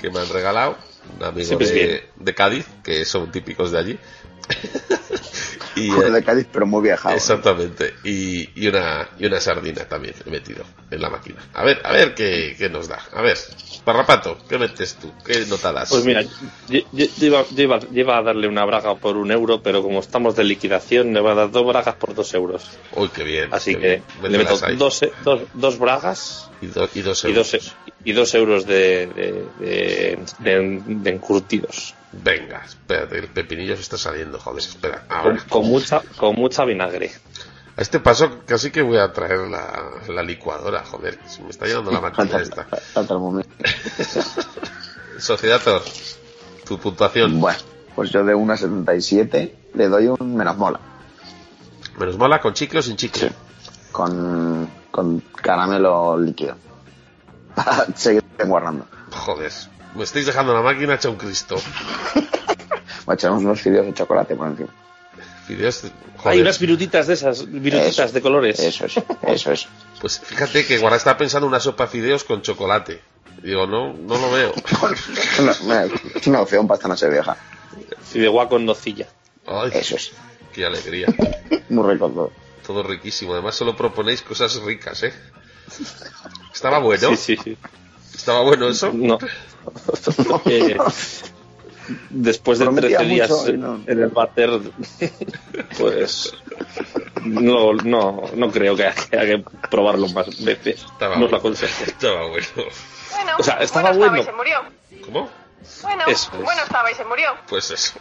que 0.00 0.10
me 0.10 0.20
han 0.20 0.28
regalado, 0.30 0.78
un 1.18 1.24
amigo 1.24 1.50
de, 1.74 2.10
de 2.16 2.34
Cádiz, 2.34 2.66
que 2.82 3.04
son 3.04 3.30
típicos 3.30 3.72
de 3.72 3.78
allí. 3.78 3.98
Y, 5.76 5.88
Joder, 5.90 6.08
eh, 6.08 6.14
de 6.14 6.24
Cádiz, 6.24 6.46
pero 6.52 6.66
muy 6.66 6.82
viajado. 6.82 7.14
¿no? 7.14 7.18
Exactamente. 7.20 7.94
Y, 8.02 8.48
y 8.60 8.68
una 8.68 9.08
y 9.18 9.26
una 9.26 9.40
sardina 9.40 9.84
también 9.84 10.14
he 10.26 10.30
metido 10.30 10.64
en 10.90 11.00
la 11.02 11.10
máquina. 11.10 11.38
A 11.54 11.64
ver, 11.64 11.80
a 11.84 11.92
ver 11.92 12.14
qué, 12.14 12.54
qué 12.58 12.68
nos 12.68 12.88
da. 12.88 12.98
A 13.12 13.22
ver, 13.22 13.36
Parrapato, 13.84 14.38
¿qué 14.48 14.58
metes 14.58 14.94
tú? 14.96 15.12
¿Qué 15.24 15.46
nota 15.46 15.72
das? 15.72 15.88
Pues 15.90 16.04
mira, 16.04 16.22
yo, 16.22 16.28
yo- 16.92 17.06
yo 17.16 17.26
iba, 17.26 17.44
yo 17.54 17.62
iba- 17.62 17.78
yo 17.78 18.00
iba 18.00 18.18
a 18.18 18.22
darle 18.22 18.48
una 18.48 18.64
braga 18.64 18.96
por 18.96 19.16
un 19.16 19.30
euro, 19.30 19.62
pero 19.62 19.82
como 19.82 20.00
estamos 20.00 20.34
de 20.34 20.42
liquidación, 20.44 21.12
le 21.14 21.20
voy 21.20 21.30
a 21.30 21.34
dar 21.34 21.50
dos 21.52 21.64
bragas 21.64 21.94
por 21.94 22.12
dos 22.14 22.34
euros. 22.34 22.64
Uy, 22.96 23.08
qué 23.10 23.22
bien. 23.22 23.48
Así 23.52 23.74
qué 23.76 23.80
que 23.80 23.88
bien. 24.20 24.32
le 24.32 24.38
meto 24.38 24.58
dos, 24.76 25.02
e- 25.02 25.12
dos, 25.22 25.42
dos 25.54 25.78
bragas 25.78 26.50
y, 26.60 26.66
do- 26.66 26.88
y 26.94 27.02
dos 27.02 27.22
y 27.24 27.28
euros. 27.28 27.52
dos, 27.52 27.54
e- 27.62 27.72
y 28.04 28.12
dos 28.12 28.34
euros 28.34 28.66
de, 28.66 29.06
de, 29.06 29.46
de- 29.58 30.18
de- 30.40 30.82
de 30.84 31.10
encurtidos. 31.10 31.94
Venga, 32.22 32.62
espérate, 32.64 33.18
el 33.18 33.28
pepinillo 33.28 33.76
se 33.76 33.82
está 33.82 33.98
saliendo, 33.98 34.38
joder, 34.38 34.60
espera. 34.60 35.06
Con, 35.06 35.16
Ahora. 35.16 35.44
con 35.48 35.66
mucha, 35.66 36.02
con 36.16 36.34
mucha 36.36 36.64
vinagre. 36.64 37.12
A 37.76 37.82
este 37.82 38.00
paso 38.00 38.40
casi 38.46 38.70
que 38.70 38.80
voy 38.82 38.98
a 38.98 39.12
traer 39.12 39.40
la, 39.48 39.90
la 40.08 40.22
licuadora, 40.22 40.84
joder, 40.84 41.18
se 41.26 41.42
me 41.42 41.50
está 41.50 41.66
llenando 41.66 41.90
la 41.90 42.00
máquina 42.00 42.38
esta. 42.40 42.66
el 42.94 43.18
momento. 43.18 43.50
Sociedad 45.18 45.60
Thor, 45.62 45.82
tu 46.66 46.78
puntuación. 46.78 47.38
Bueno, 47.40 47.58
pues 47.94 48.10
yo 48.10 48.24
de 48.24 48.34
1,77 48.34 49.52
le 49.74 49.88
doy 49.88 50.06
un 50.08 50.36
menos 50.36 50.56
mola. 50.56 50.80
Menos 51.98 52.16
mola 52.16 52.40
con 52.40 52.54
chicle 52.54 52.80
o 52.80 52.82
sin 52.82 52.96
chicle. 52.96 53.30
Con, 53.92 54.70
con 54.90 55.20
caramelo 55.42 56.18
líquido. 56.18 56.56
Para 57.54 57.86
seguir 57.94 58.22
guardando. 58.44 58.86
Joder, 59.10 59.52
me 59.96 60.04
estáis 60.04 60.26
dejando 60.26 60.52
la 60.54 60.62
máquina 60.62 60.94
hecha 60.94 61.08
un 61.08 61.16
Cristo. 61.16 61.56
Echar 63.12 63.30
unos 63.32 63.60
fideos 63.60 63.86
de 63.86 63.94
chocolate 63.94 64.34
por 64.34 64.48
encima. 64.48 64.68
Fideos, 65.46 65.84
Hay 66.24 66.40
unas 66.40 66.58
virutitas 66.58 67.06
de 67.06 67.14
esas, 67.14 67.48
virutitas 67.48 67.98
Eso, 67.98 68.12
de 68.12 68.20
colores. 68.20 68.58
Eso 68.58 68.86
es, 68.86 69.00
eso 69.28 69.52
es. 69.52 69.68
Pues 70.00 70.18
fíjate 70.18 70.66
que 70.66 70.78
Guarda 70.78 70.96
está 70.96 71.16
pensando 71.16 71.46
una 71.46 71.60
sopa 71.60 71.84
de 71.84 71.90
fideos 71.90 72.24
con 72.24 72.42
chocolate. 72.42 73.00
Digo, 73.42 73.66
no, 73.66 73.92
no 73.92 74.18
lo 74.18 74.30
veo. 74.32 74.52
Es 76.14 76.26
una 76.26 76.40
opción 76.40 76.66
para 76.66 76.76
esta 76.78 76.88
noche 76.88 77.08
vieja. 77.08 77.36
Fideuá 78.02 78.48
con 78.48 78.64
nocilla. 78.64 79.06
Ay, 79.46 79.70
Eso 79.74 79.96
es. 79.96 80.12
qué 80.52 80.66
alegría. 80.66 81.06
Muy 81.68 81.92
rico 81.92 82.08
todo. 82.08 82.32
Todo 82.66 82.82
riquísimo. 82.82 83.34
Además, 83.34 83.54
solo 83.54 83.76
proponéis 83.76 84.22
cosas 84.22 84.56
ricas, 84.56 85.04
¿eh? 85.04 85.12
Estaba 86.52 86.80
bueno. 86.80 87.10
Sí, 87.10 87.16
sí, 87.16 87.38
sí. 87.42 87.58
Estaba 88.14 88.40
bueno 88.40 88.68
eso. 88.68 88.90
No. 88.92 89.18
Eh, 90.46 90.76
después 92.10 92.58
de 92.58 92.64
Prometía 92.64 92.98
13 92.98 93.12
días 93.14 93.30
no. 93.54 93.76
en 93.86 94.02
el 94.02 94.08
váter, 94.08 94.50
pues 95.78 96.32
no, 97.24 97.72
no, 97.74 98.22
no 98.34 98.50
creo 98.50 98.74
que 98.74 98.86
haya 98.86 98.96
que, 99.10 99.44
probarlo 99.70 100.08
más 100.08 100.42
veces. 100.44 100.82
Estaba 100.84 101.16
no 101.16 101.26
os 101.26 101.30
lo 101.32 101.36
bueno. 101.36 101.36
aconsejo. 101.38 101.84
Estaba 101.84 102.28
bueno. 102.28 102.46
Bueno, 103.12 103.32
O 103.38 103.42
sea, 103.42 103.54
estaba 103.58 103.92
bueno. 103.92 103.98
bueno. 103.98 104.16
estaba 104.16 104.18
y 104.18 104.24
se 104.24 104.32
murió. 104.32 105.04
¿Cómo? 105.04 105.30
Bueno, 105.82 106.02
Eso 106.08 106.30
es. 106.32 106.42
bueno 106.42 106.62
estaba 106.62 106.90
y 106.90 106.94
se 106.94 107.04
murió. 107.04 107.28
Pues 107.48 107.70
eso. 107.70 107.92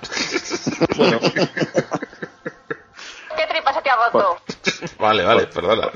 Bueno, 0.97 1.19
¿Qué 3.35 3.45
tripa 3.47 3.73
se 3.73 3.81
te 3.81 3.89
ha 3.89 3.95
roto? 3.95 4.37
Vale, 4.99 5.23
vale, 5.23 5.47
perdona. 5.47 5.89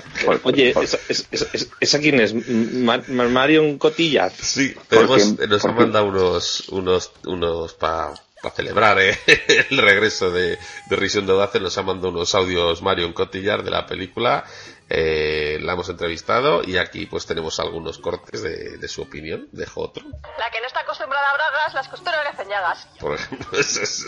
oye, 0.43 0.69
¿esa, 0.71 0.97
es- 1.09 1.25
es- 1.31 1.47
es- 1.53 1.69
esa 1.79 1.99
quién 1.99 2.19
es? 2.19 2.33
Ma- 2.33 3.01
Ma- 3.07 3.27
Marion 3.27 3.77
Cotilla. 3.77 4.29
Sí, 4.29 4.75
tenemos, 4.87 5.25
nos 5.39 5.61
¿Por 5.61 5.71
han 5.71 5.77
mandado 5.77 6.05
unos, 6.05 6.69
unos, 6.69 7.11
unos 7.25 7.73
para 7.73 8.13
celebrar 8.55 8.99
eh, 8.99 9.17
el 9.69 9.77
regreso 9.77 10.31
de, 10.31 10.57
de 10.89 10.95
Risión 10.95 11.25
de 11.25 11.33
Audace, 11.33 11.59
nos 11.59 11.77
ha 11.77 11.83
mandado 11.83 12.09
unos 12.09 12.33
audios 12.35 12.81
Marion 12.81 13.13
Cotillard 13.13 13.63
de 13.63 13.71
la 13.71 13.85
película, 13.87 14.45
eh, 14.89 15.57
la 15.61 15.73
hemos 15.73 15.87
entrevistado 15.89 16.61
y 16.63 16.77
aquí 16.77 17.05
pues 17.05 17.25
tenemos 17.25 17.59
algunos 17.59 17.97
cortes 17.99 18.41
de, 18.41 18.77
de 18.77 18.87
su 18.87 19.01
opinión, 19.03 19.47
dejo 19.51 19.81
otro, 19.81 20.03
La 20.03 20.49
que 20.51 20.59
no 20.61 20.67
está 20.67 20.79
acostumbrada 20.81 21.29
a 21.29 21.33
bragas, 21.35 21.73
las 21.75 21.87
costuras 21.87 22.19
le 22.23 22.29
hacen 22.29 22.47
llagas. 22.49 22.87
por 22.99 23.15
ejemplo, 23.15 23.47
es- 23.59 23.77
es- 23.77 24.05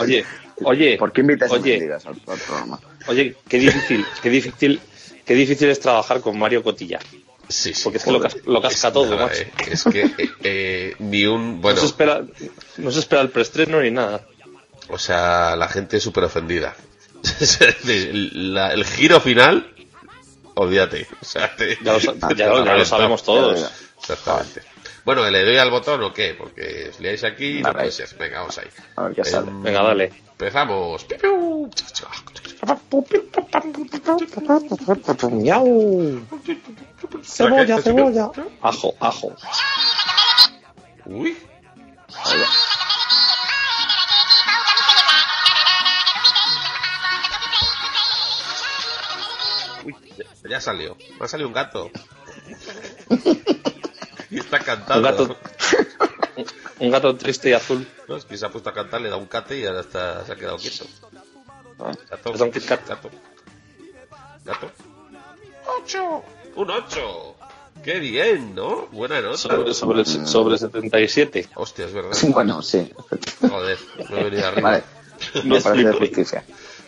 Oye, 0.00 0.24
oye, 0.64 0.96
¿Por 0.98 1.12
qué 1.12 1.20
invitas 1.22 1.50
a 1.50 1.54
oye, 1.54 1.72
mentiras 1.72 2.06
al, 2.06 2.16
al 2.26 2.38
programa? 2.38 2.80
oye, 3.06 3.36
qué 3.48 3.58
difícil, 3.58 4.06
qué 4.22 4.30
difícil, 4.30 4.80
qué 5.24 5.34
difícil 5.34 5.68
es 5.70 5.80
trabajar 5.80 6.20
con 6.20 6.38
Mario 6.38 6.62
Cotilla. 6.62 7.00
sí, 7.48 7.74
sí, 7.74 7.82
Porque 7.84 7.98
es 7.98 8.04
que 8.04 8.12
lo, 8.12 8.20
cas- 8.20 8.36
lo 8.46 8.60
casca 8.62 8.88
Es 8.88 8.92
todo, 8.94 9.10
nada, 9.10 9.26
macho. 9.26 9.40
eh, 9.42 9.52
es 9.70 9.84
que 9.84 10.02
eh, 10.02 10.30
eh, 10.44 10.94
ni 11.00 11.26
un, 11.26 11.60
bueno, 11.60 11.76
No 11.76 11.80
se 11.80 11.86
espera, 11.86 12.22
no 12.78 12.90
se 12.90 12.98
espera 13.00 13.22
el 13.22 13.30
preestreno 13.30 13.80
ni 13.80 13.90
nada. 13.90 14.26
o 14.88 14.98
sea, 14.98 15.56
la 15.56 15.68
gente 15.68 15.98
súper 16.00 16.24
ofendida. 16.24 16.74
La- 18.34 18.72
el 18.72 18.84
giro 18.84 19.20
final, 19.20 19.72
olvídate, 20.54 21.06
o 21.20 21.24
sea, 21.24 21.54
te- 21.56 21.78
Ya 21.82 21.92
lo, 21.94 22.00
sa- 22.00 22.12
te 22.14 22.18
ya 22.20 22.28
lo- 22.28 22.36
ya 22.36 22.46
lo 22.48 22.54
reventado. 22.64 22.84
sabemos 22.84 23.22
todos. 23.22 23.60
Ya. 23.60 23.70
Exactamente. 24.00 24.62
Bueno, 25.04 25.28
¿le 25.30 25.44
doy 25.44 25.56
al 25.58 25.70
botón 25.70 26.02
o 26.02 26.12
qué? 26.14 26.34
Porque 26.36 26.88
os 26.90 27.00
liáis 27.00 27.24
aquí, 27.24 27.60
no 27.62 27.72
puede 27.72 27.90
ser. 27.92 28.08
Venga, 28.18 28.40
vamos 28.40 28.56
ahí. 28.58 28.68
A 28.96 29.02
ver 29.04 29.14
qué 29.14 29.24
sale. 29.24 29.48
Em, 29.48 29.62
Venga, 29.62 29.82
dale. 29.82 30.12
Empezamos. 30.32 31.06
Cebolla, 37.22 37.80
cebolla. 37.82 38.30
Ajo, 38.62 38.94
ajo. 39.00 39.32
Uy. 41.06 41.36
Uy, 42.26 42.40
ya- 50.48 50.60
salió. 50.60 50.96
Me 51.18 51.24
ha 51.24 51.28
salido 51.28 51.48
un 51.48 51.54
gato. 51.54 51.90
y 54.30 54.38
está 54.38 54.58
Un 54.58 54.62
cantando. 54.64 55.02
gato, 55.02 55.36
un 56.80 56.90
gato 56.90 57.16
triste 57.16 57.50
y 57.50 57.52
azul. 57.52 57.86
No, 58.08 58.16
es 58.16 58.24
que 58.24 58.36
se 58.36 58.46
ha 58.46 58.50
puesto 58.50 58.70
a 58.70 58.74
cantar, 58.74 59.00
le 59.00 59.08
da 59.08 59.16
un 59.16 59.26
cate 59.26 59.58
y 59.58 59.66
ahora 59.66 59.80
está, 59.80 60.24
se 60.26 60.32
ha 60.32 60.36
quedado 60.36 60.56
quieto. 60.58 60.86
Gato. 62.10 62.34
Es 62.34 62.40
un 62.40 62.50
Kit 62.52 62.64
Kat. 62.66 62.88
Gato. 62.88 63.10
Gato. 64.44 64.70
¡Ocho! 65.78 66.22
¡Un 66.56 66.70
ocho! 66.70 67.36
¡Qué 67.82 67.98
bien, 67.98 68.54
¿no? 68.54 68.86
Buena 68.92 69.20
nota. 69.20 69.36
Sobre, 69.36 69.74
sobre, 69.74 70.04
sobre 70.04 70.58
77. 70.58 71.48
Hostia, 71.54 71.86
es 71.86 71.92
verdad. 71.92 72.12
Bueno, 72.28 72.62
sí. 72.62 72.90
Joder, 73.40 73.78
me 74.10 74.20
he 74.20 74.24
venido 74.24 74.46
arriba. 74.48 74.70
Vale. 74.70 74.84
No 75.44 75.54
Me 75.56 75.60
parece 75.60 75.88
explico. 75.88 75.98
justicia. 76.16 76.44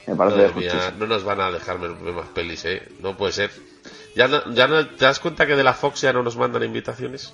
Me 0.07 0.15
parece 0.15 0.39
de 0.39 0.49
justicia. 0.49 0.95
no 0.99 1.07
nos 1.07 1.25
van 1.25 1.41
a 1.41 1.51
dejar 1.51 1.81
ver 1.81 1.91
más 1.91 2.29
pelis, 2.29 2.65
¿eh? 2.65 2.83
No 3.01 3.17
puede 3.17 3.33
ser. 3.33 3.51
¿Ya 4.15 4.29
no, 4.29 4.53
ya 4.55 4.67
no, 4.67 4.87
¿Te 4.87 5.05
das 5.05 5.19
cuenta 5.19 5.47
que 5.47 5.57
de 5.57 5.65
la 5.65 5.75
Fox 5.75 6.01
ya 6.03 6.13
no 6.13 6.23
nos 6.23 6.37
mandan 6.37 6.63
invitaciones? 6.63 7.33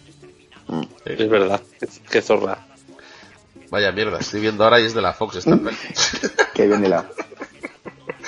¿Eh? 1.04 1.16
Es 1.18 1.28
verdad. 1.28 1.60
Qué 2.10 2.22
zorra. 2.22 2.66
Vaya 3.70 3.92
mierda, 3.92 4.18
estoy 4.18 4.40
viendo 4.40 4.64
ahora 4.64 4.80
y 4.80 4.84
es 4.84 4.94
de 4.94 5.02
la 5.02 5.12
Fox 5.12 5.36
esta 5.36 5.56
peli. 5.56 5.76
Qué 6.54 6.66
bien 6.66 6.84
hilado. 6.84 7.08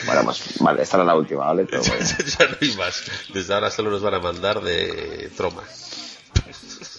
Bueno, 0.06 0.24
pues, 0.24 0.58
vale, 0.60 0.82
esta 0.82 0.96
era 0.96 1.04
la 1.04 1.16
última, 1.16 1.46
¿vale? 1.46 1.64
Pero 1.64 1.82
bueno. 1.86 2.04
ya 2.04 2.46
no 2.46 2.56
hay 2.60 2.76
más. 2.76 3.04
Desde 3.32 3.54
ahora 3.54 3.70
solo 3.70 3.90
nos 3.90 4.02
van 4.02 4.14
a 4.14 4.20
mandar 4.20 4.60
de 4.62 5.30
Troma. 5.36 5.62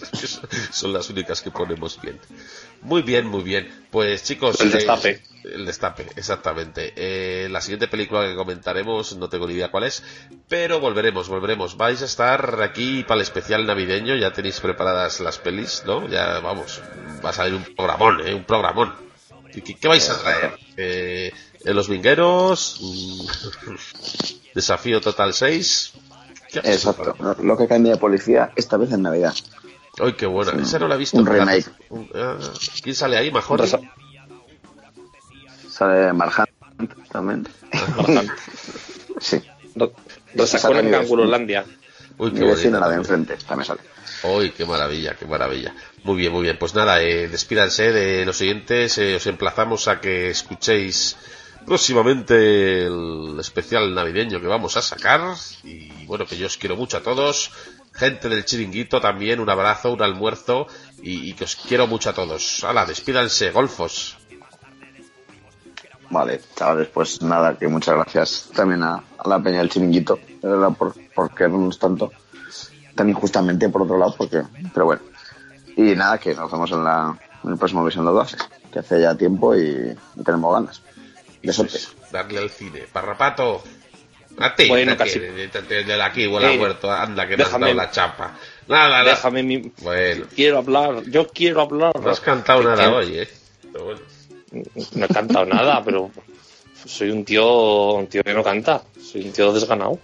Son 0.70 0.92
las 0.92 1.08
únicas 1.10 1.40
que 1.42 1.50
ponemos 1.50 2.00
bien. 2.00 2.18
Muy 2.82 3.02
bien, 3.02 3.26
muy 3.26 3.42
bien. 3.42 3.86
Pues 3.90 4.22
chicos. 4.24 4.60
El 4.60 4.68
eh, 4.68 4.76
destape. 4.76 5.22
el 5.44 5.66
destape, 5.66 6.06
exactamente. 6.16 6.92
Eh, 6.96 7.48
la 7.48 7.60
siguiente 7.60 7.88
película 7.88 8.26
que 8.26 8.34
comentaremos, 8.34 9.16
no 9.16 9.28
tengo 9.28 9.46
ni 9.46 9.54
idea 9.54 9.70
cuál 9.70 9.84
es, 9.84 10.02
pero 10.48 10.80
volveremos, 10.80 11.28
volveremos. 11.28 11.76
Vais 11.76 12.02
a 12.02 12.04
estar 12.04 12.62
aquí 12.62 13.02
para 13.04 13.16
el 13.16 13.22
especial 13.22 13.66
navideño, 13.66 14.16
ya 14.16 14.32
tenéis 14.32 14.60
preparadas 14.60 15.20
las 15.20 15.38
pelis, 15.38 15.82
¿no? 15.86 16.08
Ya 16.08 16.40
vamos, 16.40 16.80
va 17.24 17.30
a 17.30 17.32
salir 17.32 17.54
un 17.54 17.64
programón, 17.74 18.26
¿eh? 18.26 18.34
Un 18.34 18.44
programón. 18.44 19.06
¿Qué, 19.64 19.88
vais 19.88 20.08
a 20.10 20.18
traer? 20.20 20.52
Eh, 20.76 21.32
¿en 21.64 21.76
¿Los 21.76 21.88
vingueros? 21.88 22.78
Mm, 22.80 23.26
¿Desafío 24.54 25.00
Total 25.00 25.32
6? 25.32 25.92
¿Qué 26.50 26.58
habéis 26.58 26.84
Exacto. 26.84 27.16
Lo 27.42 27.56
que 27.56 27.66
cambia 27.66 27.92
de 27.92 27.98
policía 27.98 28.52
esta 28.56 28.76
vez 28.76 28.92
en 28.92 29.02
Navidad. 29.02 29.34
Ay, 29.98 30.12
qué 30.14 30.26
buena. 30.26 30.52
Sí. 30.52 30.58
Esa 30.62 30.78
no 30.78 30.88
la 30.88 30.94
he 30.94 30.98
visto. 30.98 31.16
Un 31.18 31.26
remake. 31.26 31.66
Un- 31.90 32.10
ah, 32.14 32.36
¿Quién 32.82 32.94
sale 32.94 33.16
ahí? 33.16 33.30
¿Mejor? 33.30 33.60
Resa- 33.60 33.80
Sale 35.70 36.12
Marjan 36.12 36.46
también. 37.10 37.46
Sí. 39.20 39.40
Re- 39.74 39.92
Resacón 40.34 40.76
en 40.76 40.84
Sale 40.84 40.90
Cangurolandia. 40.90 41.64
Uy, 42.18 42.30
Mi 42.30 42.38
qué 42.40 42.44
vecina, 42.46 42.78
bonita 42.78 42.80
la 42.80 42.88
de 42.90 42.96
enfrente, 42.96 43.36
también 43.46 43.66
sale. 43.66 43.80
Uy, 44.24 44.50
qué 44.50 44.64
maravilla, 44.66 45.14
qué 45.16 45.26
maravilla. 45.26 45.74
Muy 46.04 46.16
bien, 46.16 46.32
muy 46.32 46.42
bien. 46.42 46.58
Pues 46.58 46.74
nada, 46.74 47.02
eh, 47.02 47.28
despídanse 47.28 47.92
de 47.92 48.24
los 48.26 48.36
siguientes. 48.36 48.98
eh, 48.98 49.16
os 49.16 49.26
emplazamos 49.26 49.88
a 49.88 50.00
que 50.00 50.28
escuchéis 50.30 51.16
próximamente 51.66 52.86
el 52.86 53.36
especial 53.40 53.94
navideño 53.94 54.40
que 54.40 54.46
vamos 54.46 54.76
a 54.76 54.82
sacar. 54.82 55.20
Y 55.64 56.04
bueno, 56.06 56.26
que 56.26 56.36
yo 56.36 56.46
os 56.46 56.56
quiero 56.58 56.76
mucho 56.76 56.98
a 56.98 57.02
todos. 57.02 57.50
Gente 57.96 58.28
del 58.28 58.44
chiringuito 58.44 59.00
también, 59.00 59.40
un 59.40 59.48
abrazo, 59.50 59.92
un 59.92 60.02
almuerzo. 60.02 60.66
Y, 61.02 61.30
y 61.30 61.34
que 61.34 61.44
os 61.44 61.56
quiero 61.56 61.86
mucho 61.86 62.10
a 62.10 62.12
todos. 62.12 62.62
Hala, 62.64 62.84
despídanse, 62.86 63.50
golfos. 63.50 64.16
Vale, 66.08 66.40
chavales, 66.54 66.88
pues 66.88 67.20
nada, 67.22 67.58
que 67.58 67.66
muchas 67.66 67.96
gracias 67.96 68.50
también 68.54 68.82
a, 68.82 69.02
a 69.18 69.28
la 69.28 69.42
peña 69.42 69.58
del 69.58 69.68
chiringuito, 69.70 70.20
de 70.40 70.74
por, 70.78 70.94
por 71.12 71.34
querernos 71.34 71.78
tanto, 71.80 72.12
tan 72.94 73.08
injustamente 73.08 73.68
por 73.68 73.82
otro 73.82 73.98
lado, 73.98 74.14
porque, 74.16 74.42
pero 74.72 74.86
bueno. 74.86 75.02
Y 75.76 75.96
nada, 75.96 76.18
que 76.18 76.32
nos 76.34 76.50
vemos 76.50 76.70
en, 76.70 76.84
la, 76.84 77.18
en 77.42 77.50
el 77.50 77.58
próximo 77.58 77.84
Visión 77.84 78.06
de 78.06 78.12
Doces, 78.12 78.40
que 78.72 78.78
hace 78.78 79.00
ya 79.00 79.16
tiempo 79.16 79.56
y, 79.56 79.96
y 80.14 80.22
tenemos 80.22 80.54
ganas. 80.54 80.80
Es, 81.42 81.94
darle 82.10 82.38
al 82.38 82.50
cine. 82.50 82.84
Parrapato. 82.92 83.62
A 84.38 84.54
ti, 84.54 84.68
Bueno, 84.68 84.92
te 84.92 84.98
casi. 84.98 85.18
te- 85.18 85.62
te- 85.62 85.84
de 85.84 86.02
aquí 86.02 86.26
huele 86.26 86.46
a 86.48 86.52
Eh, 86.52 86.58
muerto. 86.58 86.90
Anda, 86.90 87.26
que 87.26 87.36
me 87.36 87.42
has 87.42 87.48
déjame- 87.48 87.66
dado 87.68 87.74
la 87.76 87.90
chapa. 87.90 88.38
Nada, 88.68 88.88
nada. 88.88 89.04
Déjame 89.10 89.42
mi... 89.42 89.72
Bueno. 89.78 90.26
Quiero 90.34 90.58
hablar, 90.58 91.02
yo 91.06 91.28
quiero 91.28 91.62
hablar. 91.62 91.98
No 91.98 92.10
has 92.10 92.20
cantado 92.20 92.62
nada 92.62 92.84
que- 92.84 92.88
hoy, 92.94 93.18
eh. 93.18 93.28
Pero 93.72 93.84
bueno. 93.84 94.00
No 94.92 95.04
he 95.04 95.08
cantado 95.08 95.46
nada, 95.46 95.82
pero 95.84 96.10
soy 96.84 97.10
un 97.10 97.24
tío, 97.24 97.92
un 97.94 98.06
tío 98.08 98.22
que 98.22 98.34
no 98.34 98.42
canta. 98.44 98.82
Soy 99.02 99.22
un 99.26 99.32
tío 99.32 99.52
desganado. 99.52 99.98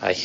Ay. 0.00 0.16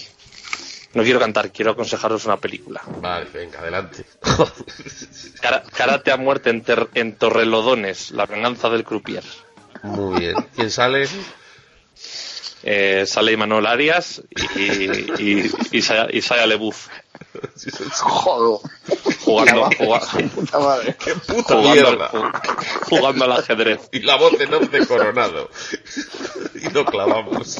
No 0.93 1.03
quiero 1.03 1.19
cantar, 1.19 1.51
quiero 1.51 1.71
aconsejaros 1.71 2.25
una 2.25 2.37
película. 2.37 2.81
Vale, 3.01 3.27
venga, 3.33 3.59
adelante. 3.59 4.05
Cara- 5.41 5.63
Karate 5.75 6.11
a 6.11 6.17
muerte 6.17 6.49
en, 6.49 6.63
en 6.95 7.15
Torrelodones, 7.15 8.11
la 8.11 8.25
venganza 8.25 8.69
del 8.69 8.83
croupier. 8.83 9.23
Muy 9.83 10.19
bien. 10.19 10.35
¿Quién 10.55 10.71
sale? 10.71 11.07
Eh, 12.69 13.05
sale 13.05 13.31
Imanol 13.31 13.65
Arias 13.65 14.21
y, 14.55 14.61
y, 14.61 15.05
y, 15.19 15.51
Isaiah- 15.77 16.09
Isaiah 16.11 16.45
Lebuf 16.45 16.87
Joder. 18.01 18.59
jugando, 19.23 19.69
juga- 19.77 20.01
Puta 20.35 20.59
madre. 20.59 20.95
¡Qué 21.03 21.13
puta 21.15 21.55
jugando, 21.55 21.87
al- 21.87 22.31
jugando 22.89 23.23
al 23.25 23.31
ajedrez. 23.31 23.87
Y 23.93 23.99
la 24.01 24.17
voz 24.17 24.33
de 24.37 24.85
Coronado. 24.85 25.49
y 26.55 26.69
lo 26.71 26.83
clavamos. 26.85 27.55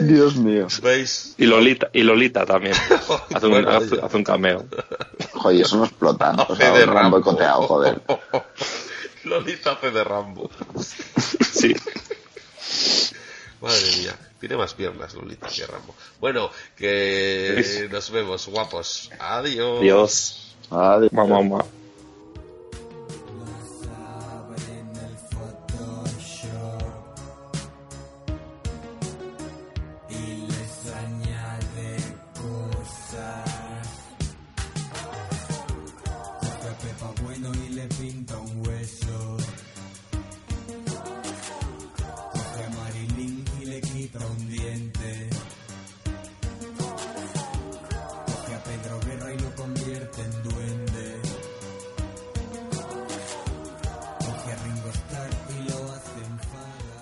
Dios 0.00 0.36
mío. 0.36 0.66
¿Veis? 0.82 1.34
Y 1.38 1.46
Lolita, 1.46 1.88
y 1.92 2.02
Lolita 2.02 2.46
también. 2.46 2.74
Hace 3.34 3.46
un, 3.46 3.52
Bueno, 3.52 3.70
hace- 3.70 4.00
hace 4.00 4.16
un 4.16 4.24
cameo. 4.24 4.64
Joder, 5.34 5.60
eso 5.62 5.76
no 5.76 5.84
explota. 5.84 6.32
O 6.48 6.56
sea, 6.56 6.72
un 6.72 6.86
Rambo. 6.86 7.16
boicoteado, 7.20 7.62
joder. 7.62 8.00
Lolita 9.28 9.72
hace 9.72 9.90
de 9.90 10.04
Rambo. 10.04 10.50
Sí. 11.52 11.74
Madre 13.60 13.96
mía. 13.98 14.16
Tiene 14.40 14.56
más 14.56 14.74
piernas 14.74 15.14
Lolita 15.14 15.48
que 15.48 15.66
Rambo. 15.66 15.94
Bueno, 16.20 16.50
que 16.76 17.88
nos 17.90 18.10
vemos, 18.10 18.46
guapos. 18.46 19.10
Adiós. 19.18 19.80
Dios. 19.80 20.56
Adiós. 20.70 21.12
Mamá, 21.12 21.42
mamá. 21.42 21.64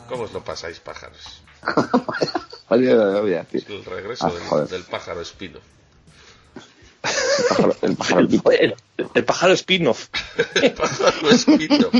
¿Cómo 0.09 0.23
os 0.25 0.33
lo 0.33 0.43
pasáis, 0.43 0.81
pájaros? 0.81 1.43
El 2.71 3.85
regreso 3.85 4.33
Ah, 4.51 4.61
del, 4.63 4.83
pájaro 4.85 5.21
espino. 5.21 5.61
El 6.55 7.47
pájaro, 7.49 7.77
el 7.83 7.97
pájaro 7.97 8.29
pico. 8.29 8.51
El, 8.53 8.75
el 9.15 9.25
pájaro 9.25 9.53
spin-off. 9.55 10.09
El 10.55 10.73
pájaro 10.73 11.31
espino. 11.31 11.91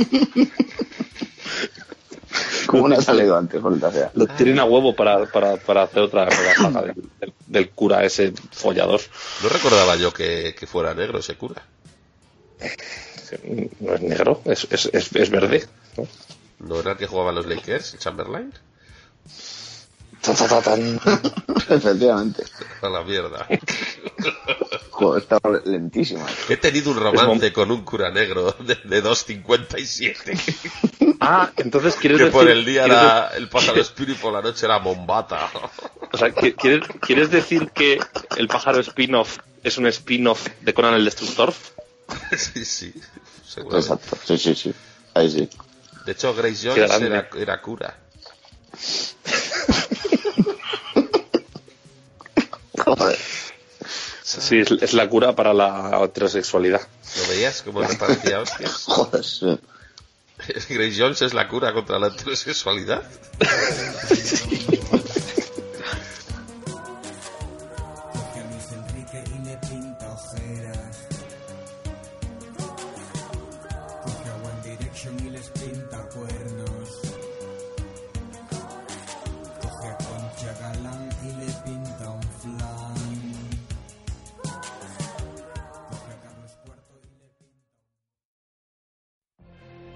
¿Cómo 2.77 2.89
no 2.89 2.97
ha 2.97 3.03
salido 3.03 3.37
antes, 3.37 3.61
maldita 3.63 3.91
sea? 3.93 4.11
Lo 4.15 4.27
tienen 4.27 4.59
a 4.59 4.65
huevo 4.65 4.95
para, 4.95 5.27
para, 5.27 5.57
para 5.57 5.83
hacer 5.83 6.03
otra 6.03 6.25
del, 6.27 6.95
del- 7.21 7.33
del 7.47 7.71
cura 7.71 8.05
ese 8.05 8.33
follador. 8.53 9.01
No 9.43 9.49
recordaba 9.49 9.97
yo 9.97 10.13
que, 10.13 10.55
que 10.59 10.67
fuera 10.67 10.95
negro 10.95 11.19
ese 11.19 11.37
cura. 11.37 11.63
No 13.81 13.95
es 13.95 14.01
negro, 14.03 14.41
es, 14.45 14.67
es, 14.71 14.89
es, 14.93 15.15
es 15.15 15.31
verde. 15.31 15.67
¿no? 15.97 16.07
¿No 16.61 16.81
era 16.81 16.93
el 16.93 16.97
que 16.97 17.07
jugaba 17.07 17.33
los 17.33 17.47
Lakers, 17.47 17.99
Chamberlain? 17.99 18.53
Efectivamente. 21.69 22.45
A 22.83 22.89
la 22.89 23.03
mierda. 23.03 23.47
Joder, 24.91 25.23
estaba 25.23 25.61
lentísimo. 25.65 26.25
He 26.49 26.57
tenido 26.57 26.91
un 26.91 26.99
romance 26.99 27.53
con 27.53 27.71
un 27.71 27.85
cura 27.85 28.11
negro 28.11 28.53
de, 28.61 28.75
de 28.85 29.03
2.57. 29.05 30.39
Ah, 31.19 31.51
entonces 31.57 31.95
quieres 31.97 32.19
Que 32.19 32.25
decir. 32.25 32.39
por 32.41 32.49
el 32.49 32.65
día 32.65 32.85
era 32.85 33.29
el 33.37 33.49
pájaro 33.49 33.81
espino 33.81 34.13
y 34.13 34.17
por 34.17 34.33
la 34.35 34.43
noche 34.43 34.67
era 34.67 34.79
bombata. 34.79 35.49
O 36.13 36.17
sea, 36.19 36.29
qui- 36.29 36.55
¿quieres, 36.55 36.87
¿quieres 37.01 37.31
decir 37.31 37.71
que 37.71 37.99
el 38.37 38.49
pájaro 38.49 38.81
spin-off 38.81 39.39
es 39.65 39.79
un 39.79 39.87
spin-off 39.87 40.47
de 40.61 40.75
Conan 40.75 40.93
el 40.95 41.05
Destructor? 41.07 41.55
sí, 42.37 42.65
sí. 42.65 42.93
Exacto. 43.57 44.19
Sí, 44.25 44.37
sí, 44.39 44.55
sí. 44.55 44.75
Ahí 45.15 45.31
sí. 45.31 45.49
De 46.05 46.13
hecho, 46.13 46.35
Grace 46.35 46.69
Jones 46.69 47.01
era, 47.01 47.29
era 47.37 47.63
cura. 47.63 47.97
Joder. 52.87 53.19
Sí, 54.23 54.59
es, 54.59 54.71
es 54.71 54.95
la 54.95 55.09
cura 55.09 55.35
para 55.35 55.53
la 55.53 56.01
heterosexualidad. 56.05 56.81
¿Lo 57.17 57.29
veías? 57.29 57.63
Como 57.63 57.81
le 57.81 57.95
parecía 57.95 58.41
hostias. 58.41 58.85
Joder, 58.87 59.25
sí. 59.25 59.59
Grace 60.69 60.95
Jones 60.97 61.23
es 61.23 61.35
la 61.35 61.49
cura 61.49 61.73
contra 61.73 61.99
la 61.99 62.09
heterosexualidad. 62.09 63.03
Coge 64.09 64.66